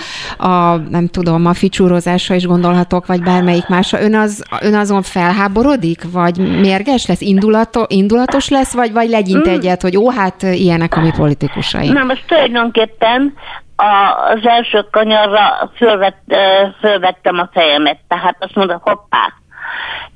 a 0.47 0.77
nem 0.89 1.07
tudom, 1.07 1.45
a 1.45 1.53
ficsúrozásra 1.53 2.35
is 2.35 2.45
gondolhatok, 2.45 3.05
vagy 3.05 3.23
bármelyik 3.23 3.67
másra, 3.67 4.01
ön, 4.01 4.15
az, 4.15 4.43
ön 4.61 4.75
azon 4.75 5.01
felháborodik, 5.01 6.11
vagy 6.11 6.59
mérges 6.59 7.05
lesz, 7.05 7.21
indulato, 7.21 7.83
indulatos 7.87 8.49
lesz, 8.49 8.73
vagy, 8.73 8.93
vagy 8.93 9.09
legyint 9.09 9.47
mm. 9.47 9.51
egyet, 9.51 9.81
hogy 9.81 9.97
ó, 9.97 10.09
hát 10.09 10.41
ilyenek 10.41 10.97
a 10.97 11.01
mi 11.01 11.11
politikusai? 11.17 11.89
Na 11.89 12.03
most 12.03 12.23
tulajdonképpen 12.27 13.33
az 14.33 14.47
első 14.47 14.85
kanyarra 14.91 15.71
fölvett, 15.75 16.35
fölvettem 16.79 17.39
a 17.39 17.49
fejemet, 17.53 17.99
tehát 18.07 18.35
azt 18.39 18.55
mondom, 18.55 18.79
hoppá, 18.81 19.33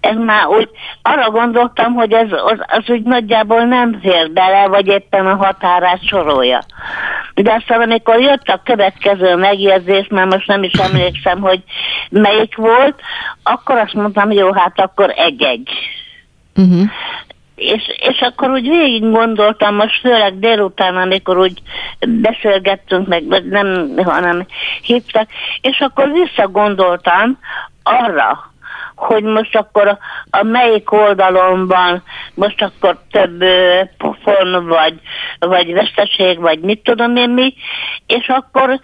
ez 0.05 0.17
már 0.17 0.47
úgy, 0.47 0.69
arra 1.01 1.29
gondoltam, 1.29 1.93
hogy 1.93 2.11
ez 2.11 2.31
az, 2.31 2.59
az 2.67 2.83
úgy 2.87 3.03
nagyjából 3.03 3.63
nem 3.63 3.99
fér 4.01 4.31
bele, 4.31 4.67
vagy 4.67 4.87
éppen 4.87 5.27
a 5.27 5.35
határát 5.35 6.07
sorolja. 6.07 6.63
De 7.33 7.53
aztán 7.53 7.81
amikor 7.81 8.19
jött 8.19 8.47
a 8.47 8.61
következő 8.63 9.35
megjegyzés, 9.35 10.07
mert 10.07 10.31
most 10.31 10.47
nem 10.47 10.63
is 10.63 10.73
emlékszem, 10.73 11.41
hogy 11.41 11.63
melyik 12.09 12.55
volt, 12.55 13.01
akkor 13.43 13.77
azt 13.77 13.93
mondtam, 13.93 14.31
jó, 14.31 14.53
hát 14.53 14.79
akkor 14.79 15.13
egy-egy. 15.15 15.69
Uh-huh. 16.55 16.89
És, 17.55 17.83
és 18.09 18.19
akkor 18.19 18.49
úgy 18.49 18.69
végig 18.69 19.11
gondoltam, 19.11 19.75
most 19.75 19.99
főleg 19.99 20.39
délután, 20.39 20.97
amikor 20.97 21.37
úgy 21.37 21.61
beszélgettünk, 22.07 23.07
meg 23.07 23.43
nem, 23.49 23.91
hanem 24.03 24.45
hívtak, 24.81 25.29
és 25.61 25.79
akkor 25.79 26.11
visszagondoltam 26.11 27.39
arra, 27.83 28.53
hogy 28.95 29.23
most 29.23 29.55
akkor 29.55 29.97
a, 30.29 30.43
melyik 30.43 30.91
oldalon 30.91 31.67
van, 31.67 32.03
most 32.33 32.61
akkor 32.61 32.97
több 33.11 33.43
pofon, 33.97 34.67
vagy, 34.67 34.99
vagy 35.39 35.73
veszteség, 35.73 36.39
vagy 36.39 36.59
mit 36.59 36.83
tudom 36.83 37.15
én 37.15 37.29
mi, 37.29 37.53
és 38.07 38.27
akkor 38.27 38.79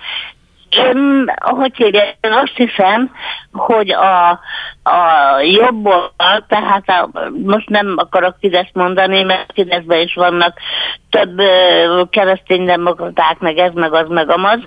én, 0.77 1.31
hogy 1.39 1.75
hívják, 1.75 2.17
én 2.21 2.31
azt 2.31 2.55
hiszem, 2.55 3.11
hogy 3.51 3.91
a, 3.91 4.29
a 4.83 5.39
jobb 5.41 5.85
oldal, 5.85 6.45
tehát 6.47 6.89
a, 6.89 7.09
most 7.43 7.69
nem 7.69 7.93
akarok 7.97 8.35
Fidesz 8.39 8.69
mondani, 8.73 9.23
mert 9.23 9.51
Fideszben 9.53 9.99
is 9.99 10.13
vannak 10.13 10.57
több 11.09 11.41
kereszténydemokraták, 12.09 13.39
meg 13.39 13.57
ez, 13.57 13.71
meg 13.73 13.93
az, 13.93 14.07
meg 14.07 14.29
amaz, 14.29 14.59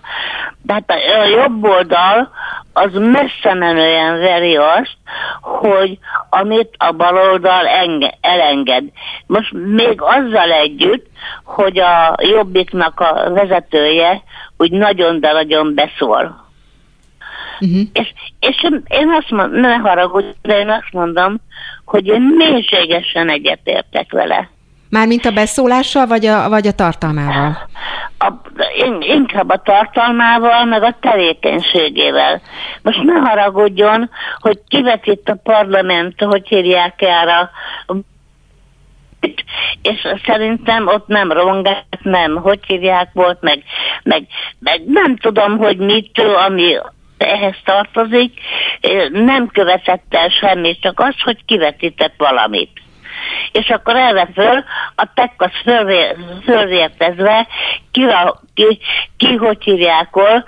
tehát 0.67 0.91
a, 0.91 1.21
a 1.21 1.25
jobb 1.25 1.65
oldal 1.65 2.31
az 2.73 2.91
messze 2.93 3.55
menően 3.55 4.19
veri 4.19 4.57
azt, 4.57 4.97
hogy 5.55 5.99
amit 6.31 6.75
a 6.77 6.93
baloldal 6.93 7.67
enge, 7.67 8.15
elenged. 8.21 8.85
Most 9.27 9.53
még 9.53 10.01
azzal 10.01 10.53
együtt, 10.53 11.07
hogy 11.45 11.79
a 11.79 12.15
jobbiknak 12.19 13.01
a 13.01 13.31
vezetője 13.31 14.23
úgy 14.57 14.71
nagyon, 14.71 15.21
de 15.21 15.33
nagyon 15.33 15.75
beszól. 15.75 16.43
Uh-huh. 17.61 17.81
És, 17.93 18.13
és 18.41 18.63
én 18.89 19.11
azt 19.11 19.31
mondom, 19.31 19.61
ne 19.61 19.75
haragudj, 19.75 20.27
de 20.43 20.59
én 20.59 20.71
azt 20.71 20.93
mondom, 20.93 21.37
hogy 21.85 22.07
én 22.07 22.23
mélységesen 22.23 23.31
egyetértek 23.31 24.13
vele. 24.13 24.51
Mármint 24.95 25.25
a 25.25 25.31
beszólással, 25.31 26.07
vagy 26.07 26.27
a, 26.27 26.49
vagy 26.49 26.67
a 26.67 26.73
tartalmával? 26.73 27.69
A, 28.19 28.33
inkább 29.01 29.51
a 29.51 29.63
tartalmával, 29.65 30.65
meg 30.65 30.83
a 30.83 30.97
tevékenységével. 31.01 32.41
Most 32.83 33.03
ne 33.03 33.19
haragudjon, 33.19 34.11
hogy 34.39 34.59
kivetít 34.69 35.29
a 35.29 35.39
parlament, 35.43 36.21
hogy 36.21 36.49
hívják 36.49 37.03
erre 37.03 37.51
és 39.83 40.09
szerintem 40.25 40.87
ott 40.87 41.07
nem 41.07 41.33
rongát, 41.33 41.99
nem, 42.03 42.37
hogy 42.37 42.61
hívják 42.67 43.09
volt, 43.13 43.41
meg, 43.41 43.63
meg, 44.03 44.27
meg 44.59 44.83
nem 44.87 45.17
tudom, 45.17 45.59
hogy 45.59 45.77
mit, 45.77 46.23
ami 46.47 46.77
ehhez 47.19 47.57
tartozik, 47.65 48.41
nem 49.13 49.47
követett 49.47 50.05
el 50.11 50.29
semmit, 50.29 50.81
csak 50.81 51.01
az, 51.01 51.15
hogy 51.25 51.45
kivetített 51.45 52.15
valamit 52.17 52.84
és 53.53 53.69
akkor 53.69 53.97
erre 53.97 54.29
föl 54.35 54.65
a 54.95 55.09
tekkasz 55.15 55.63
fölvértezve 56.45 57.47
ki, 57.91 58.07
ki, 58.55 58.79
ki, 59.17 59.35
hogy 59.35 59.63
hívjákol, 59.63 60.45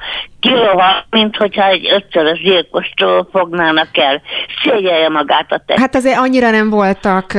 kirohan, 0.46 1.04
mint 1.10 1.36
hogyha 1.36 1.66
egy 1.66 1.88
ötszörös 1.92 2.40
gyilkostól 2.42 3.28
fognának 3.32 3.88
el. 3.92 4.22
Szégyelje 4.62 5.08
magát 5.08 5.52
a 5.52 5.62
tekkasz. 5.66 5.78
Hát 5.78 5.94
azért 5.94 6.18
annyira 6.18 6.50
nem 6.50 6.70
voltak, 6.70 7.32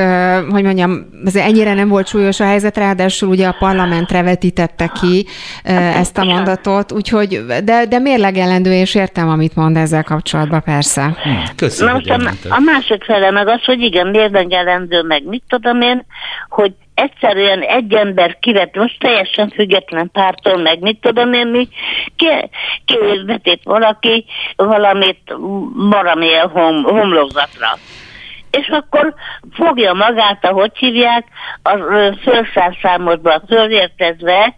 hogy 0.49 0.63
mondjam, 0.63 1.07
azért 1.25 1.45
ennyire 1.45 1.73
nem 1.73 1.87
volt 1.87 2.07
súlyos 2.07 2.39
a 2.39 2.45
helyzet, 2.45 2.77
ráadásul 2.77 3.29
ugye 3.29 3.47
a 3.47 3.55
parlamentre 3.59 4.23
vetítette 4.23 4.91
ki 5.01 5.25
ezt 5.63 6.17
a 6.17 6.23
mondatot, 6.23 6.91
úgyhogy, 6.91 7.45
de, 7.63 7.85
de 7.85 7.99
mérlegelendő, 7.99 8.73
és 8.73 8.95
értem, 8.95 9.29
amit 9.29 9.55
mond 9.55 9.77
ezzel 9.77 10.03
kapcsolatban, 10.03 10.61
persze. 10.61 11.15
Hmm, 11.23 11.43
köszönöm. 11.55 12.01
Na 12.05 12.17
most 12.17 12.45
a, 12.45 12.55
a 12.55 12.59
másik 12.59 13.03
fele 13.03 13.31
meg 13.31 13.47
az, 13.47 13.63
hogy 13.65 13.81
igen, 13.81 14.07
mérlegelendő, 14.07 15.01
meg 15.01 15.23
mit 15.25 15.43
tudom 15.47 15.81
én, 15.81 16.05
hogy 16.49 16.73
egyszerűen 16.97 17.61
egy 17.61 17.93
ember 17.93 18.39
kivet, 18.39 18.75
most 18.75 18.99
teljesen 18.99 19.49
független 19.49 20.09
pártól, 20.11 20.57
meg 20.57 20.79
mit 20.79 20.99
tudom 21.01 21.33
én 21.33 21.47
mi, 21.47 21.67
kivetít 22.85 23.63
valaki 23.63 24.25
valamit 24.55 25.35
valamilyen 25.73 26.49
hom, 26.49 26.83
homlokzatra. 26.83 27.67
És 28.51 28.67
akkor 28.67 29.13
fogja 29.53 29.93
magát, 29.93 30.45
ahogy 30.45 30.71
hívják, 30.77 31.25
a 31.63 31.77
fölszárszámodba 32.21 33.41
fölértezve 33.47 34.55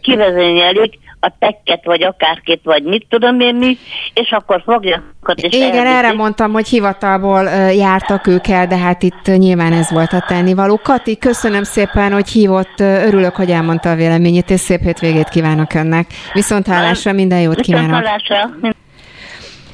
kivezényelik 0.00 0.98
a 1.24 1.32
tekket, 1.38 1.84
vagy 1.84 2.02
akárkit, 2.02 2.60
vagy 2.64 2.82
mit 2.82 3.06
tudom 3.08 3.40
én 3.40 3.54
mi, 3.54 3.76
és 4.14 4.30
akkor 4.30 4.62
fogja 4.64 5.02
és 5.34 5.54
Igen, 5.54 5.62
elviszi. 5.62 5.94
erre 5.94 6.12
mondtam, 6.12 6.52
hogy 6.52 6.68
hivatalból 6.68 7.42
jártak 7.74 8.26
ők 8.26 8.48
el, 8.48 8.66
de 8.66 8.76
hát 8.76 9.02
itt 9.02 9.36
nyilván 9.36 9.72
ez 9.72 9.90
volt 9.90 10.12
a 10.12 10.24
tennivaló. 10.26 10.80
Kati, 10.82 11.18
köszönöm 11.18 11.62
szépen, 11.62 12.12
hogy 12.12 12.28
hívott, 12.28 12.80
örülök, 12.80 13.34
hogy 13.34 13.50
elmondta 13.50 13.90
a 13.90 13.94
véleményét, 13.94 14.50
és 14.50 14.60
szép 14.60 14.80
hétvégét 14.82 15.28
kívánok 15.28 15.74
önnek. 15.74 16.06
Viszont 16.32 16.66
hálásra, 16.66 17.12
minden 17.12 17.40
jót 17.40 17.60
kívánok. 17.60 17.86
Viszont 17.86 18.06
hálásra. 18.06 18.50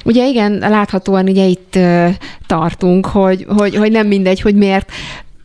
Ugye 0.05 0.25
igen, 0.25 0.57
láthatóan 0.57 1.27
ugye 1.27 1.43
itt 1.43 1.79
tartunk, 2.47 3.05
hogy, 3.05 3.45
hogy, 3.57 3.75
hogy 3.75 3.91
nem 3.91 4.07
mindegy, 4.07 4.41
hogy 4.41 4.55
miért 4.55 4.91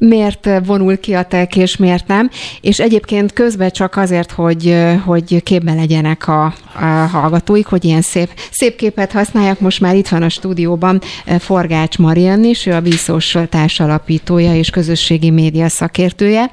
miért 0.06 0.48
vonul 0.66 1.00
ki 1.00 1.14
a 1.14 1.22
tek, 1.22 1.56
és 1.56 1.76
miért 1.76 2.06
nem. 2.06 2.30
És 2.60 2.78
egyébként 2.78 3.32
közben 3.32 3.70
csak 3.70 3.96
azért, 3.96 4.30
hogy, 4.30 4.76
hogy 5.04 5.42
képben 5.42 5.76
legyenek 5.76 6.28
a, 6.28 6.44
a 6.74 6.84
hallgatóik, 6.84 7.66
hogy 7.66 7.84
ilyen 7.84 8.02
szép, 8.02 8.28
szép 8.50 8.76
képet 8.76 9.12
használják. 9.12 9.60
Most 9.60 9.80
már 9.80 9.96
itt 9.96 10.08
van 10.08 10.22
a 10.22 10.28
stúdióban 10.28 11.00
Forgács 11.38 11.98
Marian 11.98 12.44
is, 12.44 12.66
ő 12.66 12.72
a 12.72 12.80
Bíszós 12.80 13.36
társalapítója 13.48 14.54
és 14.54 14.70
közösségi 14.70 15.30
média 15.30 15.68
szakértője. 15.68 16.50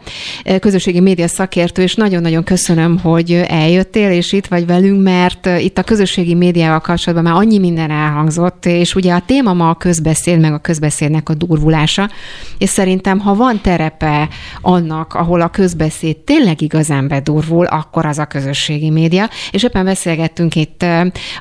Közösségi 0.59 0.99
média 0.99 1.27
szakértő, 1.27 1.81
és 1.81 1.95
nagyon-nagyon 1.95 2.43
köszönöm, 2.43 2.99
hogy 2.99 3.43
eljöttél, 3.47 4.11
és 4.11 4.33
itt 4.33 4.47
vagy 4.47 4.65
velünk, 4.65 5.03
mert 5.03 5.49
itt 5.59 5.77
a 5.77 5.83
közösségi 5.83 6.33
médiával 6.33 6.79
kapcsolatban 6.79 7.31
már 7.31 7.41
annyi 7.41 7.59
minden 7.59 7.91
elhangzott, 7.91 8.65
és 8.65 8.95
ugye 8.95 9.13
a 9.13 9.23
téma 9.25 9.53
ma 9.53 9.69
a 9.69 9.75
közbeszéd, 9.75 10.39
meg 10.39 10.53
a 10.53 10.57
közbeszédnek 10.57 11.29
a 11.29 11.33
durvulása, 11.33 12.09
és 12.57 12.69
szerintem, 12.69 13.19
ha 13.19 13.35
van 13.41 13.61
terepe 13.61 14.29
annak, 14.61 15.13
ahol 15.13 15.41
a 15.41 15.47
közbeszéd 15.47 16.17
tényleg 16.17 16.61
igazán 16.61 17.07
bedurvul, 17.07 17.65
akkor 17.65 18.05
az 18.05 18.17
a 18.17 18.25
közösségi 18.25 18.89
média. 18.89 19.29
És 19.51 19.63
éppen 19.63 19.85
beszélgettünk 19.85 20.55
itt 20.55 20.85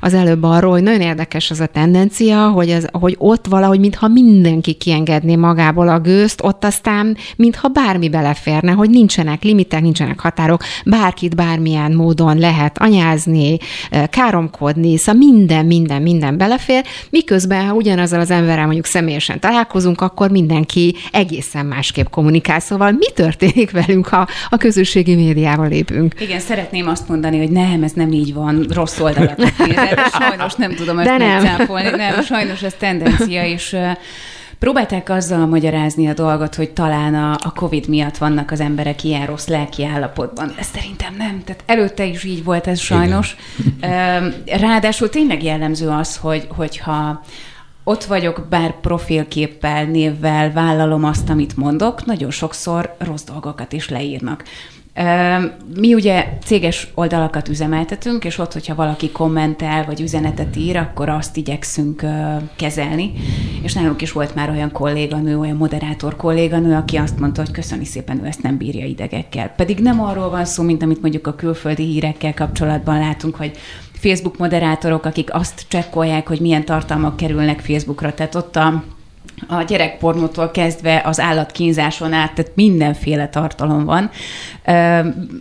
az 0.01 0.15
előbb 0.15 0.43
arról, 0.43 0.71
hogy 0.71 0.83
nagyon 0.83 1.01
érdekes 1.01 1.51
az 1.51 1.61
a 1.61 1.67
tendencia, 1.67 2.49
hogy, 2.49 2.71
az, 2.71 2.89
hogy 2.93 3.15
ott 3.19 3.47
valahogy, 3.47 3.81
mintha 3.81 4.09
mindenki 4.09 4.73
kiengedné 4.73 5.37
magából 5.37 5.89
a 5.89 5.99
gőzt, 5.99 6.41
ott 6.43 6.65
aztán, 6.65 7.17
mintha 7.37 7.69
bármi 7.69 8.09
beleférne, 8.09 8.73
hogy 8.73 8.91
nincsenek 8.91 9.43
limitek, 9.43 9.81
nincsenek 9.81 10.21
határok, 10.21 10.63
bárkit 10.85 11.37
bármilyen 11.37 11.93
módon 11.93 12.39
lehet 12.39 12.79
anyázni, 12.79 13.59
káromkodni, 14.11 14.97
szóval 14.97 15.21
minden, 15.21 15.67
minden, 15.67 16.03
minden 16.03 16.37
belefér, 16.37 16.85
miközben, 17.11 17.67
ha 17.67 17.75
ugyanazzal 17.75 18.21
az 18.21 18.31
emberrel 18.31 18.65
mondjuk 18.65 18.87
személyesen 18.87 19.41
találkozunk, 19.41 20.01
akkor 20.01 20.31
mindenki 20.31 20.95
egészen 21.13 21.67
más 21.67 21.80
másképp 21.81 22.09
kommunikál. 22.11 22.61
Szóval 22.61 22.91
mi 22.93 23.11
történik 23.15 23.71
velünk, 23.71 24.07
ha 24.07 24.29
a 24.49 24.57
közösségi 24.57 25.15
médiával 25.15 25.69
lépünk? 25.69 26.21
Igen, 26.21 26.41
szeretném 26.41 26.89
azt 26.89 27.09
mondani, 27.09 27.39
hogy 27.39 27.51
nem, 27.51 27.83
ez 27.83 27.93
nem 27.93 28.13
így 28.13 28.35
van, 28.35 28.67
rossz 28.71 28.99
de 28.99 30.09
sajnos 30.19 30.55
nem 30.55 30.75
tudom 30.75 30.99
ezt 30.99 31.09
de 31.09 31.17
nem. 31.17 31.43
megcáfolni. 31.43 31.91
Nem, 31.91 32.23
sajnos 32.23 32.63
ez 32.63 32.75
tendencia, 32.79 33.45
és 33.45 33.77
Próbálták 34.59 35.09
azzal 35.09 35.47
magyarázni 35.47 36.09
a 36.09 36.13
dolgot, 36.13 36.55
hogy 36.55 36.71
talán 36.71 37.15
a, 37.15 37.33
a 37.33 37.53
COVID 37.53 37.89
miatt 37.89 38.17
vannak 38.17 38.51
az 38.51 38.61
emberek 38.61 39.05
ilyen 39.05 39.27
rossz 39.27 39.47
lelki 39.47 39.85
állapotban. 39.85 40.55
Ez 40.59 40.67
szerintem 40.75 41.15
nem. 41.19 41.43
Tehát 41.45 41.63
előtte 41.67 42.05
is 42.05 42.25
így 42.25 42.45
volt 42.45 42.67
ez 42.67 42.79
sajnos. 42.79 43.37
Igen. 43.77 44.35
Ráadásul 44.47 45.09
tényleg 45.09 45.43
jellemző 45.43 45.89
az, 45.89 46.17
hogy, 46.17 46.47
hogyha 46.49 47.23
ott 47.85 48.05
vagyok, 48.05 48.47
bár 48.51 48.81
profilképpel, 48.81 49.85
névvel 49.85 50.53
vállalom 50.53 51.05
azt, 51.05 51.29
amit 51.29 51.57
mondok, 51.57 52.05
nagyon 52.05 52.31
sokszor 52.31 52.95
rossz 52.99 53.25
dolgokat 53.25 53.73
is 53.73 53.89
leírnak. 53.89 54.45
Mi 55.77 55.95
ugye 55.95 56.39
céges 56.45 56.89
oldalakat 56.95 57.49
üzemeltetünk, 57.49 58.25
és 58.25 58.39
ott, 58.39 58.53
hogyha 58.53 58.75
valaki 58.75 59.11
kommentel, 59.11 59.85
vagy 59.85 60.01
üzenetet 60.01 60.57
ír, 60.57 60.77
akkor 60.77 61.09
azt 61.09 61.37
igyekszünk 61.37 62.05
kezelni. 62.57 63.13
És 63.63 63.73
nálunk 63.73 64.03
is 64.03 64.13
volt 64.13 64.35
már 64.35 64.51
olyan 64.51 64.73
kolléganő, 64.73 65.39
olyan 65.39 65.57
moderátor 65.57 66.17
kolléganő, 66.17 66.75
aki 66.75 66.97
azt 66.97 67.19
mondta, 67.19 67.41
hogy 67.41 67.51
köszöni 67.51 67.85
szépen, 67.85 68.25
ő 68.25 68.27
ezt 68.27 68.43
nem 68.43 68.57
bírja 68.57 68.87
idegekkel. 68.87 69.49
Pedig 69.57 69.79
nem 69.79 70.03
arról 70.03 70.31
van 70.31 70.45
szó, 70.45 70.63
mint 70.63 70.83
amit 70.83 71.01
mondjuk 71.01 71.27
a 71.27 71.35
külföldi 71.35 71.85
hírekkel 71.85 72.35
kapcsolatban 72.35 72.99
látunk, 72.99 73.37
hogy 73.37 73.57
Facebook 74.01 74.39
moderátorok, 74.39 75.05
akik 75.05 75.35
azt 75.35 75.65
csekkolják, 75.69 76.29
hogy 76.29 76.41
milyen 76.41 76.65
tartalmak 76.65 77.17
kerülnek 77.17 77.61
Facebookra. 77.61 78.15
Tehát 78.15 78.35
ott 78.35 78.57
a 78.57 78.85
a 79.47 79.63
gyerekpornótól 79.63 80.51
kezdve 80.51 81.03
az 81.05 81.21
állatkínzáson 81.21 82.13
át, 82.13 82.35
tehát 82.35 82.53
mindenféle 82.55 83.29
tartalom 83.29 83.85
van. 83.85 84.11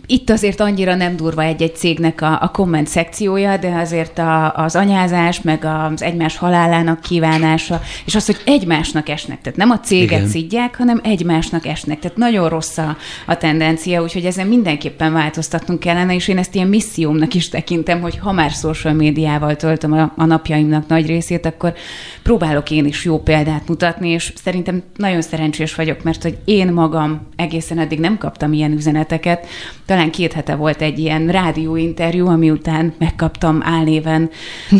Itt 0.06 0.30
azért 0.30 0.60
annyira 0.60 0.94
nem 0.94 1.16
durva 1.16 1.42
egy-egy 1.42 1.76
cégnek 1.76 2.20
a, 2.20 2.38
a 2.42 2.50
komment 2.50 2.86
szekciója, 2.86 3.56
de 3.56 3.68
azért 3.68 4.18
a, 4.18 4.52
az 4.54 4.76
anyázás, 4.76 5.40
meg 5.40 5.64
az 5.64 6.02
egymás 6.02 6.36
halálának 6.36 7.00
kívánása, 7.00 7.80
és 8.04 8.14
az, 8.14 8.26
hogy 8.26 8.40
egymásnak 8.44 9.08
esnek. 9.08 9.40
Tehát 9.40 9.58
nem 9.58 9.70
a 9.70 9.80
céget 9.80 10.18
Igen. 10.18 10.28
szidják, 10.28 10.76
hanem 10.76 11.00
egymásnak 11.04 11.66
esnek. 11.66 11.98
Tehát 11.98 12.16
nagyon 12.16 12.48
rossz 12.48 12.78
a, 12.78 12.96
a 13.26 13.36
tendencia, 13.36 14.02
úgyhogy 14.02 14.24
ezen 14.24 14.46
mindenképpen 14.46 15.12
változtatnunk 15.12 15.80
kellene, 15.80 16.14
és 16.14 16.28
én 16.28 16.38
ezt 16.38 16.54
ilyen 16.54 16.68
missziómnak 16.68 17.34
is 17.34 17.48
tekintem, 17.48 18.00
hogy 18.00 18.18
ha 18.18 18.32
már 18.32 18.50
social 18.50 18.94
médiával 18.94 19.56
töltöm 19.56 19.92
a, 19.92 20.12
a 20.16 20.24
napjaimnak 20.24 20.86
nagy 20.88 21.06
részét, 21.06 21.46
akkor 21.46 21.74
próbálok 22.22 22.70
én 22.70 22.84
is 22.84 23.04
jó 23.04 23.18
példát 23.18 23.68
mutatni, 23.68 23.88
és 23.98 24.32
szerintem 24.36 24.82
nagyon 24.96 25.22
szerencsés 25.22 25.74
vagyok, 25.74 26.02
mert 26.02 26.22
hogy 26.22 26.38
én 26.44 26.72
magam 26.72 27.28
egészen 27.36 27.78
eddig 27.78 28.00
nem 28.00 28.18
kaptam 28.18 28.52
ilyen 28.52 28.72
üzeneteket. 28.72 29.46
Talán 29.86 30.10
két 30.10 30.32
hete 30.32 30.54
volt 30.54 30.82
egy 30.82 30.98
ilyen 30.98 31.28
rádióinterjú, 31.28 32.26
ami 32.26 32.50
után 32.50 32.94
megkaptam 32.98 33.60
álnéven 33.62 34.30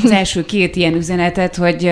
az 0.05 0.11
első 0.11 0.45
két 0.45 0.77
ilyen 0.77 0.95
üzenetet, 0.95 1.57
hogy 1.57 1.83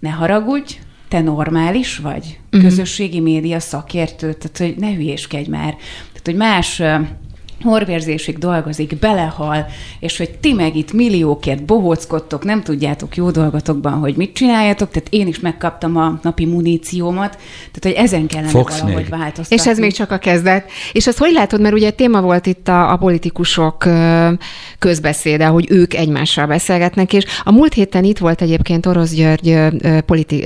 ne 0.00 0.10
haragudj, 0.10 0.78
te 1.08 1.20
normális 1.20 1.96
vagy, 1.98 2.38
mhm. 2.50 2.62
közösségi 2.62 3.20
média 3.20 3.60
szakértő, 3.60 4.32
tehát 4.32 4.58
hogy 4.58 4.74
ne 4.78 4.94
hülyéskedj 4.94 5.50
már. 5.50 5.76
Tehát, 6.12 6.22
hogy 6.24 6.34
más 6.34 6.82
horvérzésig 7.62 8.38
dolgozik, 8.38 8.98
belehal, 8.98 9.66
és 10.00 10.16
hogy 10.16 10.30
ti 10.30 10.52
meg 10.52 10.76
itt 10.76 10.92
milliókért 10.92 11.64
bohóckodtok, 11.64 12.44
nem 12.44 12.62
tudjátok 12.62 13.16
jó 13.16 13.30
dolgotokban, 13.30 13.92
hogy 13.92 14.14
mit 14.16 14.32
csináljatok, 14.32 14.90
tehát 14.90 15.08
én 15.10 15.26
is 15.26 15.40
megkaptam 15.40 15.96
a 15.96 16.18
napi 16.22 16.46
muníciómat, 16.46 17.30
tehát 17.72 17.80
hogy 17.82 18.04
ezen 18.04 18.26
kellene 18.26 18.48
Fogsz 18.48 18.78
valahogy 18.78 19.02
még. 19.02 19.10
változtatni. 19.10 19.56
És 19.56 19.66
ez 19.66 19.78
még 19.78 19.92
csak 19.92 20.10
a 20.10 20.18
kezdet. 20.18 20.70
És 20.92 21.06
az 21.06 21.16
hogy 21.16 21.32
látod, 21.32 21.60
mert 21.60 21.74
ugye 21.74 21.90
téma 21.90 22.20
volt 22.20 22.46
itt 22.46 22.68
a, 22.68 22.92
a 22.92 22.96
politikusok 22.96 23.88
közbeszéde, 24.78 25.46
hogy 25.46 25.66
ők 25.70 25.94
egymással 25.94 26.46
beszélgetnek, 26.46 27.12
és 27.12 27.24
a 27.44 27.52
múlt 27.52 27.74
héten 27.74 28.04
itt 28.04 28.18
volt 28.18 28.42
egyébként 28.42 28.86
Orosz 28.86 29.12
György 29.12 29.58
politi, 30.06 30.44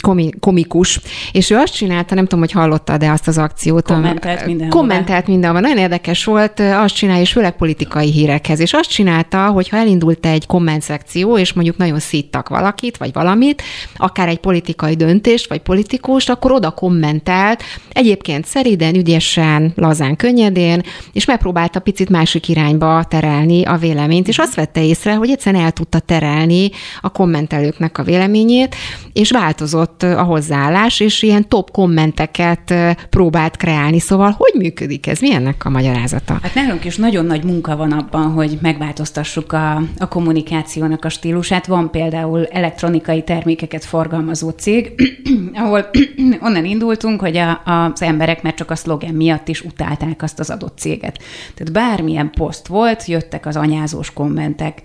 komi, 0.00 0.30
komikus, 0.40 1.00
és 1.32 1.50
ő 1.50 1.56
azt 1.56 1.74
csinálta, 1.74 2.14
nem 2.14 2.24
tudom, 2.24 2.38
hogy 2.40 2.52
hallotta, 2.52 2.96
de 2.96 3.10
azt 3.10 3.28
az 3.28 3.38
akciót. 3.38 3.86
Kommentelt 3.86 4.46
mindenhol. 4.46 4.80
Kommentelt 4.80 5.26
mindenhol. 5.26 5.60
Nagyon 5.60 5.78
érdekes 5.78 6.24
volt, 6.24 6.39
volt, 6.40 6.60
azt 6.82 6.94
csinálja, 6.94 7.22
és 7.22 7.32
főleg 7.32 7.56
politikai 7.56 8.10
hírekhez, 8.10 8.60
és 8.60 8.72
azt 8.72 8.90
csinálta, 8.90 9.46
hogy 9.46 9.68
ha 9.68 9.76
elindult 9.76 10.26
egy 10.26 10.46
komment 10.46 10.82
szekció, 10.82 11.38
és 11.38 11.52
mondjuk 11.52 11.76
nagyon 11.76 11.98
szíttak 11.98 12.48
valakit, 12.48 12.96
vagy 12.96 13.12
valamit, 13.12 13.62
akár 13.96 14.28
egy 14.28 14.38
politikai 14.38 14.94
döntést, 14.94 15.48
vagy 15.48 15.60
politikust, 15.60 16.30
akkor 16.30 16.52
oda 16.52 16.70
kommentelt, 16.70 17.62
egyébként 17.92 18.46
szeriden, 18.46 18.94
ügyesen, 18.94 19.72
lazán, 19.76 20.16
könnyedén, 20.16 20.82
és 21.12 21.24
megpróbálta 21.24 21.80
picit 21.80 22.08
másik 22.08 22.48
irányba 22.48 23.04
terelni 23.08 23.64
a 23.64 23.76
véleményt, 23.76 24.28
és 24.28 24.38
azt 24.38 24.54
vette 24.54 24.84
észre, 24.84 25.14
hogy 25.14 25.30
egyszerűen 25.30 25.64
el 25.64 25.72
tudta 25.72 25.98
terelni 25.98 26.70
a 27.00 27.08
kommentelőknek 27.08 27.98
a 27.98 28.02
véleményét, 28.02 28.76
és 29.12 29.30
változott 29.30 30.02
a 30.02 30.22
hozzáállás, 30.22 31.00
és 31.00 31.22
ilyen 31.22 31.48
top 31.48 31.70
kommenteket 31.70 32.74
próbált 33.10 33.56
kreálni. 33.56 33.98
Szóval 33.98 34.34
hogy 34.38 34.52
működik 34.56 35.06
ez? 35.06 35.20
Mi 35.20 35.34
ennek 35.34 35.64
a 35.64 35.70
magyarázata? 35.70 36.29
Feladata? 36.30 36.46
Hát 36.46 36.54
nálunk 36.54 36.84
is 36.84 36.96
nagyon 36.96 37.24
nagy 37.24 37.44
munka 37.44 37.76
van 37.76 37.92
abban, 37.92 38.32
hogy 38.32 38.58
megváltoztassuk 38.62 39.52
a, 39.52 39.82
a 39.98 40.08
kommunikációnak 40.08 41.04
a 41.04 41.08
stílusát. 41.08 41.66
Van 41.66 41.90
például 41.90 42.46
elektronikai 42.46 43.22
termékeket 43.22 43.84
forgalmazó 43.84 44.50
cég, 44.50 44.92
ahol 45.54 45.90
onnan 46.46 46.64
indultunk, 46.64 47.20
hogy 47.20 47.36
a, 47.36 47.60
az 47.64 48.02
emberek 48.02 48.42
mert 48.42 48.56
csak 48.56 48.70
a 48.70 48.76
szlogen 48.76 49.14
miatt 49.14 49.48
is 49.48 49.60
utálták 49.60 50.22
azt 50.22 50.38
az 50.38 50.50
adott 50.50 50.78
céget. 50.78 51.18
Tehát 51.54 51.72
bármilyen 51.72 52.30
poszt 52.30 52.66
volt, 52.66 53.04
jöttek 53.04 53.46
az 53.46 53.56
anyázós 53.56 54.12
kommentek, 54.12 54.82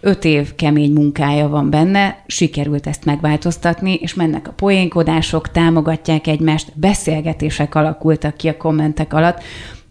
öt 0.00 0.24
év 0.24 0.54
kemény 0.54 0.92
munkája 0.92 1.48
van 1.48 1.70
benne, 1.70 2.22
sikerült 2.26 2.86
ezt 2.86 3.04
megváltoztatni, 3.04 3.94
és 3.94 4.14
mennek 4.14 4.48
a 4.48 4.52
poénkodások, 4.52 5.50
támogatják 5.50 6.26
egymást, 6.26 6.72
beszélgetések 6.74 7.74
alakultak 7.74 8.36
ki 8.36 8.48
a 8.48 8.56
kommentek 8.56 9.12
alatt, 9.12 9.42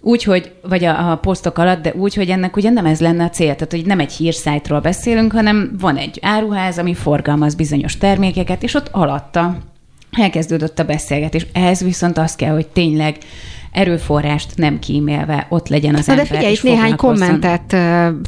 úgy, 0.06 0.24
hogy, 0.24 0.52
vagy 0.62 0.84
a, 0.84 1.12
a 1.12 1.16
posztok 1.16 1.58
alatt, 1.58 1.82
de 1.82 1.94
úgy, 1.96 2.14
hogy 2.14 2.30
ennek 2.30 2.56
ugye 2.56 2.70
nem 2.70 2.86
ez 2.86 3.00
lenne 3.00 3.24
a 3.24 3.30
cél, 3.30 3.56
tehát 3.56 3.72
hogy 3.72 3.86
nem 3.86 4.00
egy 4.00 4.14
hírszájtról 4.14 4.80
beszélünk, 4.80 5.32
hanem 5.32 5.76
van 5.80 5.98
egy 5.98 6.20
áruház, 6.22 6.78
ami 6.78 6.94
forgalmaz 6.94 7.56
bizonyos 7.56 7.98
termékeket, 7.98 8.64
és 8.64 8.74
ott 8.74 8.90
alatta 8.92 9.58
elkezdődött 10.12 10.80
a 10.80 10.86
beszélgetés. 10.86 11.46
Ehhez 11.54 11.84
viszont 11.84 12.18
az 12.18 12.36
kell, 12.36 12.54
hogy 12.54 12.68
tényleg 12.68 13.18
erőforrást 13.74 14.52
nem 14.56 14.80
kímélve 14.80 15.46
ott 15.50 15.68
legyen 15.68 15.96
az 15.96 16.06
Na 16.06 16.14
ember. 16.14 16.28
De 16.28 16.36
figyelj, 16.36 16.54
itt 16.54 16.64
néhány 16.64 16.96
kommentet 16.96 17.76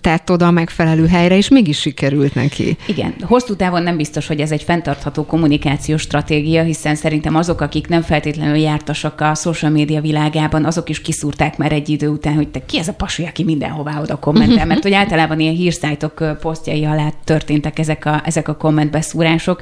tett 0.01 0.31
oda 0.31 0.47
a 0.47 0.51
megfelelő 0.51 1.07
helyre, 1.07 1.38
és 1.38 1.49
mégis 1.49 1.80
sikerült 1.80 2.35
neki. 2.35 2.77
Igen, 2.88 3.15
hosszú 3.22 3.55
távon 3.55 3.84
nem 3.84 3.97
biztos, 3.97 4.27
hogy 4.27 4.39
ez 4.39 4.51
egy 4.51 4.63
fenntartható 4.63 5.26
kommunikációs 5.26 6.01
stratégia, 6.01 6.63
hiszen 6.63 6.95
szerintem 6.95 7.35
azok, 7.35 7.61
akik 7.61 7.88
nem 7.88 8.01
feltétlenül 8.01 8.55
jártasak 8.55 9.22
a 9.22 9.35
social 9.35 9.72
média 9.72 10.01
világában, 10.01 10.65
azok 10.65 10.89
is 10.89 11.01
kiszúrták 11.01 11.57
már 11.57 11.72
egy 11.72 11.89
idő 11.89 12.07
után, 12.07 12.34
hogy 12.34 12.47
te 12.47 12.65
ki 12.65 12.77
ez 12.77 12.88
a 12.88 12.93
pasi, 12.93 13.26
aki 13.26 13.43
mindenhová 13.43 14.01
oda 14.01 14.15
kommentel, 14.15 14.65
mert 14.65 14.84
hogy 14.84 14.93
általában 14.93 15.39
ilyen 15.39 15.55
hírszájtok 15.55 16.38
posztjai 16.41 16.85
alá 16.85 17.09
történtek 17.23 17.80
ezek 17.80 18.05
a, 18.05 18.22
ezek 18.26 18.47
a 18.47 18.55
kommentbeszúrások. 18.55 19.61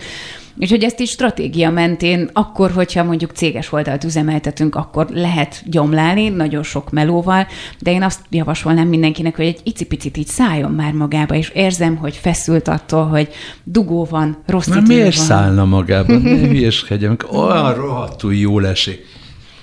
És 0.59 0.69
hogy 0.69 0.83
ezt 0.83 0.99
is 0.99 1.09
stratégia 1.09 1.69
mentén, 1.69 2.29
akkor, 2.33 2.71
hogyha 2.71 3.03
mondjuk 3.03 3.31
céges 3.31 3.71
oldalt 3.71 4.03
üzemeltetünk, 4.03 4.75
akkor 4.75 5.07
lehet 5.09 5.63
gyomlálni, 5.65 6.29
nagyon 6.29 6.63
sok 6.63 6.91
melóval, 6.91 7.47
de 7.79 7.91
én 7.91 8.03
azt 8.03 8.19
javasolnám 8.29 8.87
mindenkinek, 8.87 9.35
hogy 9.35 9.45
egy 9.45 9.59
icipicit 9.63 10.17
így 10.17 10.27
szálljon 10.27 10.71
már 10.71 10.91
magába, 10.91 11.35
és 11.35 11.49
érzem, 11.49 11.95
hogy 11.95 12.15
feszült 12.15 12.67
attól, 12.67 13.05
hogy 13.05 13.29
dugó 13.63 14.07
van, 14.09 14.43
rossz 14.45 14.67
Már 14.67 14.81
miért 14.81 15.15
van. 15.15 15.25
szállna 15.25 15.65
magába? 15.65 16.19
Hülyeskedjem, 16.19 17.17
olyan 17.31 17.75
rohadtul 17.75 18.35
jól 18.35 18.67
esik. 18.67 19.05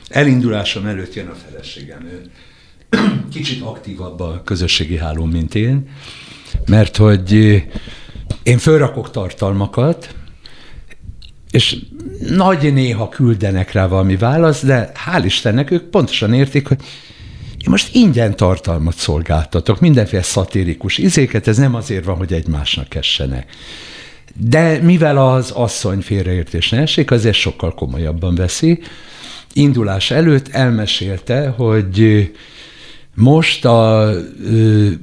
Elindulásom 0.09 0.87
előtt 0.87 1.15
jön 1.15 1.27
a 1.27 1.35
feleségem. 1.49 2.07
Ő 2.13 2.31
kicsit 3.33 3.63
aktívabb 3.63 4.21
a 4.21 4.43
közösségi 4.45 4.97
hálón, 4.97 5.29
mint 5.29 5.55
én, 5.55 5.89
mert 6.67 6.97
hogy 6.97 7.33
én 8.43 8.59
fölrakok 8.59 9.11
tartalmakat, 9.11 10.15
és 11.51 11.77
nagy 12.29 12.73
néha 12.73 13.09
küldenek 13.09 13.73
rá 13.73 13.87
valami 13.87 14.17
választ, 14.17 14.67
de 14.67 14.93
hál' 15.07 15.23
Istennek 15.25 15.71
ők 15.71 15.83
pontosan 15.83 16.35
értik, 16.35 16.69
hogy 16.69 16.79
én 17.65 17.71
most 17.71 17.95
ingyen 17.95 18.37
tartalmat 18.37 18.97
szolgáltatok, 18.97 19.81
mindenféle 19.81 20.23
szatirikus 20.23 20.99
izéket, 20.99 21.49
ez 21.49 21.57
nem 21.57 21.75
azért 21.75 22.05
van, 22.05 22.17
hogy 22.17 22.33
egymásnak 22.33 22.95
essenek. 22.95 23.51
De 24.37 24.79
mivel 24.83 25.29
az 25.29 25.51
asszony 25.51 26.01
félreértés 26.01 26.69
ne 26.69 26.81
esik, 26.81 27.11
azért 27.11 27.37
sokkal 27.37 27.75
komolyabban 27.75 28.35
veszi. 28.35 28.81
Indulás 29.53 30.11
előtt 30.11 30.49
elmesélte, 30.49 31.49
hogy 31.49 32.31
most 33.15 33.65
a, 33.65 34.09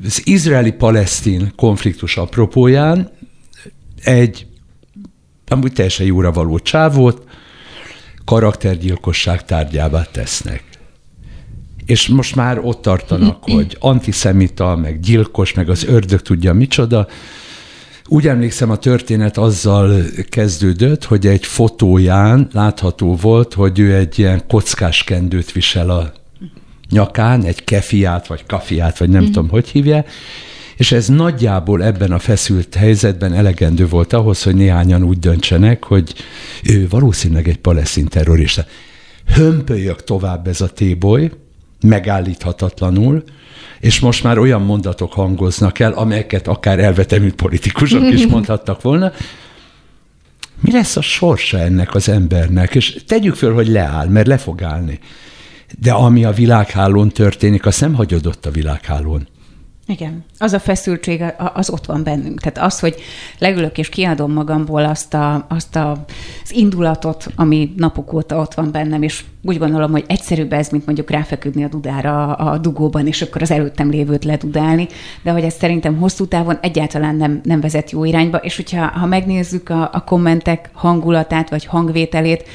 az 0.05 0.21
izraeli-palesztin 0.23 1.51
konfliktus 1.55 2.17
apropóján 2.17 3.11
egy 4.03 4.47
amúgy 5.47 5.73
teljesen 5.73 6.05
jóra 6.05 6.31
való 6.31 6.59
csávót 6.59 7.23
karaktergyilkosság 8.25 9.45
tárgyává 9.45 10.03
tesznek. 10.11 10.63
És 11.85 12.07
most 12.07 12.35
már 12.35 12.59
ott 12.59 12.81
tartanak, 12.81 13.43
hogy 13.53 13.77
antiszemita, 13.79 14.75
meg 14.75 14.99
gyilkos, 14.99 15.53
meg 15.53 15.69
az 15.69 15.83
ördög 15.83 16.21
tudja 16.21 16.53
micsoda. 16.53 17.07
Úgy 18.05 18.27
emlékszem, 18.27 18.69
a 18.69 18.77
történet 18.77 19.37
azzal 19.37 20.03
kezdődött, 20.29 21.03
hogy 21.03 21.27
egy 21.27 21.45
fotóján 21.45 22.47
látható 22.51 23.15
volt, 23.15 23.53
hogy 23.53 23.79
ő 23.79 23.95
egy 23.95 24.19
ilyen 24.19 24.47
kockás 24.47 25.03
kendőt 25.03 25.51
visel 25.51 25.89
a 25.89 26.13
nyakán, 26.89 27.43
egy 27.43 27.63
kefiát, 27.63 28.27
vagy 28.27 28.45
kafiát, 28.45 28.97
vagy 28.97 29.09
nem 29.09 29.23
mm. 29.23 29.25
tudom, 29.25 29.49
hogy 29.49 29.67
hívja, 29.67 30.05
és 30.77 30.91
ez 30.91 31.07
nagyjából 31.07 31.83
ebben 31.83 32.11
a 32.11 32.19
feszült 32.19 32.75
helyzetben 32.75 33.33
elegendő 33.33 33.87
volt 33.87 34.13
ahhoz, 34.13 34.43
hogy 34.43 34.55
néhányan 34.55 35.03
úgy 35.03 35.19
döntsenek, 35.19 35.83
hogy 35.83 36.13
ő 36.63 36.87
valószínűleg 36.89 37.47
egy 37.47 37.57
palesztin 37.57 38.05
terrorista. 38.05 38.65
Hömpölyök 39.25 40.03
tovább 40.03 40.47
ez 40.47 40.61
a 40.61 40.67
téboly, 40.67 41.31
megállíthatatlanul, 41.81 43.23
és 43.79 43.99
most 43.99 44.23
már 44.23 44.37
olyan 44.37 44.61
mondatok 44.61 45.13
hangoznak 45.13 45.79
el, 45.79 45.91
amelyeket 45.91 46.47
akár 46.47 46.79
elvetemült 46.79 47.35
politikusok 47.35 48.03
is 48.03 48.27
mondhattak 48.35 48.81
volna, 48.81 49.11
mi 50.59 50.71
lesz 50.71 50.95
a 50.95 51.01
sorsa 51.01 51.59
ennek 51.59 51.95
az 51.95 52.09
embernek? 52.09 52.75
És 52.75 52.97
tegyük 53.07 53.35
föl, 53.35 53.53
hogy 53.53 53.67
leáll, 53.67 54.07
mert 54.07 54.27
le 54.27 54.37
fog 54.37 54.63
állni. 54.63 54.99
De 55.79 55.91
ami 55.91 56.23
a 56.23 56.31
világhálón 56.31 57.09
történik, 57.09 57.65
azt 57.65 57.81
nem 57.81 57.93
hagyod 57.93 58.25
ott 58.25 58.45
a 58.45 58.51
világhálón 58.51 59.27
Igen, 59.89 60.23
az 60.37 60.53
a 60.53 60.59
feszültség, 60.59 61.23
az 61.53 61.69
ott 61.69 61.85
van 61.85 62.03
bennünk. 62.03 62.39
Tehát 62.39 62.71
az, 62.71 62.79
hogy 62.79 62.95
leülök 63.37 63.77
és 63.77 63.89
kiadom 63.89 64.31
magamból 64.31 64.85
azt, 64.85 65.13
a, 65.13 65.45
azt 65.49 65.75
a, 65.75 65.91
az 66.43 66.51
indulatot, 66.51 67.27
ami 67.35 67.73
napok 67.75 68.13
óta 68.13 68.37
ott 68.37 68.53
van 68.53 68.71
bennem, 68.71 69.01
és 69.01 69.23
úgy 69.43 69.57
gondolom, 69.57 69.91
hogy 69.91 70.03
egyszerűbb 70.07 70.53
ez, 70.53 70.69
mint 70.69 70.85
mondjuk 70.85 71.09
ráfeküdni 71.09 71.63
a 71.63 71.67
dudára 71.67 72.33
a 72.33 72.57
dugóban, 72.57 73.07
és 73.07 73.21
akkor 73.21 73.41
az 73.41 73.51
előttem 73.51 73.89
lévőt 73.89 74.25
ledudálni, 74.25 74.87
de 75.23 75.31
hogy 75.31 75.43
ez 75.43 75.53
szerintem 75.53 75.97
hosszú 75.97 76.25
távon 76.25 76.57
egyáltalán 76.61 77.15
nem, 77.15 77.41
nem 77.43 77.61
vezet 77.61 77.91
jó 77.91 78.03
irányba, 78.03 78.37
és 78.37 78.55
hogyha 78.55 78.85
ha 78.85 79.05
megnézzük 79.05 79.69
a, 79.69 79.89
a 79.93 80.03
kommentek 80.03 80.69
hangulatát, 80.73 81.49
vagy 81.49 81.65
hangvételét, 81.65 82.47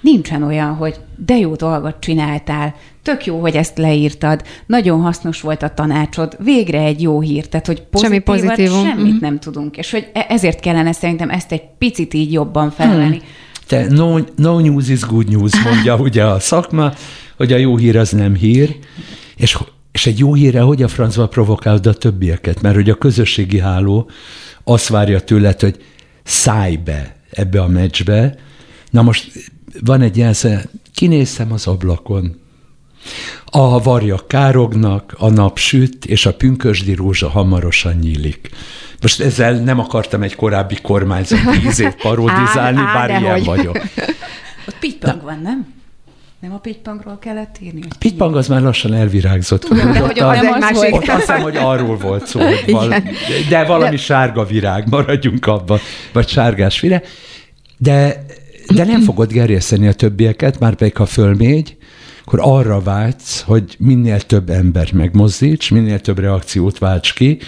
nincsen 0.00 0.42
olyan, 0.42 0.74
hogy 0.74 0.94
de 1.24 1.38
jó 1.38 1.54
dolgot 1.54 1.96
csináltál, 2.00 2.74
tök 3.02 3.26
jó, 3.26 3.40
hogy 3.40 3.54
ezt 3.54 3.78
leírtad, 3.78 4.42
nagyon 4.66 5.00
hasznos 5.00 5.40
volt 5.40 5.62
a 5.62 5.74
tanácsod, 5.74 6.36
végre 6.44 6.80
egy 6.80 7.02
jó 7.02 7.20
hír, 7.20 7.48
tehát 7.48 7.66
hogy 7.66 7.82
pozitívat, 7.82 8.26
Semmi 8.26 8.46
pozitívum. 8.48 8.84
semmit 8.84 9.14
mm. 9.14 9.18
nem 9.20 9.38
tudunk, 9.38 9.76
és 9.76 9.90
hogy 9.90 10.10
e- 10.12 10.26
ezért 10.28 10.60
kellene 10.60 10.92
szerintem 10.92 11.30
ezt 11.30 11.52
egy 11.52 11.62
picit 11.78 12.14
így 12.14 12.32
jobban 12.32 12.70
felvenni. 12.70 13.16
Hmm. 13.16 13.26
Te 13.66 13.86
no, 13.88 14.18
no 14.36 14.58
news 14.58 14.88
is 14.88 15.00
good 15.00 15.28
news, 15.28 15.62
mondja 15.64 15.96
ugye 16.08 16.24
a 16.24 16.40
szakma, 16.40 16.92
hogy 17.36 17.52
a 17.52 17.56
jó 17.56 17.76
hír 17.76 17.96
az 17.96 18.10
nem 18.10 18.34
hír, 18.34 18.76
és, 19.36 19.58
és 19.92 20.06
egy 20.06 20.18
jó 20.18 20.34
hírre 20.34 20.60
hogy 20.60 20.82
a 20.82 20.88
francba 20.88 21.28
provokálod 21.28 21.86
a 21.86 21.94
többieket, 21.94 22.60
mert 22.60 22.74
hogy 22.74 22.90
a 22.90 22.94
közösségi 22.94 23.58
háló 23.58 24.10
azt 24.64 24.88
várja 24.88 25.20
tőled, 25.20 25.60
hogy 25.60 25.76
szállj 26.22 26.76
be 26.76 27.16
ebbe 27.30 27.60
a 27.62 27.68
meccsbe, 27.68 28.38
Na 28.90 29.02
most 29.02 29.32
van 29.84 30.00
egy 30.00 30.16
jelsze, 30.16 30.64
kinéztem 30.94 31.52
az 31.52 31.66
ablakon, 31.66 32.38
a 33.44 33.82
varjak 33.82 34.28
kárognak, 34.28 35.14
a 35.18 35.30
nap 35.30 35.58
süt, 35.58 36.04
és 36.04 36.26
a 36.26 36.34
pünkösdi 36.34 36.94
rózsa 36.94 37.28
hamarosan 37.28 37.94
nyílik. 37.94 38.50
Most 39.00 39.20
ezzel 39.20 39.54
nem 39.54 39.78
akartam 39.78 40.22
egy 40.22 40.34
korábbi 40.34 40.76
kormányzat 40.82 41.38
ízét 41.64 41.94
parodizálni, 42.02 42.78
á, 42.78 42.84
á, 42.84 42.94
bár 42.94 43.20
ilyen 43.20 43.42
vagyok. 43.42 43.76
Ott 44.68 44.78
pittypang 44.80 45.22
van, 45.22 45.40
nem? 45.42 45.78
Nem 46.40 46.52
a 46.52 46.58
pittypangról 46.58 47.18
kellett 47.18 47.56
írni? 47.60 47.80
A 47.90 47.94
pittypang 47.98 48.36
az 48.36 48.48
már 48.48 48.60
lassan 48.60 48.94
elvirágzott. 48.94 49.60
Tudom, 49.60 49.92
de 49.92 49.98
hogy 49.98 50.18
az 50.18 50.40
nem 50.40 50.52
az 50.62 50.72
volt. 50.72 50.92
Ott 50.92 51.08
azt 51.08 51.18
hiszem, 51.18 51.40
hogy 51.40 51.56
arról 51.56 51.96
volt 51.96 52.26
szó, 52.26 52.40
hogy 52.40 52.64
val- 52.70 53.02
de 53.48 53.64
valami 53.64 53.96
de... 53.96 54.02
sárga 54.02 54.44
virág, 54.44 54.88
maradjunk 54.88 55.46
abban, 55.46 55.78
vagy 56.12 56.28
sárgás 56.28 56.80
virág. 56.80 57.04
De 57.76 58.24
de 58.74 58.84
nem 58.84 59.00
fogod 59.00 59.32
gerjeszteni 59.32 59.86
a 59.86 59.92
többieket, 59.92 60.58
már 60.58 60.74
pedig 60.74 60.96
ha 60.96 61.06
fölmégy, 61.06 61.76
akkor 62.24 62.38
arra 62.42 62.80
vágysz, 62.80 63.40
hogy 63.40 63.76
minél 63.78 64.20
több 64.20 64.50
ember 64.50 64.92
megmozdíts, 64.92 65.70
minél 65.70 66.00
több 66.00 66.18
reakciót 66.18 66.78
válts 66.78 67.14
ki, 67.14 67.38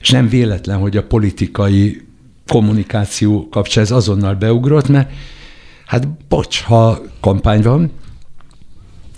és 0.00 0.10
nem 0.10 0.28
véletlen, 0.28 0.78
hogy 0.78 0.96
a 0.96 1.02
politikai 1.02 2.06
kommunikáció 2.46 3.48
kapcsán 3.48 3.84
ez 3.84 3.90
azonnal 3.90 4.34
beugrott, 4.34 4.88
mert 4.88 5.10
hát 5.86 6.08
bocs, 6.28 6.62
ha 6.62 7.02
kampány 7.20 7.62
van, 7.62 7.90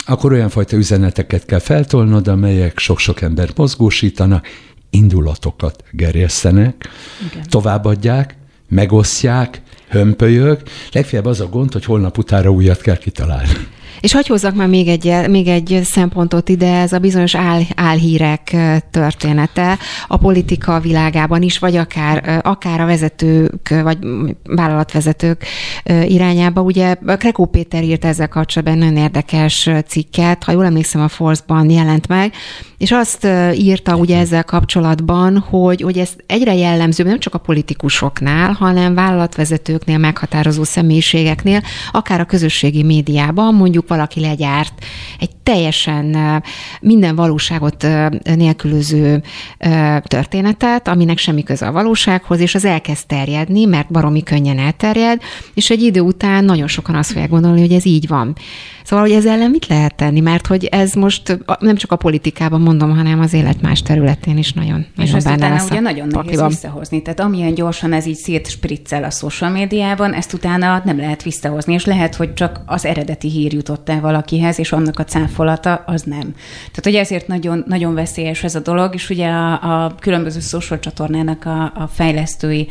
akkor 0.06 0.32
olyan 0.32 0.48
fajta 0.48 0.76
üzeneteket 0.76 1.44
kell 1.44 1.58
feltolnod, 1.58 2.28
amelyek 2.28 2.78
sok-sok 2.78 3.20
ember 3.20 3.50
mozgósítanak, 3.56 4.46
indulatokat 4.90 5.84
gerjesztenek, 5.90 6.88
Igen. 7.30 7.44
továbbadják, 7.48 8.36
megosztják, 8.68 9.62
hömpölyög, 9.90 10.62
legfeljebb 10.92 11.26
az 11.26 11.40
a 11.40 11.46
gond, 11.46 11.72
hogy 11.72 11.84
holnap 11.84 12.18
utára 12.18 12.50
újat 12.50 12.80
kell 12.80 12.96
kitalálni. 12.96 13.52
És 14.00 14.12
hogy 14.12 14.26
hozzak 14.26 14.54
már 14.54 14.68
még 14.68 14.88
egy, 14.88 15.28
még 15.28 15.48
egy 15.48 15.80
szempontot 15.84 16.48
ide, 16.48 16.78
ez 16.80 16.92
a 16.92 16.98
bizonyos 16.98 17.34
áll, 17.34 17.60
álhírek 17.76 18.56
története 18.90 19.78
a 20.08 20.16
politika 20.16 20.80
világában 20.80 21.42
is, 21.42 21.58
vagy 21.58 21.76
akár, 21.76 22.40
akár 22.42 22.80
a 22.80 22.86
vezetők, 22.86 23.74
vagy 23.82 23.98
vállalatvezetők 24.42 25.44
irányába. 26.06 26.60
Ugye 26.60 26.94
Krekó 26.94 27.46
Péter 27.46 27.82
írt 27.82 28.04
ezzel 28.04 28.28
kapcsolatban 28.28 28.78
nagyon 28.78 28.96
érdekes 28.96 29.68
cikket, 29.86 30.44
ha 30.44 30.52
jól 30.52 30.64
emlékszem, 30.64 31.02
a 31.02 31.08
Force-ban 31.08 31.70
jelent 31.70 32.08
meg, 32.08 32.32
és 32.78 32.90
azt 32.90 33.26
írta 33.54 33.96
ugye 33.96 34.18
ezzel 34.18 34.44
kapcsolatban, 34.44 35.38
hogy, 35.38 35.80
hogy 35.80 35.98
ez 35.98 36.10
egyre 36.26 36.54
jellemző, 36.54 37.04
nem 37.04 37.18
csak 37.18 37.34
a 37.34 37.38
politikusoknál, 37.38 38.52
hanem 38.52 38.94
vállalatvezetőknél, 38.94 39.98
meghatározó 39.98 40.64
személyiségeknél, 40.64 41.62
akár 41.92 42.20
a 42.20 42.24
közösségi 42.24 42.82
médiában, 42.82 43.54
mondjuk 43.54 43.88
valaki 43.90 44.20
legyárt 44.20 44.84
egy 45.18 45.36
teljesen 45.42 46.42
minden 46.80 47.16
valóságot 47.16 47.86
nélkülöző 48.34 49.22
történetet, 50.02 50.88
aminek 50.88 51.18
semmi 51.18 51.42
köze 51.42 51.66
a 51.66 51.72
valósághoz, 51.72 52.40
és 52.40 52.54
az 52.54 52.64
elkezd 52.64 53.06
terjedni, 53.06 53.64
mert 53.64 53.90
baromi 53.90 54.22
könnyen 54.22 54.58
elterjed, 54.58 55.20
és 55.54 55.70
egy 55.70 55.82
idő 55.82 56.00
után 56.00 56.44
nagyon 56.44 56.68
sokan 56.68 56.94
azt 56.94 57.10
fogják 57.10 57.30
gondolni, 57.30 57.60
hogy 57.60 57.72
ez 57.72 57.86
így 57.86 58.08
van. 58.08 58.36
Szóval, 58.90 59.04
hogy 59.04 59.14
ez 59.14 59.26
ellen 59.26 59.50
mit 59.50 59.66
lehet 59.66 59.94
tenni? 59.94 60.20
Mert 60.20 60.46
hogy 60.46 60.64
ez 60.64 60.92
most 60.92 61.38
nem 61.58 61.76
csak 61.76 61.92
a 61.92 61.96
politikában 61.96 62.60
mondom, 62.60 62.96
hanem 62.96 63.20
az 63.20 63.32
élet 63.32 63.60
más 63.60 63.82
területén 63.82 64.38
is 64.38 64.52
nagyon, 64.52 64.86
és 64.96 65.10
nagyon 65.10 65.22
benne 65.22 65.48
lesz 65.48 65.70
ugye 65.70 65.80
nagyon 65.80 66.06
nehéz 66.06 66.42
visszahozni. 66.46 67.02
Tehát 67.02 67.20
amilyen 67.20 67.54
gyorsan 67.54 67.92
ez 67.92 68.06
így 68.06 68.16
szétspriccel 68.16 69.04
a 69.04 69.10
social 69.10 69.50
médiában, 69.50 70.12
ezt 70.12 70.32
utána 70.32 70.82
nem 70.84 70.96
lehet 70.96 71.22
visszahozni, 71.22 71.72
és 71.74 71.84
lehet, 71.84 72.14
hogy 72.14 72.34
csak 72.34 72.60
az 72.66 72.84
eredeti 72.84 73.28
hír 73.28 73.52
jutott 73.52 73.88
el 73.88 74.00
valakihez, 74.00 74.58
és 74.58 74.72
annak 74.72 74.98
a 74.98 75.04
cáfolata 75.04 75.82
az 75.86 76.02
nem. 76.02 76.34
Tehát, 76.58 76.84
hogy 76.84 76.94
ezért 76.94 77.26
nagyon, 77.26 77.64
nagyon 77.66 77.94
veszélyes 77.94 78.42
ez 78.42 78.54
a 78.54 78.60
dolog, 78.60 78.94
és 78.94 79.10
ugye 79.10 79.28
a, 79.28 79.84
a 79.84 79.94
különböző 80.00 80.40
social 80.40 80.78
csatornának 80.78 81.44
a, 81.44 81.62
a 81.62 81.88
fejlesztői 81.92 82.68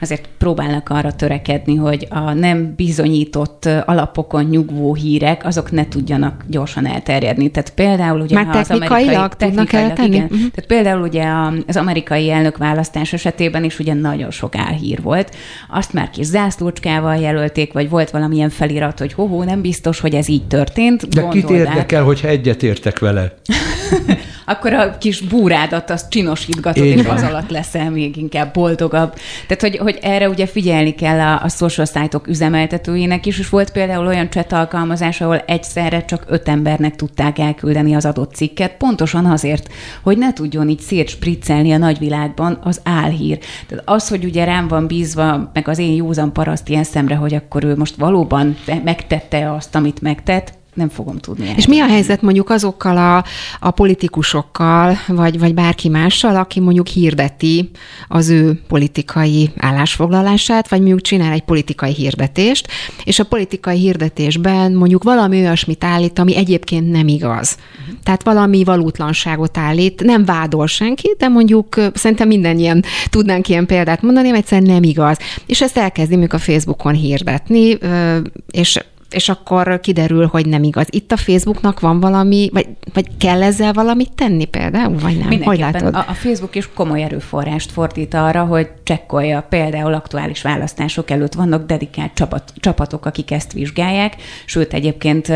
azért 0.00 0.28
próbálnak 0.38 0.88
arra 0.88 1.12
törekedni, 1.12 1.74
hogy 1.74 2.06
a 2.10 2.32
nem 2.32 2.74
bizonyított 2.76 3.68
alapokon 3.84 4.44
nyugvó 4.44 4.94
hírek, 4.94 5.44
azok 5.44 5.61
ne 5.70 5.88
tudjanak 5.88 6.44
gyorsan 6.46 6.86
elterjedni. 6.86 7.50
Tehát 7.50 7.70
például 7.70 8.20
ugye 8.20 8.42
Már 8.42 8.56
az 8.56 8.70
amerikai, 8.70 9.18
tudnak 9.36 9.72
eltenni? 9.72 10.14
Igen. 10.14 10.24
Uh-huh. 10.24 10.38
Tehát 10.38 10.66
például 10.66 11.02
ugye 11.02 11.24
az 11.66 11.76
amerikai 11.76 12.30
elnök 12.30 12.56
választás 12.56 13.12
esetében 13.12 13.64
is 13.64 13.78
ugye 13.78 13.94
nagyon 13.94 14.30
sok 14.30 14.56
álhír 14.56 15.02
volt. 15.02 15.36
Azt 15.70 15.92
már 15.92 16.10
kis 16.10 16.26
zászlócskával 16.26 17.16
jelölték, 17.16 17.72
vagy 17.72 17.88
volt 17.88 18.10
valamilyen 18.10 18.50
felirat, 18.50 18.98
hogy 18.98 19.12
hoho, 19.12 19.44
nem 19.44 19.60
biztos, 19.60 20.00
hogy 20.00 20.14
ez 20.14 20.28
így 20.28 20.46
történt. 20.46 21.08
De 21.08 21.28
kit 21.28 21.50
érdekel, 21.50 22.04
hogyha 22.04 22.28
egyet 22.28 22.62
értek 22.62 22.98
vele? 22.98 23.32
akkor 24.52 24.72
a 24.72 24.98
kis 24.98 25.20
búrádat 25.20 25.90
azt 25.90 26.10
csinosítgatod, 26.10 26.84
Én 26.84 26.98
és 26.98 27.06
van. 27.06 27.16
az 27.16 27.22
alatt 27.22 27.50
leszel 27.50 27.90
még 27.90 28.16
inkább 28.16 28.52
boldogabb. 28.52 29.14
Tehát, 29.46 29.60
hogy, 29.60 29.76
hogy 29.76 29.98
erre 30.02 30.28
ugye 30.28 30.46
figyelni 30.46 30.94
kell 30.94 31.20
a, 31.20 31.42
a 31.42 31.48
social 31.48 31.86
site-ok 31.86 32.26
üzemeltetőinek 32.26 33.26
is, 33.26 33.38
és 33.38 33.48
volt 33.48 33.72
például 33.72 34.06
olyan 34.06 34.30
chat 34.30 34.52
alkalmazás, 34.52 35.20
ahol 35.20 35.38
egyszerre 35.46 36.04
csak 36.04 36.24
öt 36.28 36.48
embernek 36.48 36.96
tudták 36.96 37.38
elküldeni 37.38 37.94
az 37.94 38.04
adott 38.04 38.34
cikket, 38.34 38.76
pontosan 38.76 39.26
azért, 39.26 39.68
hogy 40.02 40.18
ne 40.18 40.32
tudjon 40.32 40.68
így 40.68 40.80
szétspriccelni 40.80 41.72
a 41.72 41.78
nagyvilágban 41.78 42.58
az 42.62 42.80
álhír. 42.84 43.38
Tehát 43.68 43.84
az, 43.86 44.08
hogy 44.08 44.24
ugye 44.24 44.44
rám 44.44 44.68
van 44.68 44.86
bízva, 44.86 45.50
meg 45.52 45.68
az 45.68 45.78
én 45.78 45.94
józan 45.94 46.32
paraszt 46.32 46.68
ilyen 46.68 46.84
szemre, 46.84 47.14
hogy 47.14 47.34
akkor 47.34 47.64
ő 47.64 47.76
most 47.76 47.94
valóban 47.96 48.56
megtette 48.84 49.52
azt, 49.52 49.74
amit 49.74 50.00
megtett, 50.00 50.60
nem 50.74 50.88
fogom 50.88 51.18
tudni. 51.18 51.52
És 51.56 51.66
mi 51.66 51.80
a 51.80 51.86
helyzet 51.86 52.22
mondjuk 52.22 52.50
azokkal 52.50 52.96
a, 52.96 53.24
a 53.60 53.70
politikusokkal, 53.70 54.98
vagy, 55.06 55.38
vagy 55.38 55.54
bárki 55.54 55.88
mással, 55.88 56.36
aki 56.36 56.60
mondjuk 56.60 56.86
hirdeti 56.86 57.70
az 58.08 58.28
ő 58.28 58.60
politikai 58.68 59.50
állásfoglalását, 59.56 60.68
vagy 60.68 60.78
mondjuk 60.78 61.00
csinál 61.00 61.32
egy 61.32 61.42
politikai 61.42 61.92
hirdetést, 61.92 62.68
és 63.04 63.18
a 63.18 63.24
politikai 63.24 63.78
hirdetésben 63.78 64.72
mondjuk 64.72 65.02
valami 65.02 65.38
olyasmit 65.38 65.84
állít, 65.84 66.18
ami 66.18 66.36
egyébként 66.36 66.90
nem 66.90 67.08
igaz. 67.08 67.56
Uh-huh. 67.80 67.94
Tehát 68.02 68.22
valami 68.22 68.64
valótlanságot 68.64 69.58
állít, 69.58 70.02
nem 70.02 70.24
vádol 70.24 70.66
senki, 70.66 71.14
de 71.18 71.28
mondjuk 71.28 71.76
szerintem 71.94 72.30
ilyen 72.30 72.84
tudnánk 73.10 73.48
ilyen 73.48 73.66
példát 73.66 74.02
mondani, 74.02 74.30
mert 74.30 74.42
egyszerűen 74.42 74.72
nem 74.72 74.82
igaz. 74.82 75.18
És 75.46 75.62
ezt 75.62 75.76
elkezdi 75.76 76.16
mondjuk 76.16 76.32
a 76.32 76.44
Facebookon 76.44 76.94
hirdetni, 76.94 77.78
és 78.50 78.78
és 79.12 79.28
akkor 79.28 79.80
kiderül, 79.80 80.26
hogy 80.26 80.46
nem 80.46 80.62
igaz. 80.62 80.86
Itt 80.90 81.12
a 81.12 81.16
Facebooknak 81.16 81.80
van 81.80 82.00
valami, 82.00 82.48
vagy, 82.52 82.66
vagy 82.92 83.06
kell 83.18 83.42
ezzel 83.42 83.72
valamit 83.72 84.12
tenni 84.12 84.44
például, 84.44 84.98
vagy 84.98 85.18
nem? 85.18 85.42
Hogy 85.42 85.58
látod? 85.58 85.94
A, 85.94 85.98
a 86.08 86.14
Facebook 86.14 86.54
is 86.54 86.68
komoly 86.74 87.02
erőforrást 87.02 87.72
fordít 87.72 88.14
arra, 88.14 88.44
hogy 88.44 88.68
csekkolja 88.82 89.46
például 89.48 89.94
aktuális 89.94 90.42
választások 90.42 91.10
előtt 91.10 91.34
vannak 91.34 91.66
dedikált 91.66 92.14
csapat, 92.14 92.52
csapatok, 92.56 93.06
akik 93.06 93.30
ezt 93.30 93.52
vizsgálják, 93.52 94.16
sőt 94.44 94.74
egyébként 94.74 95.28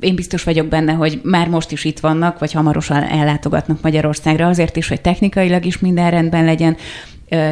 én 0.00 0.14
biztos 0.14 0.42
vagyok 0.42 0.66
benne, 0.66 0.92
hogy 0.92 1.20
már 1.22 1.48
most 1.48 1.70
is 1.70 1.84
itt 1.84 2.00
vannak, 2.00 2.38
vagy 2.38 2.52
hamarosan 2.52 3.02
ellátogatnak 3.02 3.82
Magyarországra 3.82 4.46
azért 4.46 4.76
is, 4.76 4.88
hogy 4.88 5.00
technikailag 5.00 5.64
is 5.64 5.78
minden 5.78 6.10
rendben 6.10 6.44
legyen, 6.44 6.76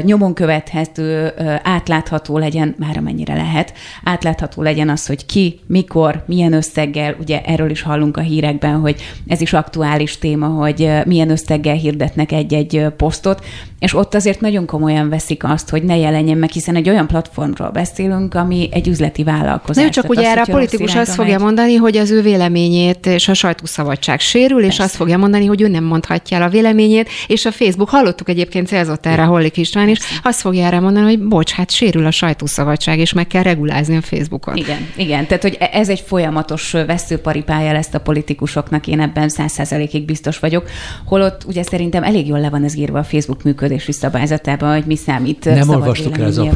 nyomon 0.03 0.35
követhető, 0.35 1.33
átlátható 1.63 2.39
legyen, 2.39 2.75
már 2.79 2.97
amennyire 2.97 3.35
lehet, 3.35 3.73
átlátható 4.05 4.63
legyen 4.63 4.89
az, 4.89 5.07
hogy 5.07 5.27
ki, 5.27 5.61
mikor, 5.67 6.25
milyen 6.27 6.53
összeggel, 6.53 7.17
ugye 7.21 7.41
erről 7.41 7.71
is 7.71 7.83
hallunk 7.83 8.17
a 8.17 8.21
hírekben, 8.21 8.81
hogy 8.81 9.03
ez 9.27 9.41
is 9.41 9.53
aktuális 9.53 10.19
téma, 10.19 10.47
hogy 10.47 10.91
milyen 11.07 11.31
összeggel 11.31 11.75
hirdetnek 11.75 12.33
egy-egy 12.33 12.87
posztot, 12.97 13.45
és 13.81 13.95
ott 13.95 14.15
azért 14.15 14.41
nagyon 14.41 14.67
komolyan 14.67 15.09
veszik 15.09 15.45
azt, 15.45 15.69
hogy 15.69 15.83
ne 15.83 15.97
jelenjen 15.97 16.39
meg, 16.39 16.51
hiszen 16.51 16.77
egy 16.77 16.89
olyan 16.89 17.07
platformról 17.07 17.71
beszélünk, 17.71 18.35
ami 18.35 18.69
egy 18.73 18.89
üzleti 18.89 19.23
vállalkozás. 19.23 19.83
Nem 19.83 19.93
csak 19.93 20.09
ugye 20.09 20.31
erre 20.31 20.41
a 20.41 20.47
politikus 20.51 20.95
azt 20.95 21.15
fogja 21.15 21.33
megy. 21.33 21.43
mondani, 21.43 21.75
hogy 21.75 21.97
az 21.97 22.11
ő 22.11 22.23
véleményét 22.23 23.07
és 23.07 23.29
a 23.29 23.35
sajtószabadság 23.35 24.21
sérül, 24.21 24.61
Persze. 24.61 24.73
és 24.73 24.79
azt 24.79 24.97
fogja 24.97 25.17
mondani, 25.17 25.47
hogy 25.47 25.61
ő 25.61 25.69
nem 25.69 25.85
mondhatja 25.85 26.37
el 26.37 26.43
a 26.43 26.49
véleményét, 26.49 27.09
és 27.27 27.45
a 27.45 27.53
Facebook, 27.53 27.89
hallottuk 27.89 28.29
egyébként 28.29 28.67
célzott 28.67 29.07
erre 29.07 29.23
Hollik 29.23 29.57
István 29.57 29.89
is, 29.89 29.99
azt 30.23 30.41
fogja 30.41 30.67
erre 30.67 30.81
mondani, 30.81 31.07
hogy 31.07 31.29
bocs, 31.29 31.53
hát 31.53 31.71
sérül 31.71 32.07
a 32.07 32.11
sajtószabadság, 32.11 32.99
és 32.99 33.13
meg 33.13 33.27
kell 33.27 33.43
regulázni 33.43 33.97
a 33.97 34.03
Facebookot. 34.03 34.57
Igen, 34.57 34.89
igen. 34.97 35.27
Tehát, 35.27 35.43
hogy 35.43 35.59
ez 35.73 35.89
egy 35.89 36.01
folyamatos 36.01 36.71
veszőparipája 36.71 37.73
lesz 37.73 37.95
a 37.95 37.99
politikusoknak, 38.01 38.87
én 38.87 39.01
ebben 39.01 39.29
száz 39.29 39.53
százalékig 39.53 40.05
biztos 40.05 40.39
vagyok. 40.39 40.69
Holott 41.05 41.45
ugye 41.47 41.63
szerintem 41.63 42.03
elég 42.03 42.27
jól 42.27 42.41
le 42.41 42.51
van 42.51 42.65
ez 42.65 42.77
írva 42.77 42.99
a 42.99 43.05
Facebook 43.05 43.43
működési 43.71 43.93
szabályzatában, 43.93 44.73
hogy 44.73 44.85
mi 44.87 44.97
számít. 44.97 45.45
Nem 45.45 45.69
olvastuk 45.69 46.19
el 46.19 46.25
ez 46.25 46.39
a 46.39 46.51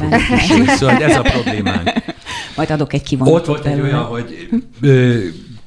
szóval 0.66 1.02
ez 1.02 1.16
a 1.16 1.22
problémánk. 1.22 1.92
Majd 2.56 2.70
adok 2.70 2.92
egy 2.92 3.02
kivonatot. 3.02 3.40
Ott 3.40 3.46
volt 3.46 3.66
egy 3.66 3.80
olyan, 3.80 4.02
hogy 4.02 4.48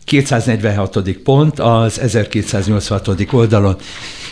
246. 0.04 1.12
pont 1.24 1.60
az 1.60 2.00
1286. 2.00 3.28
oldalon, 3.32 3.76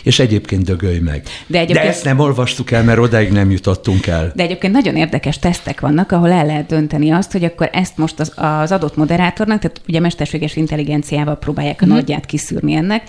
és 0.06 0.18
egyébként 0.18 0.64
dögölj 0.64 0.98
meg. 0.98 1.22
De, 1.46 1.58
egyébként... 1.58 1.86
De 1.86 1.92
ezt 1.92 2.04
nem 2.04 2.18
olvastuk 2.18 2.70
el, 2.70 2.82
mert 2.82 2.98
odáig 2.98 3.32
nem 3.32 3.50
jutottunk 3.50 4.06
el. 4.06 4.32
De 4.34 4.42
egyébként 4.42 4.72
nagyon 4.72 4.96
érdekes 4.96 5.38
tesztek 5.38 5.80
vannak, 5.80 6.12
ahol 6.12 6.30
el 6.30 6.46
lehet 6.46 6.66
dönteni 6.66 7.10
azt, 7.10 7.32
hogy 7.32 7.44
akkor 7.44 7.70
ezt 7.72 7.96
most 7.96 8.20
az, 8.20 8.32
az 8.34 8.72
adott 8.72 8.96
moderátornak, 8.96 9.58
tehát 9.58 9.80
ugye 9.88 10.00
mesterséges 10.00 10.56
intelligenciával 10.56 11.36
próbálják 11.36 11.82
a 11.82 11.84
uh-huh. 11.84 11.98
nagyját 11.98 12.26
kiszűrni 12.26 12.74
ennek, 12.74 13.02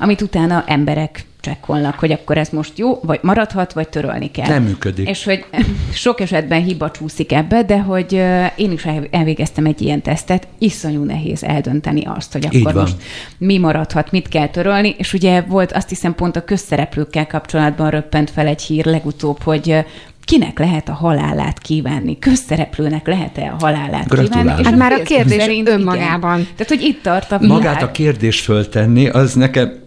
amit 0.00 0.20
utána 0.20 0.64
emberek 0.66 1.24
csekkolnak, 1.44 1.98
hogy 1.98 2.12
akkor 2.12 2.38
ez 2.38 2.48
most 2.48 2.78
jó, 2.78 3.00
vagy 3.02 3.18
maradhat, 3.22 3.72
vagy 3.72 3.88
törölni 3.88 4.30
kell. 4.30 4.48
Nem 4.48 4.62
működik. 4.62 5.08
És 5.08 5.24
hogy 5.24 5.44
sok 5.92 6.20
esetben 6.20 6.62
hiba 6.62 6.90
csúszik 6.90 7.32
ebbe, 7.32 7.62
de 7.62 7.78
hogy 7.78 8.12
én 8.56 8.72
is 8.72 8.86
elvégeztem 9.10 9.66
egy 9.66 9.80
ilyen 9.82 10.02
tesztet, 10.02 10.46
iszonyú 10.58 11.02
nehéz 11.02 11.42
eldönteni 11.42 12.02
azt, 12.04 12.32
hogy 12.32 12.48
akkor 12.52 12.74
most 12.74 12.96
mi 13.38 13.58
maradhat, 13.58 14.10
mit 14.10 14.28
kell 14.28 14.48
törölni, 14.48 14.94
és 14.98 15.12
ugye 15.12 15.40
volt 15.40 15.72
azt 15.72 15.88
hiszem 15.88 16.14
pont 16.14 16.36
a 16.36 16.43
közszereplőkkel 16.44 17.26
kapcsolatban 17.26 17.90
röppent 17.90 18.30
fel 18.30 18.46
egy 18.46 18.62
hír 18.62 18.84
legutóbb, 18.84 19.42
hogy 19.42 19.84
kinek 20.24 20.58
lehet 20.58 20.88
a 20.88 20.92
halálát 20.92 21.58
kívánni? 21.58 22.18
Közszereplőnek 22.18 23.06
lehet-e 23.06 23.54
a 23.58 23.64
halálát 23.64 24.08
kívánni? 24.08 24.52
És 24.58 24.66
hát 24.66 24.76
már 24.76 24.92
a 24.92 25.02
kérdés 25.02 25.46
önmagában. 25.64 26.38
Igen. 26.38 26.52
Tehát, 26.56 26.68
hogy 26.68 26.82
itt 26.82 27.02
tart 27.02 27.32
a 27.32 27.38
világ. 27.38 27.56
Magát 27.56 27.82
a 27.82 27.90
kérdést 27.90 28.44
föltenni, 28.44 29.08
az 29.08 29.34
nekem 29.34 29.83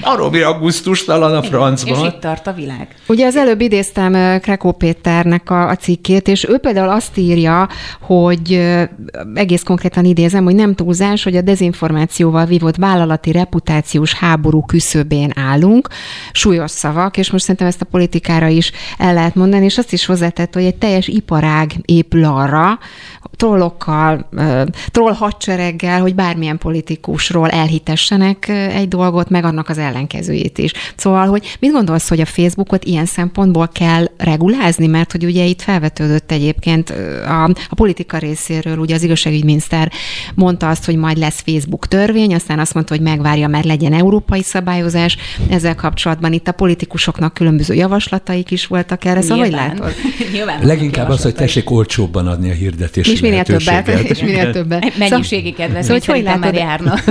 Baromi 0.00 0.40
augusztustalan 0.40 1.34
a 1.34 1.42
francban. 1.42 2.04
És 2.04 2.12
itt 2.12 2.20
tart 2.20 2.46
a 2.46 2.52
világ. 2.52 2.94
Ugye 3.06 3.26
az 3.26 3.36
előbb 3.36 3.60
idéztem 3.60 4.40
Krekó 4.40 4.72
Péternek 4.72 5.50
a, 5.50 5.68
a 5.68 5.76
cikkét, 5.76 6.28
és 6.28 6.48
ő 6.48 6.58
például 6.58 6.88
azt 6.88 7.16
írja, 7.16 7.68
hogy 8.00 8.76
egész 9.34 9.62
konkrétan 9.62 10.04
idézem, 10.04 10.44
hogy 10.44 10.54
nem 10.54 10.74
túlzás, 10.74 11.22
hogy 11.22 11.36
a 11.36 11.40
dezinformációval 11.40 12.44
vívott 12.44 12.76
vállalati 12.76 13.32
reputációs 13.32 14.14
háború 14.14 14.62
küszöbén 14.62 15.32
állunk. 15.34 15.88
Súlyos 16.32 16.70
szavak, 16.70 17.16
és 17.16 17.30
most 17.30 17.42
szerintem 17.42 17.66
ezt 17.66 17.80
a 17.80 17.84
politikára 17.84 18.46
is 18.46 18.72
el 18.98 19.14
lehet 19.14 19.34
mondani, 19.34 19.64
és 19.64 19.78
azt 19.78 19.92
is 19.92 20.06
hozzátett, 20.06 20.54
hogy 20.54 20.64
egy 20.64 20.76
teljes 20.76 21.08
iparág 21.08 21.72
épül 21.84 22.24
arra, 22.24 22.78
trollokkal, 23.36 24.28
troll 24.90 25.12
hadsereggel, 25.12 26.00
hogy 26.00 26.14
bármilyen 26.14 26.58
politikusról 26.58 27.48
elhitessenek 27.48 28.48
egy 28.48 28.88
dolgot, 28.88 29.30
meg 29.30 29.44
annak 29.44 29.68
az 29.68 29.77
ellenkezőjét 29.78 30.58
is. 30.58 30.72
Szóval, 30.96 31.26
hogy 31.26 31.56
mit 31.60 31.72
gondolsz, 31.72 32.08
hogy 32.08 32.20
a 32.20 32.26
Facebookot 32.26 32.84
ilyen 32.84 33.06
szempontból 33.06 33.68
kell 33.68 34.04
regulázni, 34.16 34.86
mert 34.86 35.12
hogy 35.12 35.24
ugye 35.24 35.44
itt 35.44 35.62
felvetődött 35.62 36.32
egyébként 36.32 36.90
a, 37.26 37.44
a 37.44 37.74
politika 37.74 38.18
részéről, 38.18 38.78
ugye 38.78 38.94
az 38.94 39.02
igazságügyminiszter 39.02 39.92
mondta 40.34 40.68
azt, 40.68 40.84
hogy 40.84 40.96
majd 40.96 41.16
lesz 41.16 41.42
Facebook 41.46 41.88
törvény, 41.88 42.34
aztán 42.34 42.58
azt 42.58 42.74
mondta, 42.74 42.94
hogy 42.94 43.02
megvárja, 43.02 43.48
mert 43.48 43.64
legyen 43.64 43.92
európai 43.92 44.42
szabályozás. 44.42 45.16
Ezzel 45.50 45.74
kapcsolatban 45.74 46.32
itt 46.32 46.48
a 46.48 46.52
politikusoknak 46.52 47.34
különböző 47.34 47.74
javaslataik 47.74 48.50
is 48.50 48.66
voltak 48.66 49.04
erre, 49.04 49.20
szóval 49.20 49.38
hogy 49.38 49.52
látod? 49.52 49.94
Nyilván 50.32 50.66
Leginkább 50.66 51.08
az, 51.08 51.22
hogy 51.22 51.34
tessék 51.34 51.70
olcsóbban 51.70 52.26
adni 52.26 52.50
a 52.50 52.54
hirdetést 52.54 53.10
és 53.10 53.20
minél 53.20 53.42
többet, 53.42 53.88
és 53.88 54.20
minél 54.20 54.52
többet. 54.52 54.98
Mennyiségi 54.98 55.52
kedvezmény 55.52 56.00
szóval, 56.00 56.14
hogy 56.14 56.24
látod, 56.24 56.40
már 56.40 56.54
járna. 56.54 56.94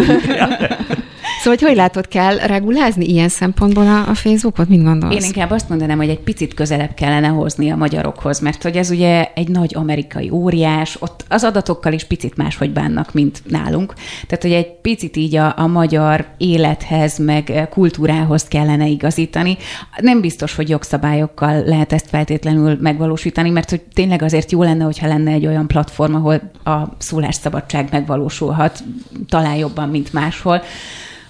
Szóval, 1.38 1.60
hogy 1.60 1.68
hogy 1.68 1.76
látod, 1.76 2.08
kell 2.08 2.38
regulázni 2.38 3.06
ilyen 3.06 3.30
szempontból 3.30 3.88
a, 3.88 4.10
a 4.10 4.14
Facebookot? 4.14 4.70
Mit 4.70 4.84
gondolsz? 4.84 5.16
Én 5.16 5.24
inkább 5.24 5.52
azt 5.52 5.70
mondanám, 5.70 5.98
hogy 5.98 6.10
egy 6.10 6.20
picit 6.20 6.54
közelebb 6.54 6.94
kellene 6.94 7.28
hozni 7.28 7.70
a 7.72 7.76
magyarokhoz, 7.76 8.40
mert 8.40 8.64
hogy 8.64 8.76
ez 8.76 8.90
ugye 8.90 9.26
egy 9.36 9.48
nagy 9.48 9.76
amerikai 9.76 10.30
óriás, 10.30 10.98
ott 11.00 11.26
az 11.30 11.44
adatokkal 11.44 11.94
is 11.94 12.04
picit 12.04 12.38
máshogy 12.38 12.72
bánnak, 12.72 13.14
mint 13.14 13.42
nálunk. 13.48 13.94
Tehát, 14.28 14.44
hogy 14.44 14.52
egy 14.52 14.72
picit 14.82 15.16
így 15.16 15.36
a, 15.36 15.54
a 15.58 15.68
magyar 15.68 16.26
élethez, 16.38 17.18
meg 17.18 17.68
kultúrához 17.70 18.44
kellene 18.44 18.88
igazítani. 18.88 19.58
Nem 19.98 20.22
biztos, 20.22 20.56
hogy 20.56 20.70
jogszabályokkal 20.70 21.64
lehet 21.64 21.94
ezt 21.94 22.10
feltétlenül 22.10 22.78
megvalósítani, 22.82 23.50
mert 23.50 23.70
hogy 23.70 23.82
tényleg 23.94 24.22
azért 24.22 24.52
jó 24.52 24.64
lenne, 24.64 24.84
hogyha 24.84 25.08
lenne 25.08 25.32
egy 25.32 25.46
olyan 25.46 25.68
platform, 25.68 26.16
ahol 26.16 26.52
a 26.64 26.78
szólásszabadság 26.98 27.88
megvalósulhat, 27.92 28.84
talán 29.30 29.56
jobban, 29.56 29.90
mint 29.90 30.14
máshol. 30.14 30.62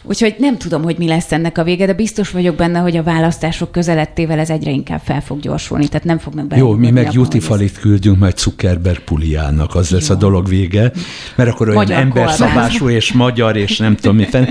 Úgyhogy 0.07 0.35
nem 0.37 0.57
tudom, 0.57 0.83
hogy 0.83 0.97
mi 0.97 1.07
lesz 1.07 1.31
ennek 1.31 1.57
a 1.57 1.63
vége, 1.63 1.85
de 1.85 1.93
biztos 1.93 2.29
vagyok 2.29 2.55
benne, 2.55 2.79
hogy 2.79 2.97
a 2.97 3.03
választások 3.03 3.71
közelettével 3.71 4.39
ez 4.39 4.49
egyre 4.49 4.71
inkább 4.71 5.01
fel 5.03 5.21
fog 5.21 5.39
gyorsulni, 5.39 5.87
tehát 5.87 6.05
nem 6.05 6.17
fognak 6.17 6.47
bele. 6.47 6.61
Jó, 6.61 6.71
mi 6.71 6.91
meg 6.91 7.13
Jutifalit 7.13 7.79
küldünk 7.79 8.19
majd 8.19 8.37
Zuckerberg 8.37 8.99
puliának, 8.99 9.75
az 9.75 9.89
Jó. 9.89 9.97
lesz 9.97 10.09
a 10.09 10.15
dolog 10.15 10.47
vége, 10.47 10.91
mert 11.35 11.49
akkor 11.49 11.67
olyan 11.67 11.79
magyar 11.79 11.99
emberszabású 11.99 12.89
és 12.89 13.11
magyar, 13.11 13.55
és 13.55 13.77
nem 13.77 13.95
tudom 13.95 14.15
mi. 14.15 14.23
Fenn. 14.25 14.45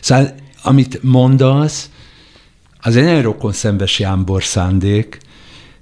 Szóval, 0.00 0.34
amit 0.62 1.02
mondasz, 1.02 1.90
az 2.80 2.96
egy 2.96 3.04
nagyon 3.04 3.22
rokon 3.22 3.52
szembes 3.52 3.98
jámbor 3.98 4.44
szándék, 4.44 5.18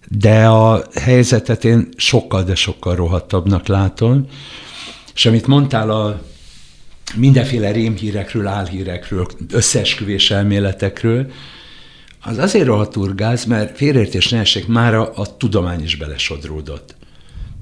de 0.09 0.47
a 0.47 0.83
helyzetet 1.01 1.65
én 1.65 1.89
sokkal, 1.97 2.43
de 2.43 2.55
sokkal 2.55 2.95
rohadtabbnak 2.95 3.67
látom. 3.67 4.27
És 5.15 5.27
amit 5.27 5.47
mondtál 5.47 5.91
a 5.91 6.21
mindenféle 7.15 7.71
rémhírekről, 7.71 8.47
álhírekről, 8.47 9.27
összeesküvés 9.51 10.31
elméletekről, 10.31 11.31
az 12.23 12.39
azért 12.39 12.67
rohadt 12.67 12.97
urgáz, 12.97 13.45
mert 13.45 13.77
félreértés 13.77 14.29
ne 14.29 14.39
essék, 14.39 14.67
már 14.67 14.95
a, 14.95 15.13
a 15.15 15.37
tudomány 15.37 15.83
is 15.83 15.97
belesodródott. 15.97 16.97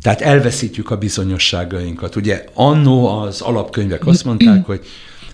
Tehát 0.03 0.21
elveszítjük 0.21 0.91
a 0.91 0.97
bizonyosságainkat. 0.97 2.16
Ugye 2.16 2.45
annó 2.55 3.07
az 3.07 3.41
alapkönyvek 3.41 4.07
azt 4.07 4.25
mondták, 4.25 4.65
hogy 4.65 4.87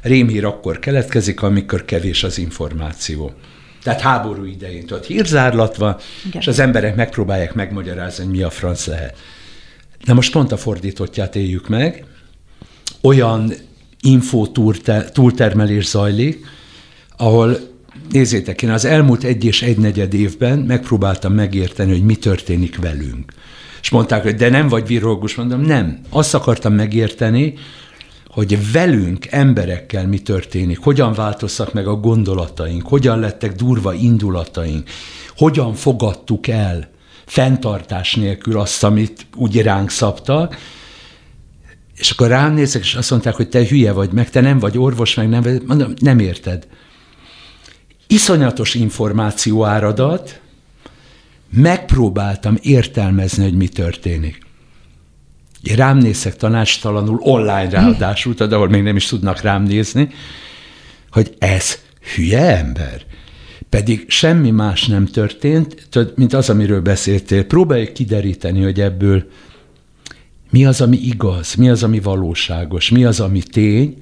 rémhír 0.02 0.44
akkor 0.44 0.78
keletkezik, 0.78 1.42
amikor 1.42 1.84
kevés 1.84 2.22
az 2.22 2.38
információ. 2.38 3.32
Tehát 3.82 4.00
háború 4.00 4.44
idején, 4.44 4.86
tudod, 4.86 5.04
hírzárlat 5.04 5.76
van, 5.76 5.96
Igen. 6.26 6.40
és 6.40 6.46
az 6.46 6.58
emberek 6.58 6.96
megpróbálják 6.96 7.54
megmagyarázni, 7.54 8.24
hogy 8.24 8.32
mi 8.32 8.42
a 8.42 8.50
franc 8.50 8.86
lehet. 8.86 9.16
Na 10.04 10.14
most 10.14 10.32
pont 10.32 10.52
a 10.52 10.56
fordítottját 10.56 11.36
éljük 11.36 11.68
meg, 11.68 12.04
olyan 13.00 13.52
info 14.02 14.46
túltermelés 15.12 15.86
zajlik, 15.86 16.46
ahol 17.16 17.58
nézzétek, 18.10 18.62
én 18.62 18.70
az 18.70 18.84
elmúlt 18.84 19.24
egy 19.24 19.44
és 19.44 19.62
egy 19.62 19.78
negyed 19.78 20.14
évben 20.14 20.58
megpróbáltam 20.58 21.32
megérteni, 21.32 21.90
hogy 21.90 22.04
mi 22.04 22.16
történik 22.16 22.78
velünk. 22.78 23.32
És 23.82 23.90
mondták, 23.90 24.22
hogy 24.22 24.34
de 24.34 24.48
nem 24.48 24.68
vagy 24.68 24.86
virológus, 24.86 25.34
mondom, 25.34 25.60
nem. 25.60 26.00
Azt 26.10 26.34
akartam 26.34 26.72
megérteni, 26.72 27.54
hogy 28.26 28.72
velünk, 28.72 29.26
emberekkel 29.26 30.06
mi 30.06 30.18
történik, 30.18 30.78
hogyan 30.78 31.12
változtak 31.12 31.72
meg 31.72 31.86
a 31.86 31.94
gondolataink, 31.94 32.86
hogyan 32.86 33.18
lettek 33.18 33.52
durva 33.52 33.94
indulataink, 33.94 34.88
hogyan 35.36 35.74
fogadtuk 35.74 36.46
el 36.46 36.90
fenntartás 37.26 38.14
nélkül 38.14 38.58
azt, 38.58 38.84
amit 38.84 39.26
úgy 39.36 39.62
ránk 39.62 39.90
szabtak, 39.90 40.56
és 42.00 42.10
akkor 42.10 42.28
rám 42.28 42.54
nézek, 42.54 42.82
és 42.82 42.94
azt 42.94 43.10
mondták, 43.10 43.34
hogy 43.34 43.48
te 43.48 43.66
hülye 43.66 43.92
vagy, 43.92 44.12
meg 44.12 44.30
te 44.30 44.40
nem 44.40 44.58
vagy 44.58 44.78
orvos, 44.78 45.14
meg 45.14 45.28
nem, 45.28 45.60
mondom, 45.66 45.92
nem 45.98 46.18
érted. 46.18 46.66
Iszonyatos 48.06 48.74
információ 48.74 49.64
áradat, 49.64 50.40
megpróbáltam 51.50 52.56
értelmezni, 52.62 53.42
hogy 53.42 53.54
mi 53.54 53.68
történik. 53.68 54.38
Én 55.62 55.76
rám 55.76 55.98
nézek 55.98 56.36
tanácstalanul, 56.36 57.18
online 57.22 57.70
ráadásul, 57.70 58.34
de 58.34 58.54
ahol 58.54 58.68
még 58.68 58.82
nem 58.82 58.96
is 58.96 59.06
tudnak 59.06 59.40
rám 59.40 59.62
nézni, 59.62 60.08
hogy 61.10 61.34
ez 61.38 61.78
hülye 62.14 62.56
ember. 62.56 63.02
pedig 63.68 64.04
semmi 64.08 64.50
más 64.50 64.86
nem 64.86 65.06
történt, 65.06 65.88
mint 66.14 66.32
az, 66.32 66.50
amiről 66.50 66.80
beszéltél. 66.80 67.44
Próbálj 67.44 67.92
kideríteni, 67.92 68.62
hogy 68.62 68.80
ebből 68.80 69.24
mi 70.50 70.64
az, 70.64 70.80
ami 70.80 70.96
igaz, 70.96 71.54
mi 71.54 71.70
az, 71.70 71.82
ami 71.82 72.00
valóságos, 72.00 72.90
mi 72.90 73.04
az, 73.04 73.20
ami 73.20 73.42
tény. 73.42 73.96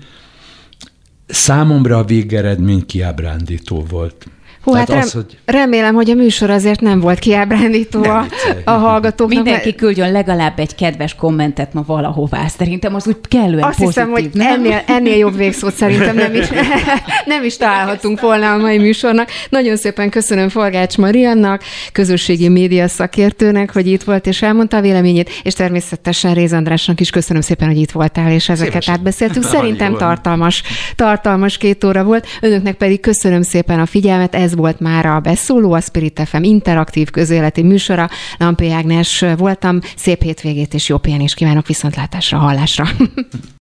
Számomra 1.26 1.98
a 1.98 2.04
végeredmény 2.04 2.86
kiábrándító 2.86 3.84
volt. 3.88 4.26
Hú, 4.68 4.74
hát 4.74 4.88
rem, 4.88 4.98
az, 4.98 5.12
hogy... 5.12 5.38
remélem, 5.44 5.94
hogy 5.94 6.10
a 6.10 6.14
műsor 6.14 6.50
azért 6.50 6.80
nem 6.80 7.00
volt 7.00 7.18
kiábrándító 7.18 8.02
a, 8.02 8.26
a 8.64 8.70
hallgatóknak. 8.70 9.34
Mindenki 9.42 9.64
mert... 9.64 9.76
küldjön 9.76 10.12
legalább 10.12 10.58
egy 10.58 10.74
kedves 10.74 11.14
kommentet 11.14 11.72
ma 11.72 11.82
valahová. 11.86 12.46
Szerintem 12.46 12.94
az 12.94 13.06
úgy 13.06 13.16
kellően 13.28 13.62
Azt 13.62 13.78
pozitív, 13.78 13.86
hiszem, 13.86 14.10
hogy 14.10 14.30
nem? 14.32 14.52
Ennél, 14.52 14.82
ennél 14.86 15.16
jobb 15.16 15.36
végszót 15.36 15.74
szerintem 15.74 16.16
nem 16.16 16.34
is, 16.34 16.46
nem 17.24 17.44
is 17.44 17.56
találhatunk 17.56 18.20
volna 18.20 18.52
a 18.52 18.56
mai 18.56 18.78
műsornak. 18.78 19.28
Nagyon 19.48 19.76
szépen 19.76 20.10
köszönöm 20.10 20.48
Forgács 20.48 20.96
Mariannak, 20.96 21.62
közösségi 21.92 22.48
média 22.48 22.88
szakértőnek, 22.88 23.72
hogy 23.72 23.86
itt 23.86 24.02
volt 24.02 24.26
és 24.26 24.42
elmondta 24.42 24.76
a 24.76 24.80
véleményét, 24.80 25.30
és 25.42 25.54
természetesen 25.54 26.34
Réz 26.34 26.52
Andrásnak 26.52 27.00
is 27.00 27.10
köszönöm 27.10 27.42
szépen, 27.42 27.68
hogy 27.68 27.78
itt 27.78 27.90
voltál, 27.90 28.32
és 28.32 28.48
ezeket 28.48 28.82
Szépen. 28.82 28.94
átbeszéltünk. 28.94 29.44
Szerintem 29.54 29.96
tartalmas, 29.96 30.62
tartalmas 30.96 31.56
két 31.56 31.84
óra 31.84 32.04
volt. 32.04 32.26
Önöknek 32.40 32.74
pedig 32.74 33.00
köszönöm 33.00 33.42
szépen 33.42 33.80
a 33.80 33.86
figyelmet. 33.86 34.34
Ez 34.34 34.56
volt 34.58 34.80
már 34.80 35.06
a 35.06 35.20
beszóló, 35.20 35.72
a 35.72 35.80
Spirit 35.80 36.22
FM 36.24 36.42
interaktív 36.42 37.10
közéleti 37.10 37.62
műsora. 37.62 38.08
Lampi 38.38 38.70
Ágnes 38.70 39.24
voltam, 39.36 39.80
szép 39.96 40.22
hétvégét 40.22 40.74
és 40.74 40.88
jó 40.88 40.98
pihenést 40.98 41.34
kívánok 41.34 41.66
viszontlátásra, 41.66 42.38
hallásra. 42.38 42.84